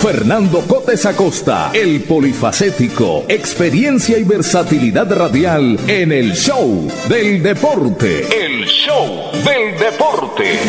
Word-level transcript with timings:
Fernando 0.00 0.60
Cotes 0.60 1.04
Acosta, 1.06 1.72
el 1.74 2.04
polifacético, 2.04 3.24
experiencia 3.28 4.16
y 4.16 4.22
versatilidad 4.22 5.12
radial 5.12 5.76
en 5.88 6.12
el 6.12 6.34
show 6.34 6.88
del 7.08 7.42
deporte. 7.42 8.20
El 8.20 8.64
show 8.64 9.32
del 9.32 9.76
deporte. 9.76 10.60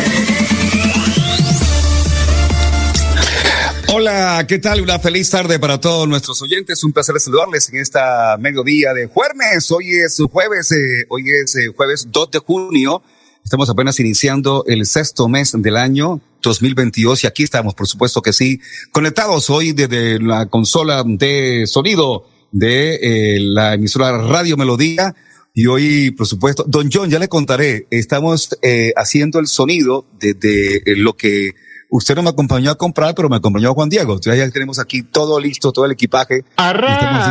Hola, 3.92 4.44
¿qué 4.48 4.58
tal? 4.58 4.80
Una 4.80 4.98
feliz 4.98 5.30
tarde 5.30 5.60
para 5.60 5.78
todos 5.78 6.08
nuestros 6.08 6.42
oyentes. 6.42 6.82
Un 6.82 6.92
placer 6.92 7.18
saludarles 7.20 7.68
en 7.68 7.78
esta 7.78 8.36
mediodía 8.36 8.92
de 8.92 9.06
jueves. 9.06 9.70
Hoy 9.70 9.92
es 9.94 10.20
jueves, 10.30 10.72
eh, 10.72 11.06
hoy 11.08 11.30
es 11.30 11.54
eh, 11.54 11.68
jueves 11.74 12.08
2 12.10 12.30
de 12.32 12.38
junio. 12.40 13.00
Estamos 13.44 13.70
apenas 13.70 14.00
iniciando 14.00 14.64
el 14.66 14.86
sexto 14.86 15.28
mes 15.28 15.52
del 15.56 15.76
año 15.76 16.20
2022 16.42 17.24
y 17.24 17.26
aquí 17.26 17.42
estamos, 17.42 17.74
por 17.74 17.86
supuesto 17.86 18.22
que 18.22 18.32
sí, 18.32 18.60
conectados 18.92 19.50
hoy 19.50 19.72
desde 19.72 20.20
la 20.20 20.46
consola 20.46 21.02
de 21.06 21.64
sonido 21.66 22.26
de 22.52 22.94
eh, 22.94 23.40
la 23.40 23.74
emisora 23.74 24.18
Radio 24.18 24.56
Melodía. 24.56 25.14
Y 25.52 25.66
hoy, 25.66 26.12
por 26.12 26.26
supuesto, 26.26 26.64
don 26.66 26.88
John, 26.92 27.10
ya 27.10 27.18
le 27.18 27.28
contaré, 27.28 27.86
estamos 27.90 28.56
eh, 28.62 28.92
haciendo 28.96 29.40
el 29.40 29.48
sonido 29.48 30.06
desde 30.20 30.80
de 30.80 30.96
lo 30.96 31.16
que 31.16 31.54
Usted 31.92 32.14
no 32.14 32.22
me 32.22 32.30
acompañó 32.30 32.70
a 32.70 32.76
comprar, 32.76 33.16
pero 33.16 33.28
me 33.28 33.36
acompañó 33.36 33.70
a 33.70 33.74
Juan 33.74 33.88
Diego. 33.88 34.14
Entonces 34.14 34.38
ya 34.38 34.48
tenemos 34.50 34.78
aquí 34.78 35.02
todo 35.02 35.40
listo, 35.40 35.72
todo 35.72 35.86
el 35.86 35.92
equipaje. 35.92 36.44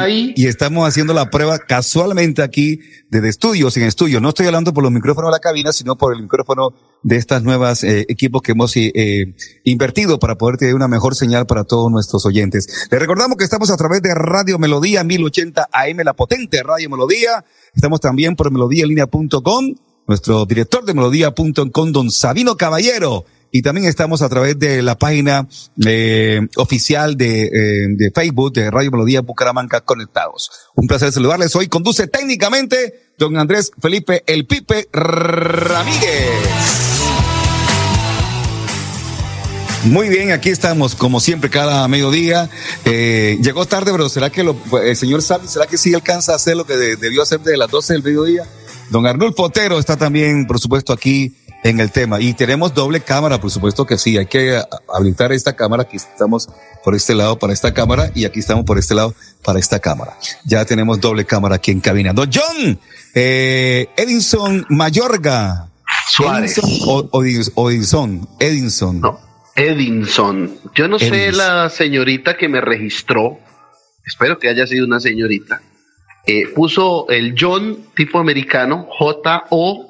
Y 0.10 0.34
y 0.36 0.48
estamos 0.48 0.88
haciendo 0.88 1.14
la 1.14 1.30
prueba 1.30 1.60
casualmente 1.60 2.42
aquí 2.42 2.80
desde 3.10 3.30
estudios 3.30 3.78
en 3.78 3.84
estudio. 3.84 4.20
No 4.20 4.30
estoy 4.30 4.48
hablando 4.48 4.74
por 4.74 4.84
los 4.84 4.92
micrófonos 4.92 5.30
de 5.30 5.32
la 5.32 5.40
cabina, 5.40 5.72
sino 5.72 5.98
por 5.98 6.14
el 6.14 6.22
micrófono 6.22 6.74
de 7.04 7.16
estas 7.16 7.42
nuevas 7.44 7.84
eh, 7.84 8.06
equipos 8.10 8.42
que 8.42 8.52
hemos 8.52 8.76
eh, 8.76 9.34
invertido 9.64 10.20
para 10.20 10.38
poder 10.38 10.58
tener 10.58 10.76
una 10.76 10.90
mejor 10.90 11.16
señal 11.16 11.46
para 11.46 11.64
todos 11.64 11.90
nuestros 11.90 12.26
oyentes. 12.26 12.88
Les 12.92 13.00
recordamos 13.00 13.38
que 13.38 13.46
estamos 13.46 13.72
a 13.72 13.78
través 13.78 14.02
de 14.02 14.14
Radio 14.14 14.60
Melodía 14.60 15.06
1080 15.06 15.70
AM, 15.72 15.98
la 16.04 16.14
potente 16.14 16.62
Radio 16.64 16.90
Melodía. 16.90 17.46
Estamos 17.74 18.02
también 18.02 18.36
por 18.36 18.52
melodíalinea.com. 18.52 19.76
Nuestro 20.08 20.46
director 20.46 20.84
de 20.84 20.94
melodía.com, 20.94 21.92
don 21.92 22.12
Sabino 22.12 22.58
Caballero 22.58 23.26
y 23.52 23.62
también 23.62 23.88
estamos 23.88 24.22
a 24.22 24.30
través 24.30 24.58
de 24.60 24.82
la 24.82 24.98
página 24.98 25.48
eh, 25.86 26.48
oficial 26.58 27.18
de, 27.18 27.44
eh, 27.44 27.88
de, 27.90 28.12
Facebook 28.12 28.54
de 28.54 28.70
Radio 28.70 28.92
Melodía 28.92 29.22
Bucaramanga 29.22 29.82
Conectados. 29.82 30.52
Un 30.76 30.88
placer 30.88 31.12
saludarles. 31.12 31.56
Hoy 31.56 31.68
conduce 31.68 32.08
técnicamente 32.08 33.12
don 33.18 33.38
Andrés 33.38 33.72
Felipe 33.82 34.24
El 34.28 34.46
Pipe 34.46 34.88
Ramírez. 34.92 36.00
Muy 39.86 40.10
bien, 40.10 40.32
aquí 40.32 40.50
estamos, 40.50 40.94
como 40.94 41.22
siempre, 41.22 41.50
cada 41.50 41.88
mediodía. 41.88 42.50
Eh, 42.84 43.38
llegó 43.42 43.66
tarde, 43.66 43.92
pero 43.92 44.10
¿será 44.10 44.30
que 44.30 44.44
lo, 44.44 44.58
el 44.84 44.96
señor 44.96 45.22
Salvi, 45.22 45.48
será 45.48 45.68
que 45.68 45.78
sí 45.78 45.94
alcanza 45.94 46.34
a 46.34 46.36
hacer 46.36 46.58
lo 46.58 46.66
que 46.66 46.76
debió 46.76 47.24
hacer 47.24 47.40
de 47.40 47.56
las 47.56 47.72
12 47.72 47.94
del 47.94 48.04
mediodía? 48.04 48.44
Don 48.90 49.06
Arnulfo 49.08 49.44
Otero 49.44 49.80
está 49.80 49.96
también, 49.96 50.48
por 50.48 50.60
supuesto, 50.60 50.92
aquí 50.92 51.34
en 51.64 51.80
el 51.80 51.92
tema. 51.92 52.20
Y 52.20 52.34
tenemos 52.34 52.74
doble 52.74 53.02
cámara, 53.02 53.40
por 53.40 53.52
supuesto 53.52 53.86
que 53.86 53.98
sí. 53.98 54.18
Hay 54.18 54.26
que 54.28 54.62
habilitar 54.94 55.32
esta 55.32 55.56
cámara. 55.56 55.84
Aquí 55.84 55.98
estamos 55.98 56.50
por 56.84 56.96
este 56.96 57.16
lado 57.16 57.38
para 57.38 57.54
esta 57.54 57.74
cámara 57.74 58.12
y 58.16 58.26
aquí 58.26 58.40
estamos 58.40 58.66
por 58.66 58.78
este 58.78 58.96
lado 58.96 59.14
para 59.44 59.60
esta 59.60 59.80
cámara. 59.80 60.18
Ya 60.46 60.66
tenemos 60.66 61.00
doble 61.00 61.26
cámara 61.26 61.56
aquí 61.56 61.72
en 61.72 61.82
cabina. 61.82 62.14
Don 62.14 62.30
John, 62.34 62.80
eh, 63.16 63.90
Edinson 63.98 64.66
Mayorga. 64.70 65.70
Suárez. 66.12 66.60
Edinson, 67.14 68.28
Edinson. 68.40 69.02
No, 69.02 69.20
Edinson. 69.56 70.58
Yo 70.76 70.88
no 70.88 71.00
sé 71.00 71.32
la 71.32 71.70
señorita 71.70 72.38
que 72.38 72.48
me 72.48 72.62
registró. 72.62 73.40
Espero 74.06 74.40
que 74.40 74.50
haya 74.50 74.66
sido 74.66 74.86
una 74.86 75.00
señorita. 75.00 75.62
Eh, 76.26 76.48
puso 76.54 77.08
el 77.10 77.36
John 77.38 77.86
tipo 77.96 78.20
americano, 78.20 78.88
J-O-H-N, 78.98 79.90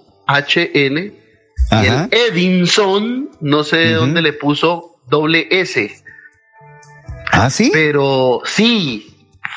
y 1.71 1.85
el 1.85 2.09
Edinson, 2.11 3.29
no 3.41 3.63
sé 3.63 3.77
de 3.77 3.93
dónde 3.93 4.21
le 4.21 4.33
puso 4.33 4.99
doble 5.07 5.47
S. 5.51 6.03
¿Ah, 7.31 7.49
sí? 7.49 7.69
Pero 7.71 8.41
sí. 8.45 9.15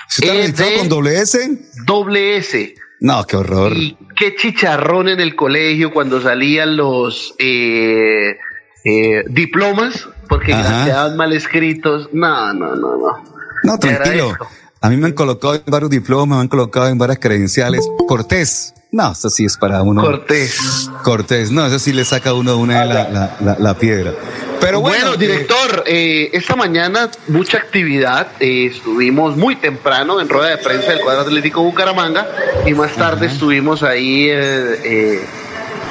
¿Se 0.08 0.44
está 0.44 0.64
con 0.78 0.88
doble 0.88 1.20
S? 1.20 1.58
Doble 1.86 2.36
S. 2.36 2.74
No, 3.00 3.24
qué 3.24 3.36
horror. 3.36 3.72
Y 3.72 3.96
qué 4.16 4.36
chicharrón 4.36 5.08
en 5.08 5.20
el 5.20 5.34
colegio 5.34 5.92
cuando 5.92 6.20
salían 6.20 6.76
los 6.76 7.34
eh, 7.38 8.36
eh, 8.84 9.24
diplomas, 9.28 10.08
porque 10.28 10.52
quedaban 10.52 11.16
mal 11.16 11.32
escritos. 11.32 12.10
No, 12.12 12.52
no, 12.52 12.76
no, 12.76 12.96
no. 12.96 13.24
No, 13.64 13.78
tranquilo. 13.78 14.36
A 14.80 14.90
mí 14.90 14.96
me 14.96 15.06
han 15.06 15.12
colocado 15.12 15.54
en 15.54 15.62
varios 15.66 15.90
diplomas, 15.90 16.36
me 16.36 16.42
han 16.42 16.48
colocado 16.48 16.88
en 16.88 16.98
varias 16.98 17.18
credenciales. 17.18 17.88
Cortés. 18.06 18.74
No, 18.92 19.12
eso 19.12 19.30
sí 19.30 19.46
es 19.46 19.56
para 19.56 19.82
uno. 19.82 20.02
Cortés. 20.02 20.90
Cortés. 21.02 21.50
No, 21.50 21.66
eso 21.66 21.78
sí 21.78 21.94
le 21.94 22.04
saca 22.04 22.30
a 22.30 22.34
uno 22.34 22.58
una 22.58 22.84
la, 22.84 23.36
la, 23.40 23.56
la, 23.58 23.78
piedra. 23.78 24.12
Pero 24.60 24.82
bueno, 24.82 25.16
director, 25.16 25.84
eh, 25.86 26.28
esta 26.34 26.56
mañana 26.56 27.10
mucha 27.28 27.56
actividad. 27.56 28.28
Eh, 28.38 28.66
estuvimos 28.66 29.34
muy 29.38 29.56
temprano 29.56 30.20
en 30.20 30.28
rueda 30.28 30.50
de 30.50 30.58
prensa 30.58 30.92
del 30.92 31.00
cuadro 31.00 31.22
atlético 31.22 31.62
Bucaramanga 31.62 32.28
y 32.66 32.74
más 32.74 32.94
tarde 32.94 33.28
estuvimos 33.28 33.82
ahí 33.82 34.26
eh, 34.28 35.24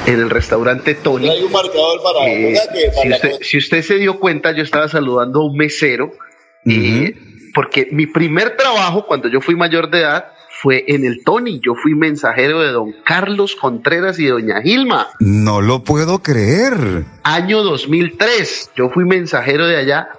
en 0.06 0.20
el 0.20 0.30
restaurante 0.30 0.94
Tony. 0.94 1.28
Hay 1.28 1.42
un 1.42 1.52
marcador 1.52 2.04
para, 2.04 2.24
si, 2.24 3.12
usted, 3.12 3.32
si, 3.42 3.58
usted, 3.58 3.82
se 3.82 3.96
dio 3.96 4.20
cuenta, 4.20 4.52
yo 4.52 4.62
estaba 4.62 4.88
saludando 4.88 5.42
a 5.42 5.46
un 5.46 5.58
mesero 5.58 6.12
porque 7.56 7.88
mi 7.92 8.06
primer 8.06 8.56
trabajo 8.56 9.08
cuando 9.08 9.28
yo 9.28 9.42
fui 9.42 9.56
mayor 9.56 9.90
de 9.90 10.02
edad 10.02 10.34
fue 10.62 10.86
en 10.88 11.06
el 11.06 11.24
Tony. 11.24 11.60
Yo 11.60 11.74
fui 11.74 11.96
mensajero 11.96 12.62
de 12.62 12.72
don 12.72 12.94
Carlos 13.04 13.56
Contreras 13.56 14.20
y 14.20 14.28
doña 14.28 14.62
Gilma. 14.62 15.08
No 15.20 15.60
lo 15.60 15.84
puedo 15.84 16.20
creer. 16.22 17.06
Año 17.24 17.64
2003. 17.64 18.72
Yo 18.76 18.90
fui 18.90 19.06
mensajero 19.06 19.66
de 19.66 19.78
allá. 19.78 20.10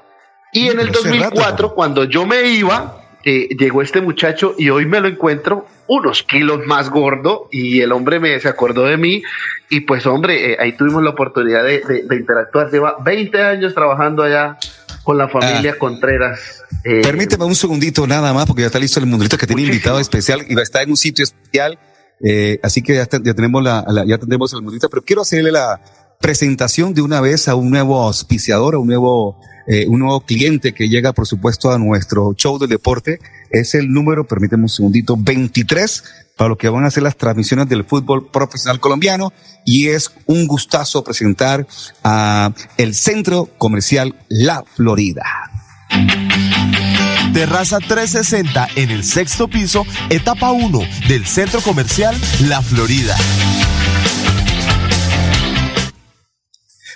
Y 0.53 0.69
en 0.69 0.81
el 0.81 0.91
2004, 0.91 1.75
cuando 1.75 2.05
yo 2.05 2.27
me 2.27 2.43
iba, 2.49 3.03
eh, 3.25 3.51
llegó 3.57 3.83
este 3.83 4.01
muchacho 4.01 4.55
y 4.59 4.69
hoy 4.71 4.85
me 4.85 5.01
lo 5.01 5.09
encuentro 5.09 5.67
unos 5.87 6.25
kilos 6.25 6.67
más 6.67 6.91
gordo 6.91 7.49
y 7.53 7.81
el 7.81 7.93
hombre 7.93 8.19
me 8.19 8.39
se 8.41 8.49
acordó 8.49 8.85
de 8.85 8.97
mí 8.97 9.23
y 9.71 9.81
pues 9.81 10.07
hombre, 10.07 10.53
eh, 10.53 10.57
ahí 10.61 10.73
tuvimos 10.73 11.03
la 11.03 11.11
oportunidad 11.11 11.65
de, 11.65 12.05
de 12.05 12.17
interactuar. 12.17 12.71
Lleva 12.71 12.97
20 13.03 13.43
años 13.43 13.75
trabajando 13.75 14.23
allá 14.23 14.59
con 15.03 15.19
la 15.19 15.29
familia 15.29 15.73
ah. 15.75 15.79
Contreras. 15.79 16.63
Eh, 16.85 17.03
Permíteme 17.03 17.45
un 17.45 17.55
segundito 17.55 18.07
nada 18.07 18.33
más, 18.33 18.47
porque 18.47 18.63
ya 18.63 18.67
está 18.67 18.79
listo 18.79 19.01
el 19.01 19.07
mundito 19.07 19.37
que 19.37 19.47
tiene 19.47 19.63
invitado 19.63 20.01
especial 20.01 20.45
y 20.49 20.55
va 20.55 20.61
a 20.61 20.65
estar 20.65 20.83
en 20.83 20.91
un 20.91 20.97
sitio 20.97 21.25
especial. 21.25 21.79
Eh, 22.25 22.61
así 22.63 22.83
que 22.83 22.95
ya, 22.95 23.09
ya 23.11 23.35
tenemos 23.35 23.63
la, 23.63 23.85
ya 24.07 24.19
tendremos 24.19 24.53
el 24.53 24.63
mundito, 24.63 24.89
pero 24.89 25.03
quiero 25.03 25.23
hacerle 25.23 25.51
la 25.51 25.81
presentación 26.21 26.95
de 26.95 27.03
una 27.03 27.21
vez 27.21 27.49
a 27.49 27.57
un 27.57 27.71
nuevo 27.71 28.01
auspiciador, 28.01 28.77
a 28.77 28.79
un 28.79 28.87
nuevo, 28.87 29.41
eh, 29.67 29.87
un 29.89 30.01
nuevo 30.01 30.21
cliente 30.21 30.73
que 30.73 30.89
llega, 30.89 31.13
por 31.13 31.27
supuesto, 31.27 31.71
a 31.71 31.79
nuestro 31.79 32.35
show 32.35 32.59
del 32.59 32.69
deporte. 32.69 33.19
Es 33.51 33.75
el 33.75 33.93
número, 33.93 34.27
permíteme 34.27 34.65
un 34.65 34.69
segundito, 34.69 35.17
23 35.17 36.05
para 36.37 36.49
lo 36.49 36.57
que 36.57 36.69
van 36.69 36.85
a 36.85 36.91
ser 36.91 37.03
las 37.03 37.17
transmisiones 37.17 37.69
del 37.69 37.85
fútbol 37.85 38.31
profesional 38.31 38.81
colombiano 38.81 39.33
y 39.65 39.89
es 39.89 40.11
un 40.27 40.47
gustazo 40.47 41.05
presentar 41.05 41.67
a 42.03 42.53
el 42.79 42.95
Centro 42.95 43.49
Comercial 43.59 44.15
La 44.29 44.65
Florida. 44.75 45.25
Terraza 47.33 47.79
360 47.79 48.69
en 48.77 48.91
el 48.91 49.05
sexto 49.05 49.49
piso, 49.49 49.87
etapa 50.11 50.53
1 50.53 50.81
del 51.09 51.27
Centro 51.27 51.61
Comercial 51.61 52.15
La 52.49 52.61
Florida. 52.61 53.17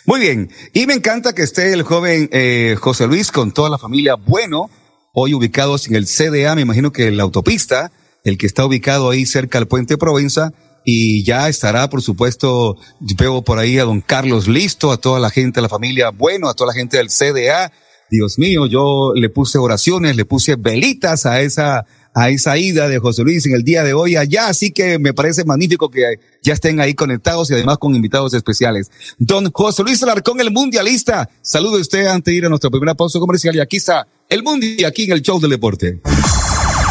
Muy 0.06 0.20
bien, 0.20 0.50
y 0.72 0.86
me 0.86 0.94
encanta 0.94 1.32
que 1.32 1.42
esté 1.42 1.72
el 1.72 1.82
joven 1.82 2.28
eh, 2.30 2.76
José 2.78 3.08
Luis 3.08 3.32
con 3.32 3.50
toda 3.50 3.68
la 3.68 3.76
familia 3.76 4.14
bueno, 4.14 4.70
hoy 5.12 5.34
ubicados 5.34 5.88
en 5.88 5.96
el 5.96 6.06
CDA, 6.06 6.54
me 6.54 6.62
imagino 6.62 6.92
que 6.92 7.10
la 7.10 7.24
autopista, 7.24 7.90
el 8.22 8.38
que 8.38 8.46
está 8.46 8.64
ubicado 8.64 9.10
ahí 9.10 9.26
cerca 9.26 9.58
del 9.58 9.66
puente 9.66 9.98
Provenza, 9.98 10.52
y 10.84 11.24
ya 11.24 11.48
estará, 11.48 11.90
por 11.90 12.02
supuesto, 12.02 12.76
veo 13.18 13.42
por 13.42 13.58
ahí 13.58 13.80
a 13.80 13.84
don 13.84 14.00
Carlos 14.00 14.46
listo, 14.46 14.92
a 14.92 14.96
toda 14.96 15.18
la 15.18 15.30
gente, 15.30 15.58
a 15.58 15.62
la 15.64 15.68
familia 15.68 16.10
bueno, 16.10 16.48
a 16.48 16.54
toda 16.54 16.68
la 16.72 16.78
gente 16.78 16.98
del 16.98 17.08
CDA. 17.08 17.72
Dios 18.08 18.38
mío, 18.38 18.66
yo 18.66 19.12
le 19.12 19.28
puse 19.28 19.58
oraciones, 19.58 20.14
le 20.14 20.24
puse 20.24 20.54
velitas 20.54 21.26
a 21.26 21.40
esa 21.40 21.84
a 22.16 22.30
esa 22.30 22.56
ida 22.56 22.88
de 22.88 22.98
José 22.98 23.22
Luis 23.22 23.44
en 23.44 23.54
el 23.54 23.62
día 23.62 23.84
de 23.84 23.92
hoy 23.92 24.16
allá, 24.16 24.48
así 24.48 24.70
que 24.70 24.98
me 24.98 25.12
parece 25.12 25.44
magnífico 25.44 25.90
que 25.90 26.18
ya 26.42 26.54
estén 26.54 26.80
ahí 26.80 26.94
conectados 26.94 27.50
y 27.50 27.54
además 27.54 27.76
con 27.76 27.94
invitados 27.94 28.32
especiales. 28.32 28.90
Don 29.18 29.52
José 29.52 29.82
Luis 29.82 30.02
Alarcón, 30.02 30.40
el 30.40 30.50
mundialista, 30.50 31.28
salude 31.42 31.78
usted 31.78 32.06
antes 32.06 32.32
de 32.32 32.38
ir 32.38 32.46
a 32.46 32.48
nuestra 32.48 32.70
primera 32.70 32.94
pausa 32.94 33.18
comercial 33.18 33.54
y 33.54 33.60
aquí 33.60 33.76
está 33.76 34.08
el 34.30 34.42
mundial 34.42 34.86
aquí 34.86 35.04
en 35.04 35.12
el 35.12 35.20
show 35.20 35.38
del 35.38 35.50
deporte. 35.50 36.00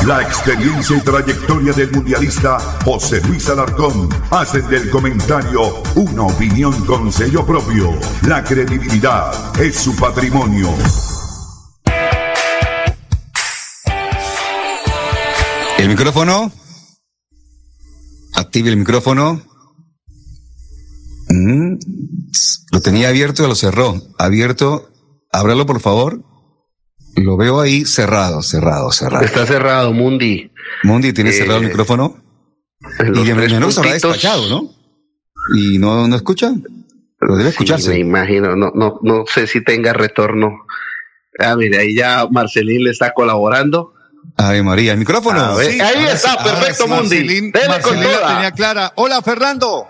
La 0.05 0.21
experiencia 0.21 0.95
y 0.95 1.01
trayectoria 1.01 1.73
del 1.73 1.89
mundialista 1.91 2.59
José 2.83 3.19
Luis 3.27 3.49
Alarcón 3.49 4.07
hacen 4.29 4.67
del 4.67 4.91
comentario 4.91 5.81
una 5.95 6.27
opinión 6.27 6.85
con 6.85 7.11
sello 7.11 7.43
propio. 7.43 7.97
La 8.27 8.43
credibilidad 8.43 9.59
es 9.59 9.75
su 9.75 9.95
patrimonio. 9.95 10.69
El 15.77 15.89
micrófono. 15.89 16.51
Active 18.33 18.69
el 18.69 18.77
micrófono. 18.77 19.41
Mm, 21.27 21.75
lo 22.71 22.81
tenía 22.81 23.09
abierto 23.09 23.43
y 23.43 23.47
lo 23.47 23.55
cerró. 23.55 24.01
Abierto. 24.17 24.89
Ábralo, 25.31 25.65
por 25.65 25.81
favor. 25.81 26.21
Lo 27.17 27.37
veo 27.37 27.59
ahí 27.59 27.85
cerrado, 27.85 28.41
cerrado, 28.41 28.91
cerrado. 28.91 29.25
Está 29.25 29.45
cerrado, 29.45 29.93
Mundi. 29.93 30.51
Mundi, 30.83 31.13
¿tiene 31.13 31.31
cerrado 31.31 31.59
el 31.59 31.65
eh, 31.65 31.67
micrófono? 31.67 32.21
Y 32.99 33.23
de 33.23 33.35
menos 33.35 33.77
habrá 33.77 33.93
despachado, 33.93 34.49
¿no? 34.49 34.69
¿Y 35.57 35.77
no, 35.77 36.07
no 36.07 36.15
escucha? 36.15 36.53
Pero 37.19 37.37
debe 37.37 37.49
escucharse. 37.49 37.89
me 37.89 37.99
imagino, 37.99 38.55
no, 38.55 38.71
no, 38.75 38.99
no 39.01 39.25
sé 39.27 39.47
si 39.47 39.63
tenga 39.63 39.93
retorno. 39.93 40.65
Ah, 41.39 41.55
mire, 41.55 41.77
ahí 41.77 41.95
ya 41.95 42.27
Marcelín 42.29 42.83
le 42.83 42.91
está 42.91 43.13
colaborando. 43.13 43.94
Ay, 44.37 44.61
María, 44.61 44.91
el 44.91 44.97
micrófono. 44.97 45.57
ahí 45.57 45.79
está, 46.11 46.43
perfecto, 46.43 46.87
Mundi. 46.87 47.51
tenía 47.51 48.51
clara. 48.51 48.91
Hola, 48.95 49.21
Fernando. 49.21 49.87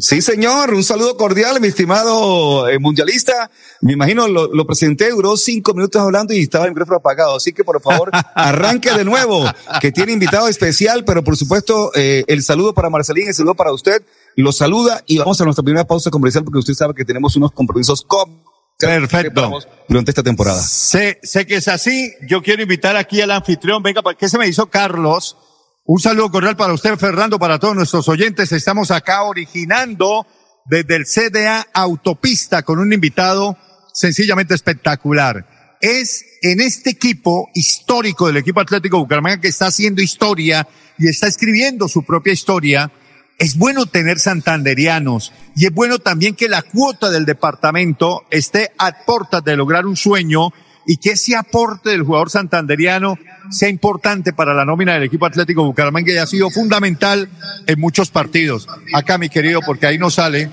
Sí, 0.00 0.22
señor, 0.22 0.72
un 0.72 0.82
saludo 0.82 1.16
cordial, 1.16 1.60
mi 1.60 1.68
estimado 1.68 2.66
eh, 2.68 2.78
mundialista. 2.78 3.50
Me 3.82 3.92
imagino, 3.92 4.26
lo, 4.26 4.52
lo, 4.52 4.66
presenté, 4.66 5.10
duró 5.10 5.36
cinco 5.36 5.74
minutos 5.74 6.00
hablando 6.00 6.32
y 6.32 6.40
estaba 6.40 6.64
el 6.64 6.70
micrófono 6.70 6.96
apagado. 6.96 7.36
Así 7.36 7.52
que, 7.52 7.62
por 7.62 7.80
favor, 7.82 8.10
arranque 8.34 8.90
de 8.92 9.04
nuevo, 9.04 9.44
que 9.80 9.92
tiene 9.92 10.12
invitado 10.12 10.48
especial, 10.48 11.04
pero 11.04 11.22
por 11.22 11.36
supuesto, 11.36 11.92
eh, 11.94 12.24
el 12.26 12.42
saludo 12.42 12.72
para 12.72 12.88
Marcelín, 12.88 13.28
el 13.28 13.34
saludo 13.34 13.54
para 13.54 13.72
usted. 13.72 14.02
Lo 14.34 14.50
saluda 14.50 15.02
y 15.06 15.18
vamos 15.18 15.40
a 15.40 15.44
nuestra 15.44 15.62
primera 15.62 15.86
pausa 15.86 16.10
comercial 16.10 16.44
porque 16.44 16.58
usted 16.58 16.74
sabe 16.74 16.94
que 16.94 17.04
tenemos 17.04 17.36
unos 17.36 17.52
compromisos 17.52 18.02
con 18.02 18.42
Perfecto. 18.78 19.58
Durante 19.88 20.10
esta 20.10 20.22
temporada. 20.22 20.60
Sé, 20.60 21.18
sé 21.22 21.46
que 21.46 21.56
es 21.56 21.68
así. 21.68 22.12
Yo 22.28 22.42
quiero 22.42 22.62
invitar 22.62 22.96
aquí 22.96 23.20
al 23.20 23.30
anfitrión. 23.30 23.82
Venga, 23.82 24.02
¿qué 24.18 24.28
se 24.28 24.38
me 24.38 24.46
hizo 24.48 24.66
Carlos? 24.66 25.36
Un 25.84 26.00
saludo 26.00 26.30
cordial 26.30 26.56
para 26.56 26.72
usted, 26.72 26.96
Fernando, 26.96 27.38
para 27.38 27.58
todos 27.58 27.74
nuestros 27.74 28.08
oyentes. 28.08 28.50
Estamos 28.52 28.90
acá 28.90 29.22
originando 29.22 30.26
desde 30.64 30.96
el 30.96 31.04
CDA 31.06 31.66
Autopista 31.72 32.62
con 32.62 32.78
un 32.78 32.92
invitado 32.92 33.56
sencillamente 33.92 34.54
espectacular. 34.54 35.76
Es 35.80 36.24
en 36.42 36.60
este 36.60 36.90
equipo 36.90 37.48
histórico 37.54 38.26
del 38.26 38.38
equipo 38.38 38.60
Atlético 38.60 38.98
Bucaramanga 38.98 39.40
que 39.40 39.48
está 39.48 39.66
haciendo 39.66 40.02
historia 40.02 40.66
y 40.98 41.08
está 41.08 41.28
escribiendo 41.28 41.88
su 41.88 42.04
propia 42.04 42.32
historia 42.32 42.90
es 43.38 43.56
bueno 43.56 43.86
tener 43.86 44.18
santanderianos 44.18 45.32
y 45.54 45.66
es 45.66 45.72
bueno 45.72 45.98
también 45.98 46.34
que 46.34 46.48
la 46.48 46.62
cuota 46.62 47.10
del 47.10 47.26
departamento 47.26 48.24
esté 48.30 48.72
a 48.78 49.04
puertas 49.04 49.44
de 49.44 49.56
lograr 49.56 49.86
un 49.86 49.96
sueño 49.96 50.52
y 50.86 50.98
que 50.98 51.10
ese 51.10 51.36
aporte 51.36 51.90
del 51.90 52.04
jugador 52.04 52.30
santanderiano 52.30 53.18
sea 53.50 53.68
importante 53.68 54.32
para 54.32 54.54
la 54.54 54.64
nómina 54.64 54.94
del 54.94 55.02
equipo 55.02 55.26
Atlético 55.26 55.64
Bucaramanga 55.64 56.12
y 56.12 56.16
ha 56.16 56.26
sido 56.26 56.48
fundamental 56.50 57.28
en 57.66 57.80
muchos 57.80 58.10
partidos. 58.10 58.68
Acá, 58.94 59.18
mi 59.18 59.28
querido, 59.28 59.60
porque 59.66 59.86
ahí 59.86 59.98
no 59.98 60.10
sale. 60.10 60.48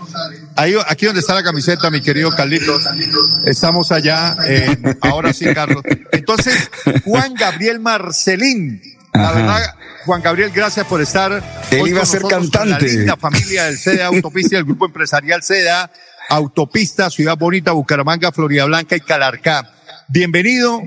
Ahí, 0.55 0.73
aquí 0.87 1.05
donde 1.05 1.21
está 1.21 1.35
la 1.35 1.43
camiseta, 1.43 1.91
mi 1.91 2.01
querido 2.01 2.31
Carlitos. 2.31 2.83
Estamos 3.45 3.91
allá, 3.91 4.35
ahora 5.01 5.33
sí, 5.33 5.45
Carlos. 5.53 5.83
Entonces, 6.11 6.69
Juan 7.05 7.35
Gabriel 7.35 7.79
Marcelín. 7.79 8.81
La 9.13 9.31
verdad, 9.31 9.75
Juan 10.05 10.21
Gabriel, 10.21 10.51
gracias 10.53 10.85
por 10.87 11.01
estar. 11.01 11.43
Él 11.71 11.87
iba 11.87 12.01
a 12.01 12.05
ser 12.05 12.23
cantante. 12.23 12.87
La 12.87 12.93
linda 12.93 13.17
familia 13.17 13.65
del 13.65 13.77
CEDA 13.77 14.07
Autopista 14.07 14.55
y 14.55 14.59
el 14.59 14.65
grupo 14.65 14.85
empresarial 14.85 15.43
CEDA 15.43 15.91
Autopista, 16.29 17.09
Ciudad 17.09 17.37
Bonita, 17.37 17.71
Bucaramanga, 17.71 18.31
Florida 18.31 18.65
Blanca 18.65 18.95
y 18.95 19.01
Calarcá. 19.01 19.69
Bienvenido, 20.09 20.81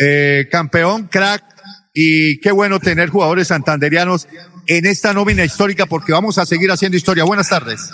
eh, 0.00 0.48
campeón, 0.50 1.08
crack, 1.08 1.44
y 1.94 2.40
qué 2.40 2.52
bueno 2.52 2.78
tener 2.78 3.10
jugadores 3.10 3.48
santanderianos 3.48 4.28
en 4.66 4.86
esta 4.86 5.12
nómina 5.12 5.44
histórica 5.44 5.86
porque 5.86 6.12
vamos 6.12 6.38
a 6.38 6.46
seguir 6.46 6.70
haciendo 6.70 6.96
historia. 6.96 7.24
Buenas 7.24 7.48
tardes. 7.48 7.90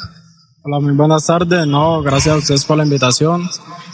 Hola, 0.66 0.80
muy 0.80 0.94
buenas 0.94 1.26
tardes. 1.26 1.66
No, 1.66 2.00
gracias 2.00 2.34
a 2.34 2.38
ustedes 2.38 2.64
por 2.64 2.78
la 2.78 2.84
invitación. 2.84 3.50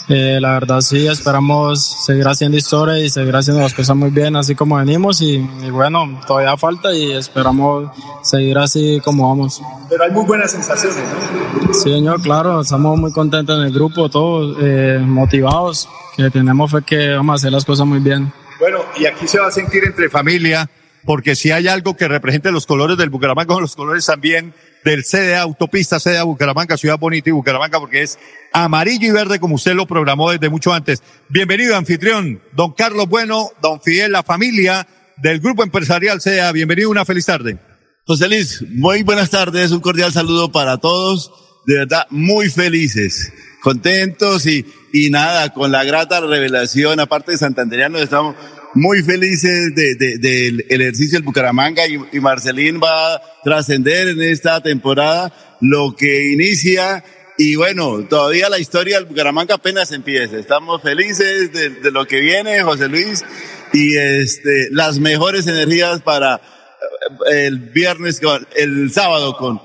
Eh, 0.09 0.39
la 0.41 0.53
verdad 0.53 0.81
sí, 0.81 1.09
esperamos 1.09 2.05
seguir 2.07 2.29
haciendo 2.29 2.57
historia 2.57 2.97
y 3.01 3.11
seguir 3.11 3.35
haciendo 3.35 3.61
las 3.61 3.75
cosas 3.75 3.97
muy 3.97 4.11
bien, 4.11 4.37
así 4.37 4.55
como 4.55 4.77
venimos. 4.77 5.21
Y, 5.21 5.39
bueno, 5.73 6.21
todavía 6.29 6.57
falta 6.57 6.95
y 6.95 7.11
esperamos 7.11 7.91
seguir 8.23 8.57
así 8.57 9.01
como 9.05 9.29
vamos. 9.29 9.61
Pero 9.89 10.05
hay 10.05 10.13
muy 10.13 10.25
buenas 10.25 10.53
sensaciones, 10.53 10.97
¿no? 10.97 11.75
Sí, 11.75 11.91
señor, 11.91 12.23
claro. 12.23 12.61
Estamos 12.61 12.97
muy 12.97 13.11
contentos 13.11 13.59
en 13.59 13.67
el 13.67 13.73
grupo, 13.73 14.09
todos 14.09 14.57
eh, 14.61 15.01
motivados, 15.05 15.89
que 16.17 16.31
tenemos 16.31 16.71
fe 16.71 16.83
que 16.87 17.15
vamos 17.15 17.33
a 17.33 17.35
hacer 17.35 17.51
las 17.51 17.65
cosas 17.65 17.85
muy 17.85 17.99
bien. 17.99 18.33
Bueno, 18.61 18.79
y 18.97 19.07
aquí 19.07 19.27
se 19.27 19.41
va 19.41 19.49
a 19.49 19.51
sentir 19.51 19.83
entre 19.83 20.09
familia, 20.09 20.71
porque 21.05 21.35
si 21.35 21.51
hay 21.51 21.67
algo 21.67 21.97
que 21.97 22.07
represente 22.07 22.53
los 22.53 22.65
colores 22.65 22.97
del 22.97 23.11
Bucaramanga, 23.11 23.59
los 23.59 23.75
colores 23.75 24.07
también 24.07 24.55
del 24.85 25.05
CDA 25.05 25.43
Autopista, 25.43 25.99
CDA 25.99 26.23
Bucaramanga, 26.25 26.77
Ciudad 26.77 26.99
Bonita 26.99 27.29
y 27.29 27.33
Bucaramanga, 27.33 27.79
porque 27.79 28.03
es 28.03 28.19
amarillo 28.53 29.09
y 29.09 29.11
verde 29.11 29.39
como 29.39 29.57
usted 29.57 29.75
lo 29.75 29.87
programó 29.87 30.31
desde 30.31 30.49
mucho 30.49 30.73
antes. 30.73 31.03
Bienvenido, 31.29 31.77
anfitrión, 31.77 32.41
don 32.53 32.73
Carlos 32.73 33.09
Bueno, 33.09 33.51
don 33.61 33.81
Fidel, 33.81 34.13
la 34.13 34.23
familia 34.23 34.87
del 35.19 35.41
Grupo 35.41 35.63
Empresarial 35.63 36.21
CDA. 36.21 36.51
Bienvenido, 36.53 36.91
una 36.91 37.05
feliz 37.05 37.27
tarde. 37.27 37.59
José 38.07 38.29
Luis, 38.29 38.65
muy 38.71 39.03
buenas 39.03 39.31
tardes, 39.31 39.71
un 39.71 39.81
cordial 39.81 40.13
saludo 40.13 40.51
para 40.51 40.79
todos. 40.79 41.33
De 41.67 41.75
verdad, 41.75 42.07
muy 42.09 42.49
felices, 42.49 43.33
contentos 43.63 44.47
y, 44.47 44.65
y 44.93 45.11
nada, 45.11 45.53
con 45.53 45.71
la 45.71 45.85
grata 45.85 46.21
revelación, 46.21 46.99
aparte 47.01 47.33
de 47.33 47.39
Santanderiano, 47.39 47.99
estamos 47.99 48.35
muy 48.75 49.03
felices 49.03 49.75
del 49.75 49.99
de, 49.99 50.19
de, 50.19 50.67
ejercicio 50.69 51.19
del 51.19 51.25
Bucaramanga 51.25 51.87
y, 51.87 51.99
y 52.13 52.21
Marcelín 52.21 52.81
va 52.81 53.15
a 53.15 53.23
trascender 53.43 54.09
en 54.09 54.23
esta 54.23 54.61
temporada 54.61 55.33
lo 55.61 55.95
que 55.97 56.33
inicia 56.33 57.03
y 57.43 57.57
bueno, 57.57 58.07
todavía 58.07 58.51
la 58.51 58.59
historia 58.59 58.99
del 58.99 59.07
Bucaramanga 59.07 59.55
apenas 59.55 59.93
empieza. 59.93 60.37
Estamos 60.37 60.83
felices 60.83 61.51
de, 61.51 61.71
de, 61.71 61.91
lo 61.91 62.07
que 62.07 62.21
viene, 62.21 62.63
José 62.63 62.87
Luis, 62.87 63.25
y 63.73 63.97
este, 63.97 64.69
las 64.73 64.99
mejores 64.99 65.47
energías 65.47 66.03
para 66.03 66.35
eh, 66.35 67.47
el 67.47 67.59
viernes, 67.71 68.21
el 68.57 68.93
sábado 68.93 69.39
con, 69.39 69.59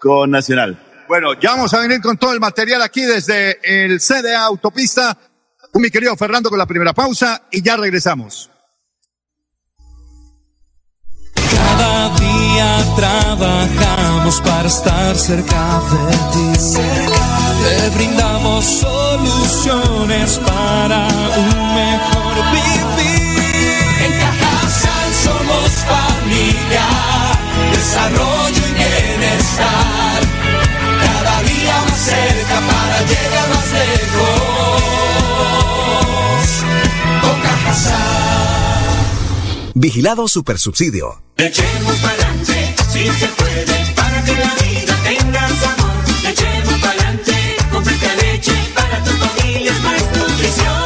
con 0.00 0.30
Nacional. 0.30 0.78
Bueno, 1.08 1.34
ya 1.40 1.50
vamos 1.50 1.74
a 1.74 1.80
venir 1.80 2.00
con 2.00 2.16
todo 2.16 2.32
el 2.32 2.38
material 2.38 2.80
aquí 2.82 3.02
desde 3.02 3.58
el 3.62 3.98
CDA 3.98 4.44
Autopista 4.44 5.18
mi 5.82 5.90
querido 5.90 6.16
Fernando 6.16 6.48
con 6.48 6.58
la 6.58 6.66
primera 6.66 6.92
pausa 6.94 7.42
y 7.50 7.62
ya 7.62 7.76
regresamos. 7.76 8.50
Cada 11.34 12.16
día 12.16 12.84
trabajamos 12.96 14.40
para 14.40 14.68
estar 14.68 15.16
cerca 15.16 15.80
de 15.90 16.16
ti. 16.32 16.68
Te 17.62 17.90
brindamos 17.96 18.64
soluciones 18.64 20.38
para 20.38 21.08
un 21.36 21.74
mejor 21.74 22.34
vivir. 22.52 23.36
En 24.04 24.12
Cajasal 24.20 25.14
somos 25.24 25.70
familia, 25.92 26.86
desarrollo 27.72 28.62
y 28.68 28.72
bienestar. 28.74 30.20
Cada 31.02 31.42
día 31.42 31.76
más 31.88 31.98
cerca 31.98 32.56
para 32.70 33.00
llegar 33.02 33.48
más 33.50 33.72
lejos. 33.72 34.35
Vigilado 39.78 40.26
Supersubsidio. 40.26 41.22
Echemos 41.36 41.96
pa'lante, 41.96 42.74
si 42.90 43.10
se 43.10 43.28
puede, 43.28 43.94
para 43.94 44.24
que 44.24 44.32
la 44.32 44.54
vida 44.54 44.96
tenga 45.04 45.48
sabor. 45.48 46.30
Echemos 46.30 46.80
pa'lante, 46.80 47.56
con 47.70 47.84
fresca 47.84 48.14
leche, 48.22 48.54
para 48.74 49.04
tu 49.04 49.10
familia 49.10 49.70
es 49.72 49.82
más 49.82 50.02
nutrición. 50.16 50.85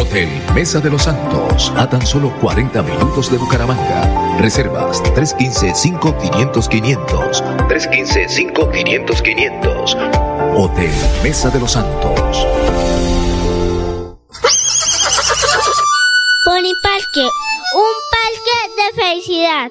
Hotel 0.00 0.28
Mesa 0.54 0.80
de 0.80 0.88
los 0.90 1.02
Santos, 1.02 1.72
a 1.76 1.88
tan 1.88 2.04
solo 2.06 2.32
40 2.40 2.82
minutos 2.82 3.30
de 3.30 3.38
Bucaramanga. 3.38 4.36
Reservas 4.38 5.02
315-5500-500. 5.02 7.42
315-5500-500. 7.68 10.56
Hotel 10.56 10.90
Mesa 11.22 11.50
de 11.50 11.60
los 11.60 11.72
Santos. 11.72 12.46
Pony 16.44 16.74
Parque, 16.82 17.28
un 17.74 17.94
parque 18.10 18.56
de 18.76 18.92
felicidad. 19.02 19.70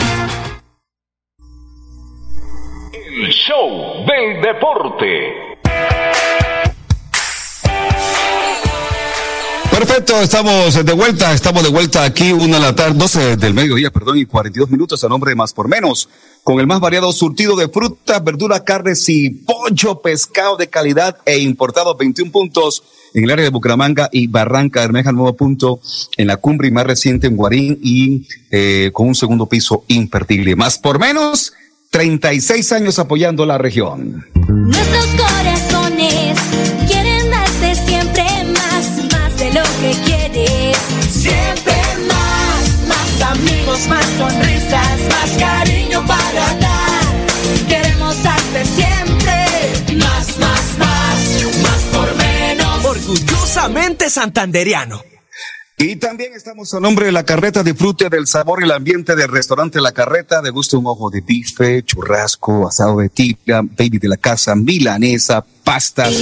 Show 3.31 4.05
del 4.05 4.41
deporte. 4.41 5.57
Perfecto, 9.71 10.21
estamos 10.21 10.85
de 10.85 10.93
vuelta, 10.93 11.33
estamos 11.33 11.63
de 11.63 11.69
vuelta 11.69 12.03
aquí, 12.03 12.33
una 12.33 12.57
de 12.57 12.61
la 12.61 12.75
tarde, 12.75 12.97
12 12.97 13.37
del 13.37 13.53
mediodía, 13.53 13.89
perdón, 13.89 14.17
y 14.17 14.25
42 14.25 14.69
minutos 14.69 15.03
a 15.03 15.07
nombre 15.07 15.31
de 15.31 15.35
Más 15.35 15.53
por 15.53 15.69
Menos, 15.69 16.09
con 16.43 16.59
el 16.59 16.67
más 16.67 16.81
variado 16.81 17.11
surtido 17.13 17.55
de 17.55 17.69
frutas, 17.69 18.21
verduras, 18.21 18.61
carnes 18.61 19.07
y 19.07 19.29
pollo, 19.29 20.01
pescado 20.01 20.57
de 20.57 20.67
calidad 20.67 21.17
e 21.25 21.39
importado, 21.39 21.95
21 21.95 22.31
puntos 22.31 22.83
en 23.13 23.23
el 23.23 23.31
área 23.31 23.45
de 23.45 23.51
Bucaramanga 23.51 24.09
y 24.11 24.27
Barranca 24.27 24.81
Bermeja, 24.81 25.13
nuevo 25.13 25.35
punto 25.37 25.79
en 26.17 26.27
la 26.27 26.37
cumbre 26.37 26.67
y 26.67 26.71
más 26.71 26.85
reciente 26.85 27.27
en 27.27 27.37
Guarín 27.37 27.79
y 27.81 28.27
eh, 28.51 28.91
con 28.93 29.07
un 29.07 29.15
segundo 29.15 29.45
piso 29.45 29.85
imperdible. 29.87 30.55
Más 30.57 30.77
por 30.77 30.99
Menos, 30.99 31.53
36 31.91 32.71
años 32.71 32.99
apoyando 32.99 33.45
la 33.45 33.57
región. 33.57 34.25
Nuestros 34.47 35.07
corazones 35.07 36.39
quieren 36.87 37.29
darte 37.29 37.75
siempre 37.75 38.23
más, 38.45 39.11
más 39.11 39.37
de 39.37 39.53
lo 39.53 39.61
que 39.81 39.91
quieres. 40.05 40.77
Siempre 41.11 41.75
más, 42.07 42.87
más 42.87 43.31
amigos, 43.31 43.87
más 43.89 44.05
sonrisas, 44.17 44.99
más 45.09 45.37
cariño 45.37 46.01
para 46.07 46.53
dar. 46.59 47.67
Queremos 47.67 48.23
darte 48.23 48.65
siempre 48.65 49.97
más, 49.97 50.39
más, 50.39 50.77
más, 50.77 51.61
más 51.61 51.81
por 51.91 52.15
menos. 52.15 52.85
Orgullosamente 52.85 54.09
santanderiano. 54.09 55.10
Y 55.83 55.95
también 55.95 56.33
estamos 56.35 56.71
a 56.75 56.79
nombre 56.79 57.07
de 57.07 57.11
la 57.11 57.23
carreta, 57.23 57.63
disfrute 57.63 58.07
del 58.07 58.27
sabor 58.27 58.61
y 58.61 58.65
el 58.65 58.71
ambiente 58.71 59.15
del 59.15 59.29
restaurante 59.29 59.81
La 59.81 59.91
Carreta, 59.91 60.43
de 60.43 60.51
gusto 60.51 60.77
un 60.77 60.85
ojo 60.85 61.09
de 61.09 61.21
bife, 61.21 61.81
churrasco, 61.81 62.67
asado 62.67 62.99
de 62.99 63.09
tibia, 63.09 63.63
baby 63.63 63.97
de 63.97 64.09
la 64.09 64.17
casa, 64.17 64.53
milanesa, 64.53 65.43
pastas, 65.63 66.13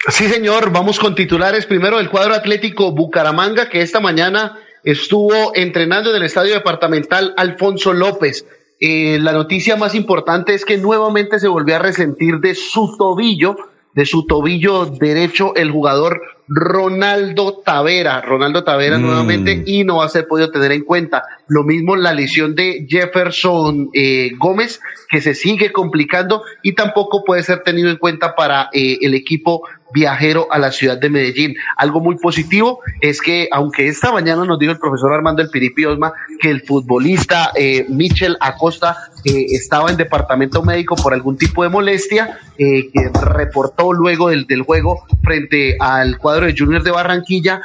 Sí, 0.09 0.27
señor, 0.27 0.71
vamos 0.71 0.99
con 0.99 1.13
titulares. 1.13 1.67
Primero 1.67 1.99
el 1.99 2.09
cuadro 2.09 2.33
atlético 2.33 2.91
Bucaramanga, 2.91 3.69
que 3.69 3.81
esta 3.81 3.99
mañana 3.99 4.57
estuvo 4.83 5.55
entrenando 5.55 6.09
en 6.09 6.15
el 6.15 6.23
estadio 6.23 6.53
departamental 6.53 7.35
Alfonso 7.37 7.93
López. 7.93 8.45
Eh, 8.79 9.19
la 9.21 9.31
noticia 9.31 9.75
más 9.75 9.93
importante 9.93 10.55
es 10.55 10.65
que 10.65 10.77
nuevamente 10.77 11.39
se 11.39 11.47
volvió 11.47 11.75
a 11.75 11.79
resentir 11.79 12.39
de 12.39 12.55
su 12.55 12.95
tobillo, 12.97 13.55
de 13.93 14.05
su 14.05 14.25
tobillo 14.25 14.85
derecho, 14.85 15.55
el 15.55 15.71
jugador 15.71 16.21
Ronaldo 16.47 17.61
Tavera. 17.65 18.21
Ronaldo 18.21 18.63
Tavera 18.63 18.97
Mm. 18.97 19.01
nuevamente 19.01 19.63
y 19.65 19.83
no 19.83 19.97
va 19.97 20.05
a 20.05 20.09
ser 20.09 20.27
podido 20.27 20.51
tener 20.51 20.71
en 20.73 20.83
cuenta. 20.83 21.23
Lo 21.47 21.63
mismo 21.63 21.95
la 21.95 22.13
lesión 22.13 22.55
de 22.55 22.85
Jefferson 22.89 23.89
eh, 23.93 24.31
Gómez, 24.37 24.81
que 25.09 25.21
se 25.21 25.33
sigue 25.33 25.71
complicando 25.71 26.43
y 26.61 26.73
tampoco 26.73 27.23
puede 27.23 27.43
ser 27.43 27.63
tenido 27.63 27.89
en 27.89 27.97
cuenta 27.97 28.35
para 28.35 28.69
eh, 28.73 28.97
el 29.01 29.13
equipo 29.13 29.63
viajero 29.93 30.47
a 30.51 30.59
la 30.59 30.71
ciudad 30.71 30.97
de 30.97 31.09
Medellín. 31.09 31.55
Algo 31.77 31.99
muy 31.99 32.17
positivo 32.17 32.79
es 33.01 33.21
que, 33.21 33.47
aunque 33.51 33.87
esta 33.87 34.11
mañana 34.11 34.45
nos 34.45 34.59
dijo 34.59 34.71
el 34.71 34.79
profesor 34.79 35.13
Armando 35.13 35.41
El 35.41 35.49
Piripi 35.49 35.85
Osma 35.85 36.13
que 36.39 36.49
el 36.49 36.61
futbolista 36.61 37.51
eh, 37.55 37.85
Michel 37.89 38.37
Acosta 38.39 38.97
eh, 39.25 39.45
estaba 39.51 39.91
en 39.91 39.97
departamento 39.97 40.63
médico 40.63 40.95
por 40.95 41.13
algún 41.13 41.37
tipo 41.37 41.63
de 41.63 41.69
molestia, 41.69 42.39
eh, 42.57 42.89
que 42.91 43.09
reportó 43.21 43.93
luego 43.93 44.29
del, 44.29 44.45
del, 44.47 44.63
juego 44.63 45.05
frente 45.23 45.77
al 45.79 46.17
cuadro 46.17 46.45
de 46.45 46.55
Junior 46.57 46.83
de 46.83 46.91
Barranquilla, 46.91 47.61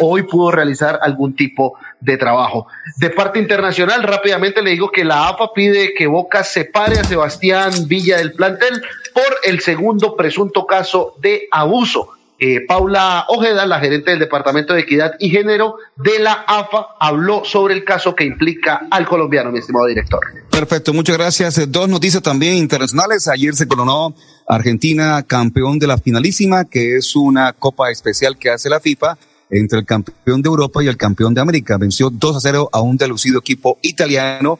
hoy 0.00 0.22
pudo 0.24 0.50
realizar 0.50 0.98
algún 1.02 1.34
tipo 1.34 1.78
de 2.00 2.16
trabajo. 2.16 2.66
De 2.98 3.10
parte 3.10 3.38
internacional, 3.38 4.02
rápidamente 4.02 4.62
le 4.62 4.70
digo 4.70 4.90
que 4.90 5.04
la 5.04 5.28
AFA 5.28 5.52
pide 5.54 5.94
que 5.94 6.06
Boca 6.06 6.44
separe 6.44 6.98
a 6.98 7.04
Sebastián 7.04 7.72
Villa 7.86 8.18
del 8.18 8.32
plantel 8.32 8.82
por 9.16 9.34
el 9.44 9.60
segundo 9.60 10.14
presunto 10.14 10.66
caso 10.66 11.14
de 11.22 11.48
abuso. 11.50 12.10
Eh, 12.38 12.66
Paula 12.68 13.24
Ojeda, 13.28 13.64
la 13.64 13.80
gerente 13.80 14.10
del 14.10 14.20
Departamento 14.20 14.74
de 14.74 14.80
Equidad 14.80 15.12
y 15.18 15.30
Género 15.30 15.76
de 15.96 16.18
la 16.18 16.44
AFA, 16.46 16.88
habló 17.00 17.42
sobre 17.46 17.72
el 17.72 17.82
caso 17.82 18.14
que 18.14 18.24
implica 18.24 18.88
al 18.90 19.06
colombiano, 19.06 19.50
mi 19.50 19.58
estimado 19.58 19.86
director. 19.86 20.20
Perfecto, 20.50 20.92
muchas 20.92 21.16
gracias. 21.16 21.56
Eh, 21.56 21.66
Dos 21.66 21.88
noticias 21.88 22.22
también 22.22 22.56
internacionales. 22.56 23.26
Ayer 23.26 23.54
se 23.54 23.66
coronó 23.66 24.14
Argentina 24.46 25.22
campeón 25.22 25.78
de 25.78 25.86
la 25.86 25.96
finalísima, 25.96 26.66
que 26.66 26.98
es 26.98 27.16
una 27.16 27.54
copa 27.54 27.90
especial 27.90 28.36
que 28.36 28.50
hace 28.50 28.68
la 28.68 28.80
FIFA 28.80 29.16
entre 29.48 29.78
el 29.78 29.86
campeón 29.86 30.42
de 30.42 30.48
Europa 30.50 30.84
y 30.84 30.88
el 30.88 30.98
campeón 30.98 31.32
de 31.32 31.40
América. 31.40 31.78
Venció 31.78 32.10
2 32.10 32.36
a 32.36 32.40
0 32.40 32.68
a 32.70 32.82
un 32.82 32.98
delucido 32.98 33.38
equipo 33.38 33.78
italiano. 33.80 34.58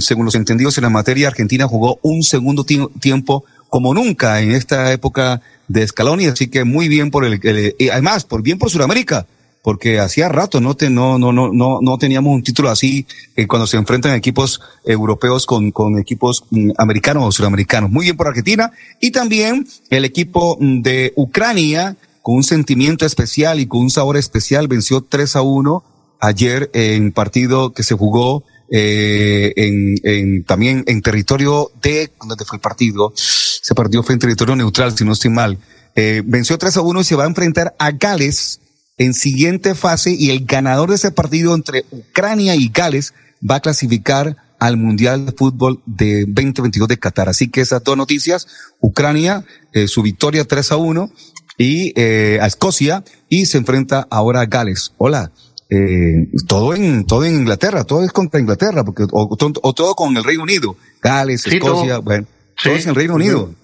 Según 0.00 0.24
los 0.24 0.34
entendidos 0.34 0.76
en 0.78 0.84
la 0.84 0.90
materia, 0.90 1.28
Argentina 1.28 1.68
jugó 1.68 2.00
un 2.02 2.24
segundo 2.24 2.64
tiempo 2.64 3.44
como 3.70 3.94
nunca 3.94 4.40
en 4.40 4.52
esta 4.52 4.92
época 4.92 5.40
de 5.68 5.86
Scaloni, 5.86 6.26
así 6.26 6.48
que 6.48 6.64
muy 6.64 6.88
bien 6.88 7.10
por 7.10 7.24
el, 7.24 7.40
el 7.42 7.74
y 7.78 7.88
además, 7.88 8.24
por 8.24 8.42
bien 8.42 8.58
por 8.58 8.70
Sudamérica, 8.70 9.26
porque 9.62 10.00
hacía 10.00 10.28
rato 10.28 10.60
no, 10.60 10.74
te, 10.74 10.90
no, 10.90 11.18
no, 11.18 11.32
no, 11.32 11.52
no, 11.52 11.80
no 11.80 11.98
teníamos 11.98 12.34
un 12.34 12.42
título 12.42 12.70
así 12.70 13.06
eh, 13.36 13.46
cuando 13.46 13.66
se 13.66 13.76
enfrentan 13.76 14.14
equipos 14.14 14.60
europeos 14.84 15.46
con, 15.46 15.70
con 15.70 15.98
equipos 15.98 16.44
mm, 16.50 16.70
americanos 16.78 17.24
o 17.24 17.32
sudamericanos. 17.32 17.90
Muy 17.90 18.04
bien 18.04 18.16
por 18.16 18.28
Argentina 18.28 18.72
y 19.00 19.10
también 19.10 19.66
el 19.90 20.04
equipo 20.04 20.56
mm, 20.58 20.82
de 20.82 21.12
Ucrania 21.16 21.96
con 22.22 22.36
un 22.36 22.44
sentimiento 22.44 23.04
especial 23.04 23.60
y 23.60 23.66
con 23.66 23.80
un 23.80 23.90
sabor 23.90 24.16
especial 24.16 24.68
venció 24.68 25.02
3 25.02 25.36
a 25.36 25.42
1 25.42 25.84
ayer 26.20 26.70
en 26.74 27.12
partido 27.12 27.72
que 27.72 27.82
se 27.82 27.94
jugó 27.94 28.44
eh, 28.70 29.52
en, 29.56 29.96
en, 30.04 30.44
también 30.44 30.84
en 30.86 31.02
territorio 31.02 31.70
de, 31.82 32.10
¿dónde 32.20 32.44
fue 32.44 32.56
el 32.56 32.62
partido? 32.62 33.12
Se 33.16 33.74
partió 33.74 34.02
fue 34.02 34.14
en 34.14 34.20
territorio 34.20 34.56
neutral, 34.56 34.96
si 34.96 35.04
no 35.04 35.12
estoy 35.12 35.30
mal. 35.30 35.58
Eh, 35.96 36.22
venció 36.24 36.56
3 36.56 36.76
a 36.76 36.80
1 36.82 37.00
y 37.00 37.04
se 37.04 37.16
va 37.16 37.24
a 37.24 37.26
enfrentar 37.26 37.74
a 37.78 37.90
Gales 37.90 38.60
en 38.96 39.14
siguiente 39.14 39.74
fase 39.74 40.12
y 40.12 40.30
el 40.30 40.44
ganador 40.44 40.90
de 40.90 40.96
ese 40.96 41.10
partido 41.10 41.54
entre 41.54 41.84
Ucrania 41.90 42.54
y 42.54 42.68
Gales 42.68 43.12
va 43.48 43.56
a 43.56 43.60
clasificar 43.60 44.36
al 44.58 44.76
Mundial 44.76 45.26
de 45.26 45.32
Fútbol 45.32 45.80
de 45.86 46.26
2022 46.26 46.86
de 46.86 46.98
Qatar. 46.98 47.28
Así 47.28 47.48
que 47.48 47.62
esas 47.62 47.82
dos 47.82 47.96
noticias, 47.96 48.46
Ucrania, 48.78 49.44
eh, 49.72 49.88
su 49.88 50.02
victoria 50.02 50.44
3 50.44 50.72
a 50.72 50.76
1 50.76 51.10
y 51.58 51.92
eh, 51.96 52.38
a 52.40 52.46
Escocia 52.46 53.02
y 53.28 53.46
se 53.46 53.58
enfrenta 53.58 54.06
ahora 54.10 54.42
a 54.42 54.46
Gales. 54.46 54.92
Hola. 54.98 55.32
Eh, 55.70 56.26
todo 56.48 56.74
en 56.74 57.04
todo 57.06 57.24
en 57.24 57.34
Inglaterra, 57.34 57.84
todo 57.84 58.02
es 58.04 58.10
contra 58.12 58.40
Inglaterra, 58.40 58.84
porque 58.84 59.04
o, 59.10 59.36
o 59.62 59.72
todo 59.72 59.94
con 59.94 60.16
el 60.16 60.24
Reino 60.24 60.42
Unido, 60.42 60.76
Gales, 61.00 61.42
Sí, 61.42 61.56
Escocia, 61.56 61.94
todo. 61.94 62.02
bueno, 62.02 62.26
Sí. 62.56 62.64
todo 62.64 62.74
es 62.74 62.84
en 62.84 62.90
el 62.90 62.96
Reino 62.96 63.14
Unido. 63.14 63.54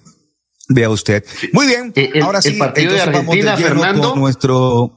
Vea 0.69 0.89
usted. 0.89 1.23
Muy 1.53 1.67
bien. 1.67 1.91
Eh, 1.95 2.11
el- 2.13 2.23
ahora 2.23 2.41
sí, 2.41 2.49
el 2.53 2.57
partido 2.57 2.93
de 2.93 2.99
entonces 2.99 3.13
vamos 3.21 3.35
de 3.35 3.41
Argentina, 3.49 3.67
Fernando. 3.81 4.11
con 4.11 4.19
nuestro 4.19 4.93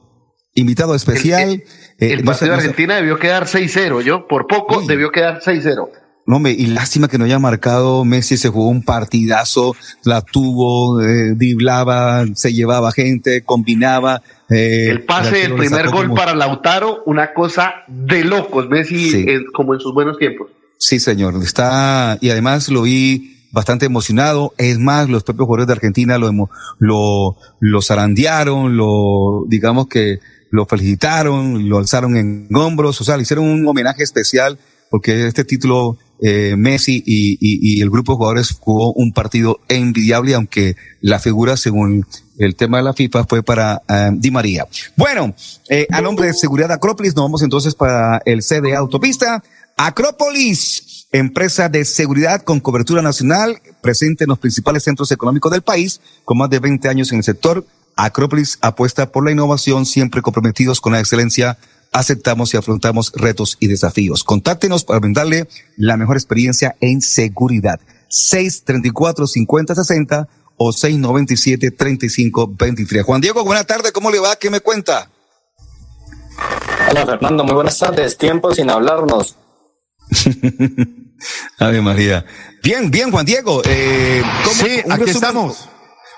invitado 0.53 0.95
especial. 0.95 1.49
Eh, 1.51 1.63
El 1.99 2.23
no 2.25 2.31
partido 2.31 2.51
de 2.51 2.57
Argentina 2.57 2.95
debió 2.95 3.19
quedar 3.19 3.47
6-0, 3.47 4.01
yo 4.01 4.27
por 4.27 4.47
poco 4.47 4.81
debió 4.81 5.11
quedar 5.11 5.41
6-0. 5.41 5.89
No, 6.27 6.35
hombre, 6.37 6.51
y 6.53 6.67
lástima 6.67 7.07
que 7.07 7.17
no 7.17 7.25
haya 7.25 7.39
marcado 7.39 8.05
Messi, 8.05 8.37
se 8.37 8.49
jugó 8.49 8.69
un 8.69 8.83
partidazo, 8.83 9.75
la 10.03 10.21
tuvo, 10.21 11.01
eh, 11.01 11.33
driblaba, 11.35 12.25
se 12.35 12.53
llevaba 12.53 12.91
gente, 12.91 13.43
combinaba. 13.43 14.21
eh, 14.49 14.87
El 14.89 15.03
pase 15.03 15.37
del 15.37 15.55
primer 15.55 15.89
gol 15.89 16.03
como- 16.07 16.15
para 16.15 16.35
Lautaro, 16.35 17.03
una 17.05 17.33
cosa 17.33 17.73
de 17.87 18.23
locos, 18.25 18.69
Messi 18.69 19.09
Sí. 19.09 19.25
eh, 19.27 19.39
como 19.53 19.73
en 19.73 19.79
sus 19.79 19.93
buenos 19.93 20.17
tiempos. 20.17 20.49
Sí, 20.77 20.99
señor, 20.99 21.35
está, 21.41 22.17
y 22.21 22.29
además 22.31 22.67
lo 22.69 22.81
vi 22.83 23.37
bastante 23.51 23.85
emocionado. 23.85 24.53
Es 24.57 24.77
más, 24.79 25.09
los 25.09 25.23
propios 25.23 25.45
jugadores 25.45 25.67
de 25.67 25.73
Argentina 25.73 26.17
lo, 26.17 26.49
lo, 26.79 27.37
lo 27.59 27.81
zarandearon, 27.81 28.75
lo, 28.77 29.45
digamos 29.47 29.87
que 29.87 30.19
lo 30.49 30.65
felicitaron, 30.65 31.69
lo 31.69 31.77
alzaron 31.77 32.17
en 32.17 32.47
hombros, 32.53 32.99
o 32.99 33.03
sea, 33.03 33.15
le 33.17 33.23
hicieron 33.23 33.45
un 33.45 33.65
homenaje 33.67 34.03
especial 34.03 34.57
porque 34.89 35.27
este 35.27 35.45
título, 35.45 35.97
eh, 36.21 36.55
Messi 36.55 37.03
y, 37.05 37.33
y, 37.33 37.77
y 37.79 37.81
el 37.81 37.89
grupo 37.89 38.13
de 38.13 38.17
jugadores 38.17 38.51
jugó 38.59 38.93
un 38.93 39.11
partido 39.11 39.59
envidiable, 39.67 40.35
aunque 40.35 40.75
la 41.01 41.19
figura, 41.19 41.57
según 41.57 42.05
el 42.37 42.55
tema 42.55 42.77
de 42.77 42.83
la 42.83 42.93
FIFA, 42.93 43.25
fue 43.25 43.43
para 43.43 43.81
eh, 43.87 44.09
Di 44.13 44.31
María. 44.31 44.67
Bueno, 44.95 45.33
eh, 45.67 45.87
a 45.91 46.01
nombre 46.01 46.27
de 46.27 46.33
Seguridad 46.33 46.71
Acrópolis, 46.71 47.15
nos 47.15 47.25
vamos 47.25 47.41
entonces 47.41 47.75
para 47.75 48.21
el 48.25 48.43
CDA 48.43 48.77
Autopista. 48.77 49.43
Acrópolis, 49.77 51.07
empresa 51.11 51.69
de 51.69 51.85
seguridad 51.85 52.43
con 52.43 52.59
cobertura 52.59 53.01
nacional, 53.01 53.59
presente 53.81 54.25
en 54.25 54.29
los 54.29 54.39
principales 54.39 54.83
centros 54.83 55.11
económicos 55.11 55.51
del 55.51 55.63
país, 55.63 56.01
con 56.23 56.37
más 56.37 56.49
de 56.49 56.59
20 56.59 56.87
años 56.87 57.11
en 57.11 57.17
el 57.17 57.23
sector. 57.23 57.65
Acrópolis 57.95 58.57
apuesta 58.61 59.11
por 59.11 59.25
la 59.25 59.31
innovación, 59.31 59.85
siempre 59.85 60.21
comprometidos 60.21 60.81
con 60.81 60.93
la 60.93 60.99
excelencia. 60.99 61.57
Aceptamos 61.91 62.53
y 62.53 62.57
afrontamos 62.57 63.11
retos 63.15 63.57
y 63.59 63.67
desafíos. 63.67 64.23
Contáctenos 64.23 64.83
para 64.85 64.99
brindarle 64.99 65.47
la 65.75 65.97
mejor 65.97 66.15
experiencia 66.15 66.75
en 66.79 67.01
seguridad. 67.01 67.79
634-5060 68.09 70.27
o 70.57 70.69
697-3523. 70.71 73.03
Juan 73.03 73.19
Diego, 73.21 73.43
buena 73.43 73.63
tarde, 73.65 73.91
¿cómo 73.91 74.09
le 74.09 74.19
va? 74.19 74.35
¿Qué 74.37 74.49
me 74.49 74.61
cuenta? 74.61 75.09
Hola 76.89 77.05
Fernando, 77.05 77.43
muy 77.43 77.53
buenas 77.55 77.77
tardes. 77.77 78.17
Tiempo 78.17 78.53
sin 78.53 78.69
hablarnos. 78.69 79.35
Ave 81.59 81.81
María. 81.81 82.25
Bien, 82.63 82.89
bien, 82.89 83.11
Juan 83.11 83.25
Diego. 83.25 83.61
Eh, 83.65 84.23
¿cómo- 84.43 84.55
Sí, 84.55 84.81
aquí 84.89 85.09
estamos. 85.09 85.67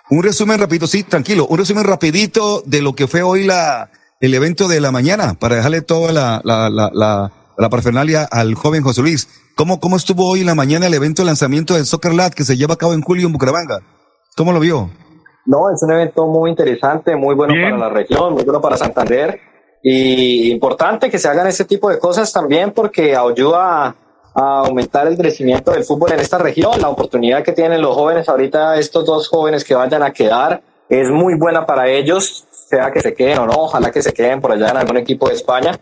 Un 0.09 0.21
resumen 0.23 0.59
rapidito, 0.59 0.85
sí, 0.87 1.03
tranquilo. 1.03 1.47
Un 1.47 1.57
resumen 1.57 1.83
rapidito 1.83 2.61
de 2.65 2.81
lo 2.81 2.93
que 2.93 3.07
fue 3.07 3.21
hoy 3.23 3.43
la, 3.45 3.89
el 4.23 4.33
evento 4.33 4.69
de 4.69 4.79
la 4.79 4.89
mañana 4.89 5.33
para 5.37 5.57
dejarle 5.57 5.81
toda 5.81 6.13
la, 6.13 6.39
la, 6.45 6.69
la, 6.69 6.89
la, 6.93 7.31
la 7.57 7.69
parafernalia 7.69 8.23
al 8.23 8.55
joven 8.55 8.81
José 8.81 9.01
Luis. 9.01 9.27
¿Cómo, 9.53 9.81
¿Cómo 9.81 9.97
estuvo 9.97 10.25
hoy 10.25 10.39
en 10.39 10.45
la 10.45 10.55
mañana 10.55 10.87
el 10.87 10.93
evento 10.93 11.23
de 11.23 11.25
lanzamiento 11.25 11.73
del 11.73 11.85
Soccer 11.85 12.13
Lab 12.13 12.33
que 12.33 12.45
se 12.45 12.55
lleva 12.55 12.75
a 12.75 12.77
cabo 12.77 12.93
en 12.93 13.01
julio 13.01 13.27
en 13.27 13.33
Bucaramanga? 13.33 13.81
¿Cómo 14.37 14.53
lo 14.53 14.61
vio? 14.61 14.89
No, 15.45 15.69
es 15.69 15.83
un 15.83 15.91
evento 15.91 16.25
muy 16.25 16.51
interesante, 16.51 17.17
muy 17.17 17.35
bueno 17.35 17.53
para 17.53 17.77
la 17.77 17.89
región, 17.89 18.31
muy 18.33 18.45
bueno 18.45 18.61
para 18.61 18.77
Santander 18.77 19.41
y 19.83 20.51
importante 20.51 21.09
que 21.09 21.19
se 21.19 21.27
hagan 21.27 21.47
ese 21.47 21.65
tipo 21.65 21.89
de 21.89 21.99
cosas 21.99 22.31
también 22.31 22.71
porque 22.71 23.17
ayuda 23.17 23.87
a, 23.87 23.95
a 24.35 24.59
aumentar 24.59 25.05
el 25.05 25.17
crecimiento 25.17 25.71
del 25.71 25.83
fútbol 25.83 26.13
en 26.13 26.21
esta 26.21 26.37
región. 26.37 26.79
La 26.79 26.87
oportunidad 26.87 27.43
que 27.43 27.51
tienen 27.51 27.81
los 27.81 27.93
jóvenes 27.93 28.29
ahorita, 28.29 28.79
estos 28.79 29.05
dos 29.05 29.27
jóvenes 29.27 29.65
que 29.65 29.75
vayan 29.75 30.01
a 30.01 30.13
quedar, 30.13 30.63
es 30.87 31.09
muy 31.09 31.37
buena 31.37 31.65
para 31.65 31.89
ellos, 31.89 32.45
sea 32.67 32.91
que 32.91 33.01
se 33.01 33.13
queden 33.13 33.39
o 33.39 33.45
no, 33.45 33.53
ojalá 33.53 33.91
que 33.91 34.01
se 34.01 34.13
queden 34.13 34.41
por 34.41 34.51
allá 34.51 34.69
en 34.69 34.77
algún 34.77 34.97
equipo 34.97 35.27
de 35.27 35.35
España 35.35 35.79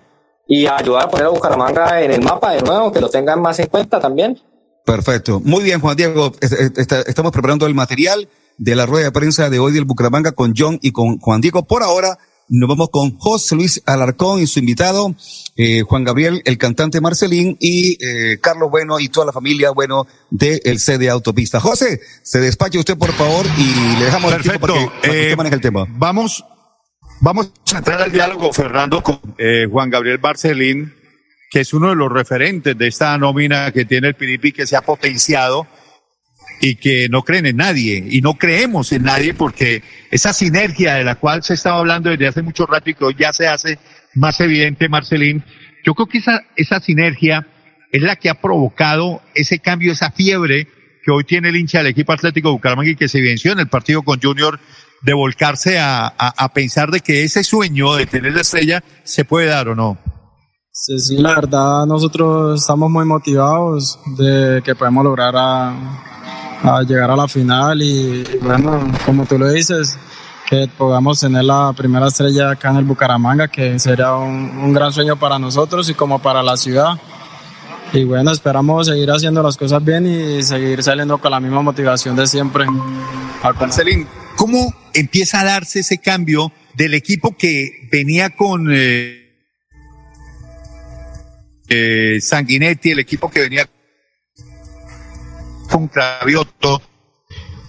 y 0.48 0.67
ayudar 0.67 1.06
a 1.06 1.10
poner 1.10 1.28
a 1.28 1.30
Bucaramanga 1.30 2.02
en 2.02 2.12
el 2.12 2.22
mapa 2.22 2.52
de 2.52 2.62
nuevo, 2.62 2.91
que 2.91 3.00
lo 3.00 3.10
tengan 3.10 3.41
más 3.41 3.60
en 3.60 3.67
cuenta 3.67 4.00
también. 4.00 4.39
Perfecto. 4.86 5.39
Muy 5.44 5.63
bien, 5.63 5.80
Juan 5.80 5.96
Diego. 5.96 6.32
Estamos 6.41 7.32
preparando 7.32 7.65
el 7.67 7.74
material 7.74 8.28
de 8.58 8.76
la 8.76 8.86
rueda 8.86 9.06
de 9.06 9.12
prensa 9.12 9.50
de 9.50 9.60
hoy 9.60 9.72
del 9.72 9.86
Bucaramanga 9.86 10.34
con 10.34 10.54
John 10.58 10.80
y 10.82 10.91
con 10.91 11.20
Juan 11.20 11.41
Diego. 11.41 11.63
Por 11.63 11.84
ahora, 11.84 12.17
nos 12.50 12.67
vamos 12.67 12.89
con 12.89 13.17
José 13.17 13.56
Luis 13.56 13.82
Alarcón 13.86 14.41
y 14.41 14.48
su 14.48 14.60
invitado, 14.60 15.15
eh, 15.56 15.84
Juan 15.84 16.04
Gabriel, 16.04 16.41
el 16.44 16.58
cantante 16.58 17.00
Marcelín 17.00 17.56
y 17.62 17.98
eh, 18.04 18.39
Carlos 18.41 18.70
Bueno 18.70 19.00
y 19.00 19.08
toda 19.08 19.28
la 19.28 19.32
familia 19.32 19.72
Bueno 19.72 20.06
del 20.30 20.80
CD 20.80 21.10
Autopista. 21.10 21.62
José, 21.62 22.02
se 22.24 22.39
despache 22.39 22.78
usted, 22.78 22.98
por 22.98 23.13
favor, 23.13 23.46
y 23.58 23.98
le 24.00 24.06
dejamos 24.06 24.34
el 24.34 24.41
tiempo 24.41 24.67
para 24.67 24.74
que, 24.74 24.86
para 24.86 25.02
que 25.02 25.22
usted 25.22 25.38
maneje 25.38 25.56
el 25.56 25.62
tema. 25.62 25.86
Vamos, 25.91 26.44
vamos 27.22 27.52
a 27.74 27.78
entrar 27.78 28.02
al 28.02 28.12
diálogo, 28.12 28.52
Fernando, 28.52 29.02
con 29.02 29.20
eh, 29.38 29.68
Juan 29.70 29.90
Gabriel 29.90 30.18
Barcelín, 30.18 30.94
que 31.50 31.62
es 31.62 31.74
uno 31.74 31.90
de 31.90 31.96
los 31.96 32.12
referentes 32.12 32.78
de 32.78 32.88
esta 32.88 33.18
nómina 33.18 33.72
que 33.72 33.86
tiene 33.86 34.10
el 34.10 34.16
Piripi, 34.16 34.52
que 34.52 34.68
se 34.68 34.76
ha 34.76 34.82
potenciado 34.82 35.68
y 36.60 36.76
que 36.76 37.08
no 37.10 37.24
creen 37.24 37.46
en 37.46 37.58
nadie 37.58 38.04
y 38.10 38.22
no 38.22 38.36
creemos 38.36 38.92
en 38.92 39.04
nadie 39.04 39.34
porque 39.34 39.84
esa 40.12 40.34
sinergia 40.34 40.96
de 40.96 41.04
la 41.04 41.16
cual 41.16 41.44
se 41.44 41.54
estaba 41.54 41.80
hablando 41.80 42.10
desde 42.10 42.28
hace 42.28 42.42
mucho 42.42 42.66
rato 42.66 42.90
y 42.90 42.94
que 42.94 43.06
hoy 43.06 43.16
ya 43.18 43.34
se 43.34 43.48
hace 43.48 43.80
más 44.14 44.40
evidente, 44.42 44.90
Marcelín, 44.90 45.44
yo 45.86 45.94
creo 45.94 46.08
que 46.08 46.20
esa, 46.20 46.44
esa 46.56 46.80
sinergia 46.80 47.48
es 47.92 48.02
la 48.02 48.16
que 48.16 48.30
ha 48.30 48.42
provocado 48.42 49.22
ese 49.34 49.60
cambio, 49.60 49.92
esa 49.92 50.12
fiebre 50.12 50.68
que 51.04 51.12
hoy 51.12 51.24
tiene 51.24 51.50
el 51.50 51.56
hincha 51.56 51.80
del 51.80 51.88
equipo 51.88 52.14
Atlético 52.14 52.52
Bucaramanga 52.52 52.92
y 52.92 52.96
que 52.96 53.08
se 53.08 53.22
venció 53.22 53.52
en 53.52 53.60
el 53.60 53.68
partido 53.68 54.04
con 54.04 54.22
Junior 54.22 54.60
de 55.02 55.14
volcarse 55.14 55.80
a, 55.80 56.08
a, 56.08 56.54
pensar 56.54 56.92
de 56.92 57.00
que 57.00 57.24
ese 57.24 57.44
sueño 57.44 57.96
de 57.96 58.06
tener 58.06 58.34
la 58.34 58.42
estrella 58.42 58.84
se 59.04 59.26
puede 59.26 59.48
dar 59.48 59.68
o 59.70 59.76
no. 59.76 59.98
Sí, 60.72 61.00
sí, 61.00 61.18
la 61.18 61.36
verdad 61.36 61.86
nosotros 61.86 62.62
estamos 62.62 62.90
muy 62.90 63.06
motivados 63.06 64.00
de 64.18 64.62
que 64.64 64.76
podemos 64.76 65.04
lograr 65.04 65.36
a, 65.36 65.70
a 66.64 66.82
llegar 66.84 67.12
a 67.12 67.16
la 67.16 67.28
final 67.28 67.82
y, 67.82 68.24
y 68.24 68.38
bueno, 68.42 68.80
como 69.06 69.26
tú 69.26 69.38
lo 69.38 69.52
dices, 69.52 69.98
que 70.52 70.70
podamos 70.78 71.20
tener 71.20 71.46
la 71.46 71.74
primera 71.76 72.08
estrella 72.08 72.52
acá 72.52 72.72
en 72.72 72.78
el 72.78 72.84
Bucaramanga, 72.84 73.48
que 73.48 73.80
sería 73.80 74.14
un, 74.16 74.58
un 74.58 74.74
gran 74.74 74.92
sueño 74.92 75.18
para 75.18 75.40
nosotros 75.40 75.90
y 75.90 75.94
como 75.94 76.20
para 76.20 76.44
la 76.44 76.58
ciudad. 76.58 77.00
Y 77.93 78.06
bueno, 78.06 78.32
esperamos 78.32 78.88
seguir 78.88 79.12
haciendo 79.12 79.43
las 79.43 79.58
cosas 79.58 79.84
bien 79.84 80.06
y 80.06 80.41
seguir 80.43 80.82
saliendo 80.82 81.17
con 81.17 81.30
la 81.30 81.41
misma 81.41 81.62
motivación 81.62 82.15
de 82.15 82.25
siempre. 82.25 82.65
Marcelín, 83.60 84.08
¿cómo 84.38 84.73
empieza 84.93 85.41
a 85.41 85.43
darse 85.43 85.82
ese 85.82 85.97
cambio 85.97 86.54
del 86.75 86.93
equipo 86.93 87.36
que 87.36 87.89
venía 87.91 88.30
con 88.30 88.69
eh, 88.71 89.21
eh, 91.67 92.19
Sanguinetti, 92.21 92.91
el 92.91 92.99
equipo 92.99 93.30
que 93.30 93.41
venía 93.41 93.67
con 95.69 95.89
Cravioto, 95.89 96.82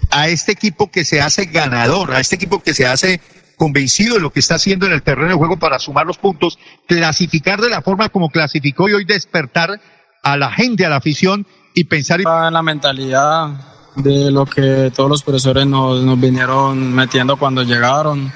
a 0.09 0.29
este 0.29 0.53
equipo 0.53 0.89
que 0.89 1.03
se 1.03 1.19
hace 1.19 1.45
ganador, 1.45 2.13
a 2.13 2.21
este 2.21 2.35
equipo 2.35 2.63
que 2.63 2.73
se 2.73 2.85
hace 2.85 3.19
convencido 3.57 4.15
de 4.15 4.21
lo 4.21 4.31
que 4.31 4.39
está 4.39 4.55
haciendo 4.55 4.85
en 4.85 4.93
el 4.93 5.03
terreno 5.03 5.29
de 5.29 5.35
juego 5.35 5.57
para 5.57 5.79
sumar 5.79 6.05
los 6.05 6.17
puntos, 6.17 6.59
clasificar 6.87 7.59
de 7.59 7.69
la 7.69 7.81
forma 7.81 8.07
como 8.09 8.29
clasificó 8.29 8.87
y 8.87 8.93
hoy 8.93 9.05
despertar 9.05 9.81
a 10.23 10.37
la 10.37 10.51
gente, 10.51 10.85
a 10.85 10.89
la 10.89 10.95
afición 10.95 11.45
y 11.73 11.83
pensar 11.83 12.21
en 12.21 12.53
la 12.53 12.63
mentalidad 12.63 13.49
de 13.95 14.31
lo 14.31 14.45
que 14.45 14.91
todos 14.95 15.09
los 15.09 15.21
profesores 15.21 15.67
nos, 15.67 16.01
nos 16.01 16.19
vinieron 16.19 16.93
metiendo 16.93 17.37
cuando 17.37 17.61
llegaron 17.61 18.31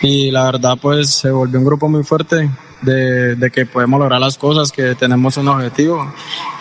y 0.00 0.30
la 0.30 0.44
verdad 0.44 0.76
pues 0.80 1.10
se 1.10 1.30
volvió 1.30 1.58
un 1.58 1.64
grupo 1.64 1.88
muy 1.88 2.02
fuerte 2.02 2.50
de, 2.82 3.36
de, 3.36 3.50
que 3.50 3.66
podemos 3.66 4.00
lograr 4.00 4.20
las 4.20 4.38
cosas, 4.38 4.72
que 4.72 4.94
tenemos 4.94 5.36
un 5.36 5.48
objetivo. 5.48 6.10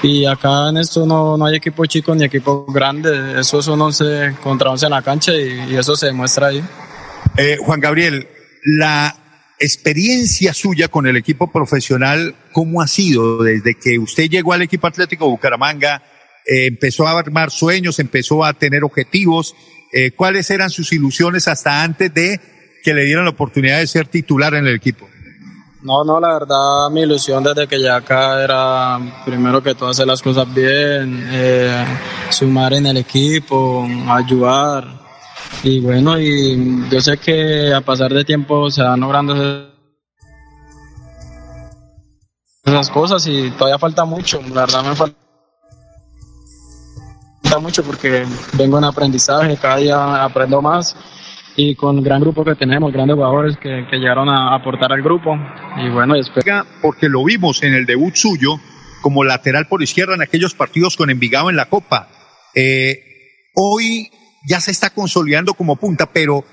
Y 0.04 0.26
acá 0.26 0.70
en 0.70 0.78
esto 0.78 1.06
no, 1.06 1.38
no 1.38 1.46
hay 1.46 1.56
equipo 1.56 1.86
chico 1.86 2.14
ni 2.14 2.26
equipo 2.26 2.66
grande, 2.66 3.40
eso 3.40 3.60
es 3.60 3.68
un 3.68 3.82
11 3.82 4.36
contra 4.44 4.70
11 4.70 4.86
en 4.86 4.92
la 4.92 5.02
cancha 5.02 5.34
y, 5.34 5.72
y 5.72 5.76
eso 5.76 5.96
se 5.96 6.08
demuestra 6.08 6.48
ahí. 6.48 6.64
Eh, 7.38 7.58
Juan 7.62 7.80
Gabriel, 7.80 8.28
la 8.64 9.16
experiencia 9.60 10.54
suya 10.54 10.88
con 10.88 11.06
el 11.08 11.18
equipo 11.18 11.52
profesional, 11.52 12.36
¿cómo 12.52 12.82
ha 12.82 12.88
sido 12.88 13.44
desde 13.44 13.76
que 13.76 14.00
usted 14.00 14.30
llegó 14.30 14.54
al 14.54 14.62
equipo 14.62 14.88
Atlético 14.88 15.30
Bucaramanga? 15.30 16.02
Eh, 16.46 16.68
empezó 16.68 17.08
a 17.08 17.20
armar 17.20 17.52
sueños, 17.52 18.00
empezó 18.00 18.44
a 18.46 18.54
tener 18.54 18.84
objetivos. 18.84 19.56
Eh, 19.92 20.12
¿Cuáles 20.12 20.50
eran 20.50 20.70
sus 20.70 20.94
ilusiones 20.94 21.48
hasta 21.48 21.84
antes 21.84 22.14
de 22.14 22.40
que 22.84 22.94
le 22.94 23.04
dieran 23.04 23.26
la 23.26 23.32
oportunidad 23.32 23.80
de 23.80 23.88
ser 23.88 24.08
titular 24.08 24.54
en 24.54 24.66
el 24.66 24.76
equipo? 24.76 25.08
No, 25.82 26.04
no, 26.04 26.20
la 26.20 26.34
verdad 26.34 26.90
mi 26.92 27.02
ilusión 27.02 27.42
desde 27.42 27.68
que 27.68 27.82
ya 27.82 27.98
acá 27.98 28.44
era 28.44 29.00
primero 29.26 29.64
que 29.64 29.76
todo 29.76 29.90
hacer 29.90 30.08
las 30.08 30.22
cosas 30.22 30.54
bien, 30.54 31.26
eh, 31.32 31.86
sumar 32.30 32.74
en 32.74 32.86
el 32.86 32.98
equipo, 32.98 33.88
ayudar. 34.08 35.09
Y 35.64 35.82
bueno, 35.82 36.20
y 36.20 36.88
yo 36.90 37.02
sé 37.02 37.18
que 37.18 37.74
a 37.74 37.82
pasar 37.82 38.14
de 38.14 38.24
tiempo 38.24 38.72
se 38.72 38.82
van 38.82 39.02
logrando 39.02 39.70
esas 42.64 42.90
cosas 42.90 43.28
y 43.28 43.52
todavía 43.52 43.78
falta 43.78 44.06
mucho, 44.06 44.42
la 44.54 44.62
verdad 44.62 44.84
me 44.86 44.96
falta 44.96 45.16
mucho 47.60 47.84
porque 47.84 48.26
vengo 48.54 48.78
en 48.78 48.86
aprendizaje, 48.86 49.58
cada 49.58 49.78
día 49.78 50.24
aprendo 50.24 50.62
más 50.62 50.96
y 51.58 51.76
con 51.76 51.98
el 51.98 52.04
gran 52.06 52.22
grupo 52.22 52.46
que 52.46 52.56
tenemos, 52.56 52.94
grandes 52.94 53.16
jugadores 53.16 53.58
que, 53.58 53.86
que 53.90 53.98
llegaron 53.98 54.30
a 54.30 54.56
aportar 54.56 54.94
al 54.94 55.02
grupo. 55.02 55.38
Y 55.78 55.90
bueno, 55.90 56.14
después... 56.14 56.46
Porque 56.82 57.10
lo 57.10 57.24
vimos 57.26 57.64
en 57.64 57.74
el 57.74 57.86
debut 57.86 58.16
suyo 58.16 58.60
como 59.02 59.26
lateral 59.26 59.68
por 59.68 59.84
izquierda 59.84 60.16
en 60.16 60.22
aquellos 60.22 60.54
partidos 60.54 60.96
con 60.96 61.10
Envigado 61.10 61.50
en 61.50 61.58
la 61.58 61.66
Copa. 61.66 62.08
Eh, 62.56 63.02
hoy 63.56 64.10
ya 64.48 64.60
se 64.60 64.72
está 64.72 64.90
consolidando 64.90 65.54
como 65.54 65.76
punta, 65.76 66.06
pero 66.12 66.44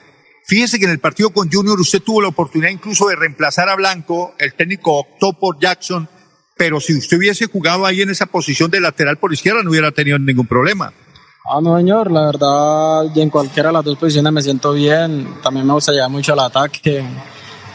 fíjese 0.46 0.79
que 0.79 0.85
en 0.87 0.92
el 0.92 0.99
partido 0.99 1.31
con 1.31 1.51
Junior 1.51 1.79
usted 1.81 2.03
tuvo 2.03 2.22
la 2.22 2.29
oportunidad 2.29 2.70
incluso 2.70 3.09
de 3.09 3.16
reemplazar 3.16 3.68
a 3.68 3.77
Blanco, 3.77 4.35
el 4.38 4.55
técnico 4.55 4.99
optó 4.99 5.33
por 5.33 5.59
Jackson, 5.59 6.09
pero 6.57 6.81
si 6.81 6.96
usted 6.96 7.18
hubiese 7.18 7.46
jugado 7.46 7.87
ahí 7.87 8.03
en 8.03 8.11
esa 8.11 8.27
posición 8.27 8.70
de 8.70 8.81
lateral 8.81 9.18
por 9.18 9.33
izquierda 9.33 9.62
no 9.62 9.70
hubiera 9.70 9.92
tenido 9.92 10.18
ningún 10.18 10.46
problema. 10.46 10.92
Ah, 11.49 11.61
no, 11.62 11.77
señor, 11.77 12.11
la 12.11 12.27
verdad, 12.27 13.16
en 13.16 13.31
cualquiera 13.31 13.68
de 13.68 13.75
las 13.75 13.85
dos 13.85 13.96
posiciones 13.99 14.33
me 14.33 14.42
siento 14.42 14.72
bien. 14.72 15.29
También 15.42 15.64
me 15.64 15.75
gusta 15.75 15.92
llegar 15.92 16.11
mucho 16.11 16.33
al 16.33 16.40
ataque, 16.40 17.05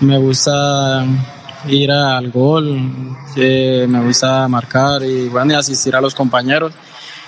me 0.02 0.18
gusta 0.18 1.06
ir 1.68 1.90
al 1.90 2.32
gol, 2.32 3.16
eh, 3.38 3.86
me 3.88 4.04
gusta 4.04 4.48
marcar 4.50 5.04
y 5.04 5.30
bueno, 5.30 5.54
y 5.54 5.56
asistir 5.56 5.96
a 5.96 6.02
los 6.02 6.14
compañeros. 6.14 6.74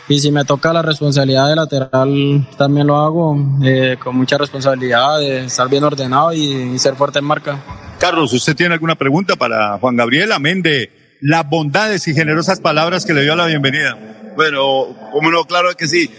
Y 0.09 0.19
si 0.19 0.31
me 0.31 0.43
toca 0.43 0.73
la 0.73 0.81
responsabilidad 0.81 1.47
de 1.49 1.55
lateral, 1.55 2.47
también 2.57 2.87
lo 2.87 2.97
hago 2.97 3.37
eh, 3.63 3.97
con 4.03 4.17
mucha 4.17 4.37
responsabilidad 4.37 5.19
de 5.19 5.45
estar 5.45 5.69
bien 5.69 5.83
ordenado 5.83 6.33
y, 6.33 6.73
y 6.73 6.79
ser 6.79 6.95
fuerte 6.95 7.19
en 7.19 7.25
marca. 7.25 7.63
Carlos, 7.99 8.33
¿usted 8.33 8.55
tiene 8.55 8.73
alguna 8.73 8.95
pregunta 8.95 9.37
para 9.37 9.77
Juan 9.77 9.95
Gabriel? 9.95 10.33
Amén 10.33 10.61
de 10.61 11.17
las 11.21 11.49
bondades 11.49 12.05
y 12.09 12.13
generosas 12.13 12.59
palabras 12.59 13.05
que 13.05 13.13
le 13.13 13.21
dio 13.21 13.31
a 13.31 13.37
la 13.37 13.45
bienvenida. 13.45 13.97
Bueno, 14.35 14.87
como 15.13 15.31
no, 15.31 15.45
claro 15.45 15.73
que 15.77 15.87
sí. 15.87 16.11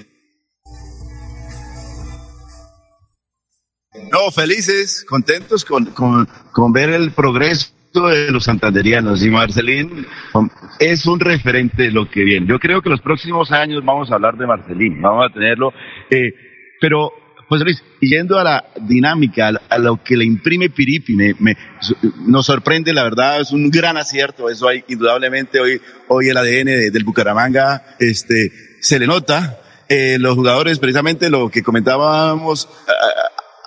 No, 4.11 4.31
felices, 4.31 5.05
contentos 5.07 5.64
con, 5.64 5.87
con, 5.87 6.27
con 6.53 6.73
ver 6.73 6.88
el 6.90 7.12
progreso 7.12 7.66
de 8.02 8.33
los 8.33 8.44
santanderianos 8.44 9.24
y 9.24 9.30
Marcelín 9.30 10.04
es 10.80 11.07
un 11.07 11.20
referente 11.20 11.85
de 11.85 11.90
lo 11.92 12.11
que 12.11 12.24
viene. 12.24 12.46
Yo 12.46 12.59
creo 12.59 12.83
que 12.83 12.90
los 12.90 13.00
próximos 13.00 13.52
años 13.52 13.85
vamos 13.85 14.11
a 14.11 14.16
hablar 14.16 14.37
de 14.37 14.46
Marcelín, 14.46 15.00
vamos 15.00 15.26
a 15.30 15.33
tenerlo, 15.33 15.72
eh, 16.11 16.35
pero 16.80 17.12
pues 17.48 17.62
Luis, 17.62 17.85
yendo 18.00 18.38
a 18.38 18.42
la 18.42 18.64
dinámica, 18.80 19.52
a, 19.68 19.78
lo 19.78 20.02
que 20.02 20.16
le 20.16 20.24
imprime 20.24 20.70
Piripi, 20.70 21.14
me, 21.14 21.35
me, 21.38 21.57
nos 22.26 22.46
sorprende, 22.46 22.92
la 22.92 23.04
verdad, 23.04 23.40
es 23.40 23.52
un 23.52 23.70
gran 23.70 23.96
acierto, 23.96 24.50
eso 24.50 24.66
hay 24.66 24.83
indudablemente 24.88 25.61
hoy, 25.61 25.80
hoy 26.09 26.30
el 26.30 26.37
ADN 26.37 26.66
de, 26.66 26.90
del 26.90 27.04
Bucaramanga, 27.04 27.96
este, 28.00 28.50
se 28.80 28.98
le 28.98 29.07
nota, 29.07 29.61
eh, 29.88 30.16
los 30.18 30.35
jugadores, 30.35 30.80
precisamente 30.80 31.30
lo 31.30 31.48
que 31.48 31.62
comentábamos, 31.62 32.68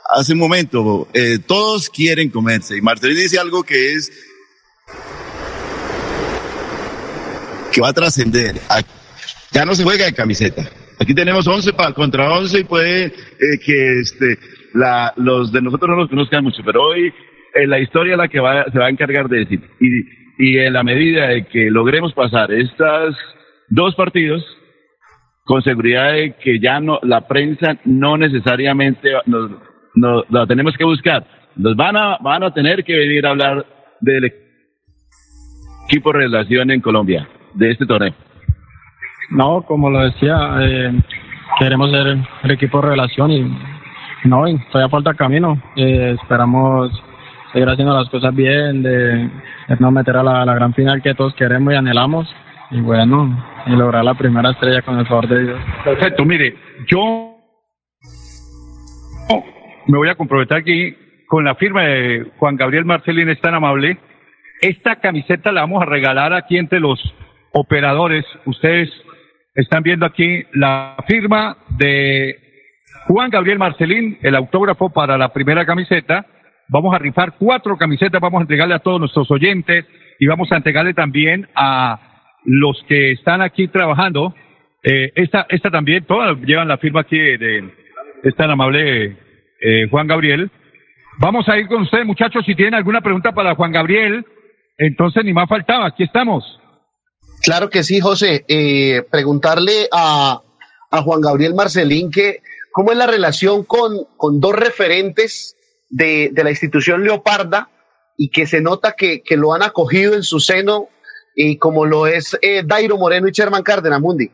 hace 0.09 0.33
un 0.33 0.39
momento, 0.39 1.07
eh, 1.13 1.39
todos 1.45 1.89
quieren 1.89 2.29
comerse. 2.29 2.77
Y 2.77 2.81
Martelín 2.81 3.17
dice 3.17 3.39
algo 3.39 3.63
que 3.63 3.93
es 3.93 4.11
que 7.71 7.81
va 7.81 7.89
a 7.89 7.93
trascender. 7.93 8.55
Ya 9.51 9.65
no 9.65 9.75
se 9.75 9.83
juega 9.83 10.05
de 10.05 10.13
camiseta. 10.13 10.63
Aquí 10.99 11.13
tenemos 11.13 11.47
11 11.47 11.73
para, 11.73 11.93
contra 11.93 12.31
11 12.31 12.59
y 12.59 12.63
puede 12.63 13.05
eh, 13.05 13.11
que 13.63 13.99
este, 13.99 14.39
la, 14.73 15.13
los 15.15 15.51
de 15.51 15.61
nosotros 15.61 15.89
no 15.89 15.97
nos 15.97 16.09
conozcan 16.09 16.43
mucho, 16.43 16.63
pero 16.65 16.81
hoy 16.81 17.13
eh, 17.53 17.67
la 17.67 17.79
historia 17.79 18.13
es 18.13 18.17
la 18.17 18.27
que 18.27 18.39
va, 18.39 18.65
se 18.71 18.79
va 18.79 18.87
a 18.87 18.89
encargar 18.89 19.29
de 19.29 19.39
decir. 19.39 19.61
Y, 19.79 20.17
y 20.39 20.57
en 20.59 20.73
la 20.73 20.83
medida 20.83 21.27
de 21.27 21.45
que 21.45 21.69
logremos 21.69 22.13
pasar 22.13 22.51
estas 22.51 23.15
dos 23.69 23.95
partidos, 23.95 24.43
con 25.43 25.61
seguridad 25.63 26.13
de 26.13 26.35
que 26.43 26.59
ya 26.59 26.79
no, 26.79 26.99
la 27.03 27.27
prensa 27.27 27.77
no 27.85 28.17
necesariamente 28.17 29.11
nos, 29.27 29.51
no, 29.97 30.23
lo 30.29 30.47
tenemos 30.47 30.75
que 30.77 30.83
buscar. 30.83 31.25
Nos 31.55 31.75
van 31.75 31.97
a, 31.97 32.17
van 32.21 32.43
a 32.43 32.53
tener 32.53 32.83
que 32.83 32.95
venir 32.95 33.25
a 33.25 33.31
hablar 33.31 33.65
del 33.99 34.31
equipo 35.87 36.11
de 36.11 36.19
relación 36.19 36.69
en 36.71 36.81
Colombia, 36.81 37.27
de 37.53 37.71
este 37.71 37.85
torneo. 37.85 38.13
No, 39.31 39.63
como 39.63 39.89
lo 39.89 39.99
decía, 39.99 40.57
eh, 40.61 40.93
queremos 41.59 41.89
ser 41.91 42.17
el 42.43 42.51
equipo 42.51 42.81
de 42.81 42.89
relación 42.89 43.31
y 43.31 43.41
no, 44.23 44.45
todavía 44.71 44.89
falta 44.89 45.13
camino. 45.15 45.61
Eh, 45.75 46.15
esperamos 46.21 46.91
seguir 47.51 47.67
haciendo 47.69 47.95
las 47.95 48.09
cosas 48.09 48.35
bien, 48.35 48.83
de, 48.83 49.29
de 49.67 49.77
no 49.79 49.89
meter 49.91 50.17
a 50.17 50.23
la, 50.23 50.45
la, 50.45 50.53
gran 50.53 50.73
final 50.73 51.01
que 51.01 51.15
todos 51.15 51.33
queremos 51.33 51.73
y 51.73 51.77
anhelamos. 51.77 52.27
Y 52.69 52.81
bueno, 52.81 53.45
y 53.65 53.71
lograr 53.71 54.03
la 54.03 54.13
primera 54.13 54.51
estrella 54.51 54.81
con 54.81 54.99
el 54.99 55.07
favor 55.07 55.27
de 55.27 55.43
Dios. 55.43 55.59
Perfecto, 55.83 56.25
mire, 56.25 56.55
yo 56.87 57.37
me 59.87 59.97
voy 59.97 60.09
a 60.09 60.15
comprometer 60.15 60.57
aquí 60.57 60.95
con 61.27 61.45
la 61.45 61.55
firma 61.55 61.83
de 61.83 62.25
Juan 62.37 62.55
Gabriel 62.55 62.85
Marcelín, 62.85 63.29
es 63.29 63.39
tan 63.41 63.53
amable. 63.53 63.97
Esta 64.61 64.97
camiseta 64.97 65.51
la 65.51 65.61
vamos 65.61 65.81
a 65.81 65.85
regalar 65.85 66.33
aquí 66.33 66.57
entre 66.57 66.79
los 66.79 66.99
operadores. 67.51 68.25
Ustedes 68.45 68.89
están 69.55 69.83
viendo 69.83 70.05
aquí 70.05 70.43
la 70.53 70.95
firma 71.07 71.57
de 71.77 72.37
Juan 73.07 73.29
Gabriel 73.29 73.59
Marcelín, 73.59 74.17
el 74.21 74.35
autógrafo 74.35 74.89
para 74.89 75.17
la 75.17 75.33
primera 75.33 75.65
camiseta. 75.65 76.25
Vamos 76.69 76.93
a 76.93 76.99
rifar 76.99 77.35
cuatro 77.37 77.77
camisetas, 77.77 78.21
vamos 78.21 78.39
a 78.39 78.43
entregarle 78.43 78.75
a 78.75 78.79
todos 78.79 78.99
nuestros 78.99 79.29
oyentes 79.31 79.85
y 80.19 80.27
vamos 80.27 80.51
a 80.51 80.57
entregarle 80.57 80.93
también 80.93 81.47
a 81.55 81.99
los 82.43 82.83
que 82.87 83.11
están 83.11 83.41
aquí 83.41 83.67
trabajando. 83.67 84.35
Eh, 84.83 85.11
esta, 85.15 85.45
esta 85.49 85.69
también, 85.69 86.05
todas 86.05 86.37
llevan 86.41 86.67
la 86.67 86.77
firma 86.77 87.01
aquí 87.01 87.17
de, 87.17 87.69
de 88.23 88.31
tan 88.33 88.51
amable 88.51 89.26
eh, 89.61 89.87
Juan 89.89 90.07
Gabriel. 90.07 90.51
Vamos 91.19 91.47
a 91.49 91.57
ir 91.57 91.67
con 91.67 91.81
ustedes, 91.81 92.05
muchachos, 92.05 92.43
si 92.45 92.55
tienen 92.55 92.75
alguna 92.75 93.01
pregunta 93.01 93.31
para 93.31 93.55
Juan 93.55 93.71
Gabriel, 93.71 94.25
entonces 94.77 95.23
ni 95.23 95.33
más 95.33 95.49
faltaba, 95.49 95.87
aquí 95.87 96.03
estamos. 96.03 96.43
Claro 97.41 97.69
que 97.69 97.83
sí, 97.83 97.99
José. 97.99 98.45
Eh, 98.47 99.03
preguntarle 99.09 99.87
a, 99.91 100.41
a 100.91 101.01
Juan 101.01 101.21
Gabriel 101.21 101.55
Marcelín 101.55 102.11
que 102.11 102.41
cómo 102.71 102.91
es 102.91 102.97
la 102.97 103.07
relación 103.07 103.63
con, 103.63 104.05
con 104.17 104.39
dos 104.39 104.55
referentes 104.55 105.55
de, 105.89 106.29
de 106.31 106.43
la 106.43 106.51
institución 106.51 107.03
Leoparda 107.03 107.69
y 108.17 108.29
que 108.29 108.45
se 108.45 108.61
nota 108.61 108.93
que, 108.97 109.21
que 109.23 109.37
lo 109.37 109.53
han 109.53 109.63
acogido 109.63 110.13
en 110.13 110.23
su 110.23 110.39
seno 110.39 110.89
y 111.35 111.57
como 111.57 111.85
lo 111.85 112.07
es 112.07 112.37
eh, 112.41 112.63
Dairo 112.65 112.97
Moreno 112.97 113.27
y 113.27 113.31
Sherman 113.31 113.63
Cárdenas 113.63 114.01
Mundi. 114.01 114.29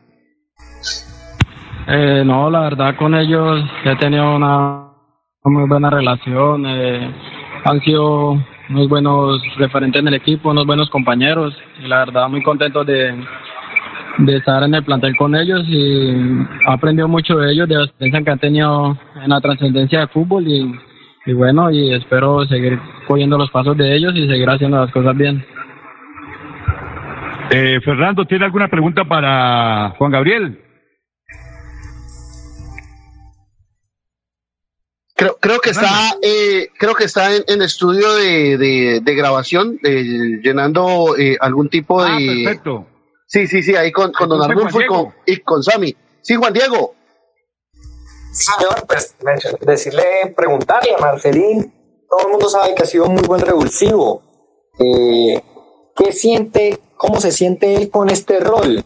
Eh, 1.86 2.22
no, 2.24 2.50
la 2.50 2.60
verdad 2.60 2.96
con 2.98 3.14
ellos 3.14 3.62
he 3.84 3.96
tenido 3.96 4.36
una 4.36 4.83
muy 5.50 5.68
buena 5.68 5.90
relación. 5.90 6.64
han 6.66 7.80
sido 7.80 8.38
unos 8.70 8.88
buenos 8.88 9.42
referentes 9.58 10.00
en 10.00 10.08
el 10.08 10.14
equipo, 10.14 10.50
unos 10.50 10.66
buenos 10.66 10.88
compañeros 10.88 11.54
y 11.82 11.86
la 11.86 11.98
verdad 11.98 12.28
muy 12.28 12.42
contento 12.42 12.82
de, 12.84 13.14
de 14.18 14.36
estar 14.36 14.62
en 14.62 14.74
el 14.74 14.84
plantel 14.84 15.14
con 15.16 15.34
ellos 15.34 15.62
y 15.68 16.12
he 16.12 16.46
aprendido 16.66 17.08
mucho 17.08 17.36
de 17.36 17.52
ellos, 17.52 17.68
de 17.68 17.76
la 17.76 17.84
experiencia 17.84 18.24
que 18.24 18.30
han 18.30 18.38
tenido 18.38 18.96
en 19.22 19.28
la 19.28 19.40
trascendencia 19.40 20.00
de 20.00 20.08
fútbol 20.08 20.48
y, 20.48 20.74
y 21.26 21.32
bueno, 21.34 21.70
y 21.70 21.92
espero 21.92 22.46
seguir 22.46 22.78
cogiendo 23.06 23.36
los 23.36 23.50
pasos 23.50 23.76
de 23.76 23.94
ellos 23.94 24.14
y 24.14 24.26
seguir 24.26 24.48
haciendo 24.48 24.80
las 24.80 24.90
cosas 24.92 25.14
bien. 25.14 25.44
Eh, 27.50 27.80
Fernando, 27.84 28.24
¿tiene 28.24 28.46
alguna 28.46 28.68
pregunta 28.68 29.04
para 29.04 29.90
Juan 29.98 30.10
Gabriel? 30.10 30.63
Creo, 35.16 35.36
creo 35.40 35.60
que 35.60 35.70
está, 35.70 36.16
eh, 36.22 36.70
creo 36.76 36.94
que 36.94 37.04
está 37.04 37.34
en, 37.34 37.44
en 37.46 37.62
estudio 37.62 38.14
de, 38.14 38.58
de, 38.58 39.00
de 39.00 39.14
grabación, 39.14 39.78
eh, 39.84 40.40
llenando 40.42 41.16
eh, 41.16 41.36
algún 41.40 41.68
tipo 41.68 42.02
de. 42.04 42.10
Ah, 42.10 42.44
perfecto. 42.44 42.86
Sí, 43.26 43.46
sí, 43.46 43.62
sí, 43.62 43.76
ahí 43.76 43.92
con, 43.92 44.12
con 44.12 44.28
Don 44.28 44.42
Arnulfo 44.42 44.80
y 44.80 44.86
con, 44.86 45.14
y 45.24 45.36
con 45.38 45.62
Sami. 45.62 45.96
Sí, 46.20 46.34
Juan 46.34 46.52
Diego. 46.52 46.94
Señor, 48.32 48.86
pues 48.88 49.14
decirle, 49.60 50.34
preguntarle 50.36 50.94
a 50.94 50.98
Marcelín, 50.98 51.72
todo 52.10 52.26
el 52.26 52.32
mundo 52.32 52.48
sabe 52.48 52.74
que 52.74 52.82
ha 52.82 52.86
sido 52.86 53.04
un 53.04 53.14
muy 53.14 53.22
buen 53.22 53.40
revulsivo. 53.40 54.22
Eh, 54.80 55.40
¿Qué 55.94 56.10
siente, 56.12 56.80
cómo 56.96 57.20
se 57.20 57.30
siente 57.30 57.76
él 57.76 57.90
con 57.90 58.10
este 58.10 58.40
rol? 58.40 58.84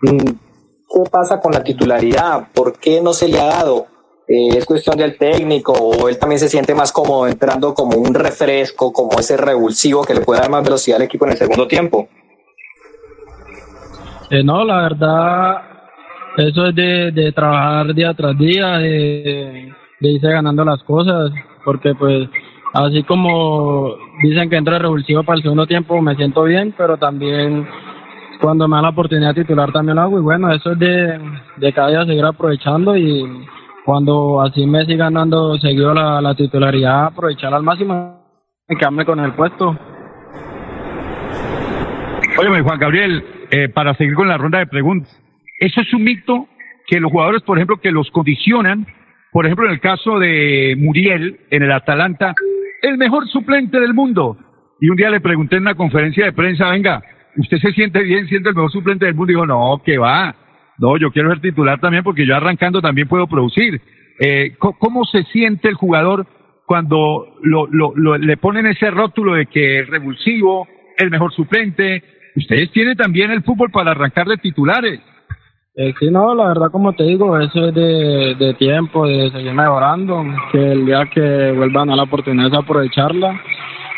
Mm, 0.00 0.18
¿Qué 0.18 1.10
pasa 1.10 1.40
con 1.40 1.52
la 1.52 1.62
titularidad? 1.62 2.48
¿Por 2.54 2.78
qué 2.78 3.02
no 3.02 3.12
se 3.12 3.28
le 3.28 3.38
ha 3.38 3.46
dado? 3.46 3.86
Eh, 4.32 4.56
¿Es 4.56 4.64
cuestión 4.64 4.96
del 4.96 5.18
técnico 5.18 5.72
o 5.72 6.08
él 6.08 6.16
también 6.16 6.38
se 6.38 6.48
siente 6.48 6.72
más 6.72 6.92
cómodo 6.92 7.26
entrando 7.26 7.74
como 7.74 7.98
un 7.98 8.14
refresco, 8.14 8.92
como 8.92 9.18
ese 9.18 9.36
revulsivo 9.36 10.04
que 10.04 10.14
le 10.14 10.20
puede 10.20 10.40
dar 10.40 10.48
más 10.48 10.62
velocidad 10.62 10.98
al 10.98 11.02
equipo 11.02 11.26
en 11.26 11.32
el 11.32 11.36
segundo 11.36 11.66
tiempo? 11.66 12.08
Eh, 14.30 14.44
no, 14.44 14.64
la 14.64 14.82
verdad, 14.82 15.62
eso 16.36 16.66
es 16.66 16.74
de, 16.76 17.10
de 17.10 17.32
trabajar 17.32 17.92
día 17.92 18.14
tras 18.14 18.38
día, 18.38 18.78
de, 18.78 19.74
de 19.98 20.08
irse 20.08 20.28
ganando 20.28 20.64
las 20.64 20.80
cosas, 20.84 21.32
porque 21.64 21.92
pues 21.96 22.28
así 22.72 23.02
como 23.02 23.96
dicen 24.22 24.48
que 24.48 24.58
entra 24.58 24.78
revulsivo 24.78 25.24
para 25.24 25.38
el 25.38 25.42
segundo 25.42 25.66
tiempo, 25.66 26.00
me 26.00 26.14
siento 26.14 26.44
bien, 26.44 26.72
pero 26.78 26.96
también 26.98 27.66
cuando 28.40 28.68
me 28.68 28.76
dan 28.76 28.84
la 28.84 28.90
oportunidad 28.90 29.34
de 29.34 29.42
titular 29.42 29.72
también 29.72 29.96
lo 29.96 30.02
hago 30.02 30.18
y 30.20 30.22
bueno, 30.22 30.52
eso 30.52 30.70
es 30.70 30.78
de, 30.78 31.18
de 31.56 31.72
cada 31.72 31.88
día 31.88 32.06
seguir 32.06 32.24
aprovechando 32.24 32.96
y 32.96 33.24
cuando 33.90 34.40
así 34.40 34.64
me 34.66 34.84
sigan 34.84 35.14
dando 35.14 35.58
seguido 35.58 35.92
la, 35.92 36.20
la 36.20 36.36
titularidad, 36.36 37.06
aprovechar 37.06 37.52
al 37.52 37.64
máximo 37.64 38.22
y 38.68 38.76
quedarme 38.76 39.04
con 39.04 39.18
el 39.18 39.32
puesto. 39.32 39.76
Óyeme, 42.38 42.62
Juan 42.62 42.78
Gabriel, 42.78 43.24
eh, 43.50 43.68
para 43.68 43.94
seguir 43.94 44.14
con 44.14 44.28
la 44.28 44.38
ronda 44.38 44.60
de 44.60 44.68
preguntas, 44.68 45.10
eso 45.58 45.80
es 45.80 45.92
un 45.92 46.04
mito 46.04 46.46
que 46.86 47.00
los 47.00 47.10
jugadores, 47.10 47.42
por 47.42 47.58
ejemplo, 47.58 47.78
que 47.78 47.90
los 47.90 48.08
condicionan, 48.12 48.86
por 49.32 49.44
ejemplo, 49.44 49.66
en 49.66 49.72
el 49.72 49.80
caso 49.80 50.20
de 50.20 50.76
Muriel 50.78 51.40
en 51.50 51.64
el 51.64 51.72
Atalanta, 51.72 52.32
el 52.82 52.96
mejor 52.96 53.26
suplente 53.26 53.80
del 53.80 53.92
mundo. 53.92 54.38
Y 54.80 54.88
un 54.88 54.96
día 54.96 55.10
le 55.10 55.20
pregunté 55.20 55.56
en 55.56 55.62
una 55.62 55.74
conferencia 55.74 56.26
de 56.26 56.32
prensa, 56.32 56.70
venga, 56.70 57.02
¿usted 57.38 57.58
se 57.58 57.72
siente 57.72 58.04
bien 58.04 58.28
siendo 58.28 58.50
el 58.50 58.54
mejor 58.54 58.70
suplente 58.70 59.06
del 59.06 59.16
mundo? 59.16 59.32
Y 59.32 59.34
dijo, 59.34 59.46
no, 59.46 59.82
que 59.84 59.98
va. 59.98 60.32
No, 60.80 60.96
yo 60.96 61.10
quiero 61.12 61.28
ser 61.30 61.40
titular 61.40 61.78
también 61.78 62.02
porque 62.02 62.26
yo 62.26 62.34
arrancando 62.34 62.80
también 62.80 63.06
puedo 63.06 63.26
producir. 63.26 63.80
Eh, 64.18 64.54
¿Cómo 64.58 65.04
se 65.04 65.22
siente 65.24 65.68
el 65.68 65.74
jugador 65.74 66.26
cuando 66.66 67.26
lo, 67.42 67.66
lo- 67.68 67.92
lo- 67.94 68.18
le 68.18 68.36
ponen 68.36 68.66
ese 68.66 68.90
rótulo 68.90 69.34
de 69.34 69.46
que 69.46 69.80
es 69.80 69.88
revulsivo, 69.88 70.66
el 70.98 71.10
mejor 71.10 71.32
suplente? 71.32 72.02
Ustedes 72.34 72.70
tienen 72.72 72.96
también 72.96 73.30
el 73.30 73.42
fútbol 73.42 73.70
para 73.70 73.90
arrancar 73.92 74.26
de 74.26 74.36
titulares. 74.38 75.00
Eh, 75.76 75.94
sí, 76.00 76.10
no, 76.10 76.34
la 76.34 76.48
verdad, 76.48 76.70
como 76.70 76.92
te 76.94 77.04
digo, 77.04 77.38
eso 77.38 77.68
es 77.68 77.74
de, 77.74 78.34
de 78.38 78.54
tiempo, 78.54 79.06
de 79.06 79.30
seguir 79.30 79.52
mejorando, 79.54 80.24
que 80.52 80.72
el 80.72 80.84
día 80.86 81.06
que 81.12 81.52
vuelvan 81.56 81.90
a 81.90 81.96
la 81.96 82.02
oportunidad 82.04 82.50
de 82.50 82.58
aprovecharla. 82.58 83.40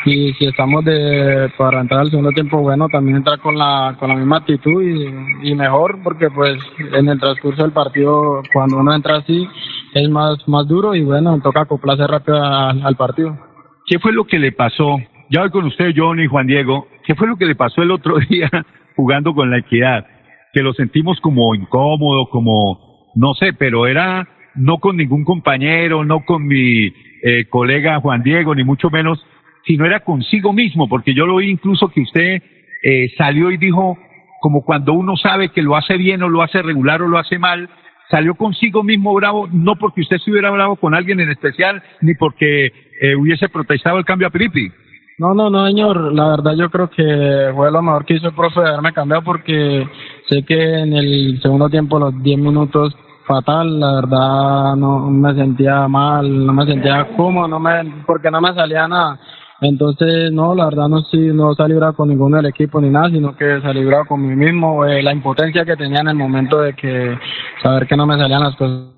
Y 0.05 0.33
si 0.33 0.45
estamos 0.45 0.83
de 0.83 1.49
para 1.57 1.79
entrar 1.79 2.01
al 2.01 2.09
segundo 2.09 2.31
tiempo, 2.31 2.61
bueno, 2.61 2.89
también 2.89 3.17
entrar 3.17 3.39
con 3.39 3.57
la, 3.57 3.95
con 3.99 4.09
la 4.09 4.15
misma 4.15 4.37
actitud 4.37 4.83
y, 4.83 5.49
y 5.49 5.55
mejor, 5.55 5.99
porque 6.03 6.29
pues 6.29 6.57
en 6.93 7.07
el 7.07 7.19
transcurso 7.19 7.61
del 7.61 7.71
partido, 7.71 8.41
cuando 8.51 8.77
uno 8.77 8.93
entra 8.93 9.17
así, 9.17 9.47
es 9.93 10.09
más, 10.09 10.45
más 10.47 10.67
duro 10.67 10.93
y 10.95 11.03
bueno, 11.03 11.39
toca 11.41 11.61
acoplarse 11.61 12.05
rápido 12.05 12.43
al, 12.43 12.85
al 12.85 12.95
partido. 12.95 13.37
¿Qué 13.85 13.99
fue 13.99 14.11
lo 14.11 14.25
que 14.25 14.39
le 14.39 14.51
pasó? 14.51 14.97
Ya 15.29 15.49
con 15.49 15.65
usted, 15.65 15.93
John 15.95 16.19
y 16.19 16.27
Juan 16.27 16.47
Diego. 16.47 16.87
¿Qué 17.05 17.15
fue 17.15 17.27
lo 17.27 17.37
que 17.37 17.45
le 17.45 17.55
pasó 17.55 17.81
el 17.81 17.91
otro 17.91 18.17
día 18.29 18.49
jugando 18.95 19.33
con 19.33 19.49
la 19.51 19.59
equidad? 19.59 20.05
Que 20.53 20.61
lo 20.61 20.73
sentimos 20.73 21.19
como 21.21 21.55
incómodo, 21.55 22.29
como, 22.29 23.11
no 23.15 23.33
sé, 23.35 23.53
pero 23.53 23.87
era 23.87 24.27
no 24.55 24.77
con 24.77 24.97
ningún 24.97 25.23
compañero, 25.23 26.03
no 26.03 26.23
con 26.25 26.45
mi 26.45 26.93
eh, 27.23 27.45
colega 27.49 27.99
Juan 27.99 28.21
Diego, 28.21 28.53
ni 28.53 28.63
mucho 28.63 28.89
menos, 28.89 29.25
sino 29.65 29.85
era 29.85 30.01
consigo 30.01 30.53
mismo, 30.53 30.87
porque 30.87 31.13
yo 31.13 31.25
lo 31.25 31.35
oí 31.35 31.49
incluso 31.49 31.89
que 31.89 32.01
usted 32.01 32.41
eh, 32.83 33.11
salió 33.17 33.51
y 33.51 33.57
dijo, 33.57 33.97
como 34.41 34.63
cuando 34.63 34.93
uno 34.93 35.15
sabe 35.15 35.49
que 35.49 35.61
lo 35.61 35.75
hace 35.75 35.97
bien 35.97 36.21
o 36.23 36.29
lo 36.29 36.41
hace 36.41 36.61
regular 36.61 37.01
o 37.01 37.07
lo 37.07 37.17
hace 37.17 37.39
mal, 37.39 37.69
salió 38.09 38.35
consigo 38.35 38.83
mismo 38.83 39.13
bravo, 39.13 39.47
no 39.51 39.75
porque 39.75 40.01
usted 40.01 40.17
estuviera 40.17 40.51
bravo 40.51 40.75
con 40.75 40.93
alguien 40.93 41.19
en 41.19 41.31
especial, 41.31 41.81
ni 42.01 42.13
porque 42.15 42.67
eh, 43.01 43.15
hubiese 43.15 43.49
protestado 43.49 43.97
el 43.97 44.05
cambio 44.05 44.27
a 44.27 44.31
Piripi. 44.31 44.71
No, 45.17 45.33
no, 45.33 45.49
no, 45.49 45.67
señor. 45.67 46.13
La 46.13 46.29
verdad 46.29 46.55
yo 46.55 46.69
creo 46.69 46.89
que 46.89 47.51
fue 47.55 47.71
lo 47.71 47.81
mejor 47.81 48.05
que 48.05 48.15
hizo 48.15 48.27
el 48.27 48.35
profe 48.35 48.61
de 48.61 48.69
haberme 48.69 48.93
cambiado 48.93 49.23
porque 49.23 49.87
sé 50.27 50.43
que 50.43 50.79
en 50.79 50.93
el 50.93 51.39
segundo 51.41 51.69
tiempo, 51.69 51.99
los 51.99 52.21
10 52.21 52.39
minutos, 52.39 52.95
fatal. 53.25 53.79
La 53.79 53.95
verdad 53.95 54.75
no 54.75 55.09
me 55.09 55.33
sentía 55.35 55.87
mal, 55.87 56.45
no 56.45 56.53
me 56.53 56.65
sentía 56.65 57.07
cómodo, 57.15 57.47
no 57.47 57.59
me, 57.59 58.03
porque 58.05 58.31
no 58.31 58.41
me 58.41 58.53
salía 58.53 58.87
nada. 58.87 59.19
Entonces, 59.63 60.29
no, 60.33 60.53
la 60.53 60.65
verdad 60.65 60.89
no, 60.89 61.01
sí, 61.03 61.17
no 61.17 61.53
salí 61.55 61.73
bravo 61.73 61.95
con 61.95 62.09
ninguno 62.09 62.35
del 62.35 62.47
equipo 62.47 62.81
ni 62.81 62.89
nada, 62.89 63.09
sino 63.09 63.33
que 63.35 63.61
salí 63.61 63.83
bravo 63.85 64.05
con 64.05 64.21
mí 64.21 64.35
mismo. 64.35 64.85
eh, 64.85 65.01
la 65.01 65.13
impotencia 65.13 65.63
que 65.63 65.77
tenía 65.77 66.01
en 66.01 66.09
el 66.09 66.15
momento 66.15 66.59
de 66.59 66.73
que 66.73 67.17
saber 67.61 67.87
que 67.87 67.95
no 67.95 68.05
me 68.05 68.17
salían 68.17 68.43
las 68.43 68.55
cosas 68.57 68.89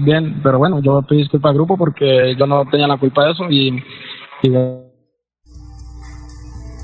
bien, 0.00 0.40
pero 0.42 0.58
bueno, 0.58 0.80
yo 0.80 1.00
pido 1.02 1.20
disculpas 1.20 1.50
al 1.50 1.56
grupo 1.56 1.78
porque 1.78 2.36
yo 2.38 2.46
no 2.46 2.64
tenía 2.66 2.86
la 2.86 2.98
culpa 2.98 3.24
de 3.24 3.32
eso 3.32 3.50
y, 3.50 3.82
y 4.42 4.50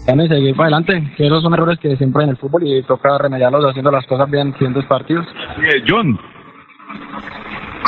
y 0.06 0.28
seguir 0.28 0.56
para 0.56 0.68
adelante, 0.68 1.12
que 1.18 1.26
esos 1.26 1.42
son 1.42 1.52
errores 1.52 1.78
que 1.78 1.94
siempre 1.98 2.22
hay 2.22 2.24
en 2.24 2.30
el 2.30 2.38
fútbol 2.38 2.66
y 2.66 2.82
toca 2.84 3.18
remediarlos 3.18 3.62
haciendo 3.66 3.90
las 3.90 4.06
cosas 4.06 4.30
bien 4.30 4.48
en 4.48 4.52
siguientes 4.54 4.86
partidos. 4.86 5.26
John. 5.86 6.18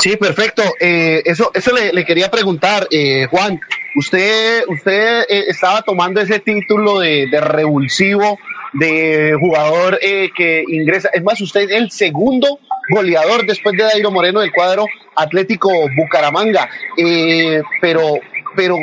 Sí, 0.00 0.16
perfecto. 0.16 0.62
Eh, 0.80 1.22
eso 1.26 1.50
eso 1.52 1.72
le, 1.74 2.04
quería 2.04 2.30
preguntar, 2.30 2.86
eh, 2.90 3.26
Juan. 3.30 3.60
Usted 3.96 4.62
usted 4.68 5.22
eh, 5.28 5.44
estaba 5.48 5.82
tomando 5.82 6.20
ese 6.20 6.38
título 6.38 7.00
de, 7.00 7.26
de 7.30 7.40
revulsivo, 7.40 8.38
de 8.72 9.36
jugador 9.38 9.98
eh, 10.00 10.30
que 10.34 10.64
ingresa. 10.66 11.10
Es 11.12 11.22
más, 11.22 11.40
usted 11.40 11.62
es 11.62 11.70
el 11.72 11.90
segundo 11.90 12.60
goleador 12.90 13.44
después 13.46 13.76
de 13.76 13.84
Dairo 13.84 14.10
Moreno 14.10 14.40
del 14.40 14.52
cuadro 14.52 14.86
Atlético 15.16 15.70
Bucaramanga. 15.96 16.70
Pero, 17.82 18.20
pero, 18.56 18.76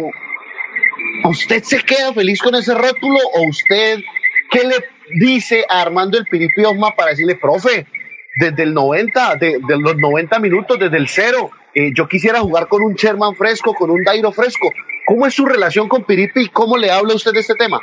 ¿usted 1.23 1.63
se 1.63 1.79
queda 1.79 2.13
feliz 2.13 2.39
con 2.41 2.53
ese 2.53 2.75
rótulo 2.75 3.19
o 3.33 3.47
usted 3.47 3.99
qué 4.51 4.63
le 4.65 4.75
dice 5.19 5.65
a 5.69 5.81
Armando 5.81 6.17
el 6.17 6.25
Piripi 6.25 6.63
Osma 6.63 6.95
para 6.95 7.11
decirle, 7.11 7.35
profe, 7.35 7.85
desde 8.37 8.63
el 8.63 8.73
90, 8.73 9.35
de, 9.37 9.59
los 9.79 9.97
90 9.97 10.39
minutos, 10.39 10.77
desde 10.77 10.97
el 10.97 11.07
cero, 11.07 11.49
eh, 11.73 11.91
yo 11.95 12.07
quisiera 12.07 12.39
jugar 12.39 12.67
con 12.67 12.83
un 12.83 12.93
Sherman 12.93 13.33
fresco, 13.33 13.73
con 13.73 13.89
un 13.89 14.03
Dairo 14.03 14.31
fresco. 14.31 14.69
¿Cómo 15.07 15.25
es 15.25 15.33
su 15.33 15.45
relación 15.45 15.87
con 15.87 16.03
Piripi 16.03 16.41
y 16.41 16.49
cómo 16.49 16.77
le 16.77 16.91
habla 16.91 17.15
usted 17.15 17.31
de 17.33 17.39
este 17.39 17.55
tema? 17.55 17.79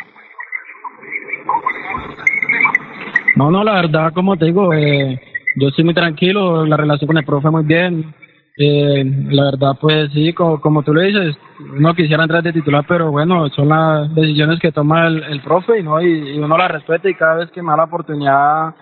No, 3.35 3.51
no, 3.51 3.64
la 3.64 3.75
verdad, 3.75 4.12
como 4.14 4.37
te 4.37 4.45
digo, 4.45 4.73
eh, 4.73 5.21
yo 5.57 5.69
estoy 5.69 5.85
muy 5.85 5.95
tranquilo, 5.95 6.64
la 6.64 6.77
relación 6.77 7.09
con 7.09 7.19
el 7.19 7.25
profe 7.25 7.51
muy 7.51 7.64
bien. 7.64 8.14
Eh, 8.57 9.03
la 9.31 9.47
verdad, 9.47 9.73
pues 9.81 10.12
sí, 10.12 10.33
como, 10.33 10.61
como 10.61 10.85
tú 10.85 10.95
le 10.95 11.07
dices, 11.07 11.37
uno 11.59 11.95
quisiera 11.97 12.23
entrar 12.23 12.45
de 12.45 12.53
titular, 12.53 12.85
pero 12.87 13.11
bueno, 13.11 13.49
son 13.49 13.71
las 13.71 14.14
decisiones 14.14 14.61
que 14.61 14.71
toma 14.71 15.09
el, 15.09 15.25
el 15.25 15.43
profe 15.43 15.83
¿no? 15.83 16.01
Y, 16.01 16.37
y 16.37 16.38
uno 16.38 16.57
la 16.57 16.69
respeta 16.69 17.11
y 17.11 17.14
cada 17.14 17.35
vez 17.38 17.51
que 17.51 17.61
me 17.61 17.71
da 17.71 17.79
la 17.79 17.85
oportunidad 17.85 18.75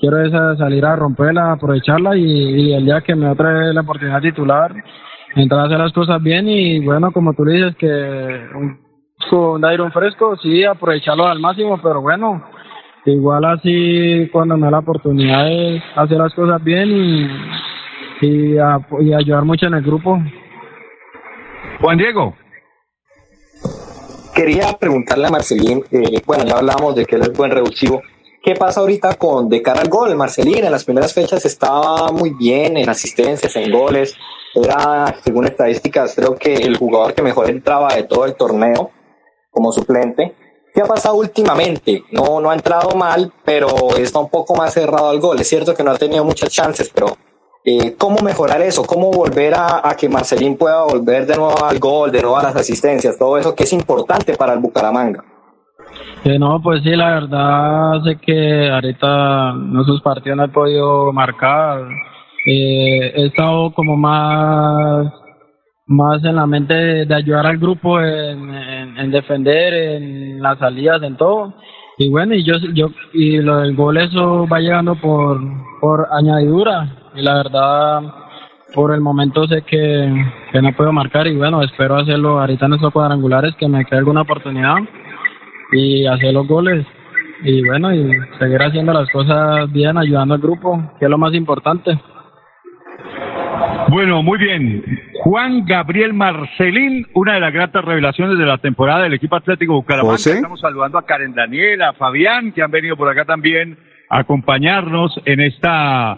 quiero 0.00 0.24
esa, 0.24 0.56
salir 0.56 0.84
a 0.84 0.96
romperla, 0.96 1.52
aprovecharla 1.52 2.16
y, 2.16 2.22
y 2.24 2.74
el 2.74 2.84
día 2.84 3.00
que 3.02 3.14
me 3.14 3.34
trae 3.36 3.72
la 3.72 3.82
oportunidad 3.82 4.20
titular, 4.20 4.74
entrar 5.36 5.60
a 5.60 5.64
hacer 5.64 5.78
las 5.78 5.92
cosas 5.92 6.22
bien 6.22 6.48
y 6.48 6.80
bueno, 6.84 7.12
como 7.12 7.34
tú 7.34 7.44
le 7.44 7.54
dices, 7.54 7.76
que 7.76 7.86
un, 7.86 8.80
un 9.32 9.92
fresco, 9.92 10.36
sí, 10.38 10.64
aprovecharlo 10.64 11.26
al 11.26 11.38
máximo, 11.40 11.78
pero 11.82 12.00
bueno, 12.00 12.42
igual 13.04 13.44
así 13.44 14.28
cuando 14.32 14.56
me 14.56 14.64
da 14.66 14.70
la 14.72 14.78
oportunidad 14.78 15.44
de 15.44 15.82
hacer 15.96 16.18
las 16.18 16.34
cosas 16.34 16.62
bien 16.64 16.88
y, 16.90 18.26
y, 18.26 18.58
a- 18.58 18.80
y 19.00 19.12
ayudar 19.12 19.44
mucho 19.44 19.66
en 19.66 19.74
el 19.74 19.82
grupo. 19.82 20.18
Juan 21.80 21.98
Diego. 21.98 22.34
Quería 24.34 24.72
preguntarle 24.78 25.26
a 25.26 25.30
Marcelín, 25.30 25.82
eh, 25.90 26.20
bueno, 26.26 26.44
ya 26.46 26.56
hablábamos 26.58 26.94
de 26.94 27.04
que 27.04 27.16
él 27.16 27.22
es 27.22 27.36
buen 27.36 27.50
revulsivo. 27.50 28.00
¿Qué 28.42 28.54
pasa 28.54 28.80
ahorita 28.80 29.16
con 29.16 29.50
de 29.50 29.60
cara 29.60 29.82
al 29.82 29.90
gol? 29.90 30.16
Marcelín 30.16 30.64
en 30.64 30.72
las 30.72 30.84
primeras 30.84 31.12
fechas 31.12 31.44
estaba 31.44 32.10
muy 32.10 32.30
bien 32.30 32.78
en 32.78 32.88
asistencias, 32.88 33.54
en 33.56 33.70
goles. 33.70 34.14
Era, 34.54 35.14
según 35.22 35.44
estadísticas, 35.44 36.14
creo 36.16 36.36
que 36.36 36.54
el 36.54 36.78
jugador 36.78 37.12
que 37.12 37.20
mejor 37.20 37.50
entraba 37.50 37.94
de 37.94 38.04
todo 38.04 38.24
el 38.24 38.36
torneo 38.36 38.90
como 39.50 39.70
suplente. 39.72 40.34
¿Qué 40.72 40.80
ha 40.80 40.86
pasado 40.86 41.16
últimamente? 41.16 42.04
No, 42.12 42.40
no 42.40 42.48
ha 42.48 42.54
entrado 42.54 42.96
mal, 42.96 43.30
pero 43.44 43.68
está 43.98 44.20
un 44.20 44.30
poco 44.30 44.54
más 44.54 44.72
cerrado 44.72 45.10
al 45.10 45.20
gol. 45.20 45.38
Es 45.38 45.48
cierto 45.48 45.74
que 45.74 45.84
no 45.84 45.90
ha 45.90 45.98
tenido 45.98 46.24
muchas 46.24 46.48
chances, 46.48 46.88
pero 46.88 47.18
eh, 47.62 47.94
¿cómo 47.98 48.22
mejorar 48.22 48.62
eso? 48.62 48.84
¿Cómo 48.84 49.10
volver 49.10 49.52
a, 49.54 49.86
a 49.86 49.94
que 49.94 50.08
Marcelín 50.08 50.56
pueda 50.56 50.84
volver 50.84 51.26
de 51.26 51.36
nuevo 51.36 51.62
al 51.62 51.78
gol, 51.78 52.10
de 52.10 52.22
nuevo 52.22 52.38
a 52.38 52.44
las 52.44 52.56
asistencias? 52.56 53.18
Todo 53.18 53.36
eso 53.36 53.54
que 53.54 53.64
es 53.64 53.72
importante 53.74 54.34
para 54.34 54.54
el 54.54 54.60
Bucaramanga. 54.60 55.24
Eh, 56.24 56.38
no, 56.38 56.60
pues 56.62 56.82
sí, 56.82 56.90
la 56.90 57.10
verdad 57.14 58.02
sé 58.04 58.16
que 58.16 58.70
ahorita 58.70 59.50
en 59.50 59.80
esos 59.80 60.02
partidos 60.02 60.36
no 60.36 60.44
he 60.44 60.48
podido 60.48 61.12
marcar. 61.12 61.88
Eh, 62.46 63.12
he 63.14 63.26
estado 63.26 63.72
como 63.72 63.96
más 63.96 65.12
más 65.86 66.24
en 66.24 66.36
la 66.36 66.46
mente 66.46 66.74
de, 66.74 67.14
ayudar 67.14 67.46
al 67.46 67.58
grupo 67.58 68.00
en 68.00 69.10
defender, 69.10 69.74
en 69.74 70.40
las 70.40 70.58
salidas, 70.58 71.02
en 71.02 71.16
todo. 71.16 71.54
Y 72.00 72.08
bueno, 72.08 72.34
y 72.34 72.42
yo, 72.42 72.54
yo 72.72 72.88
y 73.12 73.42
lo 73.42 73.58
del 73.58 73.76
gol 73.76 73.98
eso 73.98 74.48
va 74.48 74.58
llegando 74.58 74.94
por, 74.94 75.38
por 75.82 76.06
añadidura. 76.12 76.88
Y 77.14 77.20
la 77.20 77.34
verdad, 77.34 78.02
por 78.74 78.94
el 78.94 79.02
momento 79.02 79.46
sé 79.46 79.60
que, 79.60 80.10
que 80.50 80.62
no 80.62 80.72
puedo 80.72 80.92
marcar 80.92 81.26
y 81.26 81.36
bueno, 81.36 81.62
espero 81.62 81.96
hacerlo 81.96 82.40
ahorita 82.40 82.64
en 82.64 82.72
estos 82.72 82.90
cuadrangulares, 82.94 83.54
que 83.56 83.68
me 83.68 83.84
quede 83.84 83.98
alguna 83.98 84.22
oportunidad 84.22 84.76
y 85.72 86.06
hacer 86.06 86.32
los 86.32 86.46
goles. 86.46 86.86
Y 87.42 87.64
bueno, 87.66 87.94
y 87.94 88.10
seguir 88.38 88.62
haciendo 88.62 88.92
las 88.92 89.08
cosas 89.10 89.70
bien, 89.72 89.96
ayudando 89.96 90.34
al 90.34 90.40
grupo, 90.40 90.92
que 90.98 91.06
es 91.06 91.10
lo 91.10 91.16
más 91.18 91.32
importante. 91.34 91.98
Bueno, 93.88 94.22
muy 94.22 94.38
bien. 94.38 94.84
Juan 95.24 95.64
Gabriel 95.64 96.12
Marcelín, 96.12 97.06
una 97.14 97.34
de 97.34 97.40
las 97.40 97.52
gratas 97.52 97.84
revelaciones 97.84 98.38
de 98.38 98.46
la 98.46 98.58
temporada 98.58 99.02
del 99.02 99.14
equipo 99.14 99.36
Atlético 99.36 99.74
Bucaramanga. 99.74 100.12
José. 100.12 100.34
Estamos 100.34 100.60
saludando 100.60 100.98
a 100.98 101.06
Karen 101.06 101.34
Daniela, 101.34 101.88
a 101.90 101.92
Fabián, 101.94 102.52
que 102.52 102.62
han 102.62 102.70
venido 102.70 102.96
por 102.96 103.08
acá 103.08 103.24
también 103.24 103.78
a 104.08 104.18
acompañarnos 104.20 105.18
en 105.24 105.40
esta, 105.40 106.16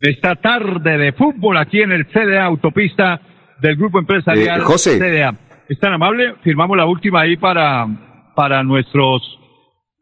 esta 0.00 0.36
tarde 0.36 0.98
de 0.98 1.12
fútbol 1.12 1.56
aquí 1.56 1.80
en 1.80 1.92
el 1.92 2.06
CDA 2.06 2.44
Autopista 2.44 3.20
del 3.60 3.76
Grupo 3.76 3.98
Empresarial 3.98 4.60
Eh, 4.60 4.64
José. 4.64 4.98
CDA. 4.98 5.34
Es 5.68 5.78
tan 5.80 5.92
amable, 5.94 6.34
firmamos 6.42 6.76
la 6.76 6.86
última 6.86 7.22
ahí 7.22 7.36
para, 7.36 7.86
para 8.34 8.62
nuestros, 8.62 9.22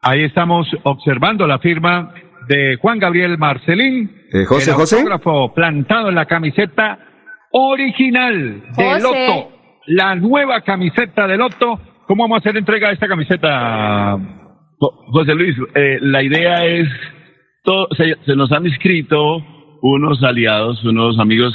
ahí 0.01 0.23
estamos 0.23 0.67
observando 0.83 1.45
la 1.47 1.59
firma 1.59 2.13
de 2.47 2.77
Juan 2.81 2.99
Gabriel 2.99 3.37
Marcelín. 3.37 4.11
Eh, 4.33 4.45
José, 4.45 4.71
el 4.71 4.75
José. 4.77 5.05
plantado 5.55 6.09
en 6.09 6.15
la 6.15 6.25
camiseta 6.25 6.99
original 7.51 8.61
de 8.75 8.83
José. 8.83 9.01
Loto. 9.01 9.49
La 9.87 10.15
nueva 10.15 10.61
camiseta 10.61 11.27
de 11.27 11.37
Loto. 11.37 11.79
¿Cómo 12.07 12.23
vamos 12.23 12.37
a 12.37 12.39
hacer 12.39 12.57
entrega 12.57 12.87
de 12.89 12.95
esta 12.95 13.07
camiseta? 13.07 14.17
Jo- 14.79 14.93
José 15.11 15.33
Luis, 15.35 15.55
eh, 15.75 15.97
la 16.01 16.21
idea 16.23 16.65
es, 16.65 16.87
todo, 17.63 17.87
se, 17.95 18.15
se 18.25 18.35
nos 18.35 18.51
han 18.51 18.65
inscrito 18.65 19.37
unos 19.81 20.21
aliados, 20.23 20.83
unos 20.83 21.17
amigos, 21.19 21.53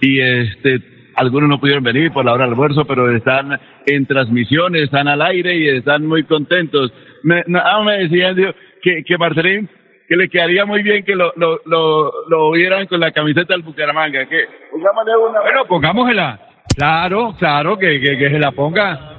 y 0.00 0.20
este, 0.20 0.80
algunos 1.18 1.48
no 1.48 1.58
pudieron 1.60 1.82
venir 1.82 2.12
por 2.12 2.24
la 2.24 2.32
hora 2.32 2.44
del 2.44 2.52
almuerzo, 2.52 2.84
pero 2.84 3.14
están 3.14 3.58
en 3.86 4.06
transmisión, 4.06 4.76
están 4.76 5.08
al 5.08 5.20
aire 5.22 5.56
y 5.56 5.68
están 5.68 6.06
muy 6.06 6.24
contentos. 6.24 6.92
Me, 7.22 7.42
no, 7.46 7.60
ah, 7.62 7.82
me 7.84 7.98
decían 7.98 8.36
digo, 8.36 8.52
que, 8.82 9.02
que 9.04 9.18
Marcelín, 9.18 9.68
que 10.08 10.16
le 10.16 10.28
quedaría 10.28 10.64
muy 10.64 10.82
bien 10.82 11.04
que 11.04 11.14
lo, 11.14 11.32
lo, 11.36 11.60
lo, 11.66 12.12
lo 12.28 12.50
vieran 12.52 12.86
con 12.86 13.00
la 13.00 13.10
camiseta 13.10 13.52
del 13.54 13.62
Bucaramanga, 13.62 14.26
que 14.26 14.44
pongámosle 14.70 15.16
una. 15.16 15.40
Bueno, 15.40 15.64
pongámosela. 15.66 16.40
Claro, 16.76 17.34
claro, 17.38 17.76
que, 17.76 18.00
que, 18.00 18.16
que 18.16 18.30
se 18.30 18.38
la 18.38 18.52
ponga. 18.52 19.16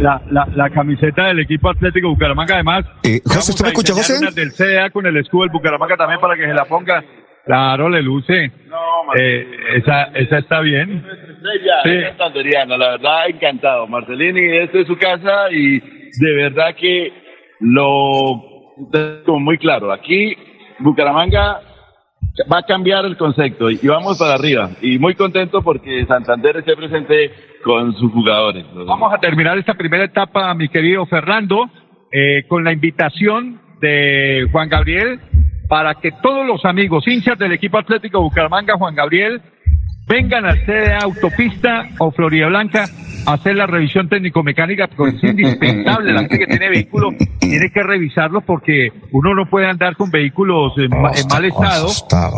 La, 0.00 0.20
la, 0.30 0.46
la 0.54 0.70
camiseta 0.70 1.26
del 1.28 1.40
equipo 1.40 1.70
Atlético 1.70 2.10
Bucaramanga, 2.10 2.54
además. 2.54 2.84
Eh, 3.02 3.20
José, 3.24 3.52
¿usted 3.52 3.64
me 3.64 3.68
escucha, 3.70 3.94
diseñar 3.94 4.30
José? 4.30 4.40
del 4.40 4.52
CDA 4.52 4.90
con 4.90 5.06
el 5.06 5.16
escudo 5.16 5.42
del 5.42 5.50
Bucaramanga 5.50 5.96
también 5.96 6.20
para 6.20 6.36
que 6.36 6.44
se 6.44 6.54
la 6.54 6.64
ponga. 6.66 7.02
Claro, 7.44 7.88
le 7.88 8.02
luce. 8.02 8.52
Eh, 9.18 9.46
esa, 9.76 10.04
esa 10.14 10.38
está 10.38 10.60
bien. 10.60 11.04
Estrella, 11.40 11.74
Sí. 11.84 12.68
la 12.68 12.90
verdad, 12.90 13.28
encantado. 13.28 13.86
Marcelini, 13.86 14.58
esta 14.58 14.78
es 14.78 14.86
su 14.86 14.96
casa 14.96 15.50
y 15.50 15.78
de 15.80 16.34
verdad 16.34 16.74
que 16.74 17.12
lo 17.60 18.42
como 19.24 19.40
muy 19.40 19.58
claro. 19.58 19.92
Aquí, 19.92 20.36
Bucaramanga 20.78 21.60
va 22.50 22.58
a 22.58 22.62
cambiar 22.62 23.04
el 23.04 23.16
concepto 23.16 23.70
y 23.70 23.78
vamos 23.86 24.18
para 24.18 24.34
arriba. 24.34 24.70
Y 24.80 24.98
muy 24.98 25.14
contento 25.14 25.62
porque 25.62 26.04
Santander 26.06 26.58
esté 26.58 26.76
presente 26.76 27.30
con 27.62 27.94
sus 27.96 28.10
jugadores. 28.12 28.64
Vamos 28.72 29.12
a 29.12 29.18
terminar 29.18 29.58
esta 29.58 29.74
primera 29.74 30.04
etapa, 30.04 30.52
mi 30.54 30.68
querido 30.68 31.04
Fernando, 31.06 31.68
eh, 32.12 32.44
con 32.48 32.64
la 32.64 32.72
invitación 32.72 33.60
de 33.80 34.48
Juan 34.52 34.68
Gabriel 34.68 35.20
para 35.68 35.94
que 35.94 36.10
todos 36.22 36.46
los 36.46 36.64
amigos 36.64 37.06
hinchas 37.06 37.38
del 37.38 37.52
equipo 37.52 37.78
Atlético 37.78 38.20
Bucaramanga, 38.20 38.74
Juan 38.76 38.94
Gabriel, 38.94 39.40
vengan 40.10 40.44
al 40.44 40.58
CDA 40.66 40.98
Autopista 41.04 41.88
o 41.98 42.10
Florida 42.10 42.48
Blanca 42.48 42.84
a 43.26 43.34
hacer 43.34 43.54
la 43.54 43.66
revisión 43.66 44.08
técnico-mecánica, 44.08 44.88
porque 44.96 45.16
es 45.16 45.24
indispensable. 45.24 46.12
La 46.12 46.20
gente 46.20 46.38
que 46.38 46.46
tiene 46.46 46.68
vehículos 46.70 47.14
tiene 47.38 47.70
que 47.70 47.82
revisarlos 47.82 48.42
porque 48.44 48.90
uno 49.12 49.34
no 49.34 49.46
puede 49.46 49.66
andar 49.66 49.94
con 49.96 50.10
vehículos 50.10 50.72
en, 50.78 50.90
ma- 50.90 51.12
en 51.14 51.26
mal 51.28 51.44
estado 51.44 51.88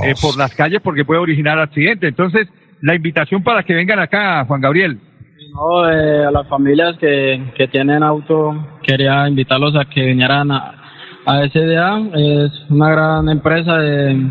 eh, 0.05 0.15
por 0.21 0.37
las 0.37 0.55
calles 0.55 0.81
porque 0.83 1.05
puede 1.05 1.21
originar 1.21 1.59
accidentes. 1.59 2.09
Entonces, 2.09 2.49
la 2.81 2.95
invitación 2.95 3.43
para 3.43 3.63
que 3.63 3.75
vengan 3.75 4.01
acá, 4.01 4.45
Juan 4.45 4.61
Gabriel. 4.61 4.99
No, 5.55 5.89
eh, 5.91 6.25
a 6.27 6.31
las 6.31 6.49
familias 6.49 6.97
que, 6.99 7.43
que 7.57 7.69
tienen 7.69 8.03
auto, 8.03 8.79
quería 8.83 9.29
invitarlos 9.29 9.77
a 9.77 9.85
que 9.85 10.03
vinieran 10.03 10.51
a, 10.51 10.75
a 11.27 11.47
SDA. 11.49 12.01
Es 12.17 12.53
una 12.71 12.91
gran 12.91 13.29
empresa 13.29 13.77
de, 13.77 14.31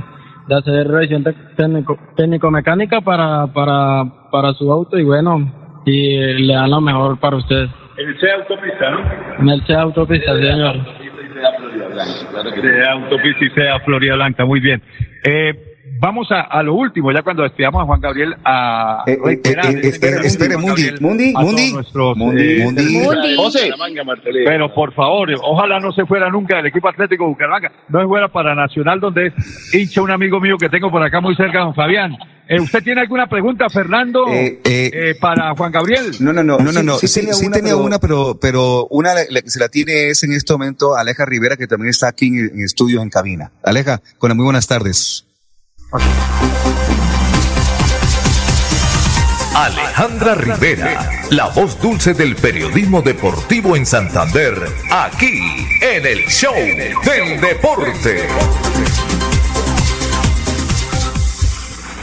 de 0.51 0.57
hacer 0.57 0.87
revisión 0.87 1.23
técnico-mecánica 2.17 2.99
para, 2.99 3.47
para, 3.47 4.03
para 4.29 4.53
su 4.53 4.69
auto 4.69 4.97
y 4.97 5.03
bueno, 5.03 5.81
y 5.85 6.17
le 6.17 6.53
dan 6.53 6.69
lo 6.69 6.81
mejor 6.81 7.17
para 7.19 7.37
ustedes. 7.37 7.69
El 7.97 8.19
C 8.19 8.31
Autopista, 8.31 8.89
¿no? 8.89 8.99
En 9.39 9.49
el 9.49 9.65
C 9.65 9.73
Autopista, 9.73 10.35
señor. 10.35 10.75
De 12.61 12.89
Autopista 12.89 13.45
y 13.45 13.49
sea 13.51 13.79
Florida 13.79 14.15
Blanca, 14.15 14.45
muy 14.45 14.59
bien. 14.59 14.81
Eh, 15.23 15.70
vamos 16.01 16.27
a, 16.31 16.41
a 16.41 16.63
lo 16.63 16.73
último, 16.73 17.11
ya 17.11 17.21
cuando 17.21 17.43
despidamos 17.43 17.83
a 17.83 17.85
Juan 17.85 18.01
Gabriel, 18.01 18.35
a 18.43 19.03
Eh, 19.05 19.11
eh, 19.13 19.19
reiterar 19.23 19.65
eh, 19.67 19.79
ese 19.79 19.89
espere, 19.89 20.13
Juan 20.13 20.25
espere, 20.25 20.55
Gabriel, 20.55 20.97
Mundi, 20.99 21.33
a 21.35 21.39
Mundi, 21.41 21.61
Mundi, 21.61 21.73
nuestros, 21.73 22.17
Mundi, 22.17 22.41
eh, 22.41 22.63
Mundi. 22.65 22.83
Mundi. 22.97 23.35
José. 23.37 23.69
Pero 24.45 24.73
por 24.73 24.93
favor, 24.93 25.29
ojalá 25.43 25.79
no 25.79 25.91
se 25.91 26.05
fuera 26.05 26.29
nunca 26.29 26.57
del 26.57 26.65
equipo 26.65 26.89
Atlético 26.89 27.27
Bucaramanga, 27.27 27.71
no 27.89 28.01
se 28.01 28.07
fuera 28.07 28.27
para 28.29 28.55
Nacional, 28.55 28.99
donde 28.99 29.27
es 29.27 29.73
hincha 29.73 30.01
un 30.01 30.09
amigo 30.11 30.39
mío 30.41 30.57
que 30.59 30.69
tengo 30.69 30.89
por 30.89 31.03
acá 31.03 31.21
muy 31.21 31.35
cerca, 31.35 31.59
don 31.59 31.75
Fabián. 31.75 32.17
Eh, 32.49 32.59
¿Usted 32.59 32.83
tiene 32.83 33.01
alguna 33.01 33.27
pregunta, 33.27 33.69
Fernando, 33.69 34.27
Eh, 34.27 34.59
eh, 34.65 34.91
eh, 34.93 35.15
para 35.21 35.53
Juan 35.55 35.71
Gabriel? 35.71 36.11
No, 36.19 36.33
no, 36.33 36.43
no, 36.43 36.57
no, 36.57 36.71
no, 36.71 36.83
no. 36.83 36.97
Sí, 36.97 37.07
sí 37.07 37.21
sí 37.21 37.45
tenía 37.45 37.51
tenía, 37.51 37.75
una, 37.75 37.85
una, 37.85 37.99
pero, 37.99 38.37
pero 38.41 38.87
una 38.89 39.13
la, 39.13 39.21
la 39.29 39.41
que 39.41 39.49
se 39.49 39.59
la 39.59 39.69
tiene 39.69 40.09
es 40.09 40.23
en 40.23 40.33
este 40.33 40.51
momento 40.51 40.95
Aleja 40.95 41.25
Rivera, 41.25 41.55
que 41.55 41.67
también 41.67 41.91
está 41.91 42.09
aquí 42.09 42.27
en, 42.27 42.51
en 42.53 42.63
estudios 42.65 43.01
en 43.03 43.09
cabina. 43.09 43.51
Aleja, 43.63 44.01
con 44.17 44.29
la 44.29 44.35
muy 44.35 44.43
buenas 44.43 44.67
tardes. 44.67 45.27
Alejandra 49.55 50.35
Rivera, 50.35 51.09
la 51.31 51.47
voz 51.47 51.77
dulce 51.81 52.13
del 52.13 52.37
periodismo 52.37 53.01
deportivo 53.01 53.75
en 53.75 53.85
Santander, 53.85 54.53
aquí 54.89 55.67
en 55.81 56.05
el 56.05 56.19
Show 56.29 56.55
del 56.55 57.41
Deporte. 57.41 58.29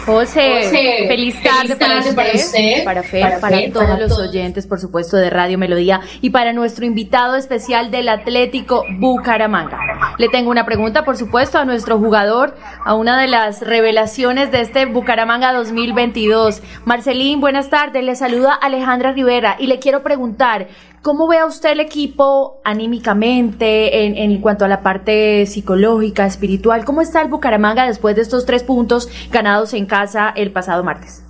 José, 0.09 0.65
José, 0.65 1.05
feliz 1.07 1.37
feliz 1.37 1.43
tarde, 1.43 1.77
para, 1.77 1.99
usted, 1.99 2.15
para 2.15 2.33
usted, 2.33 2.85
para 2.85 3.03
Fer, 3.03 3.23
para 3.23 3.41
para, 3.41 3.57
Fer, 3.59 3.73
todos 3.73 3.87
para 3.87 3.99
los 4.01 4.09
todos. 4.17 4.29
oyentes, 4.31 4.67
por 4.67 4.81
supuesto, 4.81 5.19
de 5.19 5.29
Radio 5.29 5.59
Melodía 5.59 6.01
y 6.23 6.31
para 6.31 6.55
nuestro 6.55 6.87
invitado 6.87 7.37
especial 7.37 7.91
del 7.91 8.09
Atlético 8.09 8.85
Bucaramanga. 8.99 10.15
Le 10.17 10.31
tengo 10.31 10.51
una 10.51 10.65
pregunta, 10.65 11.05
por 11.05 11.19
supuesto, 11.19 11.59
a 11.59 11.67
nuestro 11.67 11.99
jugador, 11.99 12.57
a 12.85 12.95
una 12.95 13.21
de 13.21 13.29
las 13.29 13.61
revelaciones 13.61 14.51
de 14.51 14.63
este 14.63 14.87
Bucaramanga 14.87 15.53
2022. 15.53 16.63
Marcelín, 16.87 17.41
buenas 17.41 17.69
tardes. 17.69 18.03
Le 18.03 18.17
saluda 18.17 18.55
Alejandra 18.55 19.13
Rivera 19.13 19.57
y 19.59 19.67
le 19.67 19.79
quiero 19.79 20.03
preguntar, 20.03 20.69
¿cómo 21.03 21.29
ve 21.29 21.45
usted 21.47 21.73
el 21.73 21.81
equipo 21.81 22.61
anímicamente 22.65 24.07
en, 24.07 24.17
en 24.17 24.41
cuanto 24.41 24.65
a 24.65 24.69
la 24.69 24.83
parte 24.83 25.47
psicológica, 25.47 26.27
espiritual? 26.27 26.85
¿Cómo 26.85 27.01
está 27.01 27.23
el 27.23 27.29
Bucaramanga 27.29 27.87
después 27.87 28.17
de 28.17 28.23
estos 28.23 28.47
tres 28.47 28.65
puntos 28.65 29.09
ganados 29.31 29.75
en 29.75 29.87
casa 29.87 30.31
el 30.31 30.53
pasado 30.53 30.85
martes? 30.85 31.25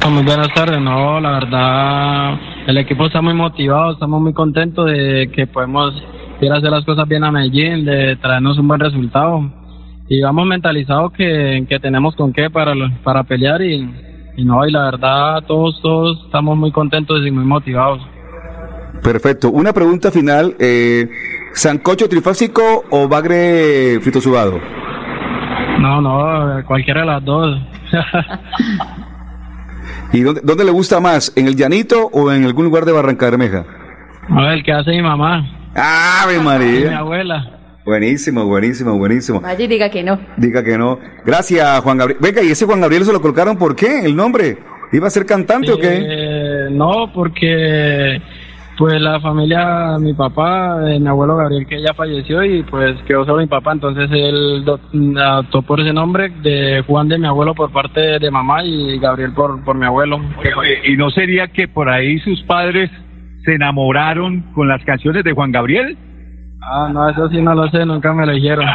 Ah, 0.00 0.10
Muy 0.10 0.22
buenas 0.22 0.52
tardes, 0.54 0.80
no, 0.80 1.20
la 1.20 1.32
verdad, 1.32 2.38
el 2.66 2.78
equipo 2.78 3.06
está 3.06 3.20
muy 3.20 3.34
motivado, 3.34 3.92
estamos 3.92 4.20
muy 4.20 4.32
contentos 4.32 4.86
de 4.86 5.30
que 5.34 5.46
podemos 5.46 5.92
ir 6.40 6.52
a 6.52 6.56
hacer 6.56 6.70
las 6.70 6.84
cosas 6.84 7.08
bien 7.08 7.24
a 7.24 7.32
Medellín, 7.32 7.84
de 7.84 8.16
traernos 8.16 8.58
un 8.58 8.68
buen 8.68 8.80
resultado. 8.80 9.50
Y 10.08 10.22
vamos 10.22 10.46
mentalizados 10.46 11.12
que, 11.12 11.66
que 11.68 11.80
tenemos 11.80 12.14
con 12.14 12.32
qué 12.32 12.48
para, 12.48 12.72
para 13.02 13.24
pelear 13.24 13.60
y, 13.60 13.90
y 14.36 14.44
no, 14.44 14.66
y 14.66 14.70
la 14.70 14.84
verdad, 14.84 15.42
todos, 15.46 15.80
todos 15.82 16.24
estamos 16.24 16.56
muy 16.56 16.70
contentos 16.70 17.26
y 17.26 17.30
muy 17.30 17.44
motivados. 17.44 18.00
Perfecto. 19.02 19.50
Una 19.50 19.72
pregunta 19.72 20.10
final. 20.10 20.54
Eh, 20.58 21.08
¿Sancocho 21.52 22.08
trifásico 22.08 22.84
o 22.90 23.08
bagre 23.08 23.98
frito 24.00 24.20
sudado? 24.20 24.60
No, 25.80 26.00
no, 26.00 26.64
cualquiera 26.66 27.00
de 27.00 27.06
las 27.06 27.24
dos. 27.24 27.60
¿Y 30.12 30.20
dónde, 30.20 30.40
dónde 30.44 30.64
le 30.64 30.70
gusta 30.70 31.00
más? 31.00 31.32
¿En 31.36 31.46
el 31.46 31.56
Llanito 31.56 32.06
o 32.12 32.32
en 32.32 32.44
algún 32.44 32.64
lugar 32.64 32.84
de 32.84 32.92
Barranca 32.92 33.26
Bermeja? 33.26 33.64
A 34.30 34.42
ver, 34.42 34.62
¿qué 34.62 34.72
hace 34.72 34.90
mi 34.90 35.02
mamá? 35.02 35.46
¡Ave 35.74 36.34
Y 36.34 36.38
mi 36.38 36.44
María! 36.44 36.98
abuela. 36.98 37.54
Buenísimo, 37.84 38.44
buenísimo, 38.44 38.98
buenísimo. 38.98 39.42
Y 39.58 39.66
diga 39.66 39.88
que 39.90 40.02
no. 40.02 40.18
Diga 40.36 40.62
que 40.62 40.76
no. 40.76 40.98
Gracias, 41.24 41.80
Juan 41.80 41.96
Gabriel. 41.96 42.18
Venga, 42.20 42.42
¿y 42.42 42.50
ese 42.50 42.66
Juan 42.66 42.80
Gabriel 42.82 43.04
se 43.04 43.12
lo 43.12 43.20
colocaron 43.22 43.56
por 43.56 43.74
qué? 43.74 44.00
¿El 44.04 44.14
nombre? 44.14 44.58
¿Iba 44.92 45.06
a 45.06 45.10
ser 45.10 45.24
cantante 45.24 45.72
o 45.72 45.78
qué? 45.78 45.98
Eh, 46.02 46.68
no, 46.70 47.10
porque 47.14 48.20
pues 48.78 49.00
la 49.00 49.18
familia, 49.20 49.98
mi 49.98 50.14
papá, 50.14 50.78
eh, 50.88 51.00
mi 51.00 51.08
abuelo 51.08 51.36
Gabriel 51.36 51.66
que 51.66 51.82
ya 51.82 51.92
falleció 51.94 52.44
y 52.44 52.62
pues 52.62 52.94
quedó 53.08 53.24
solo 53.24 53.38
mi 53.38 53.48
papá, 53.48 53.72
entonces 53.72 54.08
él 54.12 54.64
do- 54.64 54.78
adoptó 55.20 55.62
por 55.62 55.80
ese 55.80 55.92
nombre 55.92 56.28
de 56.42 56.84
Juan 56.86 57.08
de 57.08 57.18
mi 57.18 57.26
abuelo 57.26 57.54
por 57.56 57.72
parte 57.72 58.20
de 58.20 58.30
mamá 58.30 58.62
y 58.64 59.00
Gabriel 59.00 59.32
por, 59.34 59.64
por 59.64 59.76
mi 59.76 59.84
abuelo. 59.84 60.20
¿Y 60.84 60.96
no 60.96 61.10
sería 61.10 61.48
que 61.48 61.66
por 61.66 61.88
ahí 61.88 62.20
sus 62.20 62.40
padres 62.44 62.88
se 63.44 63.54
enamoraron 63.54 64.42
con 64.54 64.68
las 64.68 64.84
canciones 64.84 65.24
de 65.24 65.32
Juan 65.32 65.50
Gabriel? 65.50 65.96
Ah, 66.62 66.88
no, 66.92 67.08
eso 67.08 67.28
sí 67.30 67.40
no 67.42 67.54
lo 67.54 67.68
sé, 67.70 67.84
nunca 67.84 68.12
me 68.12 68.26
lo 68.26 68.32
dijeron. 68.32 68.64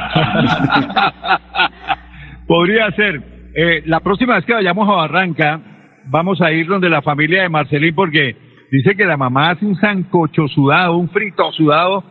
Podría 2.47 2.91
ser. 2.91 3.21
Eh, 3.55 3.83
la 3.85 3.99
próxima 3.99 4.35
vez 4.35 4.45
que 4.45 4.53
vayamos 4.53 4.87
a 4.89 4.93
Barranca, 4.93 5.59
vamos 6.05 6.41
a 6.41 6.51
ir 6.51 6.67
donde 6.67 6.89
la 6.89 7.01
familia 7.01 7.43
de 7.43 7.49
Marcelín 7.49 7.93
porque 7.95 8.35
dice 8.77 8.95
que 8.97 9.05
la 9.05 9.17
mamá 9.17 9.51
hace 9.51 9.65
un 9.65 9.79
sancocho 9.79 10.47
sudado, 10.47 10.97
un 10.97 11.07
frito 11.09 11.51
sudado 11.51 12.03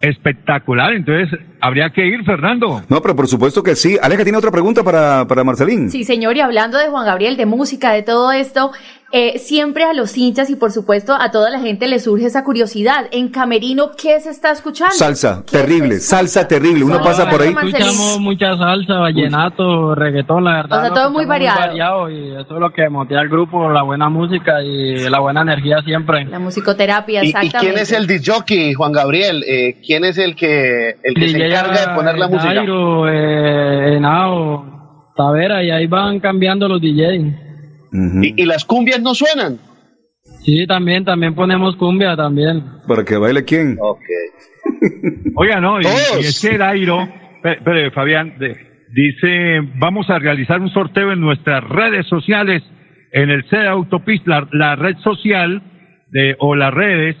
espectacular. 0.00 0.92
Entonces, 0.92 1.38
habría 1.60 1.90
que 1.90 2.06
ir, 2.06 2.24
Fernando. 2.24 2.82
No, 2.88 3.00
pero 3.00 3.16
por 3.16 3.26
supuesto 3.26 3.62
que 3.62 3.74
sí. 3.74 3.98
Aleja 4.00 4.22
tiene 4.22 4.38
otra 4.38 4.50
pregunta 4.50 4.82
para, 4.82 5.26
para 5.26 5.44
Marcelín. 5.44 5.90
Sí, 5.90 6.04
señor, 6.04 6.36
y 6.36 6.40
hablando 6.40 6.78
de 6.78 6.88
Juan 6.88 7.06
Gabriel, 7.06 7.36
de 7.36 7.46
música, 7.46 7.92
de 7.92 8.02
todo 8.02 8.32
esto, 8.32 8.70
eh, 9.12 9.38
siempre 9.38 9.84
a 9.84 9.92
los 9.92 10.16
hinchas 10.16 10.50
y 10.50 10.56
por 10.56 10.70
supuesto 10.70 11.14
a 11.18 11.32
toda 11.32 11.50
la 11.50 11.58
gente 11.58 11.88
le 11.88 11.98
surge 11.98 12.26
esa 12.26 12.44
curiosidad. 12.44 13.06
En 13.10 13.28
Camerino, 13.28 13.90
¿qué 14.00 14.20
se 14.20 14.30
está 14.30 14.52
escuchando? 14.52 14.94
Salsa, 14.94 15.44
terrible, 15.44 15.98
salsa 15.98 16.46
terrible. 16.46 16.84
Uno 16.84 16.94
Solo 16.94 17.04
pasa 17.04 17.28
por 17.28 17.42
ahí. 17.42 17.48
Escuchamos 17.48 18.20
mucha 18.20 18.56
salsa, 18.56 18.94
vallenato, 18.94 19.94
reggaetón, 19.96 20.44
la 20.44 20.52
verdad. 20.54 20.78
O 20.78 20.80
sea, 20.82 20.94
todo 20.94 21.10
muy 21.10 21.22
escuchamos 21.24 21.58
variado. 21.58 22.10
y 22.10 22.30
eso 22.32 22.54
es 22.54 22.60
lo 22.60 22.72
que 22.72 22.88
motiva 22.88 23.20
al 23.20 23.28
grupo, 23.28 23.68
la 23.70 23.82
buena 23.82 24.08
música 24.08 24.62
y 24.62 25.08
la 25.08 25.18
buena 25.18 25.42
energía 25.42 25.82
siempre. 25.84 26.24
La 26.26 26.38
musicoterapia, 26.38 27.24
¿Y, 27.24 27.26
y 27.26 27.28
exactamente. 27.30 27.58
quién 27.66 27.82
es 27.82 27.92
el 27.92 28.06
disjockey, 28.06 28.74
Juan 28.74 28.92
Gabriel? 28.92 29.44
Eh, 29.46 29.80
¿Quién 29.84 30.04
es 30.04 30.18
el 30.18 30.36
que, 30.36 30.96
el 31.02 31.14
que 31.14 31.28
se 31.28 31.36
DJ 31.36 31.46
encarga 31.46 31.80
de 31.80 31.94
poner 31.96 32.16
la 32.16 32.28
música? 32.28 32.54
Jairo, 32.54 33.08
eh, 33.08 33.96
Henao, 33.96 35.12
Tavera, 35.16 35.64
y 35.64 35.70
ahí 35.70 35.86
van 35.88 36.20
cambiando 36.20 36.68
los 36.68 36.80
DJs. 36.80 37.49
¿Y, 37.92 38.42
y 38.42 38.46
las 38.46 38.64
cumbias 38.64 39.00
no 39.00 39.14
suenan? 39.14 39.58
Sí, 40.44 40.66
también, 40.66 41.04
también 41.04 41.34
ponemos 41.34 41.76
cumbia 41.76 42.16
también. 42.16 42.62
¿Para 42.86 43.04
que 43.04 43.16
baile 43.16 43.44
quién? 43.44 43.76
Oiga, 45.36 45.60
no, 45.60 45.80
y, 45.80 45.84
y 45.84 46.20
es 46.20 46.40
que 46.40 46.56
Dairo, 46.58 47.08
espere, 47.42 47.90
Fabián, 47.90 48.34
de- 48.38 48.56
dice, 48.92 49.60
vamos 49.78 50.08
a 50.10 50.18
realizar 50.18 50.60
un 50.60 50.70
sorteo 50.70 51.12
en 51.12 51.20
nuestras 51.20 51.62
redes 51.64 52.06
sociales, 52.06 52.62
en 53.12 53.30
el 53.30 53.44
CDA 53.48 53.70
Autopista, 53.70 54.30
la, 54.30 54.48
la 54.52 54.76
red 54.76 54.96
social 54.98 55.62
de, 56.10 56.36
o 56.38 56.54
las 56.54 56.72
redes, 56.72 57.16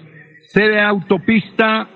CDA 0.52 0.88
Autopista 0.88 1.88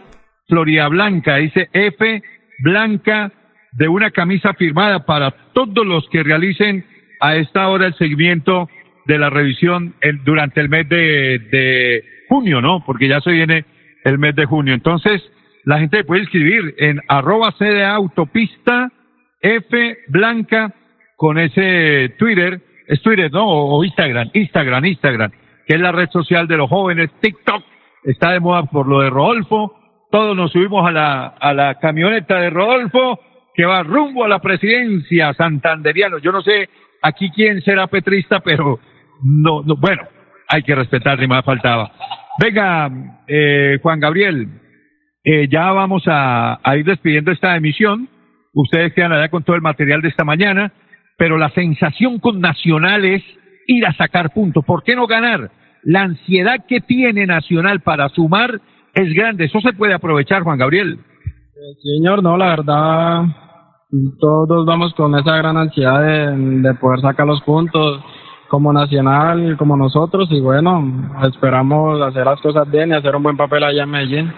Florida 0.48 0.88
Blanca, 0.88 1.36
dice 1.36 1.68
F 1.72 2.22
Blanca 2.62 3.32
de 3.72 3.88
una 3.88 4.10
camisa 4.10 4.54
firmada 4.54 5.04
para 5.04 5.32
todos 5.52 5.84
los 5.86 6.08
que 6.10 6.22
realicen 6.22 6.84
a 7.26 7.36
esta 7.36 7.68
hora 7.68 7.86
el 7.86 7.94
seguimiento 7.94 8.68
de 9.06 9.18
la 9.18 9.30
revisión 9.30 9.94
en- 10.00 10.22
durante 10.24 10.60
el 10.60 10.68
mes 10.68 10.88
de, 10.88 11.38
de 11.50 12.04
junio, 12.28 12.60
¿no? 12.60 12.82
Porque 12.84 13.08
ya 13.08 13.20
se 13.20 13.32
viene 13.32 13.64
el 14.04 14.18
mes 14.18 14.34
de 14.34 14.44
junio. 14.46 14.74
Entonces, 14.74 15.22
la 15.64 15.78
gente 15.78 16.04
puede 16.04 16.22
escribir 16.22 16.74
en 16.78 17.00
arroba 17.08 17.52
CDA 17.58 17.94
autopista 17.94 18.90
F 19.40 19.96
Blanca 20.08 20.72
con 21.16 21.38
ese 21.38 22.14
Twitter, 22.18 22.60
es 22.86 23.00
Twitter, 23.02 23.30
¿no? 23.32 23.46
O, 23.46 23.84
Instagram, 23.84 24.30
Instagram, 24.34 24.84
Instagram, 24.84 25.30
que 25.66 25.74
es 25.76 25.80
la 25.80 25.92
red 25.92 26.08
social 26.10 26.46
de 26.46 26.56
los 26.56 26.68
jóvenes, 26.68 27.10
TikTok, 27.20 27.62
está 28.04 28.32
de 28.32 28.40
moda 28.40 28.64
por 28.64 28.86
lo 28.86 29.00
de 29.00 29.10
Rodolfo, 29.10 29.74
todos 30.10 30.36
nos 30.36 30.52
subimos 30.52 30.86
a 30.86 30.92
la, 30.92 31.26
a 31.26 31.54
la 31.54 31.74
camioneta 31.80 32.38
de 32.40 32.50
Rodolfo, 32.50 33.18
que 33.54 33.64
va 33.64 33.82
rumbo 33.82 34.24
a 34.24 34.28
la 34.28 34.40
presidencia 34.40 35.32
santanderiano. 35.34 36.18
Yo 36.18 36.30
no 36.32 36.42
sé 36.42 36.68
aquí 37.04 37.30
quién 37.30 37.60
será 37.60 37.86
petrista, 37.86 38.40
pero 38.40 38.80
no, 39.22 39.62
no 39.62 39.76
bueno, 39.76 40.02
hay 40.48 40.62
que 40.62 40.74
respetar, 40.74 41.18
ni 41.18 41.26
más 41.26 41.44
faltaba. 41.44 41.92
Venga, 42.40 42.90
eh, 43.28 43.78
Juan 43.82 44.00
Gabriel, 44.00 44.48
eh, 45.22 45.46
ya 45.48 45.70
vamos 45.72 46.02
a, 46.06 46.58
a 46.62 46.76
ir 46.76 46.84
despidiendo 46.84 47.30
esta 47.30 47.56
emisión. 47.56 48.08
Ustedes 48.54 48.92
quedan 48.94 49.12
allá 49.12 49.28
con 49.28 49.44
todo 49.44 49.56
el 49.56 49.62
material 49.62 50.00
de 50.00 50.08
esta 50.08 50.24
mañana, 50.24 50.72
pero 51.18 51.38
la 51.38 51.50
sensación 51.50 52.18
con 52.18 52.40
Nacional 52.40 53.04
es 53.04 53.22
ir 53.66 53.86
a 53.86 53.92
sacar 53.92 54.32
puntos. 54.32 54.64
¿Por 54.64 54.82
qué 54.82 54.96
no 54.96 55.06
ganar? 55.06 55.50
La 55.82 56.02
ansiedad 56.02 56.64
que 56.66 56.80
tiene 56.80 57.26
Nacional 57.26 57.80
para 57.80 58.08
sumar 58.08 58.60
es 58.94 59.12
grande. 59.12 59.44
Eso 59.44 59.60
se 59.60 59.72
puede 59.72 59.94
aprovechar, 59.94 60.42
Juan 60.42 60.58
Gabriel. 60.58 60.98
Señor, 61.82 62.22
no, 62.22 62.36
la 62.36 62.48
verdad, 62.48 63.24
todos 64.18 64.66
vamos 64.66 64.94
con 64.94 65.14
esa 65.18 65.36
gran 65.36 65.56
ansiedad 65.56 66.00
de, 66.00 66.36
de 66.36 66.74
poder 66.74 67.00
sacar 67.00 67.26
los 67.26 67.40
puntos 67.42 68.02
como 68.48 68.72
nacional, 68.72 69.56
como 69.56 69.76
nosotros, 69.76 70.28
y 70.30 70.40
bueno, 70.40 71.10
esperamos 71.28 72.00
hacer 72.02 72.24
las 72.24 72.40
cosas 72.40 72.70
bien 72.70 72.90
y 72.90 72.94
hacer 72.94 73.16
un 73.16 73.22
buen 73.22 73.36
papel 73.36 73.64
allá 73.64 73.82
en 73.82 73.90
Medellín. 73.90 74.32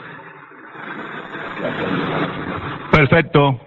Perfecto. 2.91 3.61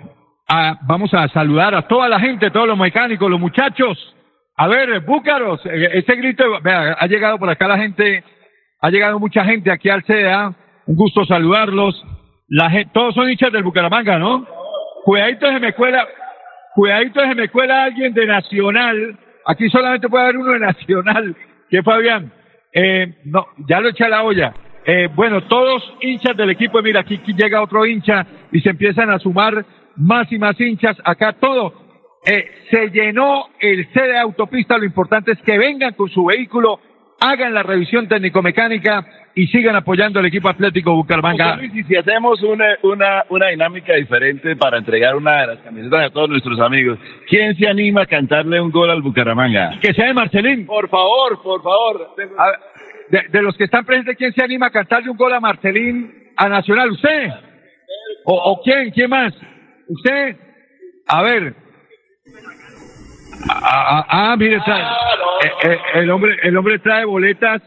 Ah, 0.48 0.80
vamos 0.88 1.14
a 1.14 1.28
saludar 1.28 1.76
a 1.76 1.88
toda 1.88 2.10
la 2.10 2.20
gente, 2.20 2.50
todos 2.50 2.68
los 2.68 2.78
mecánicos, 2.78 3.30
los 3.30 3.40
muchachos. 3.40 4.16
A 4.58 4.68
ver, 4.68 5.02
búcaros, 5.02 5.62
ese 5.66 6.16
grito, 6.16 6.44
vea, 6.64 6.98
ha 7.00 7.08
llegado 7.08 7.38
por 7.38 7.50
acá 7.50 7.68
la 7.68 7.78
gente, 7.78 8.24
ha 8.82 8.90
llegado 8.90 9.20
mucha 9.20 9.44
gente 9.46 9.72
aquí 9.72 9.90
al 9.90 10.04
CDA. 10.04 10.56
Un 10.88 10.96
gusto 10.96 11.26
saludarlos. 11.26 12.04
La 12.48 12.72
gente, 12.72 12.90
todos 12.92 13.14
son 13.14 13.30
hinchas 13.30 13.52
del 13.52 13.64
Bucaramanga, 13.64 14.18
¿no? 14.18 14.46
Cuidadito 15.10 15.48
se 15.48 15.60
me 15.60 15.74
cuela, 15.74 16.08
cuidadito 16.76 17.20
se 17.22 17.34
me 17.34 17.50
cuela 17.50 17.86
alguien 17.86 18.14
de 18.14 18.28
Nacional. 18.28 19.18
Aquí 19.44 19.68
solamente 19.68 20.08
puede 20.08 20.26
haber 20.26 20.38
uno 20.38 20.52
de 20.52 20.60
Nacional, 20.60 21.36
que 21.68 21.82
Fabián. 21.82 22.32
Eh, 22.72 23.16
no, 23.26 23.48
ya 23.68 23.80
lo 23.80 23.90
eché 23.90 24.04
a 24.04 24.10
la 24.10 24.22
olla. 24.22 24.54
Eh, 24.86 25.10
bueno, 25.16 25.42
todos 25.46 25.82
hinchas 26.02 26.38
del 26.38 26.52
equipo, 26.52 26.80
mira, 26.84 27.00
aquí, 27.00 27.20
llega 27.26 27.64
otro 27.64 27.88
hincha 27.88 28.24
y 28.52 28.62
se 28.62 28.70
empiezan 28.70 29.10
a 29.10 29.18
sumar 29.18 29.66
más 29.96 30.32
y 30.32 30.38
más 30.38 30.62
hinchas. 30.62 30.96
Acá 31.04 31.34
todo 31.34 31.74
eh, 32.28 32.46
se 32.70 32.92
llenó 32.92 33.46
el 33.60 33.92
C 33.92 34.04
de 34.04 34.20
autopista. 34.20 34.78
Lo 34.78 34.86
importante 34.86 35.32
es 35.32 35.42
que 35.42 35.58
vengan 35.58 35.96
con 35.96 36.10
su 36.10 36.26
vehículo 36.26 36.82
hagan 37.20 37.54
la 37.54 37.64
revisión 37.64 38.08
técnico-mecánica 38.08 39.06
y 39.36 39.48
sigan 39.48 39.76
apoyando 39.76 40.20
al 40.20 40.26
equipo 40.26 40.50
Atlético 40.50 40.96
Bucaramanga. 40.96 41.58
Luis, 41.58 41.76
y 41.76 41.84
si 41.84 41.96
hacemos 41.96 42.42
una, 42.42 42.78
una, 42.84 43.24
una 43.30 43.48
dinámica 43.48 43.94
diferente 43.96 44.56
para 44.56 44.78
entregar 44.78 45.16
una 45.16 45.42
de 45.42 45.48
las 45.48 45.60
camisetas 45.60 46.08
a 46.08 46.10
todos 46.10 46.30
nuestros 46.30 46.60
amigos, 46.60 46.98
¿quién 47.28 47.56
se 47.56 47.68
anima 47.68 48.02
a 48.02 48.06
cantarle 48.06 48.60
un 48.60 48.72
gol 48.72 48.90
al 48.90 49.02
Bucaramanga? 49.02 49.80
Que 49.82 49.94
sea 49.94 50.08
de 50.08 50.14
Marcelín. 50.14 50.66
Por 50.66 50.90
favor, 50.90 51.42
por 51.42 51.62
favor. 51.62 52.16
De, 53.10 53.22
de 53.30 53.42
los 53.42 53.56
que 53.58 53.66
están 53.66 53.86
presentes, 53.86 54.18
¿quién 54.18 54.34
se 54.34 54.44
anima 54.44 54.68
a 54.68 54.72
cantarle 54.72 55.10
un 55.10 55.18
gol 55.18 55.34
a 55.34 55.40
Marcelín 55.40 56.14
a 56.36 56.50
Nacional? 56.50 56.92
¿Usted? 56.92 57.30
¿O, 58.26 58.34
o 58.34 58.62
quién? 58.62 58.92
¿Quién 58.92 59.10
más? 59.10 59.34
¿Usted? 59.88 60.36
A 61.08 61.22
ver. 61.24 61.56
Ah, 63.48 63.62
ah, 63.64 64.06
ah, 64.32 64.36
mire, 64.38 64.60
trae- 64.60 64.84
eh, 65.44 65.52
eh, 65.64 65.78
el 65.96 66.10
hombre, 66.12 66.38
el 66.44 66.58
hombre 66.58 66.80
trae 66.80 67.06
boletas. 67.06 67.62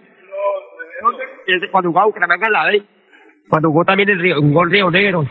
Cuando 1.71 1.91
jugaba 1.91 2.07
Bucaramanga 2.07 2.47
en 2.47 2.53
la 2.53 2.65
B. 2.67 2.83
Cuando 3.49 3.69
jugó 3.71 3.85
también 3.85 4.09
el 4.11 4.21
Río, 4.21 4.41
un 4.41 4.53
gol 4.53 4.71
Río 4.71 4.91
Negro. 4.91 5.27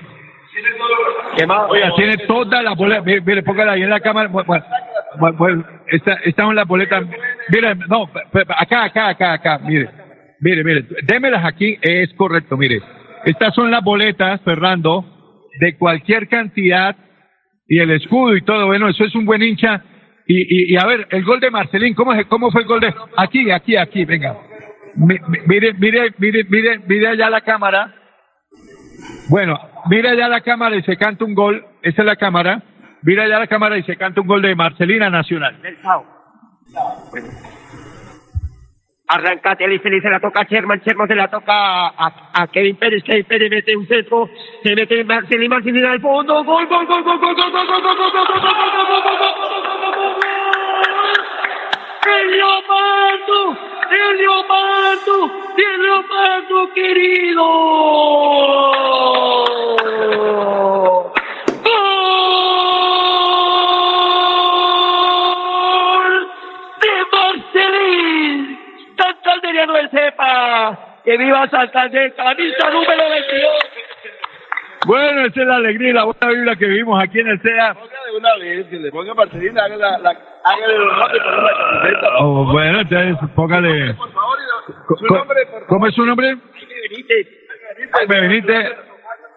¿Qué 1.37 1.45
más? 1.47 1.69
Oiga, 1.69 1.91
tiene 1.95 2.17
todas 2.27 2.63
las 2.63 2.75
boletas. 2.75 3.05
Mire, 3.05 3.21
mire, 3.21 3.43
póngala 3.43 3.73
ahí 3.73 3.83
en 3.83 3.89
la 3.89 3.99
cámara. 4.01 4.27
Bueno, 4.29 5.37
bueno, 5.37 5.63
esta- 5.87 6.19
están 6.25 6.53
las 6.55 6.67
boletas. 6.67 7.03
Mire, 7.49 7.75
no, 7.87 8.09
acá, 8.57 8.83
acá, 8.85 9.07
acá, 9.09 9.33
acá. 9.33 9.59
Mire, 9.63 9.89
mire, 10.39 10.63
mire. 10.63 10.85
Démelas 11.03 11.45
aquí. 11.45 11.77
Es 11.81 12.13
correcto, 12.15 12.57
mire. 12.57 12.81
Estas 13.25 13.53
son 13.55 13.71
las 13.71 13.83
boletas, 13.83 14.41
Fernando, 14.41 15.05
de 15.59 15.77
cualquier 15.77 16.27
cantidad 16.27 16.95
y 17.67 17.79
el 17.79 17.91
escudo 17.91 18.35
y 18.35 18.41
todo. 18.41 18.65
Bueno, 18.65 18.89
eso 18.89 19.05
es 19.05 19.15
un 19.15 19.25
buen 19.25 19.41
hincha. 19.41 19.83
Y, 20.33 20.73
y, 20.73 20.77
a 20.77 20.85
ver, 20.85 21.07
el 21.09 21.23
gol 21.25 21.39
de 21.41 21.51
Marcelín, 21.51 21.93
¿cómo, 21.93 22.13
es- 22.13 22.25
¿cómo 22.27 22.51
fue 22.51 22.61
el 22.61 22.67
gol 22.67 22.79
de...? 22.79 22.93
Aquí, 23.17 23.51
aquí, 23.51 23.75
aquí, 23.75 24.05
venga. 24.05 24.37
Mi- 24.95 25.19
mi- 25.27 25.39
Mire, 25.45 25.73
mire, 25.73 26.13
mire, 26.19 26.43
mire, 26.49 26.79
mire 26.87 27.07
allá 27.07 27.29
la 27.29 27.41
cámara. 27.41 27.93
Bueno, 29.29 29.57
mira 29.89 30.11
allá 30.11 30.27
la 30.29 30.41
cámara 30.41 30.75
y 30.75 30.83
se 30.83 30.95
canta 30.97 31.25
un 31.25 31.33
gol. 31.33 31.65
Esa 31.81 32.01
es 32.01 32.05
la 32.05 32.15
cámara. 32.15 32.61
Mira 33.03 33.23
allá 33.23 33.39
la 33.39 33.47
cámara 33.47 33.77
y 33.77 33.83
se 33.83 33.97
canta 33.97 34.21
un 34.21 34.27
gol 34.27 34.41
de 34.41 34.55
Marcelina 34.55 35.09
Nacional. 35.09 35.57
Del 35.61 35.77
infeliz 39.73 40.01
se 40.01 40.09
la 40.09 40.19
toca 40.21 40.39
a 40.41 40.43
Sherman, 40.45 40.79
Sherman 40.85 41.07
se 41.07 41.15
la 41.15 41.27
toca 41.27 41.87
a, 41.87 42.47
Kevin 42.53 42.77
Pérez, 42.77 43.03
Kevin 43.03 43.25
Pérez 43.25 43.49
mete 43.49 43.75
un 43.75 43.85
centro, 43.85 44.29
se 44.63 44.73
mete 44.73 45.03
Marcelín, 45.03 45.49
Marcelín 45.49 45.83
al 45.85 45.99
fondo, 45.99 46.41
gol, 46.45 46.65
gol, 46.67 46.87
gol, 46.87 47.03
gol, 47.03 47.19
gol, 47.19 47.35
gol, 47.35 47.51
gol, 47.51 47.51
gol, 47.51 47.81
gol, 47.81 47.97
gol, 47.97 48.11
gol, 48.13 48.31
gol, 48.31 48.31
gol, 48.31 48.87
gol, 48.87 48.87
gol, 48.87 49.01
gol, 49.03 49.95
gol, 49.95 50.10
¡El 52.03 52.31
Leopardo! 52.31 53.57
¡El 53.91 54.17
Leopardo! 54.17 55.31
¡El 55.57 55.81
Leopardo 55.83 56.73
querido! 56.73 57.43
¡Gol 64.91 66.31
de 66.81 66.93
Marcelín! 67.11 68.59
¡Santanderiano 68.97 69.73
del 69.73 69.89
Cepa! 69.89 70.77
¡Que 71.03 71.17
viva 71.17 71.47
Santander! 71.49 72.15
¡Camisa 72.15 72.69
número 72.71 73.09
22! 73.09 73.70
Bueno, 74.85 75.25
esa 75.25 75.41
es 75.41 75.47
la 75.47 75.55
alegría 75.57 75.89
y 75.89 75.93
la 75.93 76.05
buena 76.05 76.27
vibra 76.27 76.55
que 76.55 76.65
vivimos 76.65 77.01
aquí 77.01 77.19
en 77.19 77.27
el 77.27 77.39
CEA. 77.41 77.73
de 77.73 78.17
una 78.17 78.35
vez, 78.37 78.65
que 78.67 78.77
le 78.77 78.91
ponga 78.91 79.13
Marcelina, 79.13 79.63
haga 79.63 79.77
la, 79.77 79.97
la, 79.99 80.09
hágale 80.43 80.75
el 80.75 80.81
honor 80.81 81.11
de 81.11 81.19
poner 81.19 81.43
la 81.43 81.57
camiseta. 81.57 82.07
Oh, 82.19 82.45
bueno, 82.51 82.79
entonces 82.79 83.29
póngale. 83.35 83.95
Su 84.97 85.13
nombre, 85.13 85.45
por 85.51 85.65
¿Cómo 85.67 85.87
es 85.87 85.95
su 85.95 86.05
nombre? 86.05 86.35
Benítez. 86.89 87.27
Jaime 87.93 88.21
Benítez. 88.21 88.69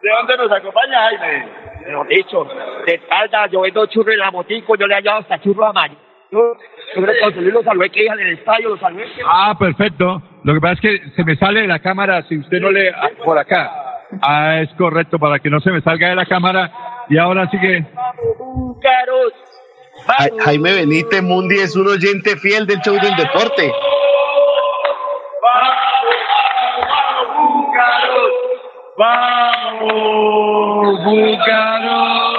¿De 0.03 0.11
dónde 0.11 0.37
nos 0.37 0.53
acompaña, 0.53 0.99
Jaime? 1.09 1.49
Mejor 1.87 2.09
dicho, 2.09 2.49
de 2.87 2.95
espalda, 2.95 3.47
yo 3.49 3.61
vendo 3.61 3.87
churro 3.87 4.13
en 4.13 4.19
la 4.19 4.31
motico, 4.31 4.77
yo 4.77 4.87
le 4.87 4.95
he 4.95 4.97
hallado 4.97 5.21
hasta 5.21 5.41
churro 5.41 5.67
amarillo. 5.67 6.01
Yo, 6.31 6.41
yo 6.97 7.03
creo 7.03 7.15
que 7.15 7.25
José 7.25 7.41
Luis 7.43 7.55
lo 7.55 7.63
salvé 7.63 7.91
que 7.91 8.07
en 8.07 8.19
el 8.19 8.39
estadio, 8.39 8.71
lo 8.71 8.79
salvé. 8.79 9.07
Ah, 9.27 9.55
perfecto. 9.59 10.23
Lo 10.43 10.55
que 10.55 10.61
pasa 10.61 10.75
es 10.75 10.81
que 10.81 11.11
se 11.11 11.25
me 11.25 11.37
sale 11.37 11.61
de 11.61 11.69
la 11.69 11.79
cámara 11.79 12.23
si 12.23 12.39
usted 12.39 12.61
no 12.61 12.71
le... 12.71 12.91
ah, 12.91 13.11
por 13.23 13.39
acá. 13.39 13.94
Ah, 14.23 14.61
es 14.61 14.71
correcto, 14.77 15.19
para 15.19 15.39
que 15.39 15.51
no 15.51 15.61
se 15.61 15.71
me 15.71 15.81
salga 15.83 16.09
de 16.09 16.15
la 16.17 16.27
cámara. 16.27 16.71
Y 17.09 17.19
ahora 17.19 17.49
sí 17.51 17.59
que... 17.59 17.85
Búcaros. 18.39 19.33
Ja- 20.07 20.45
Jaime 20.45 20.73
Benítez 20.73 21.23
Mundi 21.23 21.57
es 21.57 21.77
un 21.77 21.87
oyente 21.89 22.37
fiel 22.37 22.67
del 22.67 22.81
show 22.81 22.95
del 22.95 23.15
deporte. 23.17 23.71
¡Vamos, 29.45 31.05
Búcaros! 31.05 32.33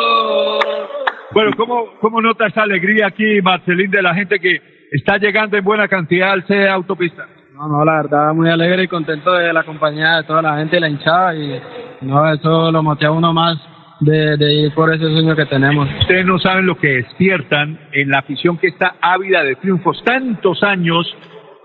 Bueno, 1.32 1.52
¿cómo, 1.58 1.86
¿cómo 2.00 2.22
nota 2.22 2.48
esa 2.48 2.64
alegría 2.64 3.08
aquí, 3.08 3.42
Marcelín, 3.42 3.92
de 3.92 4.02
la 4.02 4.14
gente 4.16 4.40
que 4.40 4.62
está 4.92 5.18
llegando 5.18 5.58
en 5.58 5.64
buena 5.66 5.88
cantidad 5.90 6.32
al 6.32 6.46
CEA 6.48 6.74
Autopista? 6.74 7.28
No, 7.56 7.70
no, 7.70 7.86
la 7.86 8.02
verdad, 8.02 8.34
muy 8.34 8.50
alegre 8.50 8.84
y 8.84 8.88
contento 8.90 9.32
de 9.32 9.54
la 9.54 9.64
compañía 9.64 10.18
de 10.18 10.24
toda 10.24 10.42
la 10.42 10.58
gente 10.58 10.76
y 10.76 10.80
la 10.82 10.90
hinchada 10.90 11.34
y 11.34 11.62
no, 12.02 12.30
eso 12.30 12.70
lo 12.70 12.84
motiva 12.84 13.12
uno 13.12 13.32
más 13.32 13.58
de, 14.02 14.36
de 14.36 14.54
ir 14.56 14.74
por 14.74 14.94
ese 14.94 15.06
sueño 15.06 15.38
que 15.38 15.46
tenemos. 15.46 15.88
Ustedes 16.02 16.26
no 16.26 16.38
saben 16.38 16.66
lo 16.66 16.76
que 16.76 16.98
despiertan 16.98 17.80
en 17.94 18.10
la 18.10 18.20
afición 18.20 18.58
que 18.58 18.68
está 18.68 18.96
ávida 19.00 19.42
de 19.42 19.56
triunfos 19.56 20.04
tantos 20.04 20.64
años 20.64 21.08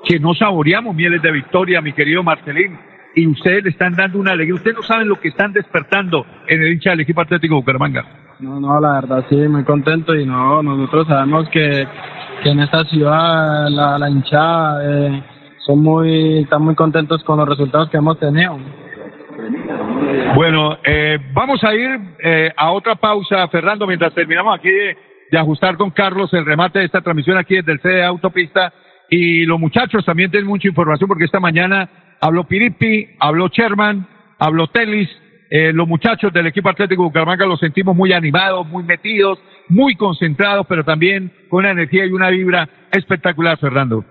que 0.05 0.21
no 0.21 0.33
saboreamos 0.35 0.95
mieles 0.95 1.23
de 1.23 1.33
victoria, 1.33 1.81
mi 1.81 1.93
querido 1.93 2.23
Marcelín, 2.23 2.79
y 3.17 3.27
ustedes 3.27 3.65
le 3.65 3.71
están 3.71 3.97
dando 3.97 4.21
una 4.21 4.31
alegría. 4.31 4.55
Ustedes 4.55 4.77
no 4.77 4.85
saben 4.85 5.09
lo 5.09 5.19
que 5.19 5.29
están 5.29 5.53
despertando 5.53 6.25
en 6.47 6.63
el 6.63 6.73
hincha 6.75 6.91
del 6.91 7.01
equipo 7.01 7.21
Atlético 7.21 7.57
Bucaramanga. 7.57 8.05
No, 8.39 8.61
no, 8.61 8.81
la 8.81 8.93
verdad, 8.93 9.25
sí, 9.29 9.35
muy 9.35 9.65
contento 9.65 10.15
y 10.15 10.25
no, 10.25 10.63
nosotros 10.63 11.09
sabemos 11.09 11.49
que, 11.49 11.85
que 12.45 12.51
en 12.51 12.61
esta 12.61 12.85
ciudad 12.85 13.69
la, 13.69 13.99
la 13.99 14.09
hinchada 14.09 14.81
eh, 14.85 15.23
son 15.67 15.83
muy, 15.83 16.43
están 16.43 16.63
muy 16.63 16.75
contentos 16.75 17.23
con 17.25 17.39
los 17.39 17.49
resultados 17.49 17.91
que 17.91 17.97
hemos 17.97 18.19
tenido. 18.19 18.59
Bueno, 20.35 20.79
eh, 20.85 21.19
vamos 21.33 21.63
a 21.65 21.75
ir 21.75 22.01
eh, 22.23 22.53
a 22.57 22.73
otra 22.73 22.95
pausa, 22.97 23.47
Fernando, 23.49 23.87
mientras 23.87 24.15
terminamos 24.15 24.59
aquí 24.59 24.71
de, 24.71 24.97
ajustar 25.39 25.77
con 25.77 25.91
Carlos 25.91 26.33
el 26.35 26.45
remate 26.45 26.81
de 26.81 26.87
esta 26.87 27.01
transmisión 27.01 27.39
aquí 27.39 27.57
desde 27.57 27.73
el 27.73 27.81
CDA 27.81 28.07
Autopista. 28.09 28.73
Y 29.09 29.45
los 29.45 29.59
muchachos 29.59 30.05
también 30.05 30.31
tienen 30.31 30.49
mucha 30.49 30.69
información 30.69 31.09
porque 31.09 31.25
esta 31.25 31.41
mañana 31.41 31.89
habló 32.21 32.45
Piripi, 32.45 33.09
habló 33.19 33.49
Sherman, 33.49 34.07
habló 34.39 34.69
Telis. 34.69 35.09
Eh, 35.51 35.73
los 35.73 35.89
muchachos 35.89 36.33
del 36.33 36.47
equipo 36.47 36.69
Atlético 36.69 37.03
Bucaramanga 37.03 37.45
los 37.45 37.59
sentimos 37.59 37.97
muy 37.97 38.13
animados, 38.13 38.67
muy 38.69 38.85
metidos, 38.85 39.41
muy 39.69 39.97
concentrados, 39.97 40.65
pero 40.69 40.85
también 40.85 41.33
con 41.49 41.61
una 41.61 41.73
energía 41.73 42.07
y 42.07 42.13
una 42.13 42.31
vibra 42.31 42.69
espectacular, 42.93 43.59
Fernando. 43.59 44.05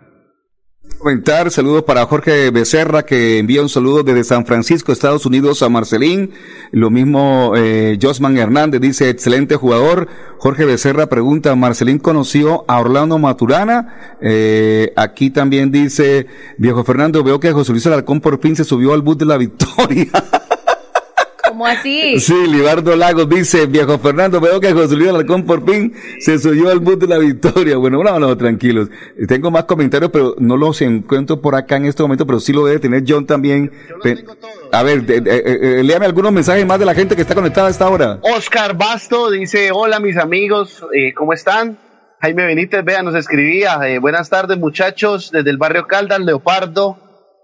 Comentar, 0.98 1.50
saludos 1.50 1.84
para 1.84 2.06
Jorge 2.06 2.50
Becerra 2.52 3.04
que 3.04 3.38
envía 3.38 3.62
un 3.62 3.70
saludo 3.70 4.04
desde 4.04 4.24
San 4.26 4.46
Francisco, 4.46 4.92
Estados 4.92 5.26
Unidos 5.26 5.62
a 5.62 5.70
Marcelín. 5.70 6.32
Lo 6.72 6.90
mismo 6.90 7.54
eh, 7.56 7.98
Josman 8.02 8.38
Hernández 8.38 8.82
dice, 8.82 9.10
excelente 9.10 9.56
jugador. 9.56 10.08
Jorge 10.40 10.66
Becerra 10.66 11.08
pregunta, 11.08 11.56
¿Marcelín 11.56 12.00
conoció 12.00 12.66
a 12.68 12.80
Orlando 12.80 13.18
Maturana? 13.18 14.18
Eh, 14.22 14.92
aquí 14.98 15.30
también 15.30 15.72
dice, 15.72 16.28
viejo 16.58 16.84
Fernando, 16.84 17.24
veo 17.24 17.40
que 17.40 17.54
José 17.54 17.72
Luis 17.72 17.88
Alarcón 17.88 18.20
por 18.20 18.40
fin 18.42 18.56
se 18.56 18.66
subió 18.66 18.94
al 18.94 19.02
bus 19.02 19.18
de 19.18 19.26
la 19.26 19.38
victoria. 19.38 20.12
¿Cómo 21.60 21.68
así? 21.70 22.18
Sí, 22.22 22.48
Libardo 22.48 22.96
Lagos 22.96 23.28
dice, 23.28 23.66
viejo 23.66 24.00
Fernando, 24.00 24.40
veo 24.40 24.62
que 24.62 24.72
José 24.72 24.96
Luis 24.96 25.10
Alarcón 25.10 25.44
por 25.44 25.70
fin 25.70 25.94
se 26.22 26.40
subió 26.40 26.70
al 26.70 26.80
bus 26.80 26.98
de 27.00 27.08
la 27.08 27.18
victoria. 27.18 27.76
Bueno, 27.76 28.02
no, 28.02 28.18
no, 28.18 28.38
tranquilos. 28.38 28.88
Tengo 29.28 29.52
más 29.52 29.66
comentarios, 29.66 30.10
pero 30.10 30.36
no 30.40 30.56
los 30.56 30.82
encuentro 30.82 31.42
por 31.42 31.56
acá 31.56 31.76
en 31.76 31.88
este 31.88 32.02
momento, 32.02 32.26
pero 32.26 32.40
sí 32.40 32.54
lo 32.54 32.64
debe 32.66 32.80
tener 32.80 33.04
John 33.06 33.26
también. 33.26 33.74
A 34.72 34.84
ver, 34.84 35.04
de- 35.06 35.20
de- 35.20 35.36
eh, 35.36 35.44
eh, 35.80 35.84
léame 35.84 36.06
algunos 36.06 36.32
mensajes 36.32 36.66
más 36.66 36.80
de 36.80 36.86
la 36.86 36.96
gente 36.96 37.14
que 37.18 37.24
está 37.24 37.36
conectada 37.36 37.68
a 37.68 37.72
esta 37.72 37.90
hora. 37.90 38.20
Oscar 38.22 38.78
Basto 38.78 39.30
dice, 39.30 39.72
hola 39.74 40.00
mis 40.00 40.16
amigos, 40.16 40.82
eh, 40.96 41.14
¿cómo 41.14 41.34
están? 41.34 41.78
Jaime 42.22 42.46
Benítez, 42.46 42.86
vea, 42.86 43.04
nos 43.04 43.16
escribía, 43.16 43.80
eh, 43.86 44.00
buenas 44.00 44.30
tardes 44.30 44.58
muchachos, 44.58 45.30
desde 45.34 45.50
el 45.50 45.58
barrio 45.58 45.88
Caldas, 45.88 46.22
Leopardo, 46.22 46.98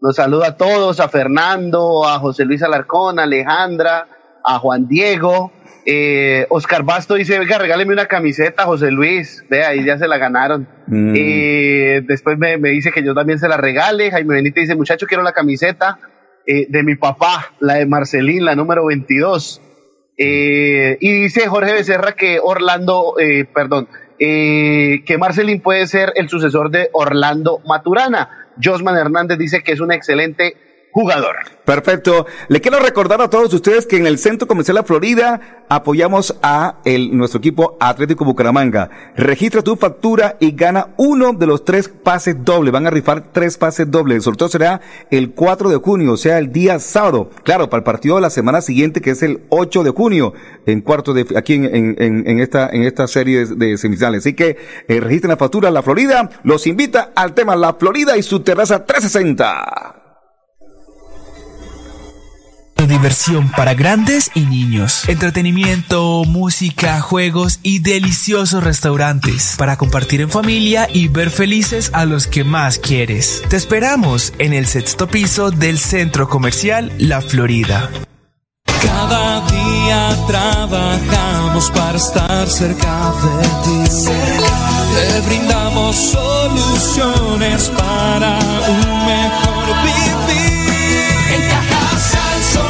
nos 0.06 0.18
saluda 0.18 0.50
a 0.50 0.56
todos, 0.56 1.00
a 1.00 1.10
Fernando, 1.10 2.06
a 2.08 2.20
José 2.20 2.46
Luis 2.46 2.62
Alarcón, 2.62 3.18
a 3.18 3.24
Alejandra, 3.24 4.08
a 4.44 4.60
Juan 4.60 4.88
Diego. 4.88 5.52
Eh, 5.84 6.46
Oscar 6.50 6.84
Basto 6.84 7.16
dice, 7.16 7.40
venga, 7.40 7.58
regáleme 7.58 7.92
una 7.92 8.06
camiseta, 8.06 8.66
José 8.66 8.92
Luis, 8.92 9.44
vea, 9.50 9.70
ahí 9.70 9.84
ya 9.84 9.98
se 9.98 10.08
la 10.08 10.20
ganaron. 10.20 10.68
Mm. 10.86 11.14
Eh, 11.18 12.04
después 12.06 12.38
me, 12.38 12.60
me 12.60 12.70
dice 12.70 12.92
que 12.92 13.04
yo 13.04 13.16
también 13.16 13.40
se 13.40 13.48
la 13.48 13.58
regale, 13.58 14.12
Jaime 14.12 14.36
Benítez 14.36 14.66
dice, 14.66 14.76
muchacho, 14.76 15.08
quiero 15.08 15.24
la 15.24 15.34
camiseta 15.34 15.98
eh, 16.46 16.68
de 16.70 16.84
mi 16.84 16.96
papá, 16.96 17.54
la 17.60 17.76
de 17.76 17.88
Marcelín, 17.88 18.46
la 18.46 18.56
número 18.56 18.86
22. 18.86 19.60
Eh, 20.20 20.98
y 21.02 21.22
dice 21.24 21.48
Jorge 21.48 21.74
Becerra 21.74 22.12
que 22.12 22.40
Orlando, 22.40 23.16
eh, 23.20 23.46
perdón, 23.46 23.88
eh, 24.20 25.04
que 25.06 25.18
Marcelín 25.18 25.62
puede 25.62 25.88
ser 25.88 26.14
el 26.16 26.30
sucesor 26.30 26.72
de 26.72 26.90
Orlando 26.94 27.62
Maturana. 27.66 28.48
Josman 28.64 28.98
Hernández 28.98 29.38
dice 29.38 29.62
que 29.64 29.74
es 29.74 29.80
un 29.80 29.92
excelente 29.92 30.56
jugador. 30.96 31.36
Perfecto. 31.66 32.26
Le 32.48 32.62
quiero 32.62 32.80
recordar 32.80 33.22
a 33.22 33.30
todos 33.30 33.54
ustedes 33.54 33.86
que 33.86 33.98
en 33.98 34.08
el 34.08 34.18
Centro 34.18 34.48
Comercial 34.48 34.76
La 34.76 34.84
Florida 34.84 35.66
apoyamos 35.68 36.38
a 36.42 36.78
el, 36.86 37.18
nuestro 37.18 37.40
equipo 37.40 37.76
Atlético 37.82 38.24
Bucaramanga. 38.24 38.90
Registra 39.18 39.62
tu 39.62 39.76
factura 39.76 40.38
y 40.40 40.54
gana 40.54 40.94
uno 40.96 41.34
de 41.34 41.48
los 41.48 41.66
tres 41.66 41.90
pases 41.90 42.38
dobles. 42.46 42.72
Van 42.72 42.88
a 42.88 42.92
rifar 42.92 43.34
tres 43.34 43.58
pases 43.58 43.92
dobles. 43.92 44.16
El 44.16 44.22
sorteo 44.22 44.48
será 44.48 44.80
el 45.12 45.32
4 45.32 45.70
de 45.70 45.76
junio, 45.76 46.14
o 46.14 46.18
sea, 46.18 46.38
el 46.38 46.54
día 46.54 46.80
sábado. 46.80 47.30
Claro, 47.44 47.70
para 47.70 47.80
el 47.80 47.84
partido 47.84 48.16
de 48.16 48.22
la 48.22 48.30
semana 48.30 48.62
siguiente, 48.62 49.02
que 49.02 49.10
es 49.10 49.22
el 49.22 49.42
8 49.50 49.84
de 49.84 49.90
junio, 49.90 50.32
en 50.66 50.80
cuarto 50.80 51.14
de, 51.14 51.26
aquí 51.36 51.56
en, 51.56 51.66
en, 51.66 52.24
en 52.26 52.40
esta, 52.40 52.70
en 52.70 52.84
esta 52.84 53.06
serie 53.08 53.46
de, 53.46 53.56
de 53.56 53.78
semifinales. 53.78 54.20
Así 54.20 54.34
que 54.34 54.56
eh, 54.88 55.02
registren 55.02 55.32
la 55.32 55.38
factura 55.38 55.70
La 55.72 55.84
Florida. 55.84 56.30
Los 56.44 56.68
invita 56.68 57.12
al 57.18 57.34
tema 57.34 57.58
La 57.58 57.74
Florida 57.74 58.16
y 58.16 58.24
su 58.24 58.40
terraza 58.40 58.86
360. 58.86 59.95
Diversión 62.88 63.50
para 63.50 63.74
grandes 63.74 64.32
y 64.36 64.42
niños. 64.42 65.08
Entretenimiento, 65.08 66.24
música, 66.26 67.02
juegos 67.02 67.60
y 67.64 67.80
deliciosos 67.80 68.64
restaurantes 68.64 69.56
para 69.58 69.78
compartir 69.78 70.22
en 70.22 70.30
familia 70.30 70.88
y 70.92 71.08
ver 71.08 71.32
felices 71.32 71.90
a 71.94 72.06
los 72.06 72.28
que 72.28 72.44
más 72.44 72.78
quieres. 72.78 73.42
Te 73.50 73.58
esperamos 73.58 74.34
en 74.38 74.54
el 74.54 74.68
sexto 74.68 75.08
piso 75.08 75.52
del 75.52 75.80
Centro 75.80 76.30
Comercial 76.30 76.92
La 76.98 77.22
Florida. 77.22 77.90
Cada 78.82 79.42
día 79.48 80.16
trabajamos 80.28 81.72
para 81.72 81.98
estar 81.98 82.48
cerca 82.48 83.14
de 83.24 83.48
ti. 83.64 84.06
Te 84.94 85.22
brindamos 85.28 85.96
soluciones 85.96 87.70
para 87.70 88.40
un 88.68 89.06
mejor 89.06 89.84
vivir. 89.84 90.25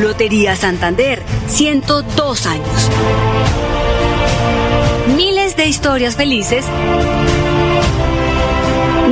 Lotería 0.00 0.54
Santander, 0.56 1.22
102 1.48 2.46
años. 2.46 2.90
Miles 5.16 5.56
de 5.56 5.66
historias 5.66 6.16
felices. 6.16 6.66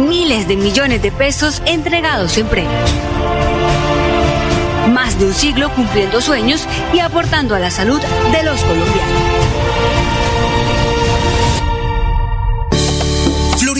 Miles 0.09 0.47
de 0.47 0.57
millones 0.57 1.01
de 1.01 1.11
pesos 1.11 1.62
entregados 1.64 2.37
en 2.37 2.47
premios. 2.49 2.91
Más 4.93 5.18
de 5.18 5.26
un 5.26 5.35
siglo 5.35 5.70
cumpliendo 5.70 6.20
sueños 6.20 6.68
y 6.93 6.99
aportando 6.99 7.55
a 7.55 7.61
la 7.61 7.70
salud 7.70 8.01
de 8.32 8.43
los 8.43 8.61
colombianos. 8.62 9.34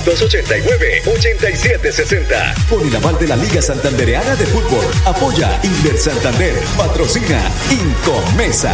310-289-8760. 0.06 2.68
Con 2.70 2.86
el 2.86 2.93
aval 2.93 3.18
de 3.20 3.28
la 3.28 3.38
Liga 3.38 3.62
Santandereana 3.62 4.36
de 4.36 4.45
Fútbol. 4.48 4.86
Apoya 5.06 5.58
Inver 5.64 5.98
Santander. 5.98 6.62
Patrocina 6.76 7.50
Incomesa. 7.72 8.74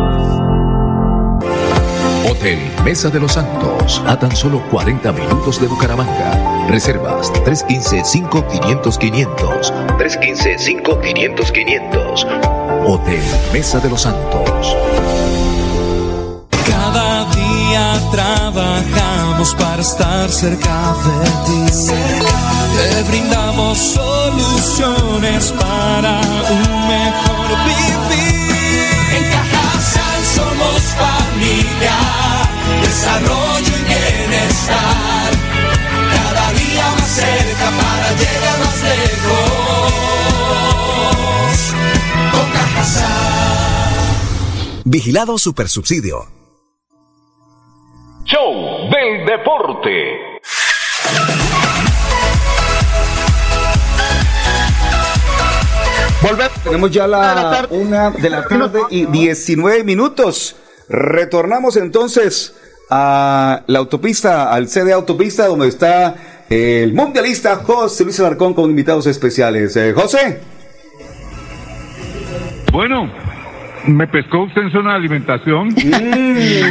Hotel 2.41 2.59
Mesa 2.83 3.09
de 3.11 3.19
los 3.19 3.33
Santos, 3.33 4.01
a 4.07 4.17
tan 4.17 4.35
solo 4.35 4.63
40 4.71 5.11
minutos 5.11 5.61
de 5.61 5.67
Bucaramanga. 5.67 6.65
Reservas 6.69 7.31
315-5500-500. 7.33 9.71
315-5500-500. 9.99 12.25
Hotel 12.87 13.21
Mesa 13.53 13.79
de 13.79 13.91
los 13.91 14.01
Santos. 14.01 14.75
Cada 16.65 17.29
día 17.29 18.01
trabajamos 18.11 19.53
para 19.53 19.83
estar 19.83 20.27
cerca 20.31 20.95
de 21.05 21.29
ti. 21.45 21.63
Te 22.75 23.03
brindamos 23.03 23.77
soluciones 23.77 25.51
para 25.51 26.19
un 26.49 26.87
mejor 26.87 27.49
vivir. 27.67 28.41
En 29.15 29.23
Cajasal 29.29 30.10
somos 30.41 30.81
familia, 30.95 31.97
desarrollo 32.81 33.73
y 33.77 33.83
bienestar. 33.83 35.31
Cada 36.15 36.45
día 36.53 36.85
más 36.97 37.09
cerca 37.09 37.67
para 37.79 38.07
llegar 38.21 38.57
más 38.59 38.79
lejos. 38.91 39.91
Con 42.31 42.47
Vigilado 44.85 45.37
Supersubsidio. 45.37 46.25
Show 48.25 48.89
del 48.89 49.25
Deporte. 49.27 50.31
Volvemos. 56.21 56.63
Tenemos 56.63 56.91
ya 56.91 57.07
la 57.07 57.67
una 57.69 58.11
de 58.11 58.29
la 58.29 58.47
tarde 58.47 58.81
y 58.89 59.05
19 59.05 59.83
minutos. 59.83 60.55
Retornamos 60.87 61.77
entonces 61.77 62.55
a 62.89 63.63
la 63.67 63.79
autopista, 63.79 64.51
al 64.51 64.67
sede 64.67 64.93
autopista 64.93 65.47
donde 65.47 65.67
está 65.67 66.15
el 66.49 66.93
mundialista 66.93 67.55
José 67.55 68.03
Luis 68.03 68.19
Alarcón 68.19 68.53
con 68.53 68.69
invitados 68.69 69.07
especiales. 69.07 69.75
Eh, 69.77 69.93
José. 69.93 70.41
Bueno, 72.71 73.11
me 73.87 74.07
pescó 74.07 74.43
usted 74.43 74.61
en 74.61 74.71
zona 74.71 74.91
de 74.91 74.95
alimentación. 74.97 75.69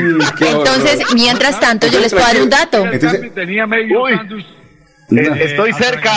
Mm, 0.00 0.20
Entonces, 0.40 1.00
mientras 1.14 1.58
tanto, 1.60 1.86
yo 1.86 1.98
les 2.00 2.12
puedo 2.12 2.24
dar 2.24 2.42
un 2.42 2.50
dato. 2.50 2.86
Entonces, 2.86 3.34
tenía 3.34 3.66
medio 3.66 4.06
sándwich. 4.08 4.46
Eh, 5.10 5.44
estoy 5.44 5.72
cerca. 5.72 6.12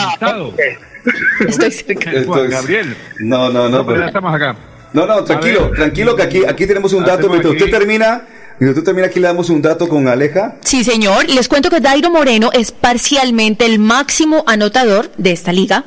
Estoy 1.46 1.70
cerca. 1.70 2.10
Juan 2.26 2.50
Gabriel. 2.50 2.96
No, 3.20 3.50
no, 3.50 3.68
no. 3.68 3.78
No, 3.78 3.86
pero 3.86 3.86
pero- 3.86 4.00
ya 4.00 4.06
estamos 4.06 4.34
acá. 4.34 4.56
No, 4.92 5.06
no, 5.06 5.24
tranquilo, 5.24 5.70
tranquilo 5.74 6.14
que 6.14 6.22
aquí, 6.22 6.44
aquí 6.46 6.66
tenemos 6.68 6.92
un 6.92 7.04
dato. 7.04 7.28
Mientras 7.28 7.52
usted 7.54 7.68
termina, 7.70 8.22
mientras 8.58 8.78
usted 8.78 8.84
termina, 8.84 9.06
aquí 9.08 9.20
le 9.20 9.26
damos 9.26 9.50
un 9.50 9.62
dato 9.62 9.88
con 9.88 10.08
Aleja. 10.08 10.56
Sí, 10.64 10.84
señor. 10.84 11.28
Les 11.28 11.48
cuento 11.48 11.70
que 11.70 11.80
Dairo 11.80 12.10
Moreno 12.10 12.50
es 12.52 12.72
parcialmente 12.72 13.66
el 13.66 13.78
máximo 13.78 14.44
anotador 14.46 15.10
de 15.16 15.32
esta 15.32 15.52
liga, 15.52 15.84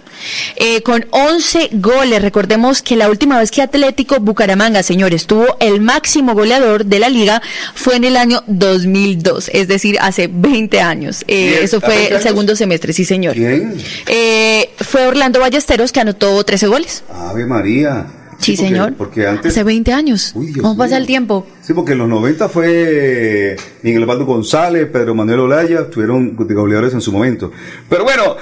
eh, 0.55 0.82
con 0.82 1.05
11 1.11 1.70
goles. 1.74 2.22
Recordemos 2.22 2.82
que 2.82 2.95
la 2.95 3.09
última 3.09 3.39
vez 3.39 3.51
que 3.51 3.61
Atlético 3.61 4.20
Bucaramanga, 4.20 4.84
señores, 4.84 5.28
tuvo 5.28 5.57
el 5.59 5.82
máximo 5.82 6.34
goleador 6.34 6.86
de 6.86 6.99
la 6.99 7.09
liga 7.09 7.41
fue 7.74 7.95
en 7.95 8.03
el 8.03 8.18
año 8.18 8.43
2002, 8.47 9.49
es 9.53 9.68
decir, 9.68 9.97
hace 10.01 10.30
20 10.32 10.82
años. 10.82 11.24
Eh, 11.28 11.59
eso 11.61 11.78
¿hace 11.78 11.86
fue 11.86 11.95
20 11.95 12.15
el 12.15 12.22
segundo 12.22 12.55
semestre, 12.55 12.93
sí, 12.93 13.05
señor. 13.05 13.34
¿Quién? 13.34 13.76
Eh, 14.07 14.70
fue 14.78 15.07
Orlando 15.07 15.39
Ballesteros 15.39 15.91
que 15.91 15.99
anotó 15.99 16.43
13 16.43 16.68
goles. 16.68 17.03
Ave 17.13 17.45
María. 17.45 18.05
Sí, 18.40 18.56
porque- 18.56 18.68
señor. 18.70 18.94
Porque 18.98 19.28
antes. 19.28 19.52
Hace 19.52 19.64
20 19.64 19.94
años. 19.94 20.34
Dios 20.36 20.58
¿Cómo 20.62 20.78
pasa 20.78 20.98
el 20.98 21.06
tiempo? 21.08 21.46
Sí, 21.62 21.74
porque 21.74 21.94
en 21.94 21.98
los 22.00 22.10
90 22.10 22.50
fue 22.50 23.56
Miguel 23.82 24.04
Osvaldo 24.04 24.26
González, 24.26 24.88
Pedro 24.92 25.16
Manuel 25.16 25.40
Olaya, 25.42 25.90
tuvieron 25.90 26.36
goleadores 26.36 26.94
en 26.94 27.02
su 27.02 27.12
momento. 27.12 27.52
Pero 27.90 28.04
bueno, 28.04 28.36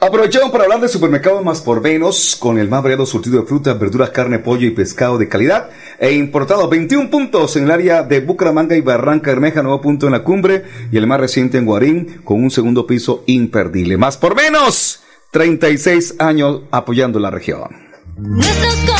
aprovechamos 0.00 0.50
para 0.50 0.64
hablar 0.64 0.80
de 0.80 0.88
supermercados 0.88 1.44
más 1.44 1.60
por 1.60 1.80
menos, 1.82 2.36
con 2.38 2.58
el 2.58 2.68
más 2.68 2.82
variado 2.82 3.06
surtido 3.06 3.40
de 3.40 3.46
frutas, 3.46 3.78
verduras, 3.78 4.10
carne, 4.10 4.38
pollo 4.38 4.66
y 4.66 4.70
pescado 4.70 5.18
de 5.18 5.28
calidad, 5.28 5.70
e 5.98 6.12
importado 6.12 6.68
21 6.68 7.10
puntos 7.10 7.56
en 7.56 7.64
el 7.64 7.70
área 7.70 8.02
de 8.02 8.20
Bucaramanga 8.20 8.76
y 8.76 8.80
Barranca 8.80 9.30
Bermeja, 9.30 9.62
nuevo 9.62 9.80
punto 9.80 10.06
en 10.06 10.12
la 10.12 10.24
cumbre, 10.24 10.64
y 10.90 10.96
el 10.96 11.06
más 11.06 11.20
reciente 11.20 11.58
en 11.58 11.66
Guarín, 11.66 12.20
con 12.24 12.42
un 12.42 12.50
segundo 12.50 12.86
piso 12.86 13.24
imperdible. 13.26 13.96
Más 13.96 14.16
por 14.16 14.34
menos, 14.34 15.00
36 15.30 16.16
años 16.18 16.62
apoyando 16.70 17.18
la 17.20 17.30
región. 17.30 17.84
Nuestros 18.16 18.93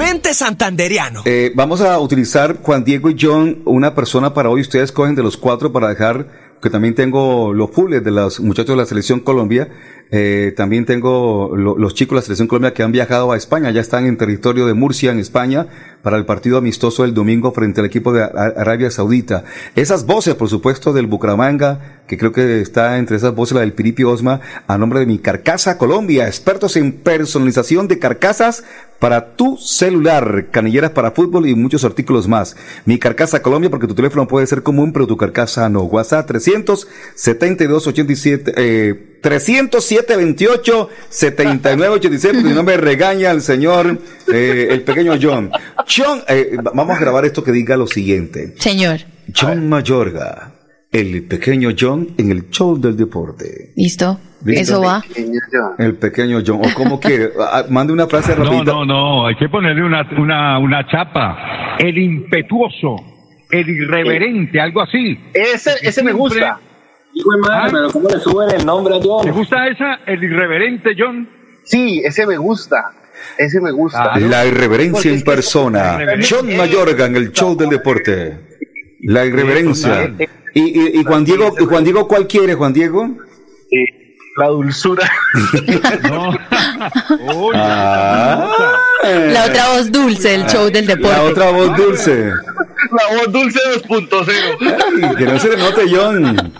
Santanderiano. 0.00 1.22
Eh, 1.26 1.52
vamos 1.54 1.80
a 1.82 1.98
utilizar 1.98 2.58
Juan 2.62 2.84
Diego 2.84 3.10
y 3.10 3.16
John, 3.20 3.60
una 3.66 3.94
persona 3.94 4.32
para 4.32 4.48
hoy. 4.48 4.62
Ustedes 4.62 4.92
cogen 4.92 5.14
de 5.14 5.22
los 5.22 5.36
cuatro 5.36 5.72
para 5.72 5.88
dejar, 5.88 6.26
que 6.62 6.70
también 6.70 6.94
tengo 6.94 7.52
los 7.52 7.70
fulles 7.70 8.02
de 8.02 8.10
los 8.10 8.40
muchachos 8.40 8.70
de 8.70 8.76
la 8.82 8.86
Selección 8.86 9.20
Colombia. 9.20 9.68
Eh, 10.10 10.52
también 10.56 10.86
tengo 10.86 11.54
lo- 11.54 11.76
los 11.76 11.94
chicos 11.94 12.16
de 12.16 12.20
la 12.20 12.22
Selección 12.22 12.48
Colombia 12.48 12.72
que 12.74 12.82
han 12.82 12.92
viajado 12.92 13.30
a 13.32 13.36
España. 13.36 13.70
Ya 13.70 13.80
están 13.82 14.06
en 14.06 14.16
territorio 14.16 14.66
de 14.66 14.74
Murcia, 14.74 15.10
en 15.12 15.18
España, 15.18 15.66
para 16.02 16.16
el 16.16 16.24
partido 16.24 16.58
amistoso 16.58 17.02
del 17.02 17.14
domingo 17.14 17.52
frente 17.52 17.80
al 17.80 17.86
equipo 17.86 18.12
de 18.12 18.22
Ar- 18.24 18.54
Arabia 18.56 18.90
Saudita. 18.90 19.44
Esas 19.76 20.06
voces, 20.06 20.34
por 20.34 20.48
supuesto, 20.48 20.92
del 20.92 21.06
Bucaramanga, 21.06 22.00
que 22.06 22.16
creo 22.18 22.32
que 22.32 22.60
está 22.60 22.98
entre 22.98 23.16
esas 23.16 23.34
voces 23.34 23.54
la 23.54 23.60
del 23.60 23.72
Piripi 23.72 24.02
Osma, 24.04 24.40
a 24.66 24.78
nombre 24.78 25.00
de 25.00 25.06
mi 25.06 25.18
Carcasa 25.18 25.78
Colombia, 25.78 26.26
expertos 26.26 26.76
en 26.76 26.92
personalización 26.92 27.86
de 27.86 27.98
carcasas 27.98 28.64
para 28.98 29.34
tu 29.36 29.56
celular, 29.56 30.46
canilleras 30.50 30.90
para 30.90 31.12
fútbol 31.12 31.46
y 31.46 31.54
muchos 31.54 31.84
artículos 31.84 32.28
más. 32.28 32.56
Mi 32.84 32.98
Carcasa 32.98 33.40
Colombia, 33.42 33.70
porque 33.70 33.86
tu 33.86 33.94
teléfono 33.94 34.26
puede 34.28 34.46
ser 34.46 34.62
común, 34.62 34.92
pero 34.92 35.06
tu 35.06 35.16
carcasa 35.16 35.68
no. 35.68 35.82
WhatsApp 35.82 36.26
372 36.26 37.86
87, 37.86 38.52
eh, 38.56 39.06
307 39.22 40.16
28 40.16 40.88
79 41.08 41.94
86, 41.96 42.34
porque 42.34 42.48
si 42.48 42.54
no 42.54 42.62
me 42.62 42.76
regaña 42.76 43.30
el 43.30 43.42
señor, 43.42 43.98
eh, 44.32 44.68
el 44.70 44.82
pequeño 44.82 45.14
John. 45.20 45.50
John, 45.94 46.20
eh, 46.28 46.56
va- 46.64 46.72
vamos 46.74 46.96
a 46.96 47.00
grabar 47.00 47.24
esto 47.24 47.42
que 47.42 47.52
diga 47.52 47.76
lo 47.76 47.86
siguiente. 47.86 48.54
Señor. 48.58 48.98
John 49.34 49.68
Mayorga, 49.68 50.52
el 50.92 51.24
pequeño 51.26 51.70
John 51.78 52.08
en 52.18 52.30
el 52.30 52.50
show 52.50 52.78
del 52.80 52.96
deporte. 52.96 53.72
¿Listo? 53.76 54.18
¿Listo? 54.44 54.60
Eso 54.62 54.80
va. 54.82 55.02
El 55.78 55.96
pequeño 55.96 56.40
John, 56.46 56.60
o 56.64 56.74
como 56.74 56.98
quiere, 57.00 57.30
Ah, 57.38 57.64
mande 57.68 57.92
una 57.92 58.06
frase 58.06 58.34
No, 58.36 58.44
rapidita. 58.44 58.72
no, 58.72 58.84
no, 58.84 59.26
hay 59.26 59.36
que 59.36 59.48
ponerle 59.48 59.84
una, 59.84 60.02
una, 60.18 60.58
una 60.58 60.86
chapa. 60.88 61.76
El 61.78 61.96
impetuoso, 61.98 62.96
el 63.50 63.68
irreverente, 63.68 64.60
algo 64.60 64.82
así. 64.82 65.18
Ese, 65.34 65.72
ese 65.82 66.02
me 66.02 66.12
gusta. 66.12 66.58
Hijo 67.12 67.30
de 67.32 67.38
madre, 67.40 67.70
pero 67.72 67.90
¿cómo 67.90 68.08
le 68.08 68.18
suben 68.20 68.50
el 68.60 68.64
nombre 68.64 68.94
a 68.96 69.00
John? 69.02 69.24
¿Te 69.24 69.32
gusta 69.32 69.66
esa? 69.66 69.96
El 70.06 70.22
irreverente, 70.22 70.90
John. 70.96 71.28
Sí, 71.64 72.00
ese 72.04 72.26
me 72.26 72.36
gusta. 72.36 72.92
Ese 73.38 73.60
me 73.60 73.70
gusta. 73.72 74.18
La 74.18 74.46
irreverencia 74.46 75.10
en 75.10 75.22
persona. 75.22 75.98
John 76.28 76.54
Mayorga 76.56 77.06
en 77.06 77.16
el 77.16 77.32
show 77.32 77.56
del 77.56 77.70
deporte. 77.70 78.38
La 79.02 79.24
irreverencia. 79.24 80.12
Y, 80.54 80.60
y, 80.60 81.00
y 81.00 81.04
Juan 81.04 81.24
Diego, 81.24 81.54
y 81.58 81.64
Juan 81.64 81.84
Diego, 81.84 82.08
¿cuál 82.08 82.26
quiere, 82.26 82.54
Juan 82.54 82.72
Diego? 82.72 83.08
La 84.36 84.46
dulzura. 84.48 85.10
Ah, 87.54 88.48
La 89.32 89.44
otra 89.46 89.68
voz 89.74 89.92
dulce 89.92 90.28
del 90.30 90.46
show 90.46 90.70
del 90.70 90.86
deporte. 90.86 91.16
La 91.16 91.22
otra 91.24 91.50
voz 91.50 91.76
dulce. 91.76 92.32
La 92.92 93.16
voz 93.16 93.32
dulce 93.32 93.58
2.0. 93.88 94.56
Ay, 94.60 95.16
que 95.16 95.24
no 95.24 95.38
se 95.38 95.48
le 95.48 95.56
note, 95.56 95.82
John. 95.90 96.52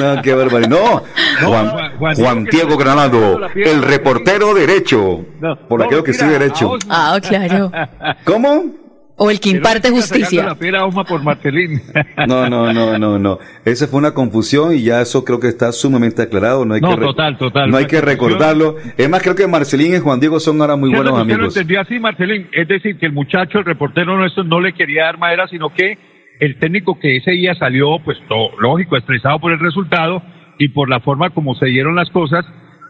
No, 0.00 0.22
qué 0.22 0.34
barbaridad. 0.34 0.70
No, 0.70 1.02
Juan, 1.46 2.14
Juan 2.16 2.44
Diego 2.44 2.76
Granado, 2.76 3.46
el 3.54 3.82
reportero 3.82 4.54
derecho. 4.54 5.24
Por 5.68 5.82
aquello 5.82 6.02
que 6.04 6.12
estoy 6.12 6.28
derecho. 6.28 6.78
Ah, 6.88 7.18
claro. 7.20 7.70
¿Cómo? 8.24 8.81
O 9.16 9.30
el 9.30 9.38
que 9.40 9.50
imparte 9.50 9.90
justicia. 9.90 10.44
La 10.44 10.54
piedra 10.54 10.84
Osma 10.86 11.04
por 11.04 11.22
Marcelín. 11.22 11.80
No, 12.26 12.48
no, 12.48 12.72
no, 12.72 12.98
no, 12.98 13.18
no. 13.18 13.38
Esa 13.64 13.86
fue 13.86 13.98
una 13.98 14.12
confusión 14.14 14.74
y 14.74 14.82
ya 14.82 15.00
eso 15.00 15.24
creo 15.24 15.38
que 15.40 15.48
está 15.48 15.70
sumamente 15.72 16.22
aclarado. 16.22 16.64
No 16.64 16.74
hay 16.74 16.80
No, 16.80 16.90
que 16.90 16.96
re- 16.96 17.02
total, 17.06 17.36
total. 17.38 17.70
No 17.70 17.76
hay 17.76 17.86
que 17.86 18.00
recordarlo. 18.00 18.76
Es 18.96 19.08
más, 19.08 19.22
creo 19.22 19.34
que 19.34 19.46
Marcelín 19.46 19.94
y 19.94 19.98
Juan 19.98 20.18
Diego 20.20 20.40
son 20.40 20.60
ahora 20.60 20.76
muy 20.76 20.90
buenos 20.90 21.12
lo 21.14 21.18
amigos. 21.18 21.56
entendió 21.56 21.80
así, 21.80 21.98
Marcelín. 21.98 22.48
Es 22.52 22.66
decir, 22.68 22.98
que 22.98 23.06
el 23.06 23.12
muchacho, 23.12 23.58
el 23.58 23.64
reportero 23.64 24.16
nuestro, 24.16 24.44
no 24.44 24.60
le 24.60 24.72
quería 24.72 25.04
dar 25.04 25.18
madera, 25.18 25.46
sino 25.48 25.70
que 25.70 25.98
el 26.40 26.58
técnico 26.58 26.98
que 26.98 27.16
ese 27.18 27.32
día 27.32 27.54
salió, 27.54 27.98
pues 28.04 28.18
todo, 28.28 28.50
lógico, 28.60 28.96
estresado 28.96 29.38
por 29.38 29.52
el 29.52 29.58
resultado 29.60 30.22
y 30.58 30.68
por 30.68 30.88
la 30.88 31.00
forma 31.00 31.30
como 31.30 31.54
se 31.54 31.66
dieron 31.66 31.94
las 31.96 32.10
cosas, 32.10 32.44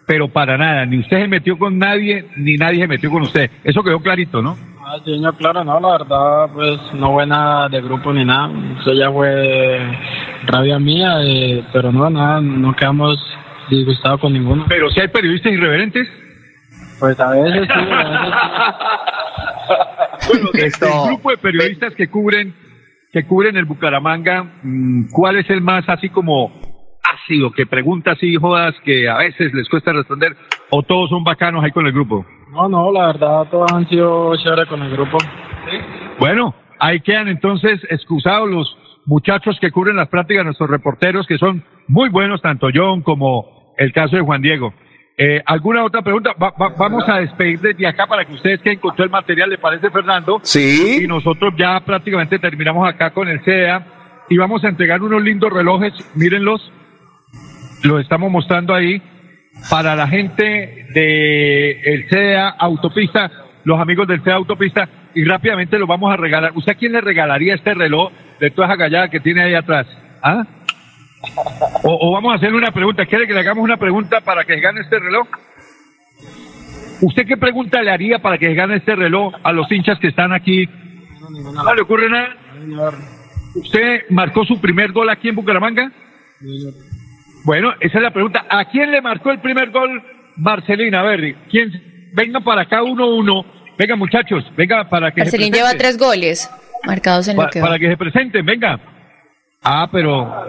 pero 0.06 0.28
para 0.28 0.56
nada, 0.56 0.86
ni 0.86 0.98
usted 1.00 1.20
se 1.22 1.28
metió 1.28 1.58
con 1.58 1.78
nadie, 1.78 2.26
ni 2.36 2.56
nadie 2.56 2.80
se 2.80 2.86
metió 2.88 3.10
con 3.10 3.22
usted. 3.22 3.50
Eso 3.64 3.82
quedó 3.82 4.00
clarito, 4.00 4.40
¿no? 4.42 4.56
Ah, 4.94 4.98
sí, 5.06 5.18
no, 5.18 5.32
claro, 5.32 5.64
no, 5.64 5.80
la 5.80 5.92
verdad, 5.92 6.50
pues 6.52 6.78
no 6.92 7.14
fue 7.14 7.26
nada 7.26 7.66
de 7.70 7.80
grupo 7.80 8.12
ni 8.12 8.26
nada. 8.26 8.52
Eso 8.78 8.92
ya 8.92 9.10
fue 9.10 9.80
rabia 10.44 10.78
mía, 10.78 11.14
eh, 11.22 11.64
pero 11.72 11.90
no, 11.90 12.10
nada, 12.10 12.42
no 12.42 12.76
quedamos 12.76 13.16
disgustados 13.70 14.20
con 14.20 14.34
ninguno. 14.34 14.66
Pero 14.68 14.90
si 14.90 15.00
hay 15.00 15.08
periodistas 15.08 15.50
irreverentes. 15.50 16.06
Pues 17.00 17.18
a 17.18 17.30
veces 17.30 17.68
sí, 17.68 17.90
a 17.90 18.04
veces 18.04 18.34
Bueno, 20.28 20.50
de 20.52 20.66
este 20.66 20.86
grupo 21.06 21.30
de 21.30 21.38
periodistas 21.38 21.94
que 21.94 22.08
cubren 22.08 22.54
que 23.14 23.24
cubren 23.24 23.56
el 23.56 23.64
Bucaramanga, 23.64 24.44
mm, 24.62 25.06
¿cuál 25.10 25.38
es 25.38 25.48
el 25.48 25.62
más 25.62 25.88
así 25.88 26.10
como 26.10 26.52
ácido, 27.14 27.50
que 27.50 27.64
pregunta 27.64 28.10
así, 28.12 28.36
jodas, 28.36 28.74
que 28.84 29.08
a 29.08 29.16
veces 29.16 29.54
les 29.54 29.70
cuesta 29.70 29.94
responder, 29.94 30.36
o 30.68 30.82
todos 30.82 31.08
son 31.08 31.24
bacanos 31.24 31.64
ahí 31.64 31.70
con 31.70 31.86
el 31.86 31.92
grupo? 31.94 32.26
No, 32.52 32.68
no, 32.68 32.92
la 32.92 33.06
verdad, 33.08 33.46
todos 33.50 33.72
han 33.72 33.88
sido 33.88 34.36
chéveres 34.36 34.66
con 34.68 34.82
el 34.82 34.90
grupo. 34.92 35.16
Bueno, 36.18 36.54
ahí 36.78 37.00
quedan 37.00 37.28
entonces 37.28 37.80
excusados 37.88 38.48
los 38.50 38.76
muchachos 39.06 39.58
que 39.60 39.70
cubren 39.70 39.96
las 39.96 40.08
prácticas, 40.08 40.44
nuestros 40.44 40.68
reporteros, 40.68 41.26
que 41.26 41.38
son 41.38 41.64
muy 41.88 42.10
buenos, 42.10 42.42
tanto 42.42 42.68
John 42.72 43.02
como 43.02 43.72
el 43.78 43.92
caso 43.92 44.16
de 44.16 44.22
Juan 44.22 44.42
Diego. 44.42 44.74
Eh, 45.16 45.42
¿Alguna 45.46 45.84
otra 45.84 46.02
pregunta? 46.02 46.30
Va- 46.40 46.54
va- 46.60 46.74
vamos 46.78 47.08
a 47.08 47.18
despedir 47.20 47.60
desde 47.60 47.86
acá 47.86 48.06
para 48.06 48.24
que 48.24 48.34
ustedes 48.34 48.60
que 48.60 48.72
encontró 48.72 49.04
el 49.04 49.10
material, 49.10 49.48
¿le 49.50 49.58
parece, 49.58 49.90
Fernando? 49.90 50.40
Sí. 50.42 51.00
Y 51.04 51.06
nosotros 51.06 51.54
ya 51.56 51.80
prácticamente 51.80 52.38
terminamos 52.38 52.88
acá 52.88 53.10
con 53.12 53.28
el 53.28 53.40
CEA 53.44 54.24
y 54.28 54.36
vamos 54.36 54.64
a 54.64 54.68
entregar 54.68 55.02
unos 55.02 55.22
lindos 55.22 55.52
relojes, 55.52 55.92
mírenlos, 56.14 56.70
los 57.84 58.00
estamos 58.00 58.30
mostrando 58.30 58.74
ahí 58.74 59.02
para 59.70 59.96
la 59.96 60.08
gente 60.08 60.86
de 60.94 61.80
el 61.82 62.08
CEA 62.08 62.48
Autopista, 62.48 63.30
los 63.64 63.80
amigos 63.80 64.08
del 64.08 64.22
CEA 64.22 64.34
Autopista, 64.34 64.88
y 65.14 65.24
rápidamente 65.24 65.78
los 65.78 65.88
vamos 65.88 66.12
a 66.12 66.16
regalar. 66.16 66.52
¿Usted 66.54 66.72
a 66.72 66.74
quién 66.76 66.92
le 66.92 67.00
regalaría 67.00 67.54
este 67.54 67.74
reloj 67.74 68.12
de 68.40 68.50
toda 68.50 68.68
esa 68.68 68.76
gallada 68.76 69.08
que 69.08 69.20
tiene 69.20 69.42
ahí 69.42 69.54
atrás? 69.54 69.86
¿Ah? 70.22 70.44
O, 71.84 72.08
o 72.08 72.12
vamos 72.12 72.32
a 72.32 72.36
hacerle 72.36 72.58
una 72.58 72.72
pregunta. 72.72 73.06
¿Quiere 73.06 73.26
que 73.26 73.34
le 73.34 73.40
hagamos 73.40 73.62
una 73.62 73.76
pregunta 73.76 74.20
para 74.20 74.44
que 74.44 74.58
gane 74.60 74.80
este 74.80 74.98
reloj? 74.98 75.28
¿Usted 77.02 77.26
qué 77.26 77.36
pregunta 77.36 77.82
le 77.82 77.90
haría 77.90 78.20
para 78.20 78.38
que 78.38 78.54
gane 78.54 78.76
este 78.76 78.94
reloj 78.94 79.34
a 79.42 79.52
los 79.52 79.70
hinchas 79.70 79.98
que 79.98 80.08
están 80.08 80.32
aquí? 80.32 80.68
¿No 81.54 81.74
le 81.74 81.82
ocurre 81.82 82.08
nada? 82.08 82.36
¿Usted 83.54 84.02
marcó 84.10 84.44
su 84.44 84.60
primer 84.60 84.92
gol 84.92 85.10
aquí 85.10 85.28
en 85.28 85.34
Bucaramanga? 85.34 85.90
Bueno, 87.44 87.72
esa 87.80 87.98
es 87.98 88.02
la 88.02 88.10
pregunta. 88.12 88.44
¿A 88.48 88.64
quién 88.66 88.90
le 88.90 89.00
marcó 89.02 89.30
el 89.30 89.40
primer 89.40 89.70
gol 89.70 90.02
Marcelina 90.36 91.02
Berry? 91.02 91.34
¿Quién? 91.50 92.10
Venga 92.14 92.40
para 92.40 92.62
acá 92.62 92.82
uno 92.82 93.08
uno. 93.08 93.44
Venga 93.78 93.96
muchachos, 93.96 94.44
venga 94.56 94.88
para 94.88 95.10
que 95.12 95.22
se 95.22 95.24
Marcelín 95.38 95.52
lleva 95.52 95.72
tres 95.74 95.96
goles 95.98 96.50
marcados 96.84 97.26
en 97.28 97.36
Pa- 97.36 97.44
lo 97.44 97.50
que 97.50 97.60
para 97.60 97.72
va. 97.72 97.78
que 97.78 97.88
se 97.88 97.96
presenten, 97.96 98.44
venga. 98.44 98.78
Ah, 99.62 99.88
pero 99.90 100.46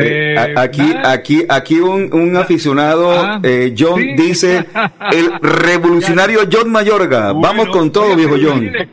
eh, 0.00 0.36
A- 0.56 0.60
aquí, 0.62 0.94
aquí, 1.04 1.44
aquí 1.48 1.80
un, 1.80 2.12
un 2.14 2.36
aficionado, 2.36 3.40
eh, 3.42 3.74
John, 3.76 4.00
sí. 4.00 4.14
dice, 4.16 4.64
el 5.12 5.32
revolucionario 5.40 6.40
John 6.50 6.70
Mayorga. 6.70 7.32
Vamos 7.32 7.68
con 7.68 7.90
todo, 7.92 8.04
oiga, 8.04 8.16
viejo 8.16 8.36
John. 8.42 8.60
mire, 8.60 8.88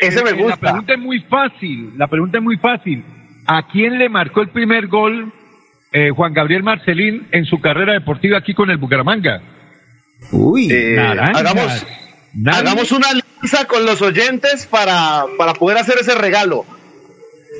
eh, 0.00 0.10
La 0.48 0.56
pregunta 0.56 0.92
es 0.94 0.98
muy 0.98 1.20
fácil. 1.20 1.92
La 1.98 2.06
pregunta 2.08 2.38
es 2.38 2.44
muy 2.44 2.56
fácil. 2.56 3.04
¿A 3.46 3.68
quién 3.68 3.98
le 3.98 4.08
marcó 4.08 4.40
el 4.40 4.48
primer 4.48 4.86
gol 4.88 5.32
eh, 5.96 6.10
Juan 6.10 6.34
Gabriel 6.34 6.62
Marcelín 6.62 7.26
en 7.32 7.46
su 7.46 7.58
carrera 7.58 7.94
deportiva 7.94 8.36
aquí 8.36 8.52
con 8.52 8.68
el 8.70 8.76
Bucaramanga? 8.76 9.40
Uy, 10.30 10.68
Eh, 10.70 10.98
hagamos, 10.98 11.86
hagamos 12.46 12.92
una 12.92 13.06
alianza 13.08 13.66
con 13.66 13.86
los 13.86 14.02
oyentes 14.02 14.66
para, 14.66 15.24
para 15.38 15.54
poder 15.54 15.78
hacer 15.78 15.96
ese 15.98 16.14
regalo. 16.14 16.66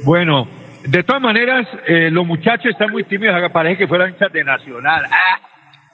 Bueno, 0.05 0.47
de 0.87 1.03
todas 1.03 1.22
maneras, 1.22 1.66
eh, 1.87 2.11
los 2.11 2.26
muchachos 2.26 2.72
están 2.72 2.91
muy 2.91 3.05
tímidos. 3.05 3.34
Parece 3.53 3.78
que 3.78 3.89
fueran 3.89 4.11
hinchas 4.11 4.30
de 4.30 4.45
Nacional. 4.45 5.07
¡Ah! 5.11 5.41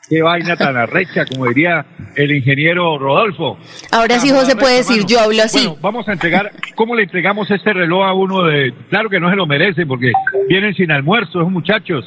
¡Qué 0.08 0.20
vaina 0.20 0.56
tan 0.56 0.76
arrecha! 0.76 1.24
Como 1.24 1.46
diría 1.46 1.86
el 2.16 2.32
ingeniero 2.32 2.98
Rodolfo. 2.98 3.56
Ahora 3.92 4.18
sí, 4.18 4.30
José 4.30 4.56
puede 4.56 4.78
decir, 4.78 5.04
yo 5.06 5.20
hablo 5.20 5.44
así. 5.44 5.64
Bueno, 5.64 5.80
vamos 5.80 6.08
a 6.08 6.12
entregar, 6.12 6.50
¿cómo 6.74 6.96
le 6.96 7.04
entregamos 7.04 7.48
este 7.52 7.72
reloj 7.72 8.04
a 8.04 8.12
uno 8.12 8.42
de, 8.42 8.74
claro 8.90 9.08
que 9.08 9.20
no 9.20 9.30
se 9.30 9.36
lo 9.36 9.46
merece 9.46 9.86
porque 9.86 10.10
vienen 10.48 10.74
sin 10.74 10.90
almuerzo, 10.90 11.40
esos 11.40 11.52
muchachos. 11.52 12.04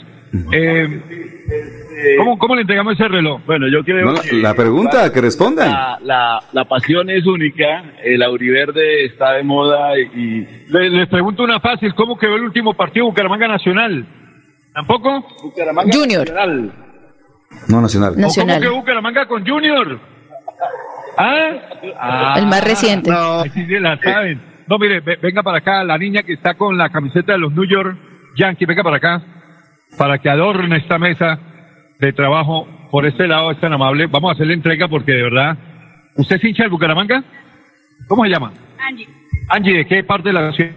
Eh, 0.51 2.15
¿cómo, 2.17 2.37
¿Cómo 2.37 2.55
le 2.55 2.61
entregamos 2.61 2.93
ese 2.93 3.07
reloj? 3.07 3.41
Bueno, 3.45 3.67
yo 3.69 3.83
creo 3.83 4.11
No, 4.11 4.21
que 4.21 4.33
la 4.33 4.53
pregunta, 4.53 5.11
que 5.13 5.21
respondan. 5.21 5.71
la, 5.71 5.97
la, 6.03 6.39
la 6.51 6.65
pasión 6.65 7.09
es 7.09 7.25
única, 7.25 7.93
el 8.03 8.21
auriverde 8.23 9.05
está 9.05 9.33
de 9.33 9.43
moda 9.43 9.97
y... 9.97 10.45
Le- 10.69 10.89
les 10.89 11.07
pregunto 11.07 11.43
una 11.43 11.59
fácil, 11.59 11.93
¿cómo 11.95 12.17
quedó 12.17 12.35
el 12.35 12.43
último 12.43 12.73
partido 12.73 13.05
Bucaramanga 13.05 13.47
Nacional? 13.47 14.05
¿Tampoco? 14.73 15.25
Bucaramanga 15.43 15.91
Junior. 15.93 16.19
Nacional. 16.27 16.71
No, 17.69 17.81
Nacional. 17.81 18.13
¿O 18.17 18.27
¿Cómo 18.35 18.59
quedó 18.59 18.75
Bucaramanga 18.75 19.25
con 19.27 19.47
Junior? 19.47 19.99
¿Ah? 21.17 21.49
Ah, 21.97 22.33
El 22.37 22.47
más 22.47 22.61
reciente. 22.63 23.09
No, 23.09 23.43
sí 23.43 23.65
se 23.65 23.79
la 23.79 23.97
saben. 23.99 24.41
No, 24.67 24.77
mire, 24.77 24.99
ve- 24.99 25.17
venga 25.21 25.43
para 25.43 25.59
acá, 25.59 25.83
la 25.83 25.97
niña 25.97 26.23
que 26.23 26.33
está 26.33 26.55
con 26.55 26.77
la 26.77 26.89
camiseta 26.89 27.33
de 27.33 27.37
los 27.37 27.53
New 27.53 27.65
York 27.65 27.97
Yankees, 28.35 28.67
venga 28.67 28.83
para 28.83 28.97
acá, 28.97 29.21
para 29.97 30.17
que 30.19 30.29
adorne 30.29 30.77
esta 30.77 30.97
mesa 30.97 31.39
de 31.99 32.13
trabajo. 32.13 32.67
Por 32.91 33.05
este 33.05 33.27
lado 33.27 33.51
es 33.51 33.59
tan 33.59 33.73
amable. 33.73 34.07
Vamos 34.07 34.31
a 34.31 34.33
hacerle 34.33 34.53
entrega 34.53 34.87
porque 34.87 35.11
de 35.11 35.23
verdad. 35.23 35.57
¿Usted 36.17 36.37
es 36.37 36.43
hincha 36.43 36.63
del 36.63 36.71
Bucaramanga? 36.71 37.23
¿Cómo 38.07 38.23
se 38.23 38.29
llama? 38.29 38.53
Angie, 38.87 39.07
Angie, 39.49 39.77
¿de 39.77 39.85
qué 39.85 40.03
parte 40.03 40.29
de 40.29 40.33
la 40.33 40.51
ciudad? 40.53 40.71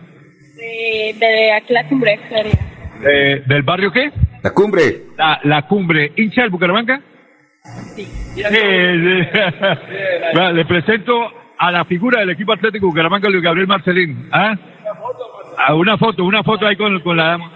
de, 0.56 1.14
de 1.18 1.52
aquí 1.52 1.72
la 1.72 1.86
cumbre. 1.86 2.18
Eh, 3.06 3.42
¿Del 3.46 3.62
barrio 3.62 3.92
qué? 3.92 4.10
La 4.42 4.50
cumbre. 4.52 5.02
La, 5.16 5.40
la 5.44 5.62
cumbre. 5.62 6.12
¿Hincha 6.16 6.42
del 6.42 6.50
Bucaramanga? 6.50 7.00
Sí. 7.94 8.08
Le 10.54 10.64
presento 10.64 11.32
a 11.58 11.70
la 11.70 11.84
figura 11.84 12.20
del 12.20 12.30
equipo 12.30 12.52
atlético 12.52 12.86
Bucaramanga, 12.86 13.28
Luis 13.28 13.42
Gabriel 13.42 13.66
Marcelín. 13.66 14.28
¿Ah? 14.32 14.56
Ah, 15.58 15.74
una 15.74 15.98
foto, 15.98 16.24
una 16.24 16.42
foto 16.42 16.66
ahí 16.66 16.76
con, 16.76 17.00
con 17.00 17.16
la 17.16 17.24
dama. 17.24 17.52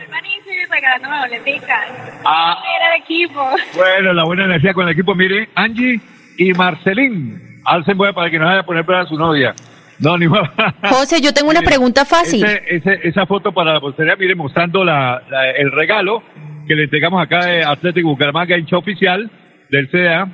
Buenísimo, 0.98 1.12
regalándome 1.12 1.18
boletica. 1.20 1.80
Ah. 2.24 2.62
Era 2.76 2.94
el 2.94 3.02
equipo. 3.02 3.48
Bueno, 3.76 4.12
la 4.12 4.24
buena 4.24 4.44
energía 4.44 4.72
con 4.74 4.86
el 4.86 4.92
equipo. 4.92 5.14
Mire, 5.14 5.48
Angie 5.54 6.00
y 6.38 6.52
Marcelín. 6.52 7.60
Alcen 7.64 7.96
voy 7.96 8.12
para 8.12 8.30
que 8.30 8.38
no 8.38 8.46
vaya 8.46 8.60
a 8.60 8.66
poner 8.66 8.84
para 8.84 9.06
su 9.06 9.16
novia. 9.16 9.54
No, 10.00 10.18
ni 10.18 10.26
más. 10.26 10.50
José, 10.82 11.20
yo 11.20 11.32
tengo 11.32 11.50
una 11.50 11.60
Mire, 11.60 11.70
pregunta 11.70 12.04
fácil. 12.04 12.44
ese- 12.44 12.62
ese- 12.76 13.00
esa 13.08 13.24
foto 13.26 13.52
para 13.52 13.74
la 13.74 13.80
posteridad, 13.80 14.18
mire, 14.18 14.34
mostrando 14.34 14.84
la, 14.84 15.22
la- 15.30 15.50
el 15.50 15.70
regalo 15.70 16.22
que 16.66 16.74
le 16.74 16.84
entregamos 16.84 17.22
acá 17.22 17.46
de 17.46 17.64
Atlético 17.64 18.08
Bucaramanga, 18.08 18.56
hincha 18.58 18.76
oficial 18.76 19.30
del 19.70 19.88
CDA. 19.90 20.26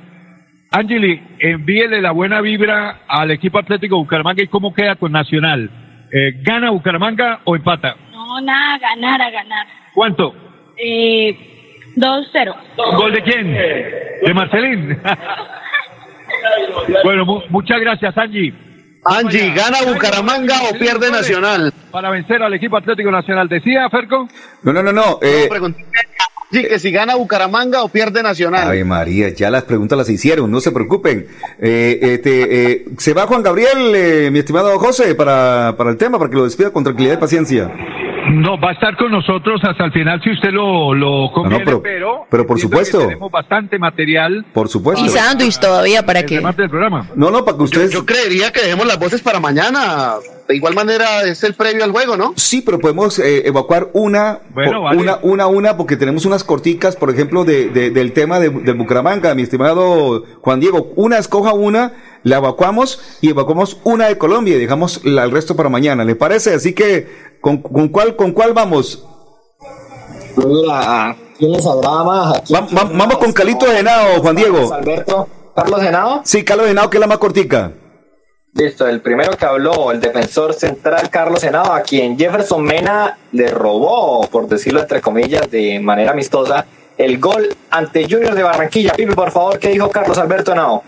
Angeli, 0.71 1.21
envíele 1.39 2.01
la 2.01 2.11
buena 2.11 2.41
vibra 2.41 3.01
al 3.07 3.31
equipo 3.31 3.59
Atlético 3.59 3.97
Bucaramanga 3.97 4.41
y 4.43 4.47
cómo 4.47 4.73
queda 4.73 4.95
con 4.95 5.11
Nacional. 5.11 5.69
Eh, 6.11 6.33
¿Gana 6.41 6.71
Bucaramanga 6.71 7.41
o 7.43 7.55
empata? 7.55 7.95
No, 8.11 8.41
nada, 8.41 8.77
ganar, 8.79 9.21
a 9.21 9.29
ganar. 9.29 9.67
¿Cuánto? 9.93 10.33
Eh, 10.81 11.35
2-0. 11.95 12.55
¿Gol 12.95 13.13
de 13.13 13.23
quién? 13.23 13.53
¿De 14.25 14.33
Marcelín? 14.33 14.97
bueno, 17.03 17.25
mu- 17.25 17.41
muchas 17.49 17.79
gracias, 17.81 18.17
Angie. 18.17 18.53
Angie, 19.05 19.53
¿gana 19.53 19.77
Bucaramanga 19.91 20.55
o 20.69 20.77
pierde 20.77 21.09
Nacional? 21.11 21.73
Para 21.91 22.09
vencer 22.09 22.41
al 22.43 22.53
equipo 22.53 22.77
Atlético 22.77 23.11
Nacional. 23.11 23.47
¿Decía, 23.47 23.89
Ferco? 23.89 24.27
No, 24.63 24.73
no, 24.73 24.83
no, 24.83 24.91
no. 24.91 25.19
eh, 25.21 25.49
Sí, 26.51 26.63
que 26.63 26.79
si 26.79 26.91
gana 26.91 27.15
Bucaramanga 27.15 27.83
o 27.83 27.89
pierde 27.89 28.23
Nacional. 28.23 28.67
Ave 28.67 28.83
María, 28.83 29.29
ya 29.29 29.49
las 29.51 29.63
preguntas 29.63 29.97
las 29.97 30.09
hicieron, 30.09 30.51
no 30.51 30.59
se 30.59 30.71
preocupen. 30.71 31.27
Eh, 31.61 31.99
este, 32.01 32.71
eh, 32.71 32.85
se 32.97 33.13
va 33.13 33.27
Juan 33.27 33.43
Gabriel, 33.43 33.93
eh, 33.95 34.29
mi 34.31 34.39
estimado 34.39 34.77
José, 34.79 35.13
para, 35.15 35.75
para 35.77 35.91
el 35.91 35.97
tema, 35.97 36.17
para 36.17 36.29
que 36.31 36.37
lo 36.37 36.43
despida 36.45 36.71
con 36.71 36.83
tranquilidad 36.83 37.15
y 37.15 37.17
paciencia. 37.17 37.71
No, 38.31 38.59
va 38.59 38.69
a 38.69 38.73
estar 38.73 38.95
con 38.97 39.11
nosotros 39.11 39.59
hasta 39.63 39.85
el 39.85 39.91
final 39.91 40.21
si 40.23 40.31
usted 40.31 40.49
lo, 40.51 40.93
lo 40.93 41.31
conviene, 41.33 41.65
pero- 41.65 41.81
pero, 41.81 42.25
pero 42.29 42.45
por 42.47 42.59
supuesto. 42.59 42.99
tenemos 42.99 43.31
bastante 43.31 43.77
material. 43.79 44.45
Por 44.53 44.67
supuesto. 44.69 45.03
Y 45.05 45.09
sándwich 45.09 45.59
todavía 45.59 46.05
para 46.05 46.23
que. 46.23 46.39
del 46.39 46.69
programa. 46.69 47.07
No, 47.15 47.31
no, 47.31 47.43
para 47.45 47.57
que 47.57 47.63
ustedes... 47.63 47.91
Yo 47.91 48.05
creería 48.05 48.51
que 48.51 48.61
dejemos 48.61 48.85
las 48.85 48.99
voces 48.99 49.21
para 49.21 49.39
mañana. 49.39 50.13
De 50.47 50.55
igual 50.55 50.73
manera 50.73 51.21
es 51.23 51.43
el 51.43 51.53
previo 51.53 51.83
al 51.83 51.91
juego, 51.91 52.17
¿no? 52.17 52.33
Sí, 52.35 52.61
pero 52.61 52.79
podemos 52.79 53.19
eh, 53.19 53.47
evacuar 53.47 53.89
una, 53.93 54.39
Bueno, 54.49 54.81
vale. 54.81 54.99
una, 54.99 55.19
una, 55.21 55.45
una, 55.47 55.77
porque 55.77 55.95
tenemos 55.95 56.25
unas 56.25 56.43
corticas, 56.43 56.95
por 56.95 57.11
ejemplo, 57.11 57.45
de, 57.45 57.69
de- 57.69 57.91
del 57.91 58.13
tema 58.13 58.39
de, 58.39 58.49
del 58.49 58.73
Bucaramanga, 58.75 59.35
mi 59.35 59.43
estimado 59.43 60.23
Juan 60.41 60.59
Diego. 60.59 60.91
Una, 60.95 61.19
escoja 61.19 61.53
una, 61.53 61.93
la 62.23 62.37
evacuamos 62.37 63.19
y 63.21 63.29
evacuamos 63.29 63.79
una 63.83 64.07
de 64.07 64.17
Colombia 64.17 64.55
y 64.55 64.59
dejamos 64.59 65.05
la- 65.05 65.23
el 65.23 65.29
resto 65.31 65.55
para 65.55 65.69
mañana. 65.69 66.03
¿Le 66.03 66.15
parece? 66.15 66.55
Así 66.55 66.73
que, 66.73 67.28
¿con, 67.41 67.57
con 67.61 67.87
cuál, 67.89 68.15
con 68.15 68.31
cuál 68.31 68.53
vamos? 68.53 69.05
Mira, 70.35 71.15
¿quién 71.37 71.51
les 71.51 71.65
agrada 71.65 72.03
más? 72.03 72.41
Va- 72.53 72.61
va- 72.61 72.89
vamos 72.93 73.17
con 73.17 73.31
Calito 73.33 73.65
Genao, 73.65 74.21
Juan 74.21 74.35
Diego. 74.35 74.73
Alberto, 74.73 75.27
Carlos 75.55 75.81
Genao. 75.81 76.21
Sí, 76.23 76.43
Carlos 76.43 76.67
Genao, 76.67 76.89
que 76.89 76.97
es 76.97 77.01
la 77.01 77.07
más 77.07 77.17
cortica. 77.17 77.71
Listo, 78.53 78.87
el 78.87 79.01
primero 79.01 79.31
que 79.37 79.45
habló, 79.45 79.91
el 79.91 79.99
defensor 79.99 80.53
central 80.53 81.09
Carlos 81.09 81.39
Senado, 81.41 81.71
a 81.71 81.81
quien 81.81 82.17
Jefferson 82.17 82.63
Mena 82.63 83.17
le 83.31 83.47
robó, 83.49 84.25
por 84.27 84.47
decirlo 84.47 84.79
entre 84.79 85.01
comillas, 85.01 85.49
de 85.51 85.79
manera 85.79 86.11
amistosa, 86.11 86.65
el 86.97 87.19
gol 87.19 87.47
ante 87.69 88.03
Junior 88.09 88.33
de 88.33 88.43
Barranquilla. 88.43 88.93
Pipe, 88.93 89.13
por 89.13 89.29
favor, 89.31 89.59
¿qué 89.59 89.69
dijo 89.69 89.89
Carlos 89.91 90.17
Alberto 90.17 90.51
Henao? 90.53 90.83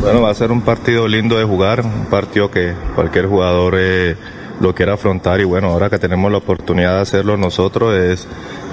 Bueno, 0.00 0.22
va 0.22 0.30
a 0.30 0.34
ser 0.34 0.50
un 0.50 0.62
partido 0.62 1.06
lindo 1.06 1.36
de 1.36 1.44
jugar, 1.44 1.82
un 1.82 2.06
partido 2.06 2.50
que 2.50 2.72
cualquier 2.94 3.26
jugador 3.26 3.74
eh, 3.76 4.16
lo 4.60 4.74
quiera 4.74 4.94
afrontar 4.94 5.40
y 5.40 5.44
bueno, 5.44 5.68
ahora 5.68 5.90
que 5.90 5.98
tenemos 5.98 6.30
la 6.30 6.38
oportunidad 6.38 6.96
de 6.96 7.00
hacerlo 7.02 7.36
nosotros 7.36 7.94
es 7.94 8.26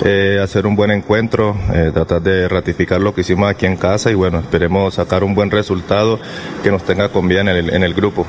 eh, 0.04 0.40
hacer 0.42 0.66
un 0.66 0.76
buen 0.76 0.92
encuentro, 0.92 1.56
eh, 1.74 1.92
tratar 1.94 2.22
de 2.22 2.48
ratificar 2.48 3.02
lo 3.02 3.14
que 3.14 3.22
hicimos 3.22 3.50
aquí 3.50 3.66
en 3.66 3.78
casa 3.78 4.12
y 4.12 4.16
bueno, 4.16 4.40
esperemos 4.40 4.96
sacar 4.96 5.24
un 5.24 5.36
buen 5.36 5.52
resultado 5.52 6.20
que 6.64 6.72
nos 6.72 6.84
tenga 6.84 7.10
con 7.10 7.28
vida 7.28 7.42
en 7.42 7.50
el, 7.50 7.74
en 7.74 7.84
el 7.84 7.94
grupo. 7.94 8.26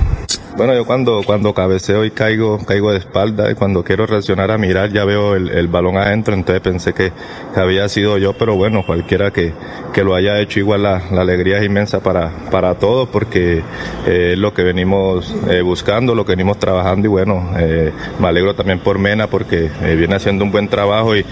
Bueno, 0.54 0.74
yo 0.74 0.84
cuando, 0.84 1.22
cuando 1.24 1.54
cabeceo 1.54 2.04
y 2.04 2.10
caigo, 2.10 2.58
caigo 2.58 2.92
de 2.92 2.98
espalda 2.98 3.50
y 3.50 3.54
cuando 3.54 3.82
quiero 3.82 4.06
reaccionar 4.06 4.50
a 4.50 4.58
mirar 4.58 4.92
ya 4.92 5.06
veo 5.06 5.34
el, 5.34 5.48
el 5.48 5.66
balón 5.66 5.96
adentro, 5.96 6.34
entonces 6.34 6.60
pensé 6.60 6.92
que, 6.92 7.10
que, 7.54 7.60
había 7.60 7.88
sido 7.88 8.18
yo, 8.18 8.34
pero 8.34 8.54
bueno, 8.54 8.84
cualquiera 8.84 9.30
que, 9.32 9.54
que 9.94 10.04
lo 10.04 10.14
haya 10.14 10.38
hecho 10.40 10.60
igual 10.60 10.82
la, 10.82 11.04
la 11.10 11.22
alegría 11.22 11.56
es 11.56 11.64
inmensa 11.64 12.00
para, 12.00 12.30
para 12.50 12.74
todos 12.74 13.08
porque 13.08 13.62
eh, 14.06 14.30
es 14.34 14.38
lo 14.38 14.52
que 14.52 14.62
venimos 14.62 15.34
eh, 15.48 15.62
buscando, 15.62 16.14
lo 16.14 16.26
que 16.26 16.32
venimos 16.32 16.58
trabajando 16.58 17.06
y 17.06 17.10
bueno, 17.10 17.50
eh, 17.56 17.90
me 18.20 18.28
alegro 18.28 18.54
también 18.54 18.78
por 18.78 18.98
Mena 18.98 19.28
porque 19.28 19.70
viene 19.80 20.16
haciendo 20.16 20.44
un 20.44 20.52
buen 20.52 20.68
trabajo 20.68 21.16
y 21.16 21.24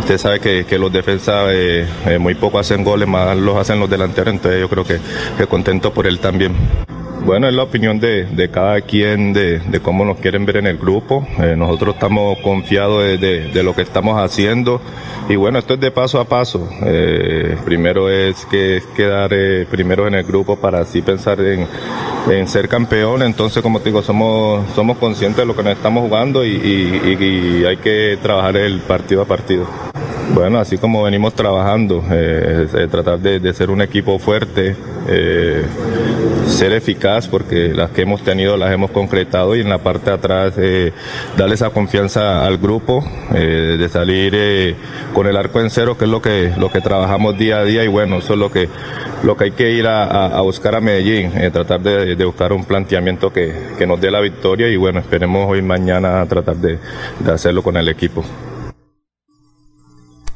usted 0.00 0.18
sabe 0.18 0.40
que, 0.40 0.64
que 0.64 0.76
los 0.76 0.92
defensas 0.92 1.54
muy 2.18 2.34
poco 2.34 2.58
hacen 2.58 2.82
goles, 2.82 3.06
más 3.06 3.36
los 3.36 3.56
hacen 3.56 3.78
los 3.78 3.88
delanteros, 3.88 4.34
entonces 4.34 4.60
yo 4.60 4.68
creo 4.68 4.84
que, 4.84 4.98
que 5.38 5.46
contento 5.46 5.92
por 5.92 6.08
él 6.08 6.18
también. 6.18 6.52
Bueno, 7.26 7.48
es 7.48 7.54
la 7.54 7.64
opinión 7.64 7.98
de, 7.98 8.24
de 8.24 8.48
cada 8.50 8.80
quien 8.82 9.32
de, 9.32 9.58
de, 9.58 9.80
cómo 9.80 10.04
nos 10.04 10.18
quieren 10.18 10.46
ver 10.46 10.58
en 10.58 10.68
el 10.68 10.78
grupo. 10.78 11.26
Eh, 11.40 11.56
nosotros 11.56 11.96
estamos 11.96 12.38
confiados 12.38 13.02
de, 13.02 13.48
de, 13.52 13.62
lo 13.64 13.74
que 13.74 13.82
estamos 13.82 14.16
haciendo 14.16 14.80
y 15.28 15.34
bueno, 15.34 15.58
esto 15.58 15.74
es 15.74 15.80
de 15.80 15.90
paso 15.90 16.20
a 16.20 16.26
paso. 16.26 16.68
Eh, 16.84 17.58
primero 17.64 18.08
es 18.08 18.46
que 18.46 18.80
quedar 18.94 19.32
eh, 19.32 19.66
primero 19.68 20.06
en 20.06 20.14
el 20.14 20.22
grupo 20.22 20.54
para 20.54 20.82
así 20.82 21.02
pensar 21.02 21.40
en, 21.40 21.66
en, 22.30 22.46
ser 22.46 22.68
campeón. 22.68 23.24
Entonces, 23.24 23.60
como 23.60 23.80
te 23.80 23.86
digo, 23.86 24.02
somos, 24.02 24.64
somos 24.76 24.96
conscientes 24.96 25.38
de 25.38 25.46
lo 25.46 25.56
que 25.56 25.64
nos 25.64 25.72
estamos 25.72 26.04
jugando 26.04 26.44
y, 26.44 26.50
y 26.50 27.64
hay 27.64 27.78
que 27.78 28.20
trabajar 28.22 28.56
el 28.56 28.78
partido 28.82 29.22
a 29.22 29.24
partido. 29.24 29.66
Bueno, 30.34 30.58
así 30.58 30.76
como 30.76 31.02
venimos 31.02 31.34
trabajando, 31.34 32.04
eh, 32.10 32.66
tratar 32.90 33.18
de, 33.20 33.54
ser 33.54 33.70
un 33.70 33.80
equipo 33.80 34.18
fuerte, 34.18 34.76
eh, 35.08 35.64
ser 36.48 36.72
eficaz, 36.72 37.28
porque 37.28 37.72
las 37.74 37.90
que 37.90 38.02
hemos 38.02 38.22
tenido 38.22 38.56
las 38.56 38.72
hemos 38.72 38.90
concretado 38.90 39.56
y 39.56 39.60
en 39.60 39.68
la 39.68 39.78
parte 39.78 40.10
de 40.10 40.16
atrás 40.16 40.54
eh, 40.58 40.92
darle 41.36 41.54
esa 41.54 41.70
confianza 41.70 42.44
al 42.44 42.58
grupo, 42.58 43.04
eh, 43.34 43.76
de 43.78 43.88
salir 43.88 44.32
eh, 44.36 44.74
con 45.14 45.26
el 45.26 45.36
arco 45.36 45.60
en 45.60 45.70
cero, 45.70 45.96
que 45.98 46.04
es 46.04 46.10
lo 46.10 46.22
que, 46.22 46.52
lo 46.56 46.70
que 46.70 46.80
trabajamos 46.80 47.36
día 47.38 47.58
a 47.58 47.64
día 47.64 47.84
y 47.84 47.88
bueno, 47.88 48.18
eso 48.18 48.34
es 48.34 48.38
lo 48.38 48.50
que, 48.50 48.68
lo 49.22 49.36
que 49.36 49.44
hay 49.44 49.50
que 49.52 49.72
ir 49.72 49.86
a, 49.86 50.40
buscar 50.40 50.74
a 50.74 50.80
Medellín, 50.80 51.32
eh, 51.36 51.50
tratar 51.50 51.80
de, 51.80 52.16
de, 52.16 52.24
buscar 52.24 52.52
un 52.52 52.64
planteamiento 52.64 53.32
que, 53.32 53.52
que, 53.78 53.86
nos 53.86 54.00
dé 54.00 54.10
la 54.10 54.20
victoria 54.20 54.68
y 54.68 54.76
bueno, 54.76 55.00
esperemos 55.00 55.48
hoy 55.48 55.62
mañana 55.62 56.24
tratar 56.26 56.56
de, 56.56 56.78
de 57.20 57.32
hacerlo 57.32 57.62
con 57.62 57.76
el 57.76 57.88
equipo. 57.88 58.24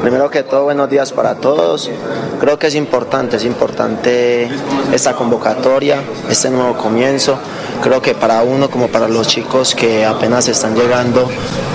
primero 0.00 0.30
que 0.30 0.44
todo, 0.44 0.64
buenos 0.64 0.88
días 0.88 1.12
para 1.12 1.34
todos. 1.34 1.90
Creo 2.40 2.58
que 2.58 2.68
es 2.68 2.74
importante, 2.74 3.36
es 3.36 3.44
importante 3.44 4.48
esta 4.92 5.14
convocatoria, 5.14 6.02
este 6.30 6.48
nuevo 6.48 6.74
comienzo. 6.78 7.36
Creo 7.82 8.00
que 8.00 8.14
para 8.14 8.42
uno 8.42 8.70
como 8.70 8.88
para 8.88 9.08
los 9.08 9.28
chicos 9.28 9.74
que 9.74 10.06
apenas 10.06 10.48
están 10.48 10.74
llegando, 10.74 11.28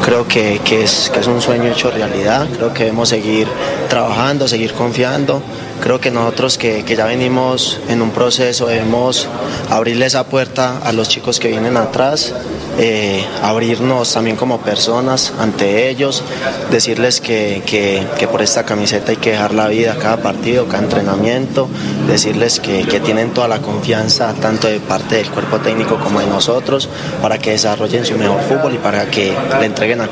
creo 0.03 0.27
que, 0.27 0.59
que, 0.65 0.83
es, 0.83 1.11
que 1.13 1.19
es 1.19 1.27
un 1.27 1.39
sueño 1.39 1.65
hecho 1.65 1.91
realidad. 1.91 2.47
Creo 2.55 2.73
que 2.73 2.85
debemos 2.85 3.09
seguir 3.09 3.47
trabajando, 3.89 4.47
seguir 4.47 4.73
confiando. 4.73 5.43
Creo 5.81 5.99
que 5.99 6.11
nosotros 6.11 6.57
que, 6.57 6.83
que 6.83 6.95
ya 6.95 7.05
venimos 7.05 7.79
en 7.87 8.01
un 8.01 8.11
proceso 8.11 8.67
debemos 8.67 9.27
abrirle 9.69 10.05
esa 10.05 10.25
puerta 10.25 10.79
a 10.83 10.91
los 10.91 11.07
chicos 11.07 11.39
que 11.39 11.49
vienen 11.49 11.77
atrás, 11.77 12.33
eh, 12.79 13.25
abrirnos 13.41 14.13
también 14.13 14.35
como 14.35 14.59
personas 14.59 15.33
ante 15.39 15.89
ellos, 15.89 16.23
decirles 16.69 17.21
que, 17.21 17.63
que, 17.65 18.05
que, 18.17 18.27
por 18.27 18.41
esta 18.41 18.63
camiseta 18.63 19.11
hay 19.11 19.17
que 19.17 19.31
dejar 19.31 19.53
la 19.53 19.67
vida 19.67 19.97
cada 19.99 20.17
partido, 20.17 20.67
cada 20.67 20.83
entrenamiento, 20.83 21.67
decirles 22.07 22.59
que, 22.59 22.83
que, 22.83 22.99
tienen 22.99 23.31
toda 23.31 23.47
la 23.47 23.61
confianza 23.61 24.33
tanto 24.33 24.67
de 24.67 24.79
parte 24.79 25.15
del 25.15 25.29
cuerpo 25.29 25.57
técnico 25.57 25.97
como 25.97 26.19
de 26.19 26.27
nosotros 26.27 26.89
para 27.21 27.37
que 27.37 27.51
desarrollen 27.51 28.05
su 28.05 28.17
mejor 28.17 28.41
fútbol 28.41 28.75
y 28.75 28.77
para 28.77 29.05
que 29.09 29.33
le 29.59 29.65
entreguen 29.65 30.01
a, 30.01 30.07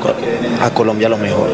Colombia 0.74 1.08
lo 1.08 1.18
mejor. 1.18 1.48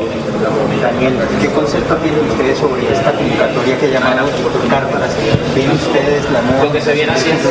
Daniel, 0.80 1.14
¿qué 1.40 1.48
concepto 1.48 1.94
tienen 1.96 2.28
ustedes 2.30 2.58
sobre 2.58 2.92
esta 2.92 3.12
convocatoria 3.12 3.78
que 3.78 3.88
llamamos 4.10 4.32
Cárdenas? 4.68 5.10
¿Ven 5.54 5.70
ustedes 5.70 6.30
la 6.30 6.42
nueva? 6.42 6.64
Lo 6.64 6.72
que 6.72 6.80
se 6.80 6.92
viene 6.92 7.12
haciendo. 7.12 7.50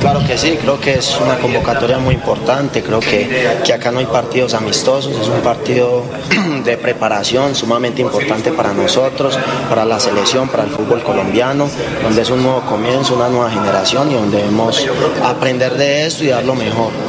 Claro 0.00 0.20
que 0.26 0.38
sí, 0.38 0.58
creo 0.60 0.80
que 0.80 0.94
es 0.94 1.18
una 1.20 1.38
convocatoria 1.38 1.98
muy 1.98 2.14
importante, 2.14 2.82
creo 2.82 3.00
que, 3.00 3.48
que 3.64 3.72
acá 3.72 3.90
no 3.90 3.98
hay 3.98 4.06
partidos 4.06 4.54
amistosos, 4.54 5.16
es 5.18 5.28
un 5.28 5.40
partido 5.40 6.04
de 6.64 6.76
preparación 6.76 7.54
sumamente 7.54 8.02
importante 8.02 8.52
para 8.52 8.72
nosotros, 8.72 9.38
para 9.68 9.84
la 9.84 9.98
selección, 9.98 10.48
para 10.48 10.64
el 10.64 10.70
fútbol 10.70 11.02
colombiano, 11.02 11.68
donde 12.02 12.22
es 12.22 12.30
un 12.30 12.42
nuevo 12.42 12.60
comienzo, 12.62 13.14
una 13.14 13.28
nueva 13.28 13.50
generación 13.50 14.10
y 14.10 14.14
donde 14.14 14.38
debemos 14.38 14.86
aprender 15.24 15.74
de 15.76 16.06
esto 16.06 16.24
y 16.24 16.28
dar 16.28 16.44
lo 16.44 16.54
mejor. 16.54 17.07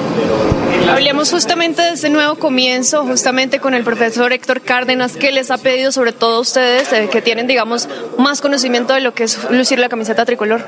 Hablemos 0.89 1.31
justamente 1.31 1.81
de 1.81 1.91
ese 1.91 2.09
nuevo 2.09 2.35
comienzo, 2.35 3.03
justamente 3.03 3.59
con 3.59 3.73
el 3.73 3.83
profesor 3.83 4.33
Héctor 4.33 4.61
Cárdenas, 4.61 5.15
que 5.17 5.31
les 5.31 5.51
ha 5.51 5.57
pedido 5.57 5.91
sobre 5.91 6.13
todo 6.13 6.37
a 6.37 6.39
ustedes, 6.39 6.91
eh, 6.91 7.09
que 7.11 7.21
tienen, 7.21 7.47
digamos, 7.47 7.87
más 8.17 8.41
conocimiento 8.41 8.93
de 8.93 9.01
lo 9.01 9.13
que 9.13 9.23
es 9.23 9.39
lucir 9.51 9.79
la 9.79 9.89
camiseta 9.89 10.25
tricolor. 10.25 10.61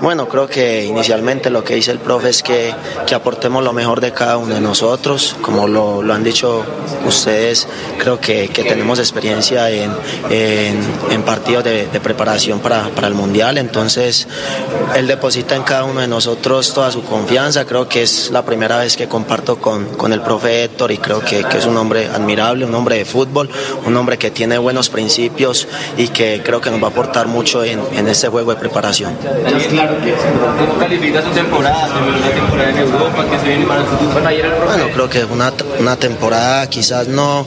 Bueno, 0.00 0.28
creo 0.28 0.46
que 0.46 0.84
inicialmente 0.84 1.50
lo 1.50 1.64
que 1.64 1.74
dice 1.74 1.90
el 1.90 1.98
profe 1.98 2.28
es 2.28 2.42
que, 2.42 2.74
que 3.06 3.14
aportemos 3.14 3.64
lo 3.64 3.72
mejor 3.72 4.00
de 4.00 4.12
cada 4.12 4.36
uno 4.36 4.54
de 4.54 4.60
nosotros. 4.60 5.36
Como 5.40 5.66
lo, 5.66 6.02
lo 6.02 6.14
han 6.14 6.22
dicho 6.22 6.64
ustedes, 7.06 7.66
creo 7.98 8.20
que, 8.20 8.48
que 8.48 8.64
tenemos 8.64 8.98
experiencia 8.98 9.70
en, 9.70 9.90
en, 10.30 11.22
partidos 11.22 11.64
de, 11.64 11.86
de 11.86 12.00
preparación 12.00 12.60
para, 12.60 12.88
para, 12.90 13.06
el 13.06 13.14
Mundial. 13.14 13.56
Entonces, 13.58 14.28
él 14.94 15.06
deposita 15.06 15.56
en 15.56 15.62
cada 15.62 15.84
uno 15.84 16.00
de 16.00 16.08
nosotros 16.08 16.74
toda 16.74 16.90
su 16.90 17.02
confianza. 17.02 17.64
Creo 17.64 17.88
que 17.88 18.02
es 18.02 18.30
la 18.30 18.44
primera 18.44 18.78
vez 18.78 18.96
que 18.96 19.08
comparto 19.08 19.56
con, 19.56 19.86
con 19.96 20.12
el 20.12 20.20
profe 20.20 20.64
Héctor 20.64 20.92
y 20.92 20.98
creo 20.98 21.20
que, 21.20 21.44
que 21.44 21.58
es 21.58 21.66
un 21.66 21.76
hombre 21.76 22.06
admirable, 22.06 22.66
un 22.66 22.74
hombre 22.74 22.96
de 22.96 23.04
fútbol, 23.04 23.48
un 23.86 23.96
hombre 23.96 24.18
que 24.18 24.30
tiene 24.30 24.58
buenos 24.58 24.90
principios 24.90 25.66
y 25.96 26.08
que 26.08 26.42
creo 26.44 26.60
que 26.60 26.70
nos 26.70 26.82
va 26.82 26.88
a 26.88 26.90
aportar 26.90 27.26
mucho 27.26 27.64
en, 27.64 27.80
en 27.92 28.08
este 28.08 28.28
juego 28.28 28.50
de 28.50 28.56
preparación. 28.60 29.16
Claro 29.86 30.56
¿Cómo 30.58 30.78
califica 30.78 31.22
su 31.22 31.30
temporada? 31.30 31.86
Una 31.86 32.30
temporada 32.30 32.70
en 32.70 32.78
Europa 32.78 33.26
que 33.30 33.38
se 33.38 33.48
viene 33.48 33.66
para 33.66 33.80
el 33.80 33.86
futuro. 33.86 34.12
Bueno, 34.64 34.84
creo 34.94 35.10
que 35.10 35.18
es 35.18 35.26
una, 35.30 35.52
una 35.78 35.96
temporada 35.96 36.66
quizás 36.70 37.08
no, 37.08 37.46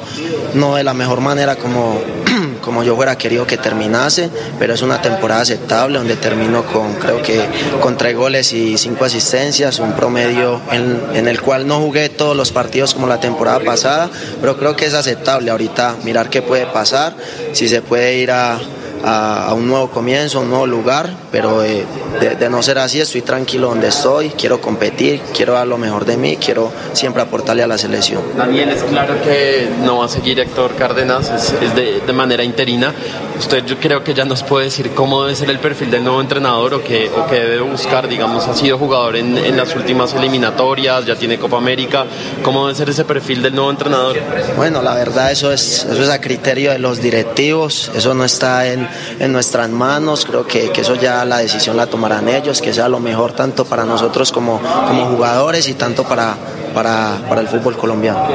no 0.54 0.76
de 0.76 0.84
la 0.84 0.94
mejor 0.94 1.22
manera 1.22 1.56
como, 1.56 2.00
como 2.62 2.84
yo 2.84 2.96
hubiera 2.96 3.18
querido 3.18 3.48
que 3.48 3.58
terminase, 3.58 4.30
pero 4.60 4.76
es 4.76 4.84
una 4.84 5.02
temporada 5.02 5.42
aceptable 5.42 5.98
donde 5.98 6.16
termino 6.16 6.64
con 6.64 6.94
creo 6.96 7.24
que 7.24 7.44
con 7.82 7.98
tres 7.98 8.16
goles 8.16 8.54
y 8.54 8.78
cinco 8.78 9.06
asistencias, 9.06 9.80
un 9.80 9.94
promedio 9.94 10.62
en, 10.72 11.02
en 11.14 11.28
el 11.28 11.42
cual 11.42 11.66
no 11.66 11.80
jugué 11.80 12.10
todos 12.10 12.36
los 12.36 12.52
partidos 12.52 12.94
como 12.94 13.08
la 13.08 13.20
temporada 13.20 13.60
pasada, 13.62 14.10
pero 14.42 14.58
creo 14.58 14.76
que 14.76 14.86
es 14.86 14.94
aceptable 14.94 15.50
ahorita 15.50 15.96
mirar 16.04 16.30
qué 16.30 16.44
puede 16.44 16.68
pasar, 16.68 17.16
si 17.54 17.68
se 17.68 17.82
puede 17.82 18.18
ir 18.18 18.30
a, 18.30 18.60
a, 19.04 19.48
a, 19.48 19.54
un 19.54 19.68
nuevo 19.68 19.90
comienzo, 19.90 20.40
a 20.40 20.42
un 20.42 20.50
nuevo 20.50 20.68
lugar, 20.68 21.10
pero 21.38 21.64
eh, 21.64 21.86
de, 22.20 22.36
de 22.36 22.50
no 22.50 22.64
ser 22.64 22.80
así 22.80 23.00
estoy 23.00 23.22
tranquilo 23.22 23.68
donde 23.68 23.90
estoy, 23.90 24.30
quiero 24.30 24.60
competir, 24.60 25.22
quiero 25.36 25.54
dar 25.54 25.68
lo 25.68 25.78
mejor 25.78 26.04
de 26.04 26.18
mí, 26.18 26.36
quiero 26.38 26.72
siempre 26.94 27.22
aportarle 27.22 27.62
a 27.62 27.68
la 27.68 27.78
selección. 27.78 28.24
Daniel, 28.36 28.70
es 28.70 28.82
claro 28.82 29.22
que 29.22 29.70
no 29.84 30.00
va 30.00 30.06
a 30.06 30.10
seguir 30.10 30.40
Héctor 30.40 30.74
Cárdenas, 30.74 31.30
es, 31.30 31.54
es 31.62 31.76
de, 31.76 32.00
de 32.00 32.12
manera 32.14 32.44
interina. 32.44 32.92
Usted 33.38 33.64
yo 33.68 33.78
creo 33.78 34.04
que 34.04 34.16
ya 34.16 34.26
nos 34.26 34.42
puede 34.42 34.66
decir 34.66 34.90
cómo 34.96 35.26
debe 35.26 35.36
ser 35.36 35.52
el 35.52 35.60
perfil 35.60 35.92
del 35.92 36.04
nuevo 36.04 36.20
entrenador 36.22 36.74
o 36.74 36.84
qué, 36.84 37.08
o 37.16 37.28
qué 37.28 37.36
debe 37.36 37.62
buscar, 37.62 38.08
digamos, 38.08 38.48
ha 38.48 38.56
sido 38.56 38.80
jugador 38.80 39.16
en, 39.16 39.38
en 39.38 39.56
las 39.56 39.76
últimas 39.76 40.16
eliminatorias, 40.16 41.06
ya 41.06 41.16
tiene 41.18 41.38
Copa 41.38 41.58
América, 41.58 42.08
¿cómo 42.42 42.66
debe 42.66 42.76
ser 42.80 42.90
ese 42.90 43.06
perfil 43.06 43.44
del 43.44 43.54
nuevo 43.54 43.70
entrenador? 43.70 44.18
Bueno, 44.56 44.82
la 44.82 44.96
verdad 44.96 45.32
eso 45.32 45.52
es, 45.52 45.84
eso 45.84 46.02
es 46.02 46.10
a 46.10 46.20
criterio 46.20 46.72
de 46.72 46.80
los 46.80 47.00
directivos, 47.00 47.92
eso 47.94 48.16
no 48.16 48.26
está 48.26 48.66
en, 48.66 48.90
en 49.20 49.32
nuestras 49.32 49.70
manos, 49.70 50.26
creo 50.26 50.48
que, 50.48 50.72
que, 50.72 50.82
eso 50.82 50.96
ya 50.96 51.27
la 51.28 51.38
decisión 51.38 51.78
la 51.78 51.88
tomarán 51.88 52.28
ellos, 52.30 52.62
que 52.62 52.74
sea 52.74 52.90
lo 52.90 53.00
mejor 53.00 53.34
tanto 53.34 53.66
para 53.66 53.86
nosotros 53.86 54.32
como, 54.32 54.60
como 54.88 55.06
jugadores 55.06 55.68
y 55.68 55.74
tanto 55.74 56.04
para, 56.04 56.36
para, 56.74 57.18
para 57.28 57.42
el 57.42 57.48
fútbol 57.48 57.78
colombiano. 57.78 58.28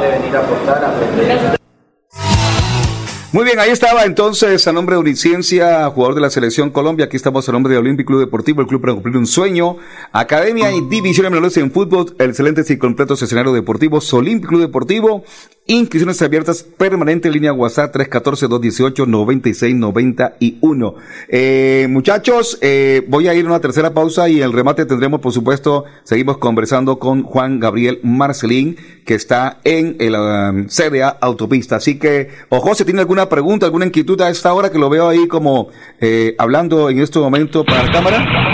Muy 3.32 3.46
bien, 3.46 3.58
ahí 3.58 3.70
estaba 3.70 4.04
entonces 4.04 4.68
a 4.68 4.74
nombre 4.74 4.94
de 4.94 5.00
Uniciencia, 5.00 5.88
jugador 5.88 6.14
de 6.14 6.20
la 6.20 6.28
Selección 6.28 6.68
Colombia. 6.68 7.06
Aquí 7.06 7.16
estamos 7.16 7.48
a 7.48 7.52
nombre 7.52 7.72
de 7.72 7.78
Olympic 7.78 8.06
Club 8.06 8.20
Deportivo, 8.20 8.60
el 8.60 8.66
club 8.66 8.82
para 8.82 8.92
cumplir 8.92 9.16
un 9.16 9.26
sueño. 9.26 9.78
Academia 10.12 10.70
y 10.70 10.82
División 10.82 11.32
menores 11.32 11.56
en 11.56 11.72
fútbol, 11.72 12.14
excelentes 12.18 12.68
y 12.70 12.76
completos 12.76 13.22
escenarios 13.22 13.54
deportivos. 13.54 14.12
Olympic 14.12 14.50
Club 14.50 14.60
Deportivo, 14.60 15.24
inscripciones 15.66 16.22
abiertas 16.22 16.64
permanente 16.64 17.28
en 17.28 17.34
línea 17.34 17.52
WhatsApp 17.52 17.94
314-218-9691. 17.94 20.94
Eh, 21.28 21.86
muchachos, 21.88 22.58
eh, 22.60 23.04
voy 23.06 23.28
a 23.28 23.34
ir 23.34 23.44
a 23.44 23.48
una 23.48 23.60
tercera 23.60 23.94
pausa 23.94 24.28
y 24.28 24.40
el 24.40 24.52
remate 24.52 24.86
tendremos, 24.86 25.20
por 25.20 25.32
supuesto, 25.32 25.84
seguimos 26.02 26.38
conversando 26.38 26.98
con 26.98 27.22
Juan 27.22 27.60
Gabriel 27.60 28.00
Marcelín, 28.02 28.76
que 29.04 29.14
está 29.14 29.60
en 29.62 29.94
el 30.00 30.16
um, 30.16 30.66
CDA 30.66 31.10
Autopista. 31.20 31.76
Así 31.76 31.96
que, 31.98 32.30
ojo, 32.48 32.74
si 32.74 32.84
tiene 32.84 32.98
alguna 33.00 33.28
pregunta, 33.28 33.66
alguna 33.66 33.86
inquietud 33.86 34.20
a 34.20 34.30
esta 34.30 34.52
hora 34.52 34.70
que 34.70 34.78
lo 34.78 34.90
veo 34.90 35.08
ahí 35.08 35.28
como 35.28 35.68
eh, 36.00 36.34
hablando 36.38 36.90
en 36.90 36.98
este 36.98 37.20
momento 37.20 37.64
para 37.64 37.84
la 37.84 37.92
cámara. 37.92 38.51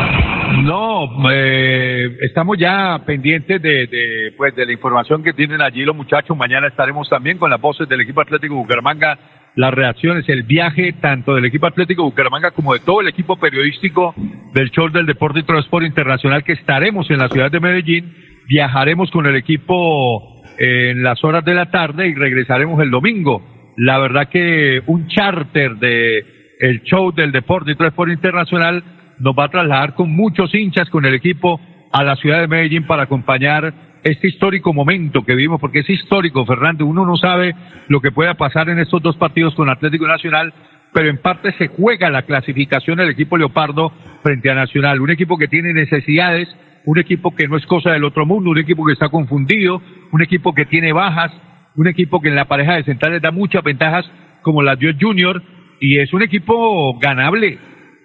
No, 0.63 1.31
eh, 1.31 2.19
estamos 2.21 2.59
ya 2.59 3.01
pendientes 3.07 3.63
de, 3.63 3.87
de, 3.87 4.33
pues, 4.37 4.55
de 4.55 4.67
la 4.67 4.73
información 4.73 5.23
que 5.23 5.33
tienen 5.33 5.61
allí 5.61 5.85
los 5.85 5.97
muchachos. 5.97 6.37
Mañana 6.37 6.67
estaremos 6.67 7.09
también 7.09 7.39
con 7.39 7.51
las 7.51 7.61
voces 7.61 7.89
del 7.89 8.01
equipo 8.01 8.21
Atlético 8.21 8.57
Bucaramanga, 8.57 9.19
las 9.55 9.73
reacciones, 9.73 10.29
el 10.29 10.43
viaje 10.43 10.95
tanto 11.01 11.35
del 11.35 11.45
equipo 11.45 11.67
Atlético 11.67 12.05
Bucaramanga 12.05 12.51
como 12.51 12.75
de 12.75 12.81
todo 12.81 13.01
el 13.01 13.09
equipo 13.09 13.37
periodístico 13.37 14.15
del 14.53 14.71
show 14.71 14.89
del 14.89 15.07
Deporte 15.07 15.41
y 15.41 15.45
Transporte 15.45 15.87
Internacional 15.87 16.45
que 16.45 16.53
estaremos 16.53 17.11
en 17.11 17.19
la 17.19 17.29
ciudad 17.29 17.51
de 17.51 17.61
Medellín. 17.61 18.15
Viajaremos 18.49 19.11
con 19.11 19.27
el 19.27 19.37
equipo 19.37 20.43
eh, 20.59 20.91
en 20.91 21.03
las 21.03 21.23
horas 21.25 21.45
de 21.45 21.55
la 21.55 21.71
tarde 21.71 22.09
y 22.09 22.15
regresaremos 22.15 22.81
el 22.83 22.91
domingo. 22.91 23.43
La 23.77 23.99
verdad 23.99 24.29
que 24.29 24.83
un 24.87 25.07
charter 25.07 25.77
de 25.77 26.25
el 26.61 26.83
show 26.83 27.13
del 27.13 27.31
Deporte 27.31 27.73
y 27.73 27.77
Transporte 27.77 28.13
Internacional 28.13 28.83
nos 29.19 29.35
va 29.35 29.45
a 29.45 29.49
trasladar 29.49 29.95
con 29.95 30.11
muchos 30.11 30.55
hinchas 30.55 30.89
con 30.91 31.05
el 31.05 31.15
equipo 31.15 31.61
a 31.93 32.05
la 32.05 32.17
ciudad 32.17 32.41
de 32.41 32.49
Medellín 32.49 32.87
para 32.87 33.05
acompañar 33.05 33.73
este 34.05 34.29
histórico 34.29 34.73
momento 34.73 35.25
que 35.25 35.35
vivimos, 35.35 35.61
porque 35.61 35.81
es 35.81 35.91
histórico, 35.91 36.45
Fernando. 36.47 36.87
Uno 36.87 37.05
no 37.05 37.17
sabe 37.17 37.55
lo 37.89 38.01
que 38.01 38.13
pueda 38.13 38.35
pasar 38.35 38.69
en 38.69 38.79
estos 38.79 39.03
dos 39.03 39.17
partidos 39.17 39.55
con 39.55 39.69
Atlético 39.69 40.07
Nacional, 40.07 40.53
pero 40.93 41.11
en 41.11 41.19
parte 41.19 41.53
se 41.59 41.69
juega 41.69 42.11
la 42.11 42.23
clasificación 42.23 42.99
del 42.99 43.11
equipo 43.11 43.37
Leopardo 43.37 43.93
frente 44.23 44.51
a 44.51 44.55
Nacional. 44.55 45.01
Un 45.01 45.11
equipo 45.11 45.37
que 45.37 45.49
tiene 45.49 45.73
necesidades, 45.73 46.49
un 46.85 46.99
equipo 46.99 47.35
que 47.35 47.49
no 47.49 47.57
es 47.57 47.67
cosa 47.67 47.91
del 47.91 48.05
otro 48.05 48.25
mundo, 48.25 48.51
un 48.51 48.59
equipo 48.59 48.87
que 48.87 48.93
está 48.93 49.09
confundido, 49.09 49.83
un 50.13 50.23
equipo 50.23 50.55
que 50.55 50.65
tiene 50.65 50.93
bajas, 50.93 51.33
un 51.77 51.89
equipo 51.89 52.21
que 52.21 52.29
en 52.29 52.37
la 52.37 52.47
pareja 52.47 52.77
de 52.77 52.85
centrales 52.85 53.21
da 53.21 53.31
muchas 53.31 53.63
ventajas, 53.63 54.11
como 54.43 54.63
la 54.63 54.77
dio 54.77 54.93
Junior, 54.99 55.43
y 55.81 55.99
es 55.99 56.13
un 56.13 56.23
equipo 56.23 56.99
ganable 56.99 57.59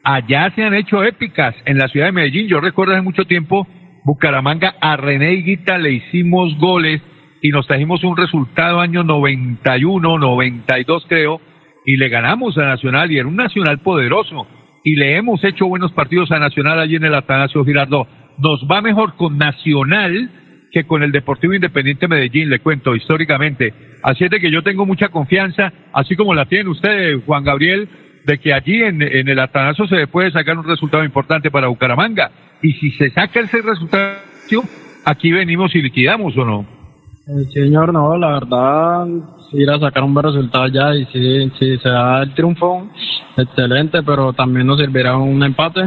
allá 0.04 0.52
se 0.54 0.64
han 0.64 0.74
hecho 0.74 1.04
épicas 1.04 1.56
en 1.66 1.78
la 1.78 1.88
ciudad 1.88 2.08
de 2.08 2.12
Medellín. 2.12 2.48
Yo 2.48 2.60
recuerdo 2.60 2.94
hace 2.94 3.02
mucho 3.02 3.26
tiempo, 3.26 3.68
Bucaramanga 4.04 4.76
a 4.82 4.98
René 4.98 5.44
le 5.80 5.92
hicimos 5.92 6.58
goles 6.58 7.02
y 7.42 7.50
nos 7.50 7.68
trajimos 7.68 8.04
un 8.04 8.18
resultado 8.18 8.80
año 8.80 9.04
91, 9.04 10.18
92 10.18 11.06
creo, 11.08 11.42
y 11.86 11.98
le 11.98 12.10
ganamos 12.10 12.58
a 12.58 12.66
Nacional 12.66 13.12
y 13.12 13.18
era 13.18 13.28
un 13.28 13.36
Nacional 13.36 13.80
poderoso. 13.80 14.48
Y 14.84 14.96
le 14.96 15.16
hemos 15.16 15.44
hecho 15.44 15.68
buenos 15.68 15.94
partidos 15.94 16.32
a 16.32 16.40
Nacional 16.40 16.80
allí 16.80 16.98
en 16.98 17.06
el 17.06 17.16
Atanasio 17.16 17.64
Girardot. 17.64 18.08
Nos 18.38 18.66
va 18.70 18.82
mejor 18.82 19.16
con 19.16 19.38
Nacional 19.38 20.30
que 20.72 20.86
con 20.86 21.04
el 21.04 21.12
Deportivo 21.12 21.54
Independiente 21.54 22.08
Medellín, 22.08 22.50
le 22.50 22.60
cuento 22.60 22.96
históricamente. 22.96 23.74
Así 24.02 24.24
es 24.24 24.32
de 24.32 24.40
que 24.40 24.52
yo 24.52 24.64
tengo 24.64 24.86
mucha 24.86 25.10
confianza, 25.10 25.72
así 25.94 26.16
como 26.16 26.34
la 26.34 26.46
tiene 26.46 26.70
usted, 26.70 27.20
Juan 27.26 27.44
Gabriel, 27.44 27.88
de 28.26 28.38
que 28.40 28.54
allí 28.54 28.82
en, 28.82 29.02
en 29.02 29.28
el 29.28 29.40
Atanasio 29.40 29.88
se 29.88 30.08
puede 30.08 30.32
sacar 30.32 30.58
un 30.58 30.66
resultado 30.66 31.04
importante 31.04 31.52
para 31.52 31.68
Bucaramanga. 31.68 32.32
Y 32.62 32.74
si 32.74 32.92
se 32.92 33.10
saca 33.12 33.42
ese 33.42 33.62
resultado, 33.62 34.16
aquí 35.06 35.32
venimos 35.32 35.76
y 35.76 35.82
liquidamos 35.82 36.36
o 36.38 36.46
no. 36.46 36.66
Eh, 37.28 37.46
señor, 37.54 37.94
no, 37.94 38.18
la 38.18 38.34
verdad, 38.34 39.08
ir 39.54 39.70
a 39.70 39.80
sacar 39.80 40.04
un 40.04 40.14
buen 40.14 40.26
resultado 40.26 40.68
ya 40.68 40.94
y 40.94 41.06
si, 41.06 41.50
si 41.58 41.78
se 41.78 41.90
da 41.90 42.24
el 42.24 42.34
triunfo, 42.34 42.90
excelente, 43.38 44.04
pero 44.04 44.34
también 44.34 44.68
nos 44.68 44.80
servirá 44.80 45.18
un 45.18 45.42
empate. 45.44 45.82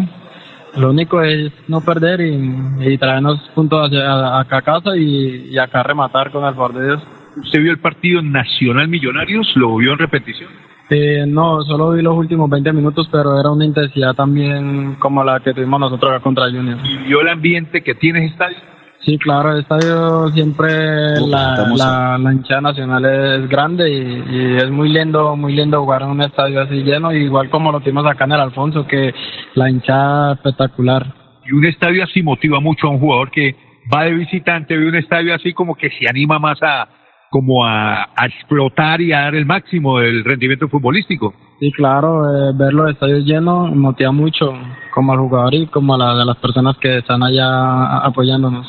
Lo 0.76 0.90
único 0.90 1.22
es 1.22 1.52
no 1.68 1.80
perder 1.80 2.20
y, 2.20 2.92
y 2.92 2.98
traernos 2.98 3.40
puntos 3.54 3.86
hacia 3.86 4.38
acá 4.38 4.58
a 4.58 4.62
casa 4.62 4.96
y, 4.96 5.48
y 5.50 5.58
acá 5.58 5.82
rematar 5.82 6.30
con 6.30 6.44
el 6.44 6.54
favor 6.54 6.74
de 6.74 6.86
Dios. 6.86 7.02
¿Usted 7.36 7.62
vio 7.62 7.72
el 7.72 7.78
partido 7.78 8.22
Nacional 8.22 8.88
Millonarios? 8.88 9.50
¿Lo 9.56 9.76
vio 9.76 9.92
en 9.92 9.98
repetición? 9.98 10.50
Eh, 10.88 11.24
no, 11.26 11.62
solo 11.62 11.92
vi 11.92 12.02
los 12.02 12.16
últimos 12.16 12.48
20 12.48 12.72
minutos, 12.72 13.08
pero 13.10 13.38
era 13.40 13.50
una 13.50 13.64
intensidad 13.64 14.14
también 14.14 14.94
como 15.00 15.24
la 15.24 15.40
que 15.40 15.52
tuvimos 15.52 15.80
nosotros 15.80 16.12
acá 16.12 16.22
contra 16.22 16.44
Junior. 16.44 16.78
¿Y 16.84 16.96
vio 16.98 17.22
el 17.22 17.28
ambiente 17.28 17.82
que 17.82 17.94
tiene 17.94 18.20
ese 18.20 18.32
estadio? 18.32 18.56
Sí, 19.00 19.18
claro, 19.18 19.52
el 19.52 19.60
estadio 19.60 20.28
siempre, 20.30 21.20
Uf, 21.20 21.28
la, 21.28 21.66
la, 21.76 22.18
la, 22.18 22.32
hinchada 22.32 22.60
nacional 22.60 23.04
es 23.04 23.48
grande 23.48 23.88
y, 23.90 24.24
y, 24.30 24.56
es 24.56 24.70
muy 24.70 24.88
lindo, 24.88 25.36
muy 25.36 25.54
lindo 25.54 25.80
jugar 25.80 26.02
en 26.02 26.08
un 26.08 26.22
estadio 26.22 26.60
así 26.60 26.82
lleno, 26.82 27.12
igual 27.12 27.50
como 27.50 27.70
lo 27.70 27.80
tuvimos 27.80 28.06
acá 28.06 28.24
en 28.24 28.32
el 28.32 28.40
Alfonso, 28.40 28.86
que 28.86 29.12
la 29.54 29.70
hinchada 29.70 30.34
espectacular. 30.34 31.06
Y 31.44 31.52
un 31.52 31.64
estadio 31.66 32.04
así 32.04 32.22
motiva 32.22 32.58
mucho 32.60 32.86
a 32.86 32.90
un 32.90 32.98
jugador 32.98 33.30
que 33.30 33.54
va 33.92 34.04
de 34.04 34.12
visitante, 34.12 34.76
ve 34.76 34.88
un 34.88 34.96
estadio 34.96 35.34
así 35.34 35.52
como 35.52 35.74
que 35.76 35.90
se 35.90 36.08
anima 36.08 36.38
más 36.38 36.60
a, 36.62 36.88
como 37.36 37.66
a, 37.66 38.04
a, 38.16 38.26
explotar 38.26 39.02
y 39.02 39.12
a 39.12 39.20
dar 39.20 39.34
el 39.34 39.44
máximo 39.44 39.98
del 39.98 40.24
rendimiento 40.24 40.68
futbolístico. 40.68 41.34
Sí, 41.60 41.70
claro, 41.70 42.24
eh, 42.24 42.52
ver 42.54 42.72
los 42.72 42.90
estadios 42.90 43.26
llenos 43.26 43.76
motiva 43.76 44.10
mucho, 44.10 44.54
como 44.94 45.12
al 45.12 45.18
jugador 45.18 45.54
y 45.54 45.66
como 45.66 45.96
a, 45.96 45.98
la, 45.98 46.10
a 46.12 46.24
las 46.24 46.38
personas 46.38 46.78
que 46.78 46.96
están 46.96 47.22
allá 47.22 47.98
apoyándonos. 47.98 48.66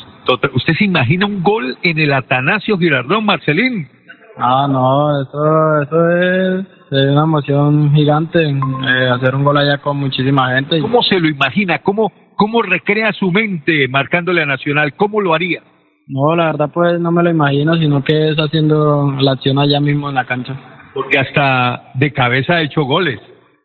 ¿Usted 0.54 0.74
se 0.74 0.84
imagina 0.84 1.24
un 1.24 1.42
gol 1.42 1.78
en 1.82 1.98
el 1.98 2.12
Atanasio 2.12 2.76
Girardón, 2.76 3.24
Marcelín? 3.24 3.88
Ah, 4.36 4.68
no, 4.70 5.22
eso, 5.22 5.82
eso 5.84 6.10
es, 6.10 6.66
es 6.90 7.10
una 7.10 7.22
emoción 7.22 7.94
gigante, 7.94 8.50
eh, 8.50 9.08
hacer 9.10 9.34
un 9.34 9.44
gol 9.44 9.56
allá 9.56 9.78
con 9.78 9.96
muchísima 9.96 10.54
gente. 10.54 10.78
¿Cómo 10.80 11.02
se 11.02 11.18
lo 11.18 11.26
imagina? 11.26 11.78
¿Cómo, 11.78 12.12
¿Cómo 12.36 12.60
recrea 12.60 13.14
su 13.14 13.32
mente 13.32 13.88
marcándole 13.88 14.42
a 14.42 14.46
Nacional? 14.46 14.92
¿Cómo 14.94 15.22
lo 15.22 15.32
haría? 15.32 15.62
No, 16.08 16.34
la 16.34 16.46
verdad 16.46 16.70
pues 16.72 16.98
no 16.98 17.12
me 17.12 17.22
lo 17.22 17.30
imagino, 17.30 17.76
sino 17.76 18.02
que 18.02 18.30
es 18.30 18.36
haciendo 18.36 19.12
la 19.20 19.32
acción 19.32 19.58
allá 19.58 19.78
mismo 19.78 20.08
en 20.08 20.14
la 20.14 20.24
cancha. 20.24 20.58
Porque 20.94 21.18
hasta 21.18 21.90
de 21.94 22.12
cabeza 22.12 22.54
ha 22.54 22.62
hecho 22.62 22.84
goles. 22.84 23.20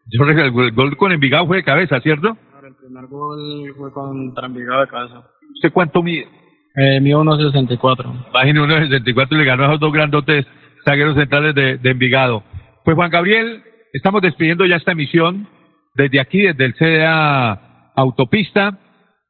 Yo 0.07 0.23
el 0.25 0.51
gol 0.73 0.97
con 0.97 1.13
Envigado 1.13 1.47
fue 1.47 1.57
de 1.57 1.63
cabeza, 1.63 2.01
¿cierto? 2.01 2.35
Claro, 2.51 2.67
el 2.67 2.75
primer 2.75 3.07
gol 3.07 3.73
fue 3.77 3.93
contra 3.93 4.47
Envigado 4.47 4.81
de 4.81 4.87
cabeza. 4.87 5.23
¿Usted 5.55 5.71
cuánto 5.71 6.03
mide? 6.03 6.27
Eh, 6.75 6.99
mío 6.99 7.23
1.64. 7.23 8.27
Imagínate 8.29 8.89
1.64 8.89 9.27
y 9.31 9.35
le 9.35 9.45
ganó 9.45 9.63
a 9.63 9.67
esos 9.67 9.79
dos 9.79 9.93
grandotes 9.93 10.45
zagueros 10.83 11.15
centrales 11.15 11.55
de, 11.55 11.77
de 11.77 11.91
Envigado. 11.91 12.43
Pues 12.83 12.95
Juan 12.95 13.09
Gabriel, 13.09 13.63
estamos 13.93 14.21
despidiendo 14.21 14.65
ya 14.65 14.75
esta 14.75 14.91
emisión 14.91 15.47
desde 15.95 16.19
aquí, 16.19 16.41
desde 16.41 16.65
el 16.65 16.75
CDA 16.75 17.91
Autopista. 17.95 18.79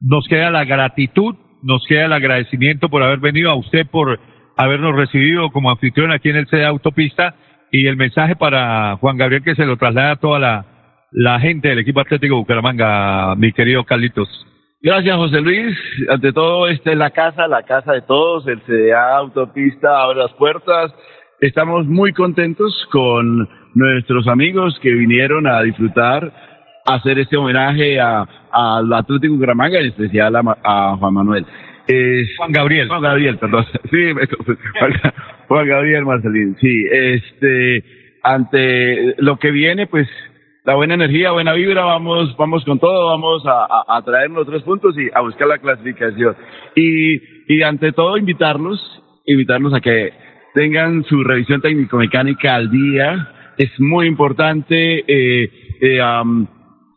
Nos 0.00 0.26
queda 0.26 0.50
la 0.50 0.64
gratitud 0.64 1.36
nos 1.64 1.84
queda 1.86 2.04
el 2.04 2.12
agradecimiento 2.12 2.88
por 2.88 3.02
haber 3.02 3.18
venido 3.18 3.50
a 3.50 3.54
usted, 3.54 3.86
por 3.90 4.20
habernos 4.56 4.94
recibido 4.94 5.50
como 5.50 5.70
anfitrión 5.70 6.12
aquí 6.12 6.28
en 6.28 6.36
el 6.36 6.46
CDA 6.46 6.68
Autopista 6.68 7.34
y 7.72 7.86
el 7.86 7.96
mensaje 7.96 8.36
para 8.36 8.96
Juan 8.98 9.16
Gabriel 9.16 9.42
que 9.42 9.54
se 9.54 9.64
lo 9.64 9.76
traslada 9.76 10.12
a 10.12 10.16
toda 10.16 10.38
la, 10.38 10.66
la 11.10 11.40
gente 11.40 11.68
del 11.68 11.80
equipo 11.80 12.00
Atlético 12.00 12.36
Bucaramanga, 12.36 13.34
mi 13.36 13.52
querido 13.52 13.82
Carlitos. 13.84 14.28
Gracias, 14.82 15.16
José 15.16 15.40
Luis. 15.40 15.74
Ante 16.10 16.32
todo, 16.34 16.68
esta 16.68 16.92
es 16.92 16.98
la 16.98 17.10
casa, 17.10 17.48
la 17.48 17.62
casa 17.62 17.92
de 17.92 18.02
todos. 18.02 18.46
El 18.46 18.60
CDA 18.62 19.16
Autopista 19.16 20.02
abre 20.02 20.18
las 20.18 20.32
puertas. 20.34 20.94
Estamos 21.40 21.86
muy 21.86 22.12
contentos 22.12 22.86
con 22.92 23.48
nuestros 23.74 24.28
amigos 24.28 24.78
que 24.82 24.92
vinieron 24.92 25.46
a 25.46 25.62
disfrutar 25.62 26.30
hacer 26.86 27.18
este 27.18 27.36
homenaje 27.36 27.98
a, 28.00 28.26
al 28.52 28.92
Atlético 28.92 29.34
Bucaramanga, 29.34 29.78
en 29.80 29.86
especial 29.86 30.36
a, 30.36 30.42
a 30.64 30.96
Juan 30.96 31.14
Manuel. 31.14 31.46
Es- 31.86 32.36
Juan 32.36 32.52
Gabriel. 32.52 32.88
Juan 32.88 33.02
Gabriel, 33.02 33.38
perdón. 33.38 33.64
Sí, 33.90 34.12
Juan, 35.48 35.68
Gabriel 35.68 36.04
Marcelín, 36.04 36.56
sí. 36.60 36.86
Este, 36.90 37.84
ante 38.22 39.14
lo 39.18 39.36
que 39.38 39.50
viene, 39.50 39.86
pues 39.86 40.08
la 40.64 40.74
buena 40.76 40.94
energía, 40.94 41.32
buena 41.32 41.52
vibra, 41.52 41.84
vamos, 41.84 42.34
vamos 42.38 42.64
con 42.64 42.78
todo, 42.78 43.08
vamos 43.08 43.44
a, 43.46 43.64
a, 43.64 43.96
a 43.98 44.02
traer 44.02 44.30
los 44.30 44.46
tres 44.46 44.62
puntos 44.62 44.96
y 44.98 45.10
a 45.14 45.20
buscar 45.20 45.46
la 45.46 45.58
clasificación. 45.58 46.34
Y, 46.74 47.20
y 47.54 47.62
ante 47.62 47.92
todo 47.92 48.16
invitarlos, 48.16 48.80
invitarlos 49.26 49.74
a 49.74 49.80
que 49.80 50.12
tengan 50.54 51.04
su 51.04 51.22
revisión 51.22 51.60
técnico-mecánica 51.60 52.54
al 52.54 52.70
día. 52.70 53.28
Es 53.58 53.70
muy 53.78 54.06
importante 54.06 55.04
eh, 55.06 55.50
eh, 55.82 56.00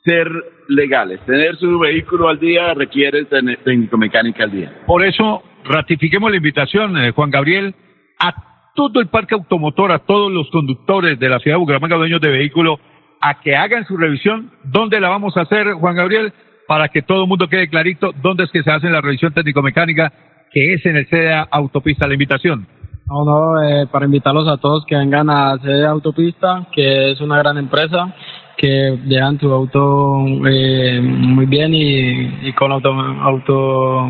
ser 0.07 0.31
legales. 0.69 1.19
Tener 1.25 1.57
su 1.57 1.77
vehículo 1.79 2.29
al 2.29 2.39
día 2.39 2.73
requiere 2.73 3.25
tener 3.25 3.57
técnico-mecánica 3.57 4.45
al 4.45 4.51
día. 4.51 4.73
Por 4.85 5.03
eso, 5.03 5.43
ratifiquemos 5.65 6.31
la 6.31 6.37
invitación, 6.37 6.97
eh, 6.97 7.11
Juan 7.11 7.29
Gabriel, 7.29 7.75
a 8.17 8.33
todo 8.73 9.01
el 9.01 9.07
parque 9.07 9.35
automotor, 9.35 9.91
a 9.91 9.99
todos 9.99 10.31
los 10.31 10.49
conductores 10.49 11.19
de 11.19 11.27
la 11.27 11.39
ciudad 11.39 11.55
de 11.55 11.59
Bucaramanga, 11.59 11.97
dueños 11.97 12.21
de 12.21 12.29
vehículos, 12.29 12.79
a 13.19 13.41
que 13.41 13.57
hagan 13.57 13.85
su 13.85 13.97
revisión. 13.97 14.51
¿Dónde 14.63 15.01
la 15.01 15.09
vamos 15.09 15.35
a 15.35 15.41
hacer, 15.41 15.73
Juan 15.73 15.95
Gabriel? 15.95 16.31
Para 16.67 16.87
que 16.87 17.01
todo 17.01 17.23
el 17.23 17.27
mundo 17.27 17.49
quede 17.49 17.67
clarito 17.67 18.13
dónde 18.21 18.45
es 18.45 18.51
que 18.51 18.63
se 18.63 18.71
hace 18.71 18.89
la 18.89 19.01
revisión 19.01 19.33
técnico-mecánica, 19.33 20.13
que 20.51 20.73
es 20.73 20.85
en 20.85 20.95
el 20.95 21.07
CEDA 21.07 21.49
Autopista. 21.51 22.07
La 22.07 22.13
invitación. 22.13 22.65
No, 23.07 23.25
no, 23.25 23.61
eh, 23.61 23.87
para 23.87 24.05
invitarlos 24.05 24.47
a 24.47 24.57
todos 24.57 24.85
que 24.85 24.95
vengan 24.95 25.29
a 25.29 25.57
CD 25.57 25.85
Autopista, 25.85 26.67
que 26.73 27.11
es 27.11 27.19
una 27.19 27.37
gran 27.39 27.57
empresa, 27.57 28.13
que 28.57 28.97
dejan 29.05 29.37
tu 29.37 29.51
auto 29.51 30.25
eh, 30.49 30.99
muy 30.99 31.45
bien 31.45 31.73
y, 31.73 32.47
y 32.47 32.53
con 32.53 32.71
auto, 32.71 32.91
auto... 32.91 34.09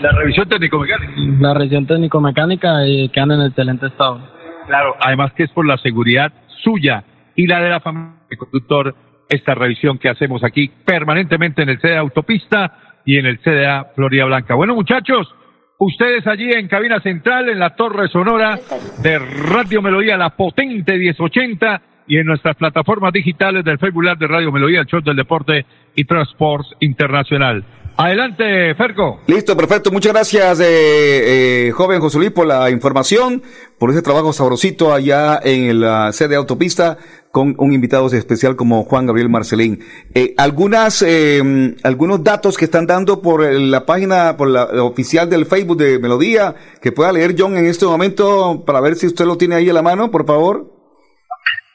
La 0.00 0.12
revisión 0.12 0.48
técnico-mecánica. 0.48 1.12
La 1.40 1.54
revisión 1.54 1.86
técnico-mecánica 1.86 2.86
y 2.86 3.08
quedan 3.08 3.32
en 3.32 3.42
excelente 3.46 3.86
estado. 3.86 4.20
Claro, 4.66 4.94
además 5.00 5.32
que 5.32 5.44
es 5.44 5.50
por 5.50 5.66
la 5.66 5.78
seguridad 5.78 6.32
suya 6.62 7.02
y 7.34 7.46
la 7.46 7.60
de 7.60 7.70
la 7.70 7.80
familia 7.80 8.12
del 8.28 8.38
conductor 8.38 8.94
esta 9.28 9.54
revisión 9.54 9.98
que 9.98 10.10
hacemos 10.10 10.44
aquí 10.44 10.70
permanentemente 10.84 11.62
en 11.62 11.70
el 11.70 11.80
CDA 11.80 12.00
Autopista 12.00 13.00
y 13.06 13.16
en 13.16 13.26
el 13.26 13.38
CDA 13.40 13.86
Florida 13.94 14.26
Blanca. 14.26 14.54
Bueno, 14.54 14.74
muchachos, 14.74 15.34
ustedes 15.78 16.26
allí 16.26 16.52
en 16.52 16.68
cabina 16.68 17.00
central, 17.00 17.48
en 17.48 17.58
la 17.58 17.70
torre 17.70 18.08
sonora 18.08 18.58
de 19.02 19.18
Radio 19.18 19.80
Melodía, 19.80 20.18
la 20.18 20.36
potente 20.36 20.98
1080 20.98 21.82
y 22.06 22.18
en 22.18 22.26
nuestras 22.26 22.56
plataformas 22.56 23.12
digitales 23.12 23.64
del 23.64 23.78
Facebook 23.78 24.04
de 24.18 24.26
Radio 24.26 24.52
Melodía, 24.52 24.80
el 24.80 24.86
show 24.86 25.00
del 25.00 25.16
deporte 25.16 25.66
y 25.94 26.04
Transports 26.04 26.68
Internacional. 26.80 27.64
Adelante, 27.96 28.74
Ferco. 28.74 29.20
Listo, 29.26 29.54
perfecto. 29.54 29.90
Muchas 29.90 30.12
gracias, 30.12 30.60
eh, 30.60 31.68
eh, 31.68 31.70
joven 31.72 32.00
José 32.00 32.18
Luis, 32.18 32.30
por 32.30 32.46
la 32.46 32.70
información, 32.70 33.42
por 33.78 33.90
ese 33.90 34.00
trabajo 34.00 34.32
sabrosito 34.32 34.94
allá 34.94 35.38
en 35.42 35.80
la 35.80 36.10
sede 36.12 36.36
autopista 36.36 36.96
con 37.32 37.54
un 37.58 37.72
invitado 37.72 38.06
especial 38.08 38.56
como 38.56 38.84
Juan 38.84 39.06
Gabriel 39.06 39.30
Marcelín. 39.30 39.80
Eh, 40.14 40.34
algunas, 40.36 41.02
eh, 41.02 41.74
algunos 41.82 42.22
datos 42.22 42.58
que 42.58 42.66
están 42.66 42.86
dando 42.86 43.22
por 43.22 43.42
eh, 43.42 43.58
la 43.58 43.86
página, 43.86 44.36
por 44.36 44.48
la 44.48 44.64
oficial 44.84 45.28
del 45.28 45.46
Facebook 45.46 45.78
de 45.78 45.98
Melodía, 45.98 46.54
que 46.80 46.92
pueda 46.92 47.10
leer 47.10 47.34
John 47.36 47.56
en 47.56 47.64
este 47.64 47.86
momento 47.86 48.64
para 48.66 48.80
ver 48.80 48.96
si 48.96 49.06
usted 49.06 49.24
lo 49.24 49.38
tiene 49.38 49.54
ahí 49.54 49.68
a 49.70 49.72
la 49.72 49.82
mano, 49.82 50.10
por 50.10 50.26
favor. 50.26 50.71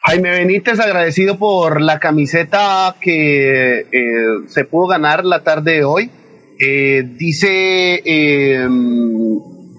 Jaime 0.07 0.29
Benítez, 0.29 0.79
agradecido 0.79 1.37
por 1.37 1.81
la 1.81 1.99
camiseta 1.99 2.95
que 3.01 3.79
eh, 3.91 4.47
se 4.47 4.63
pudo 4.63 4.87
ganar 4.87 5.25
la 5.25 5.43
tarde 5.43 5.73
de 5.73 5.83
hoy. 5.83 6.09
Eh, 6.57 7.03
dice, 7.17 8.01
eh, 8.05 8.69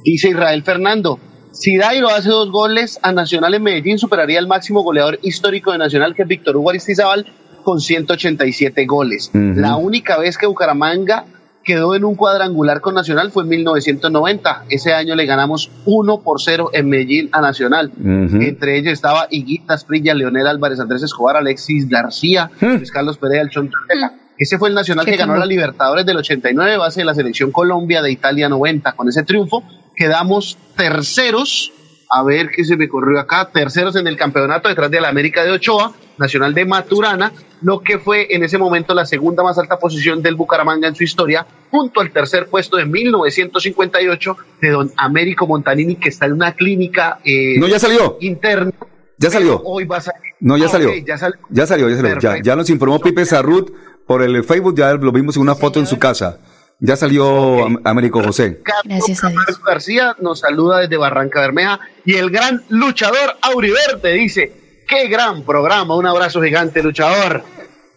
dice 0.05 0.28
Israel 0.28 0.62
Fernando, 0.64 1.18
si 1.52 1.78
Dairo 1.78 2.10
hace 2.10 2.28
dos 2.28 2.50
goles 2.50 3.00
a 3.00 3.10
Nacional 3.10 3.55
en 3.55 3.62
Medellín, 3.62 3.98
superaría 3.98 4.38
el 4.38 4.46
máximo 4.46 4.82
goleador 4.82 5.18
histórico 5.22 5.72
de 5.72 5.78
Nacional, 5.78 6.14
que 6.14 6.24
es 6.24 6.28
Víctor 6.28 6.59
Hugo 6.59 6.68
Aristizábal, 6.68 7.24
con 7.64 7.80
187 7.80 8.84
goles. 8.84 9.30
La 9.32 9.76
única 9.76 10.18
vez 10.18 10.36
que 10.36 10.46
Bucaramanga 10.46 11.24
quedó 11.68 11.94
en 11.94 12.02
un 12.02 12.14
cuadrangular 12.14 12.80
con 12.80 12.94
Nacional 12.94 13.30
fue 13.30 13.42
en 13.42 13.50
1990. 13.50 14.64
Ese 14.70 14.94
año 14.94 15.14
le 15.14 15.26
ganamos 15.26 15.70
1 15.84 16.20
por 16.22 16.40
0 16.40 16.70
en 16.72 16.88
Medellín 16.88 17.28
a 17.30 17.42
Nacional. 17.42 17.92
Entre 18.00 18.78
ellos 18.78 18.94
estaba 18.94 19.26
Higuita 19.30 19.76
Sprilla, 19.76 20.14
Leonel 20.14 20.46
Álvarez, 20.46 20.80
Andrés 20.80 21.02
Escobar, 21.02 21.36
Alexis 21.36 21.86
García, 21.86 22.50
Luis 22.58 22.90
Carlos 22.90 23.18
Pereira, 23.18 23.42
el 23.42 23.50
Chon 23.50 23.68
Torreja. 23.68 24.14
Ese 24.38 24.56
fue 24.56 24.70
el 24.70 24.74
Nacional 24.74 25.04
que 25.04 25.16
ganó 25.16 25.36
la 25.36 25.44
Libertadores 25.44 26.06
del 26.06 26.16
89, 26.16 26.78
base 26.78 27.00
de 27.00 27.04
la 27.04 27.14
selección 27.14 27.52
Colombia 27.52 28.00
de 28.00 28.12
Italia 28.12 28.48
90. 28.48 28.92
Con 28.92 29.10
ese 29.10 29.22
triunfo 29.22 29.62
quedamos 29.94 30.56
terceros. 30.74 31.70
A 32.10 32.22
ver 32.22 32.48
qué 32.51 32.64
se 32.64 32.76
me 32.76 32.89
corrió 32.89 33.20
acá. 33.20 33.51
Terceros 33.52 33.94
en 33.97 34.06
el 34.06 34.16
campeonato 34.16 34.68
detrás 34.68 34.90
de 34.90 35.01
la 35.01 35.09
América 35.09 35.44
de 35.44 35.51
Ochoa, 35.52 35.93
Nacional 36.16 36.55
de 36.55 36.64
Maturana, 36.64 37.32
lo 37.62 37.80
que 37.80 37.98
fue 37.98 38.26
en 38.35 38.43
ese 38.44 38.56
momento 38.59 38.94
la 38.94 39.05
segunda 39.05 39.43
más 39.43 39.59
alta 39.59 39.78
posición 39.78 40.22
del 40.22 40.35
Bucaramanga 40.35 40.89
en 40.89 40.94
su 40.94 41.05
historia, 41.05 41.47
junto 41.70 42.01
al 42.01 42.10
tercer 42.10 42.47
puesto 42.48 42.76
de 42.78 42.86
1958 42.86 44.36
de 44.62 44.70
don 44.70 44.90
Américo 44.97 45.47
Montanini, 45.47 45.97
que 45.97 46.09
está 46.09 46.26
en 46.26 46.32
una 46.32 46.52
clínica 46.52 47.18
eh, 47.24 47.59
No, 47.59 47.66
ya 47.68 47.78
salió. 47.78 48.16
interna. 48.20 48.72
Ya 49.18 49.30
salió. 49.30 49.60
Hoy 49.64 49.85
va 49.85 49.97
a 49.98 50.01
salir. 50.01 50.22
No, 50.40 50.56
ya 50.56 50.66
Ah, 50.66 50.68
salió. 50.68 50.90
ya 51.05 51.18
salió. 51.18 51.39
Ya 51.51 51.66
salió, 51.66 51.89
ya 51.90 51.97
salió. 51.97 52.09
Ya, 52.14 52.20
Perfecto. 52.20 52.47
ya 52.47 52.56
nos 52.56 52.70
informó 52.70 53.01
Pipe 53.01 53.24
Sarrut 53.26 53.70
por 54.06 54.22
el 54.22 54.43
Facebook, 54.44 54.76
ya 54.76 54.94
lo 54.94 55.10
vimos 55.12 55.36
en 55.36 55.43
una 55.43 55.55
foto 55.56 55.80
en 55.80 55.86
su 55.86 55.98
casa. 55.98 56.39
Ya 56.80 56.96
salió 56.96 57.64
Am- 57.64 57.80
Américo 57.84 58.22
José. 58.22 58.60
Gracias 58.84 59.24
a 59.24 59.28
Dios. 59.30 59.60
García 59.66 60.14
nos 60.20 60.40
saluda 60.40 60.78
desde 60.78 60.96
Barranca 60.96 61.40
Bermeja 61.40 61.80
y 62.05 62.14
el 62.14 62.30
gran 62.30 62.62
luchador 62.68 63.18
Auriverde 63.42 64.12
dice, 64.14 64.52
qué 64.86 65.09
gran 65.09 65.42
programa, 65.44 65.96
un 65.96 66.06
abrazo 66.06 66.40
gigante 66.40 66.82
luchador, 66.82 67.42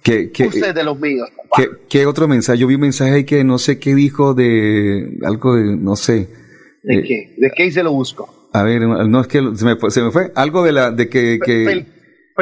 ¿Qué, 0.03 0.32
qué, 0.32 0.48
usted 0.48 0.74
de 0.74 0.84
los 0.84 0.99
míos. 0.99 1.30
qué, 1.56 1.70
qué 1.88 2.06
otro 2.08 2.28
mensaje? 2.28 2.58
Yo 2.58 2.66
vi 2.66 2.74
un 2.76 2.82
mensaje 2.82 3.12
ahí 3.12 3.24
que 3.24 3.44
no 3.44 3.60
sé 3.60 3.78
qué 3.78 3.94
dijo 3.94 4.34
de 4.34 5.20
algo 5.24 5.56
de, 5.56 5.78
no 5.78 5.95
sé. 5.95 6.28
¿De 6.82 6.95
Eh, 6.95 7.03
qué? 7.03 7.36
¿De 7.38 7.52
qué 7.56 7.66
y 7.68 7.72
se 7.72 7.84
lo 7.84 7.91
busco? 7.91 8.49
A 8.52 8.64
ver, 8.64 8.82
no 8.82 9.22
es 9.22 9.28
que 9.28 9.44
se 9.56 9.64
me 9.64 9.76
fue, 9.76 9.91
se 9.91 10.02
me 10.02 10.10
fue. 10.12 10.32
Algo 10.36 10.64
de 10.64 10.72
la, 10.72 10.90
de 10.90 11.08
que, 11.08 11.40
que 11.45 11.66
Fel- 11.66 11.86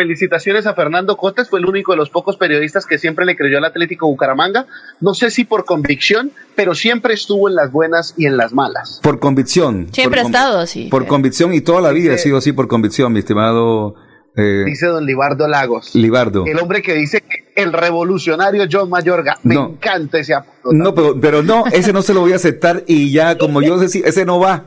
Felicitaciones 0.03 0.65
a 0.65 0.73
Fernando 0.75 1.17
Cotes, 1.17 1.49
fue 1.49 1.59
el 1.59 1.65
único 1.65 1.91
de 1.91 1.97
los 1.97 2.09
pocos 2.09 2.37
periodistas 2.37 2.85
que 2.85 2.97
siempre 2.97 3.25
le 3.25 3.35
creyó 3.35 3.57
al 3.57 3.65
Atlético 3.65 4.07
Bucaramanga, 4.07 4.65
no 5.01 5.13
sé 5.13 5.29
si 5.29 5.43
por 5.43 5.65
convicción, 5.65 6.31
pero 6.55 6.73
siempre 6.73 7.13
estuvo 7.13 7.49
en 7.49 7.55
las 7.55 7.69
buenas 7.69 8.13
y 8.15 8.25
en 8.25 8.37
las 8.37 8.53
malas. 8.53 9.01
por 9.03 9.19
convicción. 9.19 9.89
Siempre 9.91 10.21
ha 10.21 10.23
por, 10.23 10.31
estado 10.31 10.59
así. 10.59 10.87
Por 10.89 11.05
convicción 11.05 11.53
y 11.53 11.59
toda 11.59 11.81
la 11.81 11.91
vida 11.91 12.13
ha 12.13 12.17
sido 12.17 12.37
así 12.37 12.53
por 12.53 12.69
convicción, 12.69 13.11
mi 13.11 13.19
estimado 13.19 13.95
eh, 14.37 14.63
Dice 14.65 14.85
don 14.85 15.05
Libardo 15.05 15.49
Lagos. 15.49 15.93
Libardo. 15.95 16.45
El 16.45 16.57
hombre 16.59 16.81
que 16.81 16.93
dice 16.93 17.19
que 17.19 17.51
el 17.61 17.73
revolucionario 17.73 18.63
John 18.71 18.89
Mayorga. 18.89 19.37
Me 19.43 19.55
No. 19.55 19.71
encanta 19.71 20.19
ese 20.19 20.33
apodo. 20.33 20.71
No, 20.71 20.95
pero, 20.95 21.19
pero 21.19 21.43
no, 21.43 21.65
ese 21.73 21.91
no 21.91 22.01
se 22.01 22.13
lo 22.13 22.21
voy 22.21 22.31
a 22.31 22.37
aceptar 22.37 22.83
y 22.87 23.11
ya, 23.11 23.37
como 23.37 23.61
yo 23.61 23.77
decía, 23.77 24.03
ese 24.05 24.23
no 24.23 24.39
va. 24.39 24.63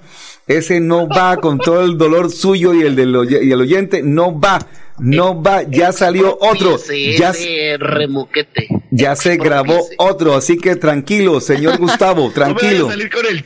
Ese 0.47 0.81
no 0.81 1.09
va 1.09 1.37
con 1.39 1.59
todo 1.59 1.85
el 1.85 1.97
dolor 1.97 2.31
suyo 2.31 2.75
y 2.75 2.83
el 2.83 2.97
del 2.97 3.15
oye- 3.17 3.45
y 3.45 3.53
el 3.53 3.61
oyente, 3.63 4.03
no 4.03 4.39
va. 4.39 4.59
No 4.98 5.43
va, 5.43 5.62
ya 5.62 5.90
salió 5.93 6.39
otro. 6.40 6.78
Ya, 7.19 7.32
remoquete. 7.78 8.69
ya 8.90 9.16
se 9.16 9.36
grabó 9.36 9.78
otro, 9.98 10.35
así 10.35 10.59
que 10.59 10.77
tranquilo, 10.77 11.40
señor 11.40 11.78
Gustavo, 11.78 12.23
No 12.23 12.28
me 12.28 12.35
tranquilo. 12.35 12.89
a 12.89 12.90
salir 12.93 13.10
con 13.10 13.27
el. 13.27 13.43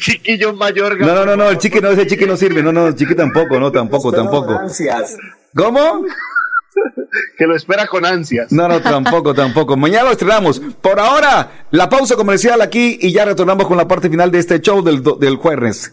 No, 1.06 1.14
no, 1.14 1.24
no, 1.24 1.36
no, 1.36 1.48
el 1.48 1.58
chiqui 1.58 1.80
no, 1.80 1.90
ese 1.90 2.06
chiqui 2.06 2.26
no 2.26 2.36
sirve, 2.36 2.62
no, 2.62 2.72
no, 2.72 2.88
el 2.88 2.94
chiqui 2.96 3.14
tampoco, 3.14 3.58
no, 3.60 3.70
tampoco, 3.72 4.12
tampoco. 4.12 4.60
¿Cómo? 5.54 6.04
Que 7.38 7.46
lo 7.46 7.56
espera 7.56 7.86
con 7.86 8.04
ansias. 8.04 8.52
No, 8.52 8.68
no, 8.68 8.82
tampoco, 8.82 9.32
tampoco. 9.34 9.76
Mañana 9.76 10.04
lo 10.04 10.10
estrenamos. 10.10 10.60
Por 10.82 11.00
ahora, 11.00 11.66
la 11.70 11.88
pausa 11.88 12.16
comercial 12.16 12.60
aquí 12.60 12.98
y 13.00 13.12
ya 13.12 13.24
retornamos 13.24 13.66
con 13.66 13.76
la 13.78 13.88
parte 13.88 14.10
final 14.10 14.30
de 14.30 14.38
este 14.40 14.60
show 14.60 14.82
del, 14.82 15.02
do- 15.02 15.16
del 15.16 15.36
jueves. 15.36 15.92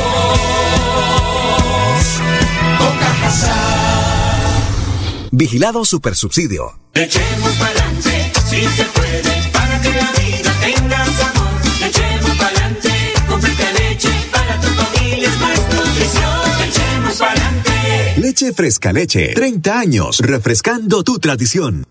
Vigilado 5.33 5.85
Supersubsidio. 5.85 6.77
Echemos 6.93 7.53
pa'lante, 7.53 8.31
si 8.49 8.67
se 8.67 8.83
puede, 8.83 9.49
para 9.53 9.81
que 9.81 9.89
la 9.89 10.11
vida 10.11 10.53
tenga 10.59 11.05
sabor. 11.05 11.87
Echemos 11.87 12.37
pa'lante, 12.37 12.89
con 13.29 13.41
fresca 13.41 13.71
leche 13.71 14.09
para 14.29 14.59
tu 14.59 14.67
familia. 14.67 15.29
es 15.29 15.39
más 15.39 15.59
nutrición. 15.73 16.67
Echemos 16.67 17.17
pa'lante. 17.17 18.13
Leche 18.17 18.51
fresca 18.51 18.91
leche. 18.91 19.33
30 19.33 19.79
años 19.79 20.19
refrescando 20.19 21.01
tu 21.03 21.17
tradición. 21.19 21.85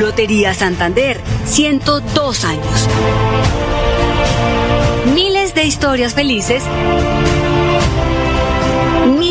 Lotería 0.00 0.54
Santander, 0.54 1.20
102 1.44 2.44
años. 2.44 2.88
Miles 5.14 5.54
de 5.54 5.64
historias 5.64 6.14
felices. 6.14 6.62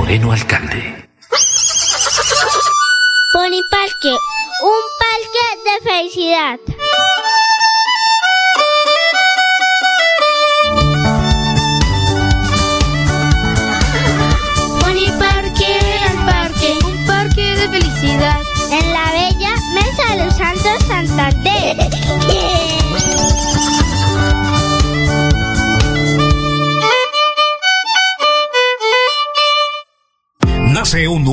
Moreno, 0.00 0.32
alcalde. 0.32 1.10
Pony 3.34 3.62
Parque, 3.70 4.16
un 4.62 4.82
parque 4.98 5.44
de 5.66 5.90
felicidad. 5.90 6.58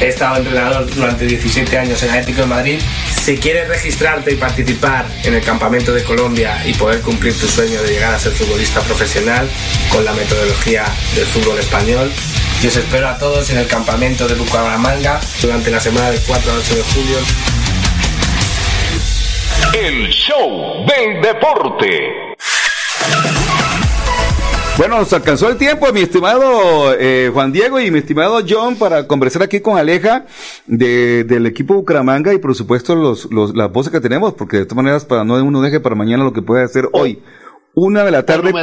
He 0.00 0.08
estado 0.08 0.36
entrenador 0.38 0.86
durante 0.94 1.26
17 1.26 1.76
años 1.76 2.02
en 2.02 2.08
Atlético 2.08 2.40
de 2.40 2.46
Madrid. 2.46 2.80
Si 3.22 3.36
quieres 3.36 3.68
registrarte 3.68 4.32
y 4.32 4.36
participar 4.36 5.04
en 5.24 5.34
el 5.34 5.42
Campamento 5.42 5.92
de 5.92 6.02
Colombia 6.02 6.58
y 6.64 6.72
poder 6.72 7.02
cumplir 7.02 7.38
tu 7.38 7.46
sueño 7.46 7.82
de 7.82 7.88
llegar 7.92 8.14
a 8.14 8.18
ser 8.18 8.32
futbolista 8.32 8.80
profesional 8.80 9.46
con 9.92 10.02
la 10.06 10.14
metodología 10.14 10.84
del 11.14 11.26
fútbol 11.26 11.58
español, 11.58 12.10
yo 12.62 12.68
os 12.70 12.76
espero 12.76 13.08
a 13.08 13.18
todos 13.18 13.50
en 13.50 13.58
el 13.58 13.66
Campamento 13.66 14.26
de 14.26 14.36
Bucaramanga 14.36 15.20
durante 15.42 15.70
la 15.70 15.80
semana 15.80 16.10
del 16.10 16.20
4 16.22 16.50
al 16.50 16.58
8 16.58 16.76
de 16.76 16.82
julio. 16.82 17.18
El 19.74 20.08
show 20.08 20.86
del 20.86 21.20
deporte. 21.20 22.30
Bueno, 24.80 24.98
nos 24.98 25.12
alcanzó 25.12 25.50
el 25.50 25.58
tiempo, 25.58 25.92
mi 25.92 26.00
estimado 26.00 26.94
eh, 26.98 27.30
Juan 27.34 27.52
Diego 27.52 27.78
y 27.78 27.90
mi 27.90 27.98
estimado 27.98 28.40
John, 28.48 28.76
para 28.76 29.06
conversar 29.06 29.42
aquí 29.42 29.60
con 29.60 29.76
Aleja 29.76 30.24
de, 30.66 31.22
del 31.24 31.44
equipo 31.44 31.74
Bucaramanga 31.74 32.32
y 32.32 32.38
por 32.38 32.54
supuesto 32.54 32.94
los, 32.94 33.30
los, 33.30 33.54
las 33.54 33.70
voces 33.70 33.92
que 33.92 34.00
tenemos, 34.00 34.32
porque 34.32 34.56
de 34.56 34.64
todas 34.64 34.76
maneras 34.82 35.04
para 35.04 35.22
no 35.22 35.34
uno 35.34 35.60
deje 35.60 35.80
para 35.80 35.94
mañana 35.96 36.24
lo 36.24 36.32
que 36.32 36.40
puede 36.40 36.64
hacer 36.64 36.88
hoy. 36.92 37.22
Una 37.74 38.04
de 38.04 38.10
la 38.10 38.24
tarde. 38.24 38.54